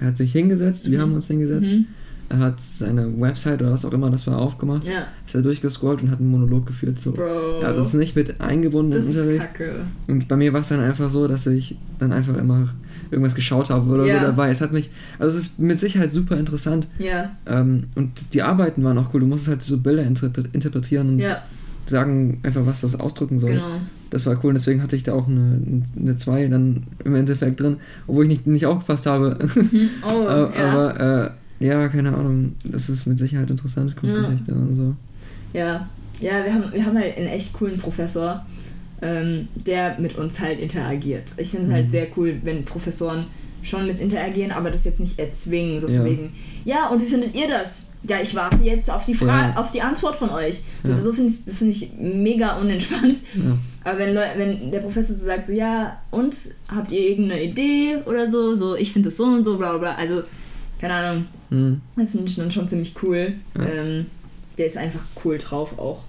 er 0.01 0.09
hat 0.09 0.17
sich 0.17 0.33
hingesetzt, 0.33 0.91
wir 0.91 0.99
Mhm. 0.99 1.03
haben 1.03 1.15
uns 1.15 1.29
hingesetzt, 1.29 1.71
Mhm. 1.73 1.87
Er 2.31 2.39
hat 2.41 2.61
seine 2.63 3.21
Website 3.21 3.63
oder 3.63 3.73
was 3.73 3.85
auch 3.85 3.93
immer 3.93 4.11
das 4.11 4.27
war 4.27 4.39
aufgemacht, 4.39 4.85
Ja. 4.85 5.07
ist 5.27 5.35
er 5.35 5.43
durchgescrollt 5.43 6.03
und 6.03 6.11
hat 6.11 6.19
einen 6.21 6.31
Monolog 6.31 6.67
geführt, 6.67 7.01
so. 7.01 7.13
Bro. 7.13 7.61
Ja, 7.63 7.73
das 7.73 7.89
ist 7.89 7.95
nicht 7.95 8.15
mit 8.17 8.41
eingebunden 8.41 8.93
das 8.93 9.05
im 9.07 9.11
ist 9.13 9.17
Unterricht. 9.19 9.41
kacke. 9.55 9.73
Und 10.09 10.29
bei 10.29 10.37
mir 10.37 10.53
war 10.53 10.61
es 10.61 10.69
dann 10.69 10.81
einfach 10.81 11.09
so, 11.11 11.27
dass 11.27 11.47
ich 11.47 11.77
dann 11.99 12.13
einfach 12.13 12.37
immer 12.37 12.69
irgendwas 13.11 13.35
geschaut 13.35 13.71
habe 13.71 13.91
oder 13.91 14.05
Ja. 14.07 14.21
so 14.21 14.27
dabei. 14.27 14.51
Es 14.51 14.61
hat 14.61 14.73
mich, 14.73 14.91
also 15.19 15.37
es 15.39 15.45
ist 15.45 15.59
mit 15.59 15.79
Sicherheit 15.79 16.13
super 16.13 16.37
interessant. 16.37 16.87
Ja. 16.99 17.31
Ähm, 17.47 17.85
und 17.95 18.35
die 18.35 18.43
Arbeiten 18.43 18.85
waren 18.85 18.99
auch 18.99 19.15
cool. 19.15 19.21
Du 19.21 19.27
musstest 19.27 19.49
halt 19.49 19.63
so 19.63 19.79
Bilder 19.79 20.03
interpre- 20.03 20.45
interpretieren 20.53 21.09
und 21.09 21.19
Ja, 21.21 21.39
sagen 21.87 22.41
einfach, 22.43 22.67
was 22.67 22.83
das 22.83 22.99
ausdrücken 23.01 23.39
soll. 23.39 23.53
genau. 23.53 23.81
Das 24.11 24.27
war 24.27 24.35
cool. 24.43 24.49
Und 24.51 24.55
deswegen 24.55 24.83
hatte 24.83 24.97
ich 24.97 25.03
da 25.05 25.13
auch 25.15 25.27
eine, 25.27 25.61
eine 25.99 26.17
2 26.17 26.49
dann 26.49 26.85
im 27.05 27.15
Endeffekt 27.15 27.61
drin, 27.61 27.77
obwohl 28.07 28.25
ich 28.25 28.29
nicht, 28.31 28.47
nicht 28.47 28.67
aufgepasst 28.67 29.07
habe. 29.07 29.39
Mhm. 29.55 29.89
Oh, 30.03 30.29
ja. 30.29 30.51
aber 30.71 31.01
äh, 31.27 31.31
ja, 31.61 31.89
keine 31.89 32.15
Ahnung. 32.15 32.55
Das 32.65 32.89
ist 32.89 33.07
mit 33.07 33.19
Sicherheit 33.19 33.51
interessant, 33.51 33.97
Kunstgeschichte 33.97 34.53
und 34.55 34.75
so. 34.75 34.95
Ja, 35.53 35.89
ja, 36.21 36.45
wir 36.45 36.53
haben, 36.53 36.73
wir 36.73 36.85
haben 36.85 36.99
halt 36.99 37.17
einen 37.17 37.27
echt 37.29 37.53
coolen 37.53 37.79
Professor, 37.79 38.45
ähm, 39.03 39.49
der 39.67 39.99
mit 39.99 40.17
uns 40.17 40.41
halt 40.41 40.59
interagiert. 40.61 41.33
Ich 41.37 41.51
finde 41.51 41.67
es 41.67 41.73
halt 41.73 41.87
Mhm. 41.87 41.91
sehr 41.91 42.07
cool, 42.17 42.37
wenn 42.43 42.65
Professoren 42.65 43.27
schon 43.63 43.87
mit 43.87 43.99
interagieren, 44.01 44.53
aber 44.53 44.71
das 44.71 44.85
jetzt 44.85 45.01
nicht 45.01 45.19
erzwingen, 45.19 45.81
so 45.81 45.89
Ja. 45.89 45.97
von 45.99 46.07
wegen, 46.07 46.33
ja, 46.65 46.89
und 46.89 47.03
wie 47.03 47.07
findet 47.07 47.37
ihr 47.37 47.49
das? 47.49 47.89
Ja, 48.09 48.17
ich 48.23 48.35
warte 48.35 48.63
jetzt 48.63 48.91
auf 48.91 49.05
die 49.05 49.15
Frage, 49.15 49.49
Ja. 49.55 49.61
auf 49.61 49.71
die 49.73 49.83
Antwort 49.83 50.15
von 50.17 50.31
euch. 50.31 50.63
So, 50.85 50.93
Ja. 50.93 51.03
so 51.03 51.13
finde 51.13 51.33
ich, 51.33 51.45
das 51.45 51.59
finde 51.59 51.73
ich 51.73 51.91
mega 51.99 52.57
unentspannt. 52.59 53.19
Ja. 53.35 53.59
Aber 53.85 53.99
wenn, 53.99 54.15
wenn 54.37 54.71
der 54.71 54.81
Professor 54.81 55.17
so 55.17 55.25
sagt, 55.27 55.47
so, 55.49 55.53
ja, 55.53 55.99
und 56.11 56.35
habt 56.69 56.93
ihr 56.93 57.01
irgendeine 57.01 57.43
Idee 57.43 57.97
oder 58.07 58.31
so, 58.31 58.55
so, 58.55 58.77
ich 58.77 58.93
finde 58.93 59.09
das 59.09 59.17
so 59.17 59.25
und 59.25 59.45
so, 59.45 59.57
bla 59.59 59.71
bla 59.77 59.79
bla, 59.79 59.95
also, 59.95 60.23
keine 60.81 60.95
Ahnung, 60.95 61.25
Hm. 61.51 61.81
das 61.97 62.11
finde 62.11 62.27
ich 62.29 62.37
dann 62.37 62.51
schon 62.51 62.69
ziemlich 62.69 62.95
cool. 63.03 63.35
Ja. 63.59 63.65
Ähm, 63.67 64.07
der 64.59 64.67
ist 64.67 64.77
einfach 64.77 65.03
cool 65.25 65.39
drauf 65.39 65.79
auch. 65.79 66.03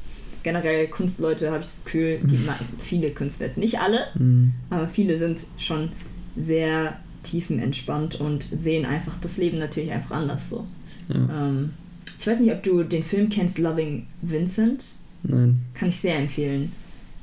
Generell 0.44 0.88
Kunstleute 0.88 1.48
habe 1.52 1.60
ich 1.60 1.66
das 1.66 1.84
Gefühl, 1.84 2.20
die 2.24 2.38
ma- 2.38 2.58
viele 2.82 3.12
Künstler, 3.12 3.50
nicht 3.56 3.80
alle, 3.80 4.00
Hm. 4.14 4.54
aber 4.70 4.88
viele 4.88 5.18
sind 5.18 5.40
schon 5.58 5.90
sehr 6.38 6.98
tiefenentspannt 7.24 8.20
und 8.20 8.44
sehen 8.44 8.86
einfach 8.86 9.18
das 9.22 9.38
Leben 9.38 9.58
natürlich 9.60 9.92
einfach 9.92 10.12
anders 10.18 10.50
so. 10.50 10.66
Ja. 11.10 11.48
Ähm, 11.48 11.72
ich 12.20 12.26
weiß 12.28 12.40
nicht, 12.40 12.52
ob 12.52 12.64
du 12.64 12.84
den 12.84 13.04
Film 13.04 13.30
kennst, 13.30 13.60
Loving 13.60 14.08
Vincent. 14.22 14.84
Nein, 15.24 15.62
Kann 15.74 15.90
ich 15.90 15.98
sehr 15.98 16.16
empfehlen. 16.18 16.72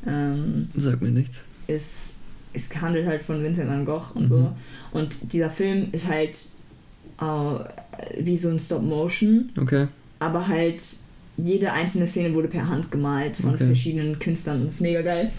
Ähm, 0.06 0.68
sag 0.76 1.00
mir 1.02 1.08
nichts. 1.10 1.42
ist, 1.66 2.10
es 2.52 2.68
handelt 2.80 3.06
halt 3.06 3.22
von 3.22 3.42
Vincent 3.42 3.68
van 3.68 3.84
Gogh 3.84 4.12
und 4.14 4.24
Mhm. 4.24 4.28
so. 4.28 4.52
Und 4.92 5.32
dieser 5.32 5.50
Film 5.50 5.88
ist 5.92 6.08
halt 6.08 6.36
äh, 7.20 8.22
wie 8.24 8.36
so 8.36 8.48
ein 8.50 8.58
Stop-Motion, 8.58 9.50
Okay. 9.60 9.88
aber 10.18 10.46
halt 10.48 10.82
jede 11.38 11.72
einzelne 11.72 12.06
Szene 12.06 12.32
wurde 12.34 12.48
per 12.48 12.68
Hand 12.68 12.90
gemalt 12.90 13.36
von 13.36 13.54
Okay. 13.54 13.66
verschiedenen 13.66 14.18
Künstlern 14.18 14.62
und 14.62 14.68
ist 14.68 14.80
mega 14.80 15.02
geil. 15.02 15.30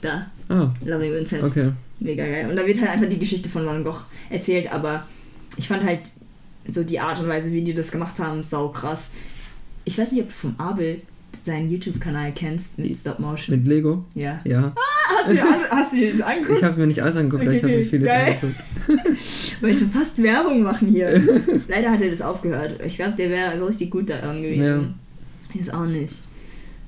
Da, 0.00 0.26
Ah, 0.48 0.70
Loving 0.84 1.12
Vincent, 1.14 1.44
okay. 1.44 1.70
mega 2.00 2.24
geil. 2.24 2.48
Und 2.50 2.56
da 2.56 2.66
wird 2.66 2.80
halt 2.80 2.90
einfach 2.90 3.08
die 3.08 3.18
Geschichte 3.18 3.48
von 3.48 3.64
Van 3.66 3.84
Gogh 3.84 4.00
erzählt, 4.30 4.70
aber 4.72 5.06
ich 5.56 5.68
fand 5.68 5.84
halt 5.84 6.00
so 6.66 6.84
die 6.84 7.00
Art 7.00 7.20
und 7.20 7.28
Weise, 7.28 7.50
wie 7.52 7.62
die 7.62 7.74
das 7.74 7.90
gemacht 7.90 8.18
haben, 8.18 8.42
sau 8.44 8.68
krass. 8.68 9.10
Ich 9.84 9.98
weiß 9.98 10.12
nicht, 10.12 10.22
ob 10.22 10.28
du 10.28 10.34
vom 10.34 10.54
Abel 10.58 11.00
seinen 11.44 11.68
YouTube-Kanal 11.70 12.32
kennst 12.32 12.78
mit 12.78 12.96
Stop 12.96 13.18
Motion. 13.18 13.56
Mit 13.58 13.66
Lego? 13.66 14.04
Ja. 14.14 14.38
Ja. 14.44 14.74
Hast 15.22 15.28
du, 15.30 15.34
dir 15.34 15.42
an- 15.44 15.70
hast 15.70 15.92
du 15.92 15.96
dir 15.96 16.12
das 16.12 16.20
angeguckt? 16.20 16.58
Ich 16.58 16.64
habe 16.64 16.80
mir 16.80 16.86
nicht 16.86 17.02
alles 17.02 17.16
angeguckt, 17.16 17.42
aber 17.42 17.52
ich 17.52 17.62
habe 17.62 17.72
Okay, 17.72 17.82
mir 17.84 17.90
vieles 17.90 18.06
geil. 18.08 18.38
angeguckt. 18.42 18.64
Wollte 19.62 19.78
schon 19.78 19.90
fast 19.90 20.22
Werbung 20.22 20.62
machen 20.62 20.88
hier. 20.88 21.10
Leider 21.68 21.90
hat 21.90 22.00
er 22.00 22.10
das 22.10 22.20
aufgehört. 22.22 22.80
Ich 22.84 22.96
glaube, 22.96 23.14
der 23.16 23.30
wäre 23.30 23.58
so 23.58 23.66
richtig 23.66 23.90
gut 23.90 24.10
daran 24.10 24.42
gewesen. 24.42 24.62
Ja. 25.54 25.60
Ist 25.60 25.72
auch 25.72 25.86
nicht. 25.86 26.14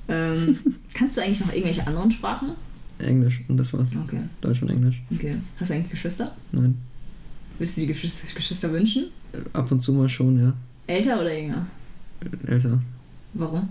Ähm, 0.07 0.57
kannst 0.93 1.17
du 1.17 1.21
eigentlich 1.21 1.39
noch 1.39 1.51
irgendwelche 1.51 1.85
anderen 1.87 2.11
Sprachen? 2.11 2.49
Englisch 2.99 3.41
und 3.47 3.57
das 3.57 3.73
war's. 3.73 3.91
Okay, 4.05 4.19
Deutsch 4.41 4.61
und 4.61 4.69
Englisch. 4.69 5.01
okay. 5.13 5.35
Hast 5.59 5.69
du 5.71 5.75
eigentlich 5.75 5.91
Geschwister? 5.91 6.31
Nein. 6.51 6.77
Willst 7.59 7.75
du 7.77 7.81
die 7.81 7.87
Geschwister, 7.87 8.27
Geschwister 8.33 8.71
wünschen? 8.71 9.05
Äh, 9.33 9.37
Ab 9.53 9.71
und 9.71 9.79
zu 9.79 9.93
mal 9.93 10.07
schon, 10.09 10.39
ja. 10.41 10.53
Älter 10.87 11.19
oder 11.19 11.37
jünger? 11.37 11.65
Älter. 12.47 12.79
Warum? 13.33 13.69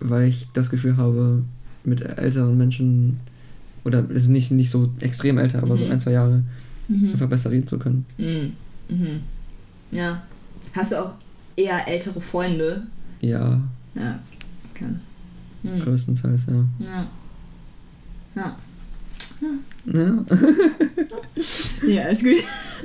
Weil 0.00 0.28
ich 0.28 0.48
das 0.52 0.70
Gefühl 0.70 0.96
habe, 0.96 1.42
mit 1.84 2.00
älteren 2.02 2.56
Menschen, 2.58 3.20
oder 3.84 4.04
also 4.08 4.30
nicht, 4.30 4.50
nicht 4.50 4.70
so 4.70 4.90
extrem 5.00 5.38
älter, 5.38 5.62
aber 5.62 5.76
so 5.76 5.84
Mhm. 5.84 5.92
ein, 5.92 6.00
zwei 6.00 6.12
Jahre, 6.12 6.42
Mhm. 6.88 7.12
einfach 7.12 7.28
besser 7.28 7.50
reden 7.50 7.66
zu 7.66 7.78
können. 7.78 8.04
Mhm. 8.18 8.52
Mhm. 8.88 9.20
Ja. 9.90 10.22
Hast 10.74 10.92
du 10.92 10.96
auch 11.04 11.12
eher 11.56 11.86
ältere 11.88 12.20
Freunde? 12.20 12.86
Ja, 13.20 13.60
Ja. 13.94 14.18
Okay. 14.74 14.86
Mhm. 15.62 15.80
größtenteils, 15.80 16.46
ja. 16.46 16.64
Ja. 16.78 17.06
Ja. 18.34 18.56
ja. 19.86 20.24
Ja, 21.86 22.02
alles 22.04 22.22
gut. 22.22 22.36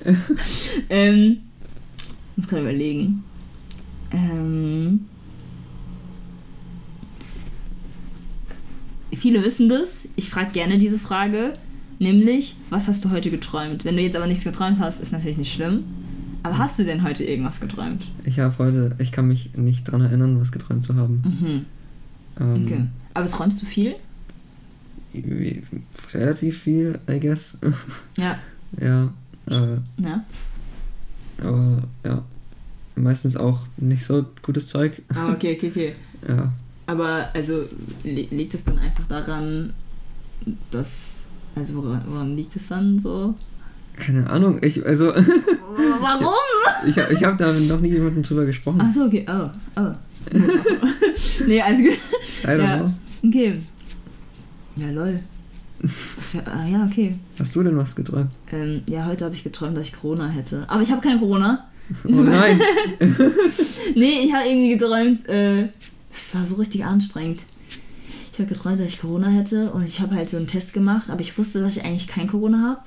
ähm, 0.89 1.37
ich 1.97 2.37
muss 2.37 2.47
gerade 2.47 2.61
überlegen. 2.63 3.23
Ähm, 4.11 5.05
viele 9.15 9.43
wissen 9.43 9.69
das. 9.69 10.07
Ich 10.15 10.29
frage 10.29 10.51
gerne 10.51 10.77
diese 10.77 10.99
Frage. 10.99 11.53
Nämlich, 11.99 12.55
was 12.69 12.87
hast 12.89 13.05
du 13.05 13.11
heute 13.11 13.31
geträumt? 13.31 13.85
Wenn 13.85 13.95
du 13.95 14.01
jetzt 14.01 14.15
aber 14.17 14.27
nichts 14.27 14.43
geträumt 14.43 14.79
hast, 14.79 14.99
ist 15.01 15.13
natürlich 15.13 15.37
nicht 15.37 15.53
schlimm. 15.53 15.83
Aber 16.43 16.57
hast 16.57 16.77
du 16.77 16.83
denn 16.83 17.03
heute 17.03 17.23
irgendwas 17.23 17.59
geträumt? 17.61 18.03
Ich 18.25 18.39
habe 18.39 18.55
heute, 18.59 18.95
ich 18.99 19.11
kann 19.11 19.27
mich 19.27 19.55
nicht 19.55 19.85
dran 19.85 20.01
erinnern, 20.01 20.39
was 20.39 20.51
geträumt 20.51 20.85
zu 20.85 20.95
haben. 20.95 21.23
Mhm. 21.25 21.65
Ähm, 22.43 22.65
Okay. 22.65 22.81
Aber 23.13 23.27
träumst 23.27 23.61
du 23.61 23.65
viel? 23.65 23.95
wie- 25.13 25.63
Relativ 26.13 26.59
viel, 26.59 26.99
I 27.09 27.19
guess. 27.19 27.57
Ja. 28.17 28.37
ja. 28.79 29.13
Äh, 29.49 29.77
Ja. 30.03 30.23
aber 31.41 31.83
ja. 32.03 32.23
Meistens 32.97 33.35
auch 33.37 33.59
nicht 33.77 34.05
so 34.05 34.25
gutes 34.41 34.67
Zeug. 34.67 35.01
Ah, 35.13 35.31
okay, 35.31 35.55
okay, 35.57 35.69
okay. 35.69 35.93
Ja. 36.27 36.51
Aber 36.87 37.29
also 37.33 37.65
li 38.03 38.27
liegt 38.31 38.53
es 38.53 38.63
dann 38.63 38.77
einfach 38.77 39.07
daran, 39.07 39.73
dass. 40.71 41.23
Also 41.55 41.75
woran, 41.75 42.01
woran 42.07 42.35
liegt 42.35 42.55
es 42.55 42.67
dann 42.67 42.99
so? 42.99 43.33
Keine 43.97 44.29
Ahnung, 44.29 44.59
ich, 44.61 44.85
also, 44.85 45.07
Warum? 45.15 46.33
ich, 46.85 46.97
ich 46.97 47.23
habe 47.23 47.37
da 47.37 47.53
noch 47.53 47.79
nie 47.79 47.91
jemanden 47.91 48.23
drüber 48.23 48.45
gesprochen. 48.45 48.81
Ach 48.83 48.93
so, 48.93 49.05
okay. 49.05 49.25
Oh, 49.29 49.49
oh. 49.77 49.91
nee, 51.47 51.59
gut. 51.59 51.93
I 52.43 52.47
don't 52.47 52.57
ja. 52.57 52.77
know. 52.77 52.91
Okay. 53.25 53.61
Ja, 54.77 54.89
lol. 54.91 55.19
Was 56.17 56.29
für, 56.31 56.45
ah, 56.47 56.65
ja, 56.65 56.85
okay. 56.85 57.15
Hast 57.39 57.55
du 57.55 57.63
denn 57.63 57.77
was 57.77 57.95
geträumt? 57.95 58.31
Ähm, 58.51 58.81
ja, 58.89 59.05
heute 59.05 59.25
habe 59.25 59.35
ich 59.35 59.43
geträumt, 59.43 59.77
dass 59.77 59.87
ich 59.87 59.99
Corona 59.99 60.27
hätte. 60.27 60.65
Aber 60.67 60.81
ich 60.81 60.91
habe 60.91 61.01
kein 61.01 61.19
Corona. 61.19 61.67
Oh 62.03 62.21
nein. 62.21 62.59
Nee, 63.95 64.23
ich 64.25 64.33
habe 64.33 64.47
irgendwie 64.47 64.77
geträumt, 64.77 65.29
äh, 65.29 65.69
es 66.15 66.35
war 66.35 66.45
so 66.45 66.55
richtig 66.55 66.85
anstrengend. 66.85 67.41
Ich 68.33 68.39
habe 68.39 68.49
geträumt, 68.49 68.79
dass 68.79 68.87
ich 68.87 68.99
Corona 68.99 69.27
hätte 69.27 69.71
und 69.71 69.85
ich 69.85 70.01
habe 70.01 70.15
halt 70.15 70.29
so 70.29 70.37
einen 70.37 70.47
Test 70.47 70.73
gemacht, 70.73 71.09
aber 71.09 71.21
ich 71.21 71.37
wusste, 71.37 71.61
dass 71.61 71.77
ich 71.77 71.85
eigentlich 71.85 72.07
kein 72.07 72.27
Corona 72.27 72.61
habe. 72.61 72.79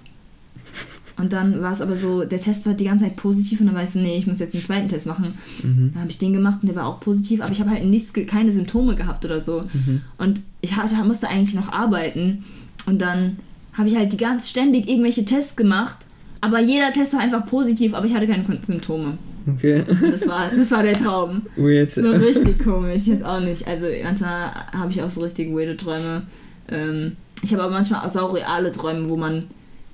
Und 1.16 1.33
dann 1.33 1.61
war 1.62 1.72
es 1.72 1.81
aber 1.81 1.97
so, 1.97 2.24
der 2.24 2.41
Test 2.41 2.64
war 2.64 2.74
die 2.74 2.85
ganze 2.85 3.05
Zeit 3.05 3.16
positiv 3.16 3.61
und 3.61 3.66
dann 3.66 3.83
ich 3.83 3.91
so, 3.91 3.99
nee, 3.99 4.16
ich 4.16 4.26
muss 4.26 4.39
jetzt 4.39 4.55
einen 4.55 4.62
zweiten 4.62 4.89
Test 4.89 5.07
machen. 5.07 5.37
Mhm. 5.62 5.91
Dann 5.93 6.03
habe 6.03 6.11
ich 6.11 6.18
den 6.18 6.33
gemacht 6.33 6.59
und 6.62 6.68
der 6.68 6.76
war 6.76 6.87
auch 6.87 7.01
positiv, 7.01 7.41
aber 7.41 7.51
ich 7.51 7.61
habe 7.61 7.70
halt 7.70 7.85
nichts, 7.85 8.12
keine 8.26 8.53
Symptome 8.53 8.95
gehabt 8.95 9.24
oder 9.24 9.41
so. 9.41 9.62
Mhm. 9.72 10.03
Und 10.16 10.41
ich 10.61 10.72
musste 11.05 11.29
eigentlich 11.29 11.55
noch 11.55 11.72
arbeiten 11.72 12.45
und 12.87 13.01
dann 13.01 13.39
habe 13.72 13.89
ich 13.89 13.97
halt 13.97 14.12
die 14.12 14.16
ganz 14.16 14.49
ständig 14.49 14.89
irgendwelche 14.89 15.24
Tests 15.24 15.57
gemacht, 15.57 15.99
aber 16.41 16.61
jeder 16.61 16.93
Test 16.93 17.14
war 17.14 17.20
einfach 17.20 17.47
positiv, 17.47 17.95
aber 17.95 18.07
ich 18.07 18.14
hatte 18.14 18.29
keine 18.29 18.45
Symptome. 18.62 19.18
Okay. 19.57 19.84
Das 20.11 20.26
war, 20.28 20.51
das 20.55 20.70
war 20.70 20.82
der 20.82 20.94
Traum. 20.94 21.42
Weird. 21.57 21.90
So 21.90 22.11
richtig 22.11 22.62
komisch, 22.62 23.07
jetzt 23.07 23.24
auch 23.24 23.40
nicht. 23.40 23.66
Also 23.66 23.86
manchmal 24.03 24.51
habe 24.72 24.90
ich 24.90 25.03
auch 25.03 25.11
so 25.11 25.22
richtig 25.22 25.51
weirde 25.53 25.76
Träume. 25.76 26.22
Ähm, 26.70 27.16
ich 27.42 27.53
habe 27.53 27.62
aber 27.64 27.72
manchmal 27.72 28.05
auch 28.07 28.11
saureale 28.12 28.72
Träume, 28.72 29.09
wo 29.09 29.16
man, 29.16 29.44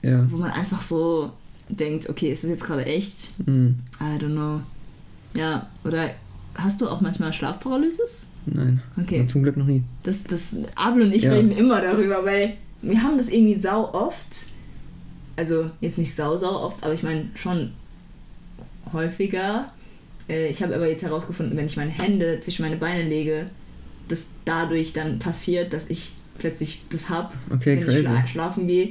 Ja. 0.03 0.27
wo 0.31 0.37
man 0.39 0.51
einfach 0.51 0.83
so 0.83 1.31
denkt, 1.69 2.09
okay, 2.09 2.33
ist 2.33 2.43
das 2.45 2.51
jetzt 2.51 2.65
gerade 2.65 2.85
echt? 2.87 3.31
Hm. 3.45 3.77
I 4.01 4.23
don't 4.23 4.33
know. 4.33 4.61
Ja, 5.35 5.67
oder 5.85 6.11
hast 6.55 6.81
du 6.81 6.89
auch 6.89 7.01
manchmal 7.01 7.33
Schlafparalysis? 7.33 8.29
Nein. 8.47 8.83
Okay. 9.01 9.27
Zum 9.27 9.43
Glück 9.43 9.57
noch 9.57 9.67
nie. 9.67 9.83
Das, 10.03 10.23
das, 10.25 10.55
Abel 10.75 11.03
und 11.03 11.13
ich 11.15 11.23
Ja. 11.23 11.33
reden 11.33 11.51
immer 11.53 11.81
darüber, 11.81 12.25
weil 12.25 12.55
wir 12.83 13.03
haben 13.03 13.17
das 13.17 13.29
irgendwie 13.29 13.55
sau 13.55 13.93
oft. 13.95 14.27
Also 15.37 15.71
jetzt 15.81 15.99
nicht 15.99 16.15
sau, 16.15 16.37
sau 16.37 16.61
oft, 16.61 16.85
aber 16.85 16.95
ich 16.95 17.03
meine 17.03 17.27
schon 17.35 17.71
häufiger. 18.93 19.73
Äh, 20.29 20.49
ich 20.49 20.63
habe 20.63 20.75
aber 20.75 20.89
jetzt 20.89 21.03
herausgefunden, 21.03 21.57
wenn 21.57 21.67
ich 21.67 21.77
meine 21.77 21.91
Hände 21.91 22.41
zwischen 22.41 22.63
meine 22.65 22.77
Beine 22.77 23.03
lege, 23.09 23.47
dass 24.09 24.27
dadurch 24.45 24.93
dann 24.93 25.19
passiert, 25.19 25.73
dass 25.73 25.89
ich 25.89 26.13
plötzlich 26.39 26.83
das 26.91 27.09
hab, 27.11 27.33
Okay, 27.53 27.77
wenn 27.77 27.79
ich 27.81 27.85
crazy. 27.87 28.03
schla 28.03 28.27
schlafen 28.27 28.67
gehe. 28.67 28.89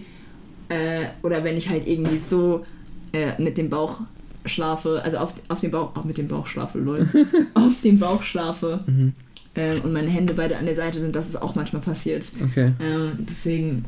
Äh, 0.69 1.05
oder 1.21 1.43
wenn 1.43 1.57
ich 1.57 1.69
halt 1.69 1.87
irgendwie 1.87 2.17
so 2.17 2.65
äh, 3.11 3.39
mit 3.41 3.57
dem 3.57 3.69
Bauch 3.69 4.01
schlafe, 4.45 5.01
also 5.03 5.17
auf, 5.17 5.33
auf 5.49 5.59
dem 5.59 5.71
Bauch, 5.71 5.95
auch 5.95 6.03
mit 6.03 6.17
dem 6.17 6.27
Bauch 6.27 6.47
schlafe, 6.47 6.79
lol, 6.79 7.07
auf 7.53 7.81
dem 7.83 7.99
Bauch 7.99 8.23
schlafe 8.23 8.81
Mhm. 8.87 9.13
ähm, 9.55 9.81
und 9.81 9.93
meine 9.93 10.09
Hände 10.09 10.33
beide 10.33 10.57
an 10.57 10.65
der 10.65 10.75
Seite 10.75 10.99
sind, 10.99 11.15
das 11.15 11.29
ist 11.29 11.41
auch 11.41 11.55
manchmal 11.55 11.81
passiert. 11.81 12.29
Okay. 12.43 12.71
Ähm, 12.81 13.11
deswegen 13.19 13.85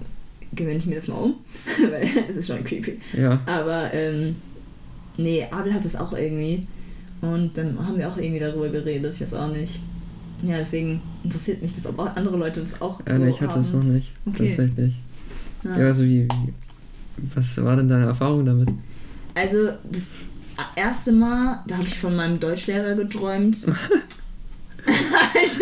gewöhne 0.53 0.77
ich 0.77 0.85
mir 0.85 0.95
das 0.95 1.07
mal 1.07 1.15
um, 1.15 1.35
weil 1.91 2.07
es 2.29 2.35
ist 2.37 2.47
schon 2.47 2.63
creepy. 2.63 2.99
Ja. 3.17 3.39
Aber 3.47 3.93
ähm, 3.93 4.35
nee, 5.17 5.45
Abel 5.51 5.73
hat 5.73 5.85
das 5.85 5.95
auch 5.95 6.13
irgendwie. 6.13 6.65
Und 7.21 7.57
dann 7.57 7.77
haben 7.85 7.97
wir 7.97 8.09
auch 8.09 8.17
irgendwie 8.17 8.39
darüber 8.39 8.69
geredet, 8.69 9.13
ich 9.15 9.21
weiß 9.21 9.33
auch 9.35 9.51
nicht. 9.51 9.79
Ja, 10.43 10.57
deswegen 10.57 11.01
interessiert 11.23 11.61
mich 11.61 11.73
das, 11.73 11.87
ob 11.87 11.97
auch 11.99 12.15
andere 12.15 12.37
Leute 12.37 12.59
das 12.59 12.81
auch 12.81 12.99
Ja, 13.07 13.15
so 13.15 13.23
nee, 13.23 13.29
ich 13.29 13.41
hatte 13.41 13.59
es 13.59 13.73
noch 13.73 13.83
nicht. 13.83 14.11
Okay. 14.27 14.49
Tatsächlich. 14.49 14.95
Ja. 15.63 15.77
Ja, 15.79 15.85
also 15.87 16.03
wie, 16.03 16.23
wie. 16.23 16.53
Was 17.33 17.63
war 17.63 17.77
denn 17.77 17.87
deine 17.87 18.05
Erfahrung 18.05 18.45
damit? 18.45 18.69
Also 19.33 19.69
das 19.89 20.09
erste 20.75 21.11
Mal, 21.13 21.63
da 21.67 21.77
habe 21.77 21.87
ich 21.87 21.97
von 21.97 22.15
meinem 22.15 22.39
Deutschlehrer 22.39 22.93
geträumt. 22.95 23.57
also, 24.85 25.61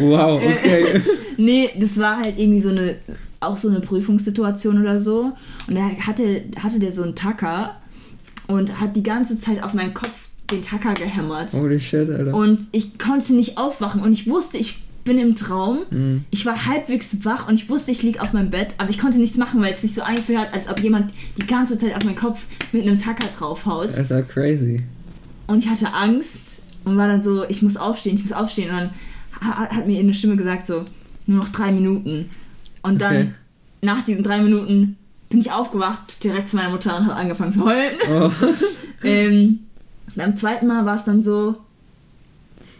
Wow, 0.00 0.42
Äh, 0.42 0.52
okay. 0.52 1.02
nee, 1.36 1.70
das 1.78 1.98
war 1.98 2.18
halt 2.18 2.38
irgendwie 2.38 2.60
so 2.60 2.70
eine, 2.70 2.96
auch 3.40 3.58
so 3.58 3.68
eine 3.68 3.80
Prüfungssituation 3.80 4.80
oder 4.80 4.98
so. 4.98 5.32
Und 5.66 5.74
da 5.74 5.90
hatte, 6.06 6.44
hatte 6.58 6.78
der 6.80 6.92
so 6.92 7.02
einen 7.02 7.14
Tacker 7.14 7.76
und 8.48 8.80
hat 8.80 8.96
die 8.96 9.02
ganze 9.02 9.38
Zeit 9.38 9.62
auf 9.62 9.74
meinen 9.74 9.94
Kopf 9.94 10.28
den 10.50 10.62
Tacker 10.62 10.94
gehämmert. 10.94 11.52
Holy 11.54 11.80
shit, 11.80 12.08
Alter. 12.10 12.34
Und 12.34 12.60
ich 12.72 12.98
konnte 12.98 13.34
nicht 13.34 13.56
aufwachen 13.58 14.02
und 14.02 14.12
ich 14.12 14.26
wusste, 14.28 14.58
ich 14.58 14.82
bin 15.04 15.18
im 15.18 15.34
Traum. 15.34 15.80
Mhm. 15.90 16.24
Ich 16.30 16.46
war 16.46 16.66
halbwegs 16.66 17.24
wach 17.24 17.48
und 17.48 17.54
ich 17.54 17.68
wusste, 17.68 17.90
ich 17.90 18.02
liege 18.02 18.20
auf 18.22 18.32
meinem 18.32 18.50
Bett, 18.50 18.74
aber 18.78 18.90
ich 18.90 18.98
konnte 18.98 19.18
nichts 19.18 19.36
machen, 19.36 19.60
weil 19.62 19.72
es 19.72 19.80
sich 19.80 19.94
so 19.94 20.02
angefühlt 20.02 20.38
hat, 20.38 20.54
als 20.54 20.68
ob 20.68 20.78
jemand 20.80 21.12
die 21.40 21.46
ganze 21.46 21.76
Zeit 21.78 21.96
auf 21.96 22.04
meinen 22.04 22.16
Kopf 22.16 22.46
mit 22.72 22.82
einem 22.82 22.98
Tacker 22.98 23.26
draufhaut. 23.36 23.88
Alter, 23.96 24.22
crazy. 24.22 24.82
Und 25.48 25.64
ich 25.64 25.68
hatte 25.70 25.92
Angst 25.92 26.62
und 26.84 26.96
war 26.96 27.08
dann 27.08 27.22
so, 27.22 27.44
ich 27.48 27.62
muss 27.62 27.76
aufstehen, 27.76 28.16
ich 28.16 28.22
muss 28.22 28.32
aufstehen. 28.32 28.70
Und 28.70 28.76
dann 28.76 28.90
ha- 29.40 29.68
hat 29.70 29.86
mir 29.86 29.98
eine 29.98 30.14
Stimme 30.14 30.36
gesagt, 30.36 30.66
so, 30.66 30.84
nur 31.26 31.38
noch 31.38 31.48
drei 31.48 31.72
Minuten. 31.72 32.26
Und 32.82 33.00
dann, 33.00 33.14
Okay. 33.16 33.34
nach 33.82 34.04
diesen 34.04 34.22
drei 34.22 34.40
Minuten, 34.40 34.96
bin 35.32 35.40
ich 35.40 35.50
aufgewacht, 35.50 36.22
direkt 36.22 36.48
zu 36.50 36.56
meiner 36.56 36.70
Mutter 36.70 36.96
und 36.96 37.06
habe 37.06 37.16
angefangen 37.16 37.52
zu 37.52 37.64
heulen. 37.64 37.98
Oh. 38.08 38.30
ähm, 39.02 39.60
beim 40.14 40.36
zweiten 40.36 40.66
Mal 40.66 40.84
war 40.84 40.94
es 40.94 41.04
dann 41.04 41.22
so, 41.22 41.56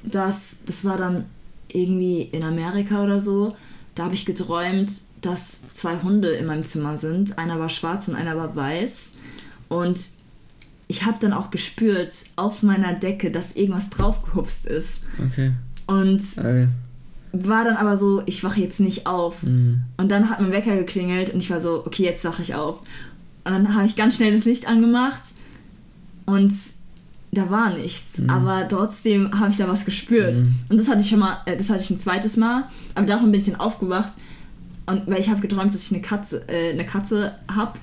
dass, 0.04 0.58
das 0.66 0.84
war 0.84 0.98
dann 0.98 1.24
irgendwie 1.68 2.22
in 2.22 2.42
Amerika 2.42 3.02
oder 3.02 3.20
so, 3.20 3.56
da 3.94 4.04
habe 4.04 4.14
ich 4.14 4.26
geträumt, 4.26 4.92
dass 5.22 5.72
zwei 5.72 5.96
Hunde 6.02 6.30
in 6.32 6.44
meinem 6.44 6.64
Zimmer 6.64 6.98
sind. 6.98 7.38
Einer 7.38 7.58
war 7.58 7.70
schwarz 7.70 8.08
und 8.08 8.16
einer 8.16 8.36
war 8.36 8.54
weiß. 8.54 9.12
Und 9.68 9.98
ich 10.88 11.06
habe 11.06 11.16
dann 11.20 11.32
auch 11.32 11.50
gespürt 11.50 12.12
auf 12.36 12.62
meiner 12.62 12.92
Decke, 12.92 13.30
dass 13.30 13.56
irgendwas 13.56 13.88
draufgehupst 13.90 14.66
ist. 14.66 15.04
Okay. 15.18 15.52
Und 15.86 16.22
Okay. 16.36 16.68
War 17.32 17.64
dann 17.64 17.76
aber 17.76 17.96
so, 17.96 18.22
ich 18.26 18.44
wache 18.44 18.60
jetzt 18.60 18.80
nicht 18.80 19.06
auf. 19.06 19.42
Mhm. 19.42 19.82
Und 19.96 20.10
dann 20.10 20.28
hat 20.28 20.40
mein 20.40 20.52
Wecker 20.52 20.76
geklingelt 20.76 21.32
und 21.32 21.40
ich 21.40 21.50
war 21.50 21.60
so, 21.60 21.84
okay, 21.86 22.04
jetzt 22.04 22.24
wache 22.24 22.42
ich 22.42 22.54
auf. 22.54 22.80
Und 23.44 23.52
dann 23.52 23.74
habe 23.74 23.86
ich 23.86 23.96
ganz 23.96 24.16
schnell 24.16 24.32
das 24.32 24.44
Licht 24.44 24.68
angemacht 24.68 25.22
und 26.26 26.52
da 27.32 27.48
war 27.48 27.72
nichts. 27.72 28.18
Mhm. 28.18 28.30
Aber 28.30 28.68
trotzdem 28.68 29.38
habe 29.38 29.50
ich 29.50 29.56
da 29.56 29.66
was 29.66 29.84
gespürt. 29.84 30.36
Mhm. 30.36 30.54
Und 30.68 30.78
das 30.78 30.88
hatte 30.88 31.00
ich 31.00 31.08
schon 31.08 31.18
mal, 31.18 31.38
äh, 31.46 31.56
das 31.56 31.70
hatte 31.70 31.82
ich 31.82 31.90
ein 31.90 31.98
zweites 31.98 32.36
Mal. 32.36 32.64
Aber 32.94 33.06
davon 33.06 33.32
bin 33.32 33.40
ich 33.40 33.46
dann 33.46 33.58
aufgewacht. 33.58 34.12
Und 34.86 35.06
weil 35.06 35.20
ich 35.20 35.30
habe 35.30 35.40
geträumt, 35.40 35.74
dass 35.74 35.86
ich 35.86 35.92
eine 35.92 36.02
Katze, 36.02 36.46
äh, 36.48 36.72
eine 36.72 36.84
Katze 36.84 37.32
habe. 37.54 37.78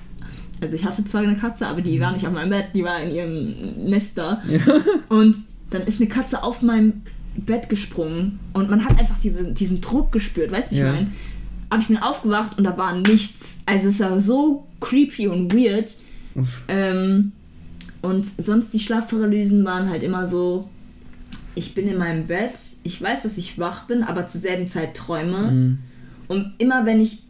Also 0.62 0.76
ich 0.76 0.84
hatte 0.84 1.04
zwar 1.04 1.22
eine 1.22 1.36
Katze, 1.36 1.66
aber 1.66 1.80
die 1.80 1.98
war 2.00 2.12
nicht 2.12 2.26
auf 2.26 2.32
meinem 2.32 2.50
Bett, 2.50 2.66
die 2.74 2.84
war 2.84 3.00
in 3.00 3.14
ihrem 3.14 3.88
Nest 3.88 4.18
da. 4.18 4.42
Ja. 4.46 4.60
Und 5.08 5.34
dann 5.70 5.82
ist 5.82 6.00
eine 6.00 6.08
Katze 6.08 6.42
auf 6.42 6.62
meinem 6.62 7.02
Bett 7.36 7.68
gesprungen 7.68 8.38
und 8.52 8.68
man 8.70 8.84
hat 8.84 8.98
einfach 8.98 9.18
diese, 9.18 9.52
diesen 9.52 9.80
Druck 9.80 10.12
gespürt, 10.12 10.50
weißt 10.52 10.70
du, 10.72 10.74
ich 10.76 10.80
Ja. 10.82 10.92
meine? 10.92 11.12
Aber 11.68 11.80
ich 11.80 11.88
bin 11.88 11.98
aufgewacht 11.98 12.58
und 12.58 12.64
da 12.64 12.76
war 12.76 12.96
nichts. 12.96 13.58
Also 13.66 13.88
es 13.88 14.00
war 14.00 14.20
so 14.20 14.66
creepy 14.80 15.28
und 15.28 15.54
weird. 15.54 15.88
Ähm, 16.68 17.32
und 18.02 18.26
sonst 18.26 18.72
die 18.74 18.80
Schlafparalysen 18.80 19.64
waren 19.64 19.88
halt 19.88 20.02
immer 20.02 20.26
so, 20.26 20.68
ich 21.54 21.74
bin 21.74 21.86
in 21.86 21.98
meinem 21.98 22.26
Bett, 22.26 22.54
ich 22.82 23.00
weiß, 23.00 23.22
dass 23.22 23.36
ich 23.38 23.58
wach 23.58 23.84
bin, 23.86 24.02
aber 24.02 24.26
zur 24.26 24.40
selben 24.40 24.66
Zeit 24.68 24.94
träume. 24.96 25.50
Mhm. 25.52 25.78
Und 26.28 26.52
immer 26.58 26.86
wenn 26.86 27.00
ich 27.00 27.22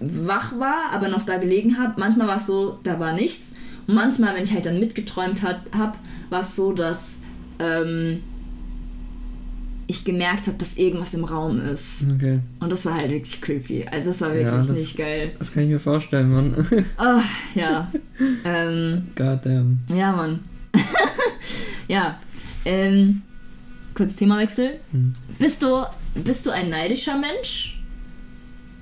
wach 0.00 0.58
war, 0.58 0.90
aber 0.92 1.08
noch 1.08 1.22
da 1.24 1.38
gelegen 1.38 1.78
habe, 1.78 1.94
manchmal 1.98 2.26
war 2.28 2.36
es 2.36 2.46
so, 2.46 2.78
da 2.82 2.98
war 3.00 3.12
nichts. 3.14 3.52
Und 3.86 3.94
manchmal, 3.94 4.34
wenn 4.34 4.44
ich 4.44 4.52
halt 4.52 4.66
dann 4.66 4.80
mitgeträumt 4.80 5.42
habe, 5.42 5.94
war 6.30 6.40
es 6.40 6.56
so, 6.56 6.72
dass 6.72 7.22
ähm, 7.58 8.20
ich 9.90 10.04
gemerkt 10.04 10.46
habe, 10.46 10.56
dass 10.58 10.76
irgendwas 10.76 11.14
im 11.14 11.24
Raum 11.24 11.60
ist. 11.60 12.04
Okay. 12.14 12.38
Und 12.60 12.70
das 12.70 12.84
war 12.84 12.94
halt 12.94 13.10
wirklich 13.10 13.40
creepy. 13.40 13.84
Also 13.90 14.10
das 14.10 14.20
war 14.20 14.28
wirklich 14.28 14.46
Ja, 14.46 14.56
das- 14.58 14.68
nicht 14.68 14.96
geil. 14.96 15.32
Das 15.38 15.50
kann 15.52 15.62
ich 15.64 15.70
mir 15.70 15.80
vorstellen, 15.80 16.30
Mann. 16.30 16.66
Ah, 16.98 17.22
ja. 17.54 17.90
ähm, 18.44 19.02
Goddamn. 19.16 19.78
ja, 19.94 20.12
Mann. 20.12 20.40
ja. 21.88 22.18
Ähm, 22.64 23.22
kurz 23.94 24.14
Themawechsel. 24.16 24.78
Hm. 24.92 25.12
Bist 25.38 25.62
du, 25.62 25.84
bist 26.14 26.44
du 26.46 26.50
ein 26.50 26.68
neidischer 26.70 27.18
Mensch? 27.18 27.80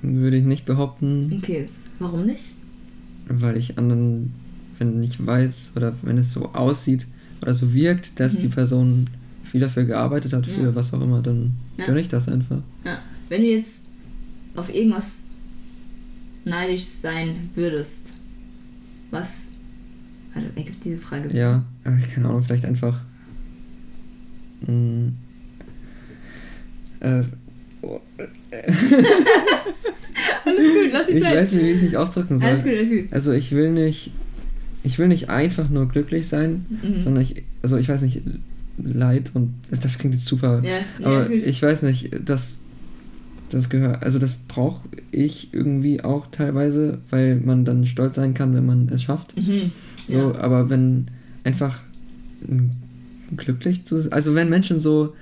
Würde 0.02 0.36
ich 0.36 0.44
nicht 0.44 0.64
behaupten, 0.66 1.36
Okay. 1.42 1.66
Warum 1.98 2.26
nicht? 2.26 2.52
weil 3.28 3.56
ich 3.56 3.76
anderen, 3.76 4.32
wenn 4.78 5.02
ich 5.02 5.24
weiß 5.26 5.72
oder 5.74 5.94
wenn 6.02 6.16
es 6.18 6.32
so 6.32 6.50
aussieht 6.52 7.06
oder 7.42 7.54
so 7.54 7.72
wirkt, 7.74 8.20
dass 8.20 8.34
Mhm. 8.34 8.40
die 8.42 8.48
Person 8.48 9.10
viel 9.56 9.60
dafür 9.60 9.84
gearbeitet 9.84 10.32
hat, 10.34 10.44
für 10.46 10.60
Ja. 10.64 10.74
was 10.74 10.92
auch 10.92 11.00
immer, 11.00 11.22
dann 11.22 11.52
Ja. 11.78 11.86
gönne 11.86 12.00
ich 12.00 12.08
das 12.08 12.28
einfach. 12.28 12.58
Ja, 12.84 12.98
wenn 13.30 13.40
du 13.40 13.48
jetzt 13.48 13.84
auf 14.54 14.72
irgendwas 14.74 15.22
neidisch 16.44 16.84
sein 16.84 17.48
würdest, 17.54 18.12
was? 19.10 19.48
Warte, 20.34 20.50
ergibt 20.56 20.84
diese 20.84 20.98
Frage 20.98 21.30
Sinn? 21.30 21.38
Ja, 21.40 21.64
keine 22.14 22.28
Ahnung, 22.28 22.42
vielleicht 22.42 22.66
einfach. 22.66 23.00
Mh, 24.66 25.12
äh, 27.00 27.22
oh, 27.82 28.00
Alles 30.44 30.58
gut, 30.72 30.92
lass 30.92 31.06
dich 31.06 31.16
ich 31.16 31.22
weiß 31.24 31.52
nicht, 31.52 31.62
wie 31.64 31.70
ich 31.70 31.82
mich 31.82 31.96
ausdrücken 31.96 32.38
soll. 32.38 32.48
Alles 32.48 32.62
gut, 32.62 32.72
alles 32.72 32.88
gut. 32.90 33.12
Also 33.12 33.32
ich 33.32 33.52
will 33.52 33.70
nicht, 33.70 34.10
ich 34.82 34.98
will 34.98 35.08
nicht 35.08 35.28
einfach 35.30 35.68
nur 35.70 35.88
glücklich 35.88 36.28
sein, 36.28 36.66
Mhm. 36.82 37.00
sondern 37.00 37.22
ich, 37.22 37.42
also 37.62 37.76
ich 37.78 37.88
weiß 37.88 38.02
nicht, 38.02 38.22
Leid 38.78 39.30
und 39.34 39.54
das, 39.70 39.98
klingt 39.98 40.14
jetzt 40.14 40.26
super, 40.26 40.62
Ja, 40.62 40.78
nee, 40.98 41.04
aber 41.06 41.30
ich 41.30 41.62
weiß 41.62 41.82
nicht, 41.82 42.10
das, 42.24 42.58
das 43.48 43.70
gehört, 43.70 44.02
also 44.02 44.18
das 44.18 44.34
brauche 44.34 44.86
ich 45.12 45.48
irgendwie 45.52 46.02
auch 46.02 46.26
teilweise, 46.30 46.98
weil 47.10 47.36
man 47.36 47.64
dann 47.64 47.86
stolz 47.86 48.16
sein 48.16 48.34
kann, 48.34 48.54
wenn 48.54 48.66
man 48.66 48.88
es 48.90 49.02
schafft. 49.04 49.36
Mhm. 49.36 49.70
So, 50.08 50.18
Ja. 50.18 50.34
aber 50.38 50.68
wenn 50.70 51.06
einfach 51.44 51.80
glücklich 53.36 53.84
zu 53.86 53.98
sein, 54.00 54.12
also 54.12 54.34
wenn 54.34 54.48
Menschen 54.48 54.78
so, 54.78 55.14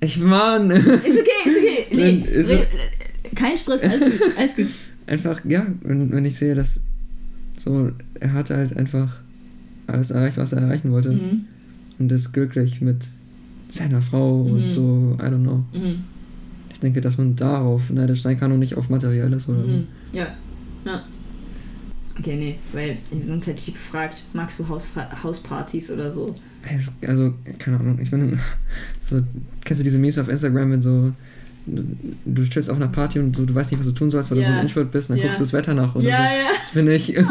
ich 0.00 0.18
Mann, 0.18 0.70
Ist 0.70 0.86
okay, 0.86 1.00
ist 1.46 1.56
okay. 1.56 1.86
Nee, 1.94 2.24
ist 2.30 2.50
re- 2.50 2.66
kein 3.34 3.56
Stress, 3.56 3.82
alles 3.82 4.04
gut, 4.04 4.20
alles 4.36 4.56
gut. 4.56 4.66
einfach, 5.06 5.40
ja, 5.46 5.66
wenn, 5.82 6.12
wenn 6.12 6.24
ich 6.24 6.36
sehe, 6.36 6.54
dass 6.54 6.80
so, 7.58 7.90
er 8.20 8.32
hat 8.32 8.50
halt 8.50 8.76
einfach 8.76 9.20
alles 9.86 10.10
erreicht, 10.10 10.36
was 10.36 10.52
er 10.52 10.60
erreichen 10.62 10.92
wollte 10.92 11.10
Mhm. 11.12 11.46
Und 11.98 12.10
ist 12.12 12.32
glücklich 12.32 12.80
mit 12.80 13.04
seiner 13.70 14.02
Frau 14.02 14.42
und 14.42 14.66
Mhm. 14.66 14.72
so, 14.72 15.16
I 15.20 15.24
don't 15.24 15.42
know. 15.42 15.64
Mhm. 15.72 16.04
Ich 16.72 16.80
denke, 16.80 17.00
dass 17.00 17.18
man 17.18 17.34
darauf 17.36 17.90
neidisch 17.90 18.22
sein 18.22 18.38
kann 18.38 18.52
und 18.52 18.58
nicht 18.58 18.76
auf 18.76 18.88
Materielles 18.88 19.48
oder 19.48 19.58
Mhm. 19.58 19.86
Ja. 20.12 20.26
ja. 20.84 21.02
Okay, 22.18 22.36
nee, 22.36 22.56
weil 22.72 22.96
sonst 23.26 23.46
hätte 23.48 23.58
ich 23.58 23.64
dich 23.66 23.74
gefragt, 23.74 24.22
magst 24.34 24.60
du 24.60 24.68
Hauspartys 24.68 25.90
oder 25.90 26.12
so? 26.12 26.32
Also, 27.06 27.34
keine 27.58 27.78
Ahnung, 27.78 27.98
ich 28.00 28.10
bin 28.10 28.38
so, 29.02 29.20
kennst 29.64 29.80
du 29.80 29.84
diese 29.84 29.98
Memes 29.98 30.18
auf 30.18 30.28
Instagram, 30.28 30.70
wenn 30.72 30.82
so, 30.82 31.12
du, 31.66 32.44
chillst 32.48 32.70
auf 32.70 32.76
einer 32.76 32.88
Party 32.88 33.18
und 33.18 33.34
so, 33.36 33.44
du 33.44 33.54
weißt 33.54 33.70
nicht, 33.72 33.80
was 33.80 33.86
du 33.88 33.92
tun 33.92 34.10
sollst, 34.10 34.30
weil 34.30 34.38
du 34.38 34.44
so 34.44 34.50
Ja. 34.50 34.56
ein 34.58 34.66
Introvert 34.66 34.92
bist, 34.92 35.10
und 35.10 35.16
dann 35.16 35.22
Ja. 35.22 35.24
guckst 35.26 35.40
du 35.40 35.44
das 35.44 35.52
Wetter 35.52 35.74
nach 35.74 35.94
oder 35.94 36.04
ja, 36.04 36.16
so. 36.18 36.22
ja. 36.22 36.48
Das 36.58 36.68
finde 36.70 36.94
ich, 36.94 37.18
Okay. 37.18 37.28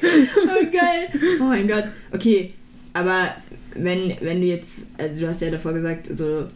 Oh, 0.00 0.64
geil. 0.72 1.20
Oh 1.40 1.44
mein 1.44 1.68
Gott. 1.68 1.84
Okay, 2.12 2.52
aber 2.94 3.28
wenn, 3.80 4.14
wenn 4.20 4.40
du 4.40 4.46
jetzt, 4.46 4.98
also 4.98 5.20
du 5.20 5.28
hast 5.28 5.40
ja 5.42 5.50
davor 5.50 5.72
gesagt, 5.72 6.06
so. 6.06 6.46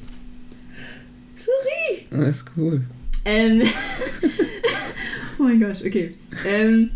Sorry. 1.36 2.26
ist 2.28 2.44
cool. 2.56 2.82
Ähm. 3.24 3.62
oh 5.38 5.42
mein 5.42 5.60
Gott, 5.60 5.82
okay. 5.84 6.14
Ähm. 6.46 6.90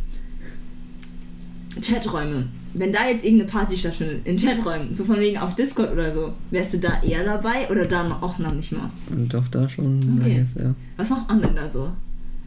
Chaträume. 1.80 2.48
Wenn 2.76 2.92
da 2.92 3.08
jetzt 3.08 3.24
irgendeine 3.24 3.50
Party 3.50 3.76
stattfindet, 3.76 4.22
in 4.26 4.36
Chaträumen, 4.36 4.92
so 4.94 5.04
von 5.04 5.20
wegen 5.20 5.38
auf 5.38 5.54
Discord 5.54 5.92
oder 5.92 6.12
so, 6.12 6.32
wärst 6.50 6.74
du 6.74 6.78
da 6.78 7.00
eher 7.02 7.24
dabei 7.24 7.68
oder 7.70 7.84
da 7.86 8.02
noch- 8.02 8.20
auch 8.22 8.38
noch 8.38 8.52
nicht 8.52 8.72
mal? 8.72 8.90
Und 9.10 9.32
doch 9.32 9.46
da 9.48 9.68
schon, 9.68 10.18
Okay. 10.20 10.40
Guess, 10.40 10.62
ja. 10.62 10.74
Was 10.96 11.10
macht 11.10 11.28
man 11.28 11.40
denn 11.42 11.54
da 11.54 11.68
so? 11.68 11.90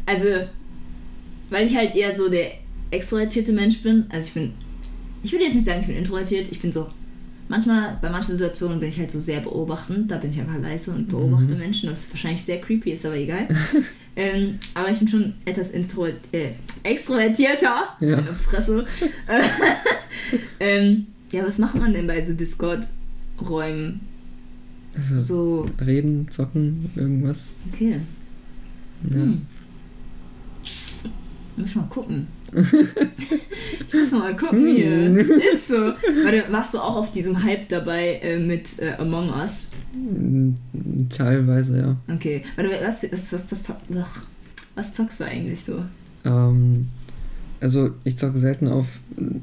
Also, 0.05 0.27
weil 1.49 1.65
ich 1.67 1.75
halt 1.75 1.95
eher 1.95 2.15
so 2.15 2.29
der 2.29 2.51
extrovertierte 2.91 3.53
Mensch 3.53 3.81
bin. 3.81 4.05
Also 4.09 4.27
ich 4.27 4.33
bin, 4.33 4.51
ich 5.23 5.31
würde 5.31 5.45
jetzt 5.45 5.55
nicht 5.55 5.65
sagen, 5.65 5.81
ich 5.81 5.87
bin 5.87 5.95
introvertiert. 5.95 6.47
Ich 6.51 6.59
bin 6.59 6.71
so, 6.73 6.87
manchmal, 7.49 7.97
bei 8.01 8.09
manchen 8.09 8.33
Situationen 8.33 8.79
bin 8.79 8.89
ich 8.89 8.99
halt 8.99 9.11
so 9.11 9.19
sehr 9.19 9.39
beobachtend. 9.41 10.11
Da 10.11 10.17
bin 10.17 10.31
ich 10.31 10.39
einfach 10.39 10.59
leise 10.59 10.91
und 10.91 11.09
beobachte 11.09 11.53
Mhm. 11.53 11.59
Menschen, 11.59 11.91
was 11.91 12.09
wahrscheinlich 12.11 12.43
sehr 12.43 12.59
creepy 12.61 12.91
ist, 12.91 13.05
aber 13.05 13.15
egal. 13.15 13.47
ähm, 14.15 14.59
aber 14.73 14.89
ich 14.91 14.99
bin 14.99 15.07
schon 15.07 15.33
etwas 15.45 15.71
äh, 15.71 16.51
extrovertierter. 16.83 17.75
Ja. 17.99 18.21
Fresse. 18.33 18.85
ähm, 20.59 21.05
ja, 21.31 21.45
was 21.45 21.57
macht 21.57 21.75
man 21.75 21.93
denn 21.93 22.07
bei 22.07 22.23
so 22.23 22.33
Discord-Räumen? 22.33 23.99
Also, 24.95 25.21
So, 25.21 25.69
reden, 25.85 26.27
zocken, 26.31 26.89
irgendwas. 26.95 27.53
okay. 27.71 27.99
Ja. 29.09 29.15
Hm. 29.15 29.41
Muss 31.55 31.75
mal 31.75 31.83
gucken. 31.89 32.27
Ich 32.53 33.93
muss 33.93 34.11
mal 34.11 34.35
gucken 34.35 34.67
hier. 34.67 34.89
Hm. 34.89 35.17
Ist 35.53 35.67
so. 35.67 35.75
Warte, 35.75 36.45
warst 36.49 36.73
du 36.73 36.79
auch 36.79 36.95
auf 36.95 37.11
diesem 37.11 37.43
Hype 37.43 37.67
dabei 37.69 38.19
äh, 38.23 38.39
mit 38.39 38.79
äh, 38.79 38.93
Among 38.97 39.29
Us? 39.29 39.69
Mm, 39.93 40.51
Teilweise, 41.09 41.79
ja. 41.79 42.13
Okay. 42.13 42.43
Warte, 42.55 42.71
was, 42.83 43.03
was, 43.11 43.51
was, 43.51 43.73
ach, 43.97 44.25
was 44.75 44.93
zockst 44.93 45.19
du 45.19 45.25
eigentlich 45.25 45.63
so? 45.63 45.83
Ähm, 46.25 46.87
also 47.59 47.91
ich 48.03 48.17
zocke 48.17 48.37
selten 48.37 48.67
auf 48.67 48.87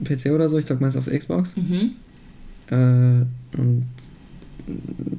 PC 0.04 0.26
oder 0.32 0.48
so, 0.48 0.58
ich 0.58 0.66
zocke 0.66 0.82
meist 0.82 0.96
auf 0.96 1.06
Xbox. 1.06 1.56
Mhm. 1.56 1.92
Äh, 2.70 3.58
und 3.58 3.86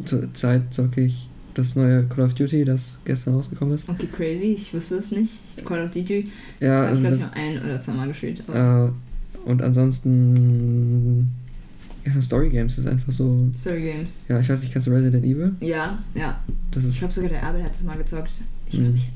zur 0.06 0.34
Zeit 0.34 0.74
zocke 0.74 1.02
ich 1.02 1.30
das 1.56 1.76
neue 1.76 2.04
Call 2.06 2.26
of 2.26 2.34
Duty, 2.36 2.64
das 2.66 3.00
gestern 3.06 3.34
rausgekommen 3.36 3.74
ist. 3.76 3.90
Okay, 3.90 4.08
crazy. 4.16 4.54
Ich 4.54 4.74
wusste 4.74 4.96
es 4.98 5.12
nicht. 5.12 5.32
Call 5.66 5.84
of 5.86 5.92
Duty. 5.92 6.30
Ja, 6.60 6.82
Hab 6.82 6.84
ich 6.86 6.90
also 6.92 7.02
glaube 7.02 7.16
ich 7.16 7.22
noch 7.24 7.34
ein 7.34 7.64
oder 7.64 7.82
zweimal 7.82 8.08
gespielt. 8.10 8.44
Äh, 8.54 8.88
und 9.50 9.62
ansonsten 9.62 11.30
ja, 12.06 12.22
Story 12.22 12.50
Games 12.50 12.78
ist 12.78 12.88
einfach 12.88 13.12
so. 13.12 13.50
Story 13.60 13.82
Games. 13.82 14.20
Ja, 14.30 14.40
ich 14.40 14.48
weiß 14.50 14.62
nicht, 14.62 14.72
kennst 14.72 14.88
du 14.88 14.92
Resident 14.92 15.26
Evil? 15.26 15.56
Ja, 15.60 15.98
ja. 16.14 16.40
Das 16.72 16.84
Ich 16.84 16.90
ist. 16.92 17.00
glaube 17.00 17.14
sogar 17.14 17.30
der 17.30 17.44
Abel 17.44 17.64
hat 17.64 17.74
es 17.74 17.84
mal 17.84 17.98
gezockt. 17.98 18.30
Ich 18.68 18.72
glaube, 18.72 18.90
Mhm. 18.90 18.96
ich. 18.96 19.10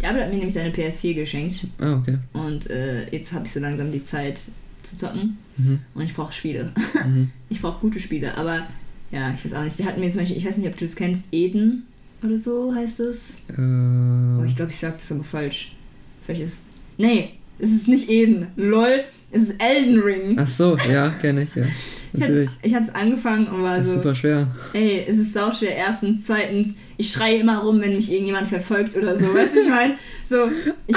Der 0.00 0.10
Abel 0.10 0.22
hat 0.22 0.30
mir 0.30 0.36
nämlich 0.36 0.54
seine 0.54 0.70
PS4 0.70 1.14
geschenkt. 1.14 1.66
Ah, 1.78 1.94
okay. 1.98 2.18
Und 2.32 2.68
äh, 2.70 3.08
jetzt 3.10 3.32
habe 3.32 3.46
ich 3.46 3.52
so 3.52 3.60
langsam 3.60 3.92
die 3.92 4.04
Zeit 4.04 4.38
zu 4.82 4.96
zocken. 4.96 5.38
Mhm. 5.56 5.78
Und 5.94 6.02
ich 6.02 6.14
brauche 6.14 6.32
Spiele. 6.32 6.72
Mhm. 7.06 7.30
Ich 7.48 7.60
brauche 7.62 7.80
gute 7.80 8.00
Spiele, 8.00 8.36
aber 8.36 8.64
ja, 9.10 9.32
ich 9.34 9.44
weiß 9.44 9.54
auch 9.54 9.62
nicht. 9.64 9.78
Der 9.78 9.86
hat 9.86 9.98
mir 9.98 10.08
zum 10.10 10.20
Beispiel, 10.20 10.36
ich 10.38 10.46
weiß 10.46 10.56
nicht, 10.58 10.68
ob 10.68 10.76
du 10.76 10.84
das 10.84 10.96
kennst, 10.96 11.26
Eden 11.32 11.86
oder 12.22 12.36
so 12.36 12.74
heißt 12.74 13.00
es. 13.00 13.38
Oh, 13.50 14.42
ich 14.44 14.56
glaube, 14.56 14.70
ich 14.70 14.78
sag 14.78 14.98
das 14.98 15.10
aber 15.12 15.24
falsch. 15.24 15.76
Vielleicht 16.24 16.42
ist 16.42 16.52
es. 16.52 16.62
Nee, 16.98 17.30
es 17.58 17.70
ist 17.72 17.88
nicht 17.88 18.08
Eden. 18.10 18.48
LOL, 18.56 19.04
es 19.30 19.44
ist 19.50 19.62
Elden 19.62 20.00
Ring. 20.00 20.38
ach 20.38 20.48
so, 20.48 20.76
ja, 20.90 21.10
kenne 21.20 21.42
ich, 21.42 21.54
ja. 21.54 21.64
Ich 22.12 22.22
hatte 22.22 22.32
Natürlich. 22.32 22.50
ich 22.62 22.74
hatte 22.74 22.86
es 22.86 22.94
angefangen 22.94 23.46
und 23.48 23.62
war 23.62 23.76
Das 23.76 23.88
ist 23.88 23.92
so, 23.92 23.98
super 23.98 24.14
schwer. 24.14 24.48
ey, 24.72 25.04
es 25.06 25.18
ist 25.18 25.34
sauschwer. 25.34 25.76
Erstens, 25.76 26.24
zweitens, 26.24 26.74
ich 26.96 27.12
schreie 27.12 27.40
immer 27.40 27.58
rum, 27.58 27.78
wenn 27.82 27.94
mich 27.94 28.10
irgendjemand 28.10 28.48
verfolgt 28.48 28.96
oder 28.96 29.18
so. 29.18 29.34
Weißt 29.34 29.54
du, 29.54 29.60
ich 29.60 29.68
meine, 29.68 29.98
so, 30.24 30.46
ich, 30.86 30.96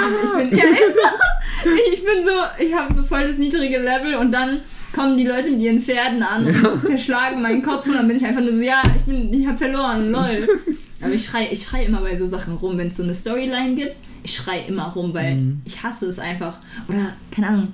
bin, 0.50 0.58
ja, 0.58 0.64
ist 0.64 0.94
so, 0.94 1.68
ich 1.92 2.02
bin 2.02 2.24
so, 2.24 2.64
ich 2.64 2.72
habe 2.72 2.94
so 2.94 3.02
voll 3.02 3.26
das 3.26 3.36
niedrige 3.36 3.78
Level 3.80 4.14
und 4.14 4.32
dann 4.32 4.60
kommen 4.92 5.16
die 5.16 5.26
Leute 5.26 5.50
mit 5.50 5.60
ihren 5.62 5.80
Pferden 5.80 6.22
an 6.22 6.46
und 6.46 6.84
zerschlagen 6.84 7.42
meinen 7.42 7.62
Kopf 7.62 7.86
und 7.86 7.94
dann 7.94 8.08
bin 8.08 8.16
ich 8.16 8.24
einfach 8.24 8.40
nur 8.42 8.54
so, 8.54 8.60
ja, 8.62 8.82
ich 8.96 9.02
bin, 9.04 9.32
ich 9.32 9.46
habe 9.46 9.58
verloren, 9.58 10.10
lol. 10.10 10.48
Aber 11.02 11.12
ich 11.12 11.24
schreie 11.24 11.48
ich 11.48 11.62
schrei 11.62 11.84
immer 11.86 12.00
bei 12.02 12.16
so 12.18 12.26
Sachen 12.26 12.56
rum, 12.56 12.76
wenn 12.76 12.88
es 12.88 12.96
so 12.98 13.02
eine 13.02 13.14
Storyline 13.14 13.74
gibt, 13.74 14.00
ich 14.22 14.34
schreie 14.34 14.66
immer 14.68 14.88
rum, 14.92 15.14
weil 15.14 15.36
Mhm. 15.36 15.62
ich 15.64 15.82
hasse 15.82 16.06
es 16.06 16.18
einfach. 16.18 16.58
Oder, 16.88 17.14
keine 17.30 17.46
Ahnung, 17.48 17.68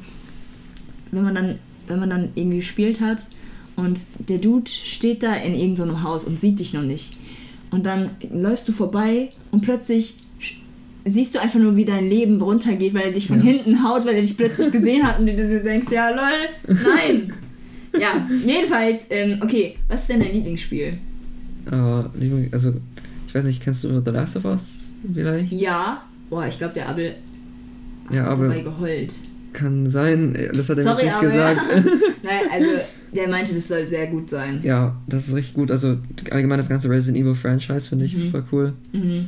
wenn 1.10 1.24
man 1.24 1.34
dann, 1.34 1.58
wenn 1.88 1.98
man 2.00 2.10
dann 2.10 2.28
irgendwie 2.34 2.58
gespielt 2.58 3.00
hat 3.00 3.22
und 3.74 3.98
der 4.28 4.38
Dude 4.38 4.70
steht 4.70 5.22
da 5.24 5.34
in 5.34 5.54
irgendeinem 5.54 6.02
Haus 6.04 6.24
und 6.24 6.40
sieht 6.40 6.60
dich 6.60 6.72
noch 6.74 6.82
nicht. 6.82 7.14
Und 7.72 7.84
dann 7.86 8.10
läufst 8.32 8.68
du 8.68 8.72
vorbei 8.72 9.30
und 9.50 9.62
plötzlich 9.62 10.14
siehst 11.06 11.34
du 11.34 11.40
einfach 11.40 11.58
nur, 11.60 11.76
wie 11.76 11.84
dein 11.84 12.08
Leben 12.08 12.42
runtergeht, 12.42 12.92
weil 12.94 13.02
er 13.04 13.12
dich 13.12 13.28
von 13.28 13.38
Ja. 13.38 13.44
hinten 13.52 13.82
haut, 13.82 14.04
weil 14.04 14.16
er 14.16 14.22
dich 14.22 14.36
plötzlich 14.36 14.72
gesehen 14.72 15.06
hat 15.06 15.18
und 15.20 15.26
du, 15.26 15.36
du 15.36 15.62
denkst, 15.62 15.86
ja, 15.90 16.10
lol, 16.10 16.76
nein. 16.84 17.32
ja, 17.98 18.28
jedenfalls, 18.44 19.06
ähm, 19.10 19.38
okay, 19.42 19.76
was 19.88 20.00
ist 20.02 20.08
denn 20.10 20.20
dein 20.20 20.32
Lieblingsspiel? 20.32 20.98
Äh, 21.70 22.48
also, 22.52 22.74
ich 23.28 23.34
weiß 23.34 23.44
nicht, 23.44 23.62
kennst 23.62 23.84
du 23.84 24.00
The 24.04 24.10
Last 24.10 24.36
of 24.36 24.44
Us 24.44 24.88
vielleicht? 25.14 25.52
Ja, 25.52 26.02
boah, 26.28 26.46
ich 26.46 26.58
glaube, 26.58 26.74
der 26.74 26.88
Abel 26.88 27.14
Ja, 28.10 28.24
hat 28.24 28.28
aber- 28.32 28.48
dabei 28.48 28.60
geheult. 28.62 29.14
Kann 29.52 29.88
sein, 29.88 30.34
das 30.52 30.68
hat 30.68 30.76
er 30.78 30.84
Sorry, 30.84 31.04
nicht 31.04 31.20
gesagt. 31.20 31.60
Nein, 32.22 32.40
also, 32.52 32.68
der 33.14 33.28
meinte, 33.28 33.54
das 33.54 33.68
soll 33.68 33.86
sehr 33.88 34.08
gut 34.08 34.28
sein. 34.28 34.60
ja, 34.62 34.94
das 35.06 35.28
ist 35.28 35.34
richtig 35.34 35.54
gut. 35.54 35.70
Also, 35.70 35.96
allgemein 36.30 36.58
das 36.58 36.68
ganze 36.68 36.90
Resident 36.90 37.24
Evil 37.24 37.34
Franchise 37.34 37.88
finde 37.88 38.04
ich 38.04 38.14
Mhm. 38.14 38.18
super 38.18 38.44
cool. 38.52 38.72
Mhm. 38.92 39.24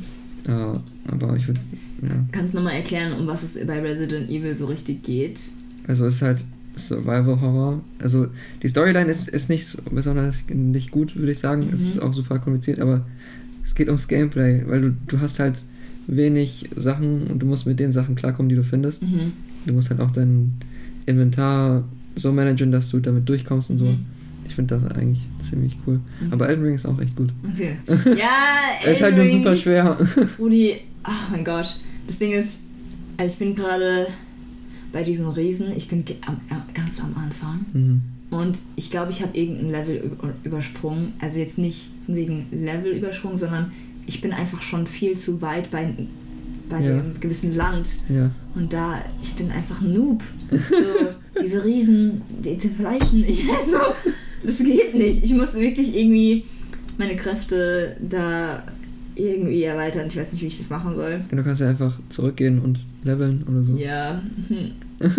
Aber 0.47 1.35
ich 1.35 1.47
würde, 1.47 1.59
ja. 2.01 2.25
Kannst 2.31 2.53
du 2.53 2.59
nochmal 2.59 2.75
erklären, 2.75 3.13
um 3.19 3.27
was 3.27 3.43
es 3.43 3.65
bei 3.67 3.79
Resident 3.81 4.29
Evil 4.29 4.55
so 4.55 4.65
richtig 4.67 5.03
geht? 5.03 5.39
Also, 5.87 6.05
es 6.05 6.15
ist 6.15 6.21
halt 6.21 6.43
Survival 6.77 7.41
Horror. 7.41 7.81
Also, 7.99 8.27
die 8.63 8.67
Storyline 8.69 9.09
ist, 9.11 9.27
ist 9.27 9.49
nicht 9.49 9.65
so 9.65 9.79
besonders 9.91 10.43
nicht 10.49 10.91
gut, 10.91 11.15
würde 11.15 11.31
ich 11.31 11.39
sagen. 11.39 11.63
Es 11.73 11.81
Mhm. 11.81 11.87
ist 11.87 11.99
auch 12.01 12.13
super 12.13 12.39
kompliziert, 12.39 12.79
aber 12.79 13.05
es 13.65 13.75
geht 13.75 13.87
ums 13.87 14.07
Gameplay, 14.07 14.63
weil 14.67 14.81
du, 14.81 14.95
du 15.07 15.19
hast 15.19 15.39
halt 15.39 15.61
wenig 16.07 16.69
Sachen 16.75 17.27
und 17.27 17.39
du 17.39 17.45
musst 17.45 17.67
mit 17.67 17.79
den 17.79 17.91
Sachen 17.91 18.15
klarkommen, 18.15 18.49
die 18.49 18.55
du 18.55 18.63
findest. 18.63 19.03
Mhm. 19.03 19.33
Du 19.65 19.73
musst 19.73 19.89
halt 19.89 19.99
auch 19.99 20.11
dein 20.11 20.53
Inventar 21.05 21.83
so 22.15 22.31
managen, 22.31 22.71
dass 22.71 22.89
du 22.89 22.99
damit 22.99 23.27
durchkommst 23.29 23.69
und 23.71 23.77
so. 23.77 23.85
Mhm. 23.85 24.05
Ich 24.18 24.18
finde 24.59 24.75
das 24.75 24.83
eigentlich 24.91 25.19
ziemlich 25.39 25.77
cool. 25.87 25.99
Mhm. 26.21 26.33
Aber 26.33 26.49
Elden 26.49 26.65
Ring 26.65 26.75
ist 26.75 26.85
auch 26.85 26.99
echt 26.99 27.15
gut. 27.15 27.29
Okay. 27.53 27.77
Ja, 28.17 28.29
Er 28.83 28.91
ist 28.91 29.01
halt 29.01 29.15
nur 29.15 29.23
Elden 29.23 29.37
super 29.37 29.55
schwer. 29.55 29.97
Rudi, 30.37 30.75
oh 31.05 31.11
mein 31.31 31.45
Gott. 31.45 31.79
Das 32.07 32.19
Ding 32.19 32.31
ist, 32.33 32.59
also 33.17 33.31
ich 33.33 33.39
bin 33.39 33.55
gerade 33.55 34.07
bei 34.91 35.03
diesen 35.03 35.27
Riesen, 35.27 35.67
ich 35.75 35.87
bin 35.87 36.03
ganz 36.05 36.99
am 36.99 37.15
Anfang. 37.15 37.65
Mhm. 37.73 38.01
Und 38.31 38.59
ich 38.75 38.89
glaube, 38.91 39.11
ich 39.11 39.21
habe 39.21 39.35
irgendein 39.37 39.69
Level 39.71 39.95
über- 39.97 40.33
übersprungen. 40.43 41.13
Also 41.21 41.39
jetzt 41.39 41.57
nicht 41.57 41.89
wegen 42.07 42.47
Level 42.51 42.91
übersprungen, 42.91 43.37
sondern 43.37 43.71
ich 44.07 44.21
bin 44.21 44.33
einfach 44.33 44.61
schon 44.61 44.85
viel 44.87 45.17
zu 45.17 45.41
weit 45.41 45.71
bei 45.71 45.93
bei 46.69 46.81
Ja. 46.81 46.97
dem 47.01 47.19
gewissen 47.19 47.55
Land. 47.55 47.87
Ja. 48.09 48.29
Und 48.53 48.71
da, 48.71 48.99
ich 49.23 49.33
bin 49.35 49.49
einfach 49.49 49.81
ein 49.81 49.91
Noob. 49.93 50.21
So, 50.51 50.55
Ja. 50.55 50.61
und 50.61 50.69
da, 50.69 50.81
ich 50.83 50.93
bin 50.99 50.99
einfach 50.99 51.01
ein 51.01 51.11
Noob. 51.11 51.31
So, 51.31 51.41
diese 51.41 51.65
Riesen, 51.65 52.21
die 52.45 52.55
zerfleischen 52.59 53.21
mich. 53.21 53.43
Also, 53.59 53.77
das 54.43 54.57
geht 54.59 54.95
nicht. 54.95 55.23
Ich 55.23 55.33
muss 55.33 55.53
wirklich 55.53 55.95
irgendwie 55.95 56.45
meine 56.97 57.15
Kräfte 57.15 57.95
da 58.01 58.63
irgendwie 59.15 59.63
erweitern. 59.63 60.07
Ich 60.07 60.17
weiß 60.17 60.31
nicht, 60.31 60.41
wie 60.41 60.47
ich 60.47 60.57
das 60.57 60.69
machen 60.69 60.95
soll. 60.95 61.21
Du 61.29 61.43
kannst 61.43 61.61
ja 61.61 61.69
einfach 61.69 61.97
zurückgehen 62.09 62.59
und 62.59 62.79
leveln 63.03 63.43
oder 63.47 63.63
so. 63.63 63.75
Ja. 63.75 64.21
Hm. 64.47 64.71
Lol. 64.99 65.09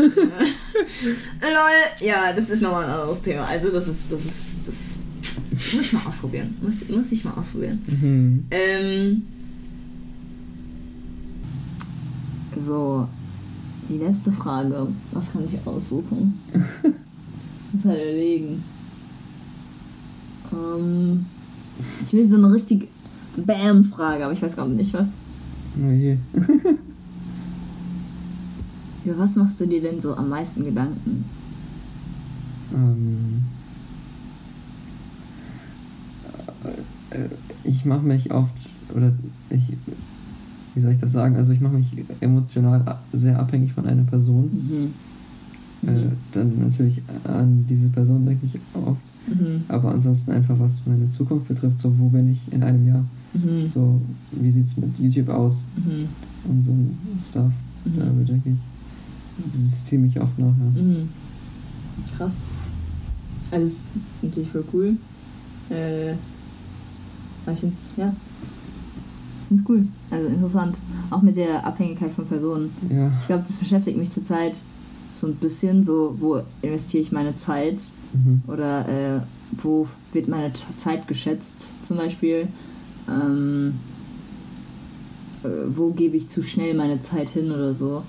Ja, 2.00 2.32
das 2.34 2.50
ist 2.50 2.62
nochmal 2.62 2.84
ein 2.84 2.90
anderes 2.90 3.22
Thema. 3.22 3.44
Also, 3.44 3.70
das 3.70 3.88
ist, 3.88 4.10
das 4.10 4.24
ist, 4.24 4.56
das 4.66 5.00
muss 5.72 5.86
ich 5.86 5.92
mal 5.92 6.02
ausprobieren. 6.06 6.54
Muss, 6.62 6.88
muss 6.88 7.12
ich 7.12 7.24
mal 7.24 7.34
ausprobieren. 7.34 7.78
Mhm. 7.86 8.44
Ähm. 8.50 9.22
So, 12.56 13.08
die 13.88 13.98
letzte 13.98 14.32
Frage. 14.32 14.88
Was 15.12 15.32
kann 15.32 15.44
ich 15.44 15.56
aussuchen? 15.64 16.38
muss 17.72 17.84
halt 17.84 18.02
überlegen. 18.02 18.62
Ähm, 20.52 21.26
ich 22.04 22.12
will 22.12 22.28
so 22.28 22.36
eine 22.36 22.52
richtig 22.52 22.88
Bam-Frage, 23.36 24.24
aber 24.24 24.32
ich 24.32 24.42
weiß 24.42 24.56
gerade 24.56 24.70
nicht 24.70 24.92
was. 24.94 25.18
Oh 25.82 25.90
je. 25.90 26.16
Für 29.04 29.18
was 29.18 29.36
machst 29.36 29.60
du 29.60 29.66
dir 29.66 29.80
denn 29.80 30.00
so 30.00 30.14
am 30.14 30.28
meisten 30.28 30.64
Gedanken? 30.64 31.24
Ähm, 32.74 33.44
äh, 37.10 37.28
ich 37.64 37.84
mache 37.84 38.04
mich 38.04 38.32
oft, 38.32 38.56
oder 38.94 39.12
ich, 39.48 39.72
wie 40.74 40.80
soll 40.80 40.92
ich 40.92 40.98
das 40.98 41.12
sagen, 41.12 41.36
also 41.36 41.52
ich 41.52 41.60
mache 41.60 41.74
mich 41.74 41.86
emotional 42.20 42.98
sehr 43.12 43.38
abhängig 43.38 43.72
von 43.72 43.86
einer 43.86 44.04
Person. 44.04 44.92
Mhm. 45.82 45.88
Äh, 45.88 46.10
dann 46.32 46.58
natürlich 46.58 47.00
an 47.24 47.64
diese 47.68 47.88
Person 47.88 48.26
denke 48.26 48.46
ich 48.46 48.60
oft, 48.74 49.00
Mhm. 49.30 49.62
aber 49.68 49.92
ansonsten 49.92 50.32
einfach 50.32 50.58
was 50.58 50.80
meine 50.86 51.08
Zukunft 51.10 51.48
betrifft, 51.48 51.78
so 51.78 51.96
wo 51.98 52.08
bin 52.08 52.32
ich 52.32 52.52
in 52.52 52.62
einem 52.62 52.86
Jahr, 52.86 53.04
Mhm. 53.32 53.68
so 53.68 54.00
wie 54.32 54.50
sieht 54.50 54.66
es 54.66 54.76
mit 54.76 54.90
YouTube 54.98 55.28
aus 55.28 55.64
Mhm. 55.76 56.08
und 56.50 56.64
so 56.64 56.74
Stuff. 57.22 57.52
Mhm. 57.84 57.98
Da 57.98 58.04
denke 58.32 58.50
ich, 58.50 58.56
das 59.46 59.54
ist 59.56 59.86
ziemlich 59.86 60.20
oft 60.20 60.38
nach, 60.38 60.46
ja. 60.74 60.82
Mhm. 60.82 61.08
Krass. 62.16 62.42
Also 63.50 63.66
es 63.66 63.72
ist 63.74 63.80
natürlich 64.22 64.48
voll 64.50 64.64
cool. 64.72 64.96
Äh, 65.70 66.14
aber 67.44 67.52
ich 67.54 67.60
finde 67.60 67.74
es, 67.74 67.88
ja. 67.96 68.12
Ich 69.42 69.48
finde 69.48 69.62
es 69.62 69.68
cool. 69.68 69.88
Also 70.10 70.28
interessant. 70.28 70.80
Auch 71.10 71.22
mit 71.22 71.36
der 71.36 71.64
Abhängigkeit 71.66 72.10
von 72.12 72.26
Personen. 72.26 72.70
Ja, 72.90 73.10
Ich 73.20 73.26
glaube, 73.26 73.42
das 73.46 73.56
beschäftigt 73.56 73.96
mich 73.98 74.10
zurzeit 74.10 74.58
so 75.12 75.26
ein 75.26 75.34
bisschen. 75.36 75.82
So, 75.84 76.16
wo 76.18 76.42
investiere 76.62 77.02
ich 77.02 77.12
meine 77.12 77.36
Zeit? 77.36 77.80
mhm. 78.12 78.42
Oder 78.46 78.88
äh, 78.88 79.20
wo 79.60 79.86
wird 80.12 80.28
meine 80.28 80.52
Zeit 80.76 81.08
geschätzt, 81.08 81.72
zum 81.82 81.96
Beispiel? 81.96 82.46
Ähm, 83.08 83.74
äh, 85.44 85.48
wo 85.74 85.90
gebe 85.90 86.16
ich 86.16 86.28
zu 86.28 86.42
schnell 86.42 86.74
meine 86.74 87.00
Zeit 87.00 87.30
hin 87.30 87.50
oder 87.50 87.74
so? 87.74 88.02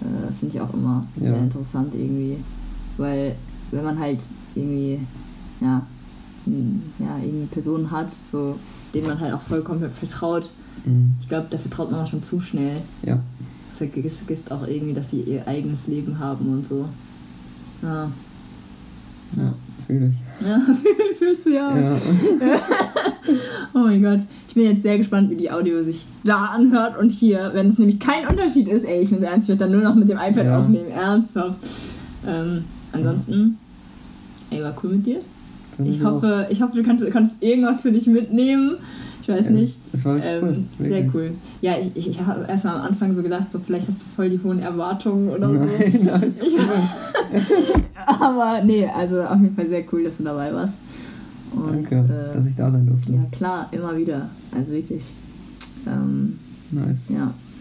Äh, 0.00 0.32
Finde 0.34 0.54
ich 0.54 0.60
auch 0.60 0.72
immer 0.74 1.06
Ja. 1.16 1.28
sehr 1.32 1.38
interessant 1.38 1.94
irgendwie. 1.94 2.36
Weil, 2.98 3.36
wenn 3.70 3.84
man 3.84 3.98
halt 3.98 4.20
irgendwie, 4.54 5.00
ja, 5.60 5.86
m, 6.46 6.82
ja, 6.98 7.18
irgendwie 7.22 7.46
Personen 7.46 7.90
hat, 7.90 8.10
so, 8.12 8.58
denen 8.94 9.06
man 9.08 9.20
halt 9.20 9.32
auch 9.34 9.40
vollkommen 9.42 9.90
vertraut, 9.90 10.52
Mhm. 10.84 11.14
ich 11.20 11.28
glaube, 11.28 11.46
da 11.50 11.58
vertraut 11.58 11.90
man 11.90 12.06
schon 12.06 12.22
zu 12.22 12.40
schnell. 12.40 12.80
ja, 13.02 13.18
Vergisst 13.76 14.50
auch 14.50 14.66
irgendwie, 14.66 14.94
dass 14.94 15.10
sie 15.10 15.20
ihr 15.20 15.46
eigenes 15.46 15.86
Leben 15.86 16.18
haben 16.18 16.48
und 16.52 16.66
so. 16.66 16.88
Ja. 17.82 18.10
ja, 19.36 19.54
fühle 19.86 20.08
ich. 20.08 20.46
Ja, 20.46 20.60
fühlst 21.18 21.46
du 21.46 21.50
ja. 21.50 21.76
Ja. 21.78 21.96
Oh 23.74 23.80
mein 23.80 24.00
Gott. 24.02 24.20
Ich 24.46 24.54
bin 24.54 24.64
jetzt 24.64 24.82
sehr 24.82 24.96
gespannt, 24.98 25.30
wie 25.30 25.34
die 25.36 25.50
Audio 25.50 25.82
sich 25.82 26.06
da 26.22 26.44
anhört 26.54 26.96
und 26.96 27.10
hier, 27.10 27.50
wenn 27.54 27.66
es 27.66 27.76
nämlich 27.78 27.98
kein 27.98 28.26
Unterschied 28.26 28.68
ist, 28.68 28.84
ey, 28.84 29.02
ich 29.02 29.10
bin 29.10 29.20
ernst, 29.22 29.48
ich 29.50 29.58
werde 29.58 29.64
dann 29.70 29.72
nur 29.72 29.88
noch 29.88 29.96
mit 29.96 30.08
dem 30.08 30.16
iPad 30.16 30.46
Ja. 30.46 30.58
aufnehmen, 30.60 30.90
ernsthaft. 30.90 31.58
Ähm, 32.26 32.64
ansonsten, 32.92 33.58
ey, 34.50 34.62
war 34.62 34.74
cool 34.82 34.90
mit 34.92 35.06
dir. 35.06 35.20
Ich 35.84 36.02
hoffe, 36.04 36.46
ich 36.50 36.62
hoffe, 36.62 36.76
du 36.76 36.82
kannst, 36.84 37.04
kannst 37.10 37.42
irgendwas 37.42 37.80
für 37.82 37.90
dich 37.92 38.06
mitnehmen. 38.06 38.76
Ich 39.28 39.34
weiß 39.34 39.50
nicht. 39.50 39.78
Das 39.90 40.04
war 40.04 40.14
richtig 40.16 40.42
cool. 40.42 40.64
Ähm, 40.78 40.86
sehr 40.88 41.10
cool. 41.14 41.30
Ja, 41.60 41.74
ich, 41.80 41.90
ich, 41.96 42.10
ich 42.10 42.20
habe 42.24 42.46
erstmal 42.48 42.76
am 42.76 42.82
Anfang 42.82 43.12
so 43.12 43.22
gedacht, 43.24 43.50
so 43.50 43.58
vielleicht 43.58 43.88
hast 43.88 44.02
du 44.02 44.06
voll 44.14 44.30
die 44.30 44.40
hohen 44.42 44.60
Erwartungen 44.60 45.28
oder 45.30 45.48
so. 45.48 45.54
Nein, 45.56 46.10
alles 46.12 46.42
Ich- 46.42 46.54
cool. 46.54 47.40
Aber 48.20 48.62
nee, 48.64 48.86
also 48.86 49.22
auf 49.22 49.40
jeden 49.40 49.56
Fall 49.56 49.68
sehr 49.68 49.82
cool, 49.92 50.04
dass 50.04 50.18
du 50.18 50.24
dabei 50.24 50.52
warst. 50.54 50.80
Und, 51.52 51.66
Danke, 51.90 51.96
äh, 51.96 52.34
dass 52.34 52.46
ich 52.46 52.54
da 52.54 52.70
sein 52.70 52.86
durfte. 52.86 53.12
ja, 53.12 53.18
klar, 53.32 53.68
immer 53.72 53.96
wieder. 53.96 54.30
Also 54.56 54.72
wirklich. 54.72 55.12
Ähm, 55.86 56.38
Nice. 56.70 57.08
ja, 57.08 57.32